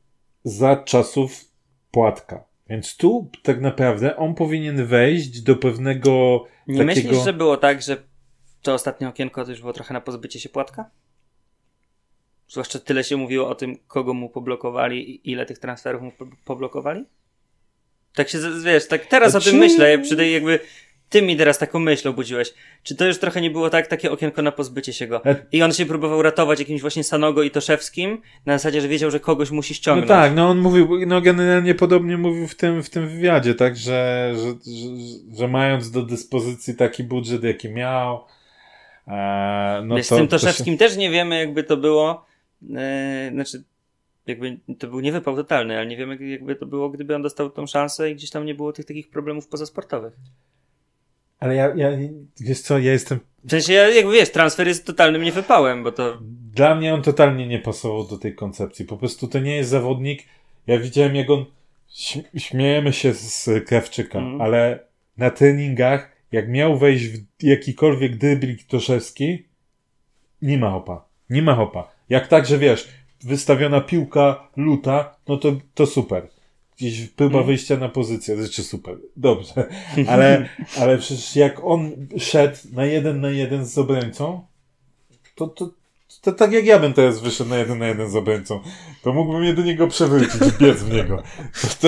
za 0.44 0.76
czasów 0.76 1.46
płatka. 1.92 2.44
Więc 2.70 2.98
tu 2.98 3.30
tak 3.44 3.62
naprawdę 3.62 4.16
on 4.16 4.36
powinien 4.36 4.86
wejść 4.86 5.42
do 5.42 5.56
pewnego 5.56 6.46
Nie 6.68 6.86
takiego... 6.86 6.86
myślisz, 7.10 7.26
że 7.26 7.34
było 7.34 7.58
tak, 7.58 7.82
że 7.82 7.98
to 8.62 8.74
ostatnie 8.74 9.10
okienko 9.10 9.46
to 9.46 9.52
już 9.52 9.62
było 9.62 9.74
trochę 9.74 9.94
na 9.94 10.02
pozbycie 10.02 10.40
się 10.40 10.50
płatka? 10.50 10.90
Zwłaszcza 12.52 12.80
tyle 12.80 13.04
się 13.04 13.18
mówiło 13.18 13.50
o 13.50 13.56
tym, 13.56 13.78
kogo 13.88 14.14
mu 14.14 14.30
poblokowali 14.30 15.10
i 15.16 15.32
ile 15.32 15.46
tych 15.46 15.60
transferów 15.60 16.02
mu 16.02 16.12
po- 16.12 16.28
poblokowali? 16.46 17.06
Tak 18.16 18.30
się, 18.30 18.38
wiesz, 18.66 18.88
tak 18.88 19.06
teraz 19.06 19.36
A 19.36 19.38
o 19.38 19.42
tym 19.42 19.52
czy- 19.54 19.58
myślę, 19.60 20.00
przy 20.00 20.16
tej 20.16 20.34
jakby 20.34 20.60
ty 21.10 21.22
mi 21.22 21.38
teraz 21.38 21.58
taką 21.58 21.80
myśl 21.80 22.08
obudziłeś. 22.10 22.54
Czy 22.84 22.96
to 22.96 23.06
już 23.08 23.20
trochę 23.20 23.42
nie 23.42 23.52
było 23.52 23.70
tak, 23.70 23.88
takie 23.88 24.12
okienko 24.12 24.42
na 24.42 24.52
pozbycie 24.52 24.94
się 24.94 25.08
go? 25.08 25.26
E- 25.26 25.46
I 25.52 25.64
on 25.64 25.74
się 25.74 25.86
próbował 25.86 26.22
ratować 26.22 26.60
jakimś 26.60 26.82
właśnie 26.82 27.04
Sanogo 27.04 27.44
i 27.44 27.52
Toszewskim, 27.52 28.22
na 28.46 28.58
zasadzie, 28.58 28.82
że 28.82 28.88
wiedział, 28.88 29.12
że 29.12 29.20
kogoś 29.20 29.52
musi 29.52 29.74
No 29.74 29.76
ściągnąć. 29.76 30.08
tak, 30.08 30.36
no 30.36 30.50
on 30.50 30.60
mówił, 30.60 30.90
no 31.08 31.22
generalnie 31.22 31.76
podobnie 31.76 32.18
mówił 32.18 32.48
w 32.48 32.56
tym, 32.56 32.84
w 32.84 32.90
tym 32.90 33.08
wywiadzie, 33.08 33.56
tak, 33.56 33.78
że, 33.78 34.32
że, 34.36 34.50
że, 34.74 34.90
że 35.38 35.48
mając 35.48 35.92
do 35.92 36.02
dyspozycji 36.02 36.76
taki 36.76 37.04
budżet, 37.04 37.44
jaki 37.44 37.70
miał, 37.70 38.20
e, 39.08 39.82
no 39.86 39.96
Wiesz, 39.96 40.08
to, 40.08 40.16
z 40.16 40.18
tym 40.18 40.28
to 40.28 40.40
się- 40.40 40.46
Toszewskim 40.46 40.78
też 40.78 40.98
nie 40.98 41.10
wiemy, 41.10 41.40
jakby 41.40 41.64
to 41.64 41.78
było. 41.78 42.31
E, 42.76 43.30
znaczy, 43.34 43.64
jakby 44.28 44.58
to 44.80 44.88
był 44.88 45.00
nie 45.00 45.12
wypał 45.12 45.36
totalny, 45.36 45.78
ale 45.78 45.88
nie 45.88 45.98
wiemy, 45.98 46.18
jakby 46.28 46.56
to 46.56 46.66
było, 46.66 46.90
gdyby 46.90 47.16
on 47.16 47.22
dostał 47.22 47.50
tą 47.50 47.68
szansę 47.68 48.12
i 48.12 48.16
gdzieś 48.16 48.30
tam 48.30 48.46
nie 48.46 48.56
było 48.56 48.74
tych 48.74 48.86
takich 48.86 49.10
problemów 49.10 49.48
pozasportowych. 49.48 50.14
Ale 51.40 51.56
ja, 51.56 51.74
ja, 51.76 51.90
wiesz 52.40 52.62
co, 52.62 52.80
ja 52.80 52.92
jestem, 52.92 53.20
W 53.44 53.52
sensie, 53.52 53.74
ja, 53.74 53.90
jakby 53.90 54.12
wiesz, 54.14 54.32
transfer 54.32 54.68
jest 54.68 54.86
totalnym 54.86 55.22
niewypałem, 55.22 55.84
bo 55.84 55.92
to. 55.92 56.18
dla 56.54 56.76
mnie 56.76 56.94
on 56.94 57.02
totalnie 57.02 57.48
nie 57.48 57.60
pasował 57.60 58.08
do 58.08 58.18
tej 58.18 58.36
koncepcji. 58.36 58.86
Po 58.86 58.98
prostu 58.98 59.28
to 59.28 59.40
nie 59.40 59.56
jest 59.56 59.70
zawodnik. 59.70 60.24
Ja 60.68 60.80
widziałem, 60.80 61.16
jak 61.16 61.30
on. 61.30 61.46
Śmiejemy 62.38 62.94
się 62.94 63.14
z 63.14 63.50
Krawczyka, 63.68 64.20
Mhm. 64.20 64.42
ale 64.42 64.80
na 65.18 65.30
treningach, 65.32 66.12
jak 66.32 66.50
miał 66.50 66.78
wejść 66.78 67.06
w 67.08 67.44
jakikolwiek 67.44 68.18
dryblik 68.18 68.64
Toszewski, 68.64 69.46
nie 70.42 70.58
ma 70.58 70.70
hopa. 70.72 71.06
Nie 71.30 71.42
ma 71.42 71.56
hopa. 71.56 71.92
Jak 72.12 72.28
tak, 72.28 72.46
że 72.46 72.58
wiesz, 72.58 72.88
wystawiona 73.24 73.82
piłka 73.82 74.48
luta, 74.58 75.16
no 75.28 75.38
to, 75.38 75.52
to 75.74 75.86
super. 75.86 76.28
Gdzieś 76.78 77.08
próba 77.08 77.38
Mhm. 77.38 77.46
wyjścia 77.46 77.78
na 77.78 77.90
pozycję, 77.90 78.38
znaczy 78.38 78.64
super. 78.64 78.98
Dobrze. 79.16 79.54
Ale, 80.08 80.50
ale 80.80 80.98
przecież 80.98 81.36
jak 81.36 81.64
on 81.64 81.92
szedł 82.18 82.58
na 82.74 82.86
jeden 82.86 83.22
na 83.22 83.30
jeden 83.30 83.66
z 83.66 83.78
obrońcą, 83.78 84.46
to, 85.36 85.48
to, 85.48 85.70
to 86.22 86.32
tak 86.32 86.52
jak 86.52 86.66
ja 86.66 86.80
bym 86.80 86.94
teraz 86.94 87.20
wyszedł 87.20 87.50
na 87.50 87.58
jeden 87.58 87.80
na 87.80 87.88
jeden 87.88 88.10
z 88.10 88.16
obrońcą, 88.16 88.60
to 89.04 89.14
mógłbym 89.14 89.44
je 89.44 89.54
do 89.54 89.62
niego 89.62 89.88
przewrócić 89.88 90.42
i 90.42 90.64
biec 90.64 90.78
w 90.84 90.94
niego. 90.94 91.24
To, 91.62 91.68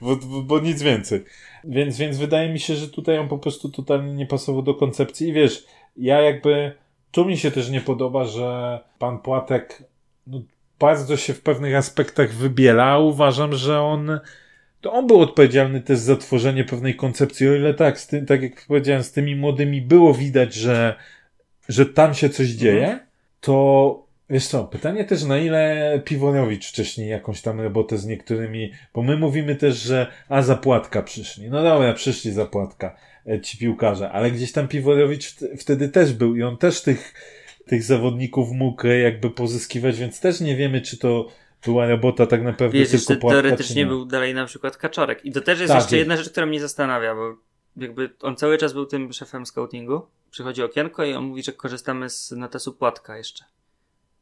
bo, 0.00 0.16
bo, 0.16 0.42
bo 0.42 0.58
nic 0.60 0.82
więcej. 0.82 1.24
Więc, 1.64 1.98
więc 1.98 2.16
wydaje 2.18 2.52
mi 2.52 2.60
się, 2.60 2.76
że 2.76 2.88
tutaj 2.88 3.18
on 3.18 3.28
po 3.28 3.38
prostu 3.38 3.68
totalnie 3.68 4.14
nie 4.14 4.26
pasował 4.26 4.62
do 4.62 4.74
koncepcji 4.74 5.28
i 5.28 5.32
wiesz, 5.32 5.66
ja 5.96 6.20
jakby, 6.20 6.72
tu 7.10 7.24
mi 7.24 7.38
się 7.38 7.50
też 7.50 7.70
nie 7.70 7.80
podoba, 7.80 8.24
że 8.24 8.80
pan 8.98 9.18
Płatek 9.18 9.82
no, 10.26 10.42
bardzo 10.78 11.16
się 11.16 11.34
w 11.34 11.42
pewnych 11.42 11.74
aspektach 11.74 12.32
wybiela, 12.32 12.98
uważam, 12.98 13.54
że 13.54 13.80
on 13.80 14.20
to 14.80 14.92
on 14.92 15.06
był 15.06 15.20
odpowiedzialny 15.20 15.80
też 15.80 15.98
za 15.98 16.16
tworzenie 16.16 16.64
pewnej 16.64 16.96
koncepcji, 16.96 17.48
o 17.48 17.54
ile 17.54 17.74
tak, 17.74 18.00
z 18.00 18.06
tym, 18.06 18.26
tak 18.26 18.42
jak 18.42 18.66
powiedziałem, 18.66 19.02
z 19.02 19.12
tymi 19.12 19.36
młodymi 19.36 19.82
było 19.82 20.14
widać, 20.14 20.54
że, 20.54 20.94
że 21.68 21.86
tam 21.86 22.14
się 22.14 22.30
coś 22.30 22.48
dzieje, 22.48 22.98
to 23.40 24.08
Wiesz 24.30 24.46
co, 24.46 24.64
pytanie 24.64 25.04
też 25.04 25.24
na 25.24 25.38
ile 25.38 25.92
Piwonowicz 26.04 26.68
wcześniej 26.68 27.08
jakąś 27.08 27.42
tam 27.42 27.60
robotę 27.60 27.98
z 27.98 28.06
niektórymi, 28.06 28.72
bo 28.94 29.02
my 29.02 29.16
mówimy 29.16 29.56
też, 29.56 29.76
że 29.76 30.06
a 30.28 30.42
zapłatka 30.42 31.02
przyszli. 31.02 31.50
No 31.50 31.62
dobra, 31.62 31.92
przyszli 31.92 32.32
zapłatka 32.32 32.96
ci 33.42 33.58
piłkarze, 33.58 34.10
ale 34.10 34.30
gdzieś 34.30 34.52
tam 34.52 34.68
Piwonowicz 34.68 35.34
wtedy 35.58 35.88
też 35.88 36.12
był 36.12 36.36
i 36.36 36.42
on 36.42 36.56
też 36.56 36.82
tych, 36.82 37.14
tych 37.66 37.82
zawodników 37.82 38.52
mógł 38.52 38.86
jakby 38.86 39.30
pozyskiwać, 39.30 39.98
więc 39.98 40.20
też 40.20 40.40
nie 40.40 40.56
wiemy, 40.56 40.80
czy 40.80 40.98
to 40.98 41.28
była 41.64 41.86
robota 41.86 42.26
tak 42.26 42.42
naprawdę 42.42 42.78
Wiesz, 42.78 42.90
tylko 42.90 43.20
płatka, 43.20 43.42
teoretycznie 43.42 43.86
był 43.86 44.04
dalej 44.04 44.34
na 44.34 44.46
przykład 44.46 44.76
Kaczorek. 44.76 45.24
I 45.24 45.32
to 45.32 45.40
też 45.40 45.60
jest 45.60 45.72
Tak, 45.72 45.82
jeszcze 45.82 45.96
jedna 45.96 46.16
rzecz, 46.16 46.30
która 46.30 46.46
mnie 46.46 46.60
zastanawia, 46.60 47.14
bo 47.14 47.36
jakby 47.76 48.10
on 48.20 48.36
cały 48.36 48.58
czas 48.58 48.72
był 48.72 48.86
tym 48.86 49.12
szefem 49.12 49.46
scoutingu. 49.46 50.02
Przychodzi 50.30 50.62
okienko 50.62 51.04
i 51.04 51.14
on 51.14 51.24
mówi, 51.24 51.42
że 51.42 51.52
korzystamy 51.52 52.10
z 52.10 52.30
notesu 52.30 52.72
płatka 52.72 53.16
jeszcze. 53.16 53.44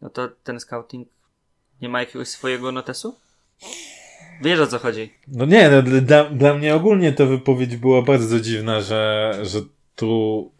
No 0.01 0.11
to 0.11 0.29
ten 0.29 0.61
scouting 0.61 1.09
nie 1.83 1.89
ma 1.89 2.01
jakiegoś 2.01 2.29
swojego 2.29 2.73
notesu? 2.73 3.17
Wiesz 4.43 4.61
o 4.61 4.67
co 4.67 4.79
chodzi. 4.79 5.13
No 5.29 5.45
nie, 5.45 5.71
no, 5.71 5.83
dla, 5.83 6.25
dla 6.25 6.55
mnie 6.55 6.75
ogólnie 6.75 7.13
ta 7.13 7.25
wypowiedź 7.25 7.77
była 7.77 8.03
bardzo 8.03 8.41
dziwna, 8.41 8.81
że, 8.81 9.33
że 9.43 9.61
tu 9.97 10.51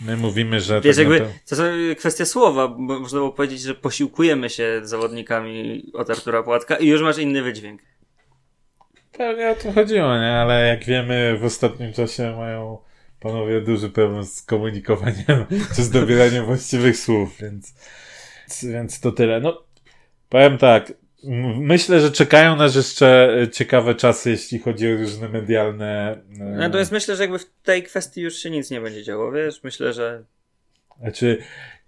my 0.00 0.16
mówimy, 0.16 0.60
że. 0.60 0.80
Wiesz, 0.80 0.96
tak 0.96 1.08
jakby 1.08 1.26
to 1.48 1.56
są 1.56 1.62
kwestie 1.98 2.26
słowa, 2.26 2.68
bo 2.68 3.00
można 3.00 3.18
było 3.18 3.32
powiedzieć, 3.32 3.60
że 3.60 3.74
posiłkujemy 3.74 4.50
się 4.50 4.80
zawodnikami 4.82 5.84
od 5.92 6.10
Artura 6.10 6.42
Płatka 6.42 6.76
i 6.76 6.86
już 6.86 7.02
masz 7.02 7.18
inny 7.18 7.42
wydźwięk. 7.42 7.80
Pewnie 9.12 9.50
o 9.50 9.54
to 9.54 9.72
chodziło, 9.72 10.18
nie? 10.18 10.32
Ale 10.32 10.66
jak 10.68 10.84
wiemy, 10.84 11.38
w 11.38 11.44
ostatnim 11.44 11.92
czasie 11.92 12.36
mają 12.36 12.78
panowie 13.20 13.60
duży 13.60 13.88
problem 13.88 14.24
z 14.24 14.42
komunikowaniem 14.42 15.46
czy 15.76 15.82
z 15.82 15.90
dobieraniem 15.90 16.44
właściwych 16.44 16.96
słów, 16.96 17.38
więc, 17.40 17.74
więc 18.62 19.00
to 19.00 19.12
tyle. 19.12 19.40
No, 19.40 19.62
powiem 20.28 20.58
tak. 20.58 20.92
Myślę, 21.58 22.00
że 22.00 22.10
czekają 22.10 22.56
nas 22.56 22.74
jeszcze 22.74 23.36
e, 23.42 23.48
ciekawe 23.48 23.94
czasy, 23.94 24.30
jeśli 24.30 24.58
chodzi 24.58 24.92
o 24.92 24.96
różne 24.96 25.28
medialne. 25.28 26.18
e, 26.40 26.44
Natomiast 26.44 26.92
myślę, 26.92 27.16
że 27.16 27.22
jakby 27.22 27.38
w 27.38 27.50
tej 27.62 27.82
kwestii 27.82 28.20
już 28.20 28.36
się 28.36 28.50
nic 28.50 28.70
nie 28.70 28.80
będzie 28.80 29.02
działo, 29.02 29.32
wiesz? 29.32 29.62
Myślę, 29.64 29.92
że 29.92 30.24
Znaczy, 31.00 31.38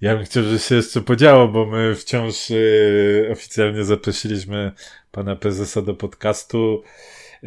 ja 0.01 0.17
bym 0.17 0.25
chciał, 0.25 0.43
żeby 0.43 0.59
się 0.59 0.75
jeszcze 0.75 1.01
podziało, 1.01 1.49
bo 1.49 1.67
my 1.67 1.95
wciąż 1.95 2.51
y, 2.51 3.29
oficjalnie 3.33 3.85
zaprosiliśmy 3.85 4.73
pana 5.13 5.37
prezesa 5.37 5.83
do 5.83 5.95
podcastu. 5.95 6.83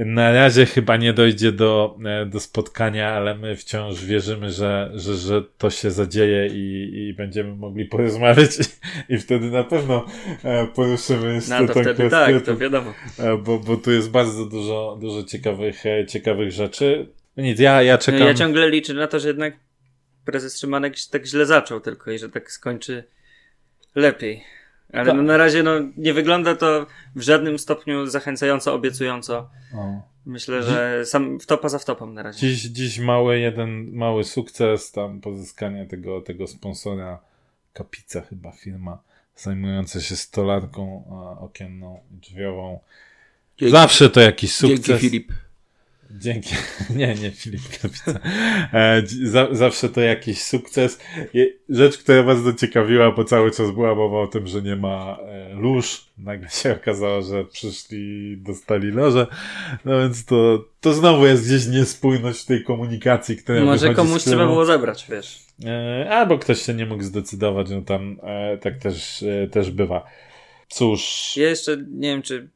Na 0.05 0.31
razie 0.31 0.65
chyba 0.65 0.97
nie 0.97 1.13
dojdzie 1.13 1.51
do, 1.51 1.97
e, 2.05 2.25
do 2.25 2.39
spotkania, 2.39 3.09
ale 3.09 3.35
my 3.35 3.55
wciąż 3.55 4.05
wierzymy, 4.05 4.51
że, 4.51 4.91
że, 4.95 5.15
że 5.15 5.43
to 5.57 5.69
się 5.69 5.91
zadzieje 5.91 6.47
i, 6.47 7.07
i 7.07 7.13
będziemy 7.13 7.55
mogli 7.55 7.85
porozmawiać 7.85 8.49
i, 8.59 9.13
i 9.13 9.17
wtedy 9.17 9.51
na 9.51 9.63
pewno 9.63 10.05
e, 10.43 10.67
poruszymy 10.67 11.33
jeszcze 11.33 11.61
no 11.61 11.67
to 11.67 11.73
wtedy 11.73 11.93
kwestię, 11.93 12.09
tak, 12.09 12.45
to 12.45 12.57
wiadomo. 12.57 12.93
e, 13.19 13.37
bo, 13.37 13.59
bo 13.59 13.77
tu 13.77 13.91
jest 13.91 14.09
bardzo 14.09 14.45
dużo, 14.45 14.97
dużo 15.01 15.23
ciekawych, 15.23 15.83
ciekawych 16.07 16.51
rzeczy. 16.51 17.07
No 17.37 17.43
Nic, 17.43 17.59
ja, 17.59 17.81
ja 17.81 17.97
czekam. 17.97 18.27
Ja 18.27 18.33
ciągle 18.33 18.69
liczę 18.69 18.93
na 18.93 19.07
to, 19.07 19.19
że 19.19 19.27
jednak 19.27 19.53
prezes 20.25 20.59
Szymanek 20.59 20.93
tak 21.11 21.25
źle 21.25 21.45
zaczął 21.45 21.79
tylko 21.79 22.11
i 22.11 22.19
że 22.19 22.29
tak 22.29 22.51
skończy 22.51 23.03
lepiej. 23.95 24.43
Ale 24.93 25.05
Tak. 25.05 25.15
no 25.15 25.23
na 25.23 25.37
razie 25.37 25.63
no, 25.63 25.71
nie 25.97 26.13
wygląda 26.13 26.55
to 26.55 26.85
w 27.15 27.21
żadnym 27.21 27.59
stopniu 27.59 28.05
zachęcająco, 28.05 28.73
obiecująco. 28.73 29.49
O. 29.75 30.01
Myślę, 30.25 30.63
że 30.63 31.05
sam 31.05 31.39
wtopa 31.39 31.69
za 31.69 31.79
wtopą 31.79 32.05
na 32.13 32.23
razie. 32.23 32.39
Dziś, 32.39 32.61
dziś 32.63 32.99
mały 32.99 33.39
jeden, 33.39 33.91
mały 33.93 34.23
sukces, 34.23 34.91
tam 34.91 35.21
pozyskanie 35.21 35.85
tego, 35.85 36.21
tego 36.21 36.47
sponsora, 36.47 37.19
Kapica 37.73 38.21
chyba 38.21 38.51
firma, 38.51 38.99
zajmująca 39.35 40.01
się 40.01 40.15
stolarką 40.15 41.03
a, 41.11 41.39
okienną 41.41 41.99
i 42.11 42.17
drzwiową. 42.17 42.79
Dzięki, 43.57 43.71
Zawsze 43.71 44.09
to 44.09 44.19
jakiś 44.21 44.55
sukces. 44.55 44.79
dzięki 44.85 45.01
Filip. 45.01 45.31
Dzięki. 46.11 46.55
Nie, 46.95 47.15
nie 47.15 47.31
Filip 47.31 47.61
Kapica. 47.81 48.19
E, 48.73 49.03
zawsze 49.51 49.89
to 49.89 50.01
jakiś 50.01 50.41
sukces. 50.41 50.99
Rzecz, 51.69 51.97
która 51.97 52.23
was 52.23 52.43
dociekawiła, 52.43 53.11
bo 53.11 53.23
cały 53.23 53.51
czas 53.51 53.71
była 53.71 53.95
mowa 53.95 54.19
o 54.19 54.27
tym, 54.27 54.47
że 54.47 54.61
nie 54.61 54.75
ma 54.75 55.17
e, 55.21 55.53
lóż. 55.53 56.05
Nagle 56.17 56.49
się 56.49 56.75
okazało, 56.81 57.21
że 57.21 57.45
przyszli 57.45 58.37
dostali 58.37 58.91
loże. 58.91 59.27
No 59.85 59.99
więc 59.99 60.25
to, 60.25 60.65
to 60.81 60.93
znowu 60.93 61.25
jest 61.25 61.45
gdzieś 61.45 61.67
niespójność 61.67 62.41
w 62.41 62.45
tej 62.45 62.63
komunikacji, 62.63 63.37
która 63.37 63.65
Może 63.65 63.93
komuś 63.93 64.23
trzeba 64.23 64.45
było 64.45 64.65
zabrać, 64.65 65.07
wiesz. 65.09 65.39
E, 65.65 66.09
albo 66.09 66.37
ktoś 66.37 66.61
się 66.61 66.73
nie 66.73 66.85
mógł 66.85 67.03
zdecydować, 67.03 67.69
no 67.69 67.81
tam 67.81 68.19
tak 68.61 68.77
też, 68.77 69.23
też 69.51 69.71
bywa. 69.71 70.05
Cóż. 70.69 71.33
Ja 71.37 71.49
jeszcze 71.49 71.77
nie 71.91 72.09
wiem, 72.09 72.21
czy 72.21 72.49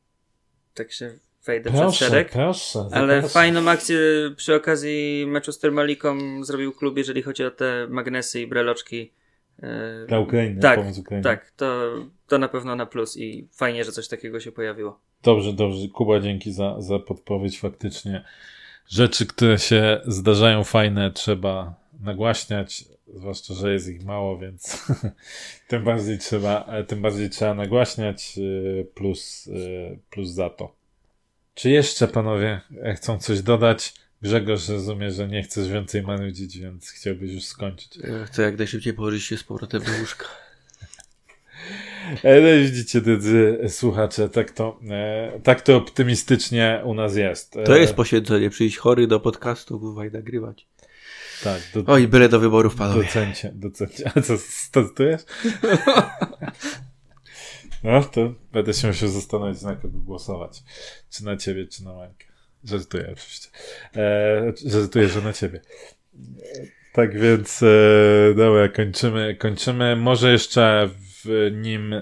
tak 0.73 0.91
się 0.91 1.11
wejdę 1.45 1.71
Proszę, 1.71 2.05
szereg. 2.05 2.31
proszę. 2.31 2.79
Ale 2.79 3.07
zapraszam. 3.15 3.29
fajną 3.29 3.69
akcję 3.69 3.97
przy 4.35 4.55
okazji 4.55 5.25
meczu 5.27 5.51
z 5.51 5.59
Termaliką 5.59 6.17
zrobił 6.43 6.71
klub, 6.73 6.97
jeżeli 6.97 7.21
chodzi 7.21 7.43
o 7.43 7.51
te 7.51 7.87
magnesy 7.89 8.41
i 8.41 8.47
breloczki. 8.47 9.11
E, 9.63 10.05
Dla 10.07 10.19
Ukrainy, 10.19 10.61
Tak, 10.61 10.79
pomoc 10.79 10.97
Ukrainie. 10.97 11.23
Tak, 11.23 11.51
to, 11.51 11.93
to 12.27 12.37
na 12.37 12.47
pewno 12.47 12.75
na 12.75 12.85
plus 12.85 13.17
i 13.17 13.47
fajnie, 13.53 13.83
że 13.85 13.91
coś 13.91 14.07
takiego 14.07 14.39
się 14.39 14.51
pojawiło. 14.51 14.99
Dobrze, 15.23 15.53
dobrze. 15.53 15.87
Kuba, 15.87 16.19
dzięki 16.19 16.51
za, 16.51 16.75
za 16.81 16.99
podpowiedź. 16.99 17.59
Faktycznie 17.59 18.25
rzeczy, 18.89 19.25
które 19.25 19.59
się 19.59 20.01
zdarzają 20.05 20.63
fajne, 20.63 21.11
trzeba 21.11 21.75
nagłaśniać, 21.99 22.83
zwłaszcza, 23.07 23.53
że 23.53 23.73
jest 23.73 23.87
ich 23.89 24.03
mało, 24.05 24.37
więc 24.37 24.87
tym 25.67 25.83
bardziej 25.83 26.17
trzeba, 26.17 26.65
e, 26.65 26.83
tym 26.83 27.01
bardziej 27.01 27.29
trzeba 27.29 27.53
nagłaśniać, 27.53 28.33
y, 28.37 28.87
plus, 28.95 29.49
plus 30.09 30.29
za 30.29 30.49
to. 30.49 30.80
Czy 31.53 31.69
jeszcze 31.69 32.07
panowie 32.07 32.61
e, 32.83 32.93
chcą 32.93 33.19
coś 33.19 33.41
dodać? 33.41 33.93
Grzegorz 34.21 34.69
rozumie, 34.69 35.11
że 35.11 35.27
nie 35.27 35.43
chcesz 35.43 35.67
więcej 35.69 36.01
marudzić, 36.01 36.57
więc 36.59 36.89
chciałbyś 36.89 37.31
już 37.31 37.43
skończyć. 37.43 37.97
Ja 37.97 38.25
chcę 38.25 38.41
jak 38.41 38.57
najszybciej 38.57 38.93
położyć 38.93 39.23
się 39.23 39.37
z 39.37 39.43
powrotem 39.43 39.83
do 39.83 39.91
łóżka. 39.99 40.25
E, 42.23 42.41
No 42.41 42.63
widzicie, 42.71 43.01
drodzy 43.01 43.59
słuchacze, 43.69 44.29
tak 44.29 44.51
to, 44.51 44.79
e, 44.89 45.39
tak 45.43 45.61
to 45.61 45.75
optymistycznie 45.75 46.81
u 46.85 46.93
nas 46.93 47.15
jest. 47.15 47.57
To 47.65 47.75
jest 47.75 47.93
poświęcenie, 47.93 48.49
przyjść 48.49 48.77
chory 48.77 49.07
do 49.07 49.19
podcastu, 49.19 50.03
i 50.09 50.11
nagrywać. 50.11 50.67
Tak, 51.43 51.61
do, 51.73 51.93
Oj, 51.93 52.07
byle 52.07 52.29
do 52.29 52.39
wyborów, 52.39 52.75
panowie. 52.75 53.03
docencie, 53.03 53.51
docencie. 53.55 54.11
A 54.15 54.21
co, 54.21 54.37
startujesz? 54.37 55.21
No, 57.83 58.03
to 58.03 58.33
będę 58.53 58.73
się 58.73 58.87
musiał 58.87 59.09
zastanowić, 59.09 59.61
na 59.61 59.75
kogo 59.75 59.99
głosować. 59.99 60.63
Czy 61.09 61.25
na 61.25 61.37
ciebie, 61.37 61.67
czy 61.67 61.83
na 61.83 61.93
Mańkę. 61.93 62.25
Żartuję 62.63 63.03
oczywiście. 63.03 63.49
E, 63.95 64.53
żartuję, 64.65 65.07
że 65.07 65.21
na 65.21 65.33
ciebie. 65.33 65.61
Tak 66.93 67.19
więc, 67.19 67.63
e, 67.63 68.33
dobra, 68.35 68.69
kończymy, 68.69 69.35
kończymy. 69.35 69.95
Może 69.95 70.31
jeszcze 70.31 70.89
w 71.23 71.51
nim 71.51 71.95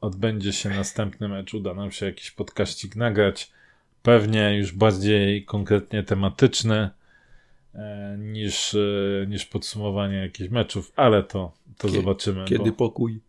odbędzie 0.00 0.52
się 0.52 0.68
następny 0.68 1.28
mecz, 1.28 1.54
uda 1.54 1.74
nam 1.74 1.90
się 1.90 2.06
jakiś 2.06 2.30
podkaścik 2.30 2.96
nagrać. 2.96 3.50
Pewnie 4.02 4.58
już 4.58 4.72
bardziej 4.72 5.44
konkretnie 5.44 6.02
tematyczny 6.02 6.90
e, 7.74 8.16
niż, 8.18 8.74
e, 8.74 9.26
niż 9.28 9.46
podsumowanie 9.46 10.16
jakichś 10.16 10.50
meczów, 10.50 10.92
ale 10.96 11.22
to, 11.22 11.52
to 11.78 11.88
Kie- 11.88 11.94
zobaczymy. 11.94 12.44
Kiedy 12.44 12.70
bo... 12.70 12.76
pokój? 12.76 13.20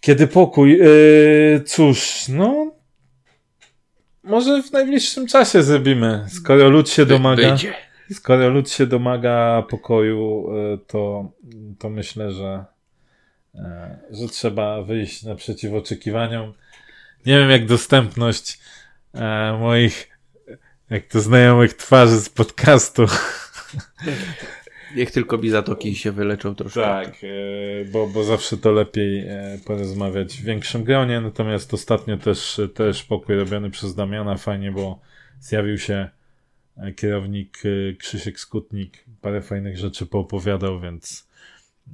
Kiedy 0.00 0.26
pokój? 0.26 0.78
Yy, 0.78 1.62
cóż, 1.66 2.28
no. 2.28 2.72
Może 4.24 4.62
w 4.62 4.72
najbliższym 4.72 5.26
czasie 5.26 5.62
zrobimy. 5.62 6.26
Skoro 6.28 6.68
lud 6.68 6.90
się 6.90 7.06
domaga, 7.06 7.56
skoro 8.12 8.48
lud 8.48 8.70
się 8.70 8.86
domaga 8.86 9.62
pokoju, 9.70 10.46
yy, 10.52 10.78
to, 10.86 11.32
to 11.78 11.90
myślę, 11.90 12.32
że, 12.32 12.64
yy, 13.54 13.60
że 14.10 14.28
trzeba 14.28 14.82
wyjść 14.82 15.22
naprzeciw 15.22 15.72
oczekiwaniom. 15.72 16.52
Nie 17.26 17.38
wiem, 17.38 17.50
jak 17.50 17.66
dostępność 17.66 18.58
yy, 19.14 19.20
moich, 19.58 20.18
jak 20.90 21.06
to 21.06 21.20
znajomych 21.20 21.74
twarzy 21.74 22.20
z 22.20 22.28
podcastu. 22.28 23.06
Niech 24.94 25.10
tylko 25.10 25.38
mi 25.38 25.50
zatoki 25.50 25.94
się 25.94 26.12
wyleczą 26.12 26.54
troszkę. 26.54 26.80
Tak, 26.80 27.08
e, 27.08 27.84
bo, 27.84 28.06
bo 28.06 28.24
zawsze 28.24 28.56
to 28.56 28.72
lepiej 28.72 29.18
e, 29.18 29.58
porozmawiać 29.66 30.36
w 30.36 30.44
większym 30.44 30.84
gronie, 30.84 31.20
natomiast 31.20 31.74
ostatnio 31.74 32.16
też, 32.16 32.60
też 32.74 33.04
pokój 33.04 33.36
robiony 33.36 33.70
przez 33.70 33.94
Damiana 33.94 34.36
fajnie, 34.36 34.72
bo 34.72 35.00
zjawił 35.40 35.78
się 35.78 36.08
e, 36.76 36.92
kierownik 36.92 37.58
Krzysiek 37.98 38.40
Skutnik, 38.40 39.04
parę 39.20 39.42
fajnych 39.42 39.78
rzeczy 39.78 40.06
poopowiadał, 40.06 40.80
więc, 40.80 41.28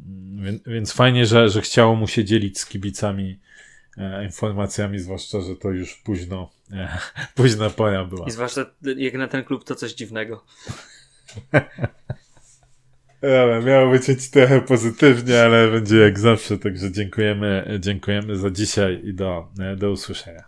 mm, 0.07 0.45
więc, 0.45 0.63
więc 0.67 0.93
fajnie, 0.93 1.27
że, 1.27 1.49
że 1.49 1.61
chciało 1.61 1.97
mu 1.97 2.09
się 2.09 2.25
dzielić 2.25 2.59
z 2.61 2.67
kibicami 2.67 3.39
informacjami, 4.25 4.99
zwłaszcza, 4.99 5.41
że 5.41 5.57
to 5.57 5.71
już 5.71 5.97
późno, 5.97 6.51
późna 7.35 7.71
pora 7.71 8.05
była. 8.05 8.27
I 8.27 8.31
zwłaszcza 8.31 8.67
jak 8.97 9.15
na 9.15 9.29
ten 9.29 9.45
klub 9.45 9.65
to 9.65 9.75
coś 9.75 9.93
dziwnego. 9.93 10.45
Dobra, 13.23 13.61
miało 13.61 13.91
być 13.91 14.31
trochę 14.31 14.61
pozytywnie, 14.61 15.43
ale 15.43 15.71
będzie 15.71 15.97
jak 15.97 16.19
zawsze, 16.19 16.59
także 16.59 16.93
dziękujemy, 16.93 17.79
dziękujemy 17.81 18.37
za 18.37 18.51
dzisiaj 18.51 19.01
i 19.05 19.15
do, 19.15 19.49
do 19.77 19.91
usłyszenia. 19.91 20.39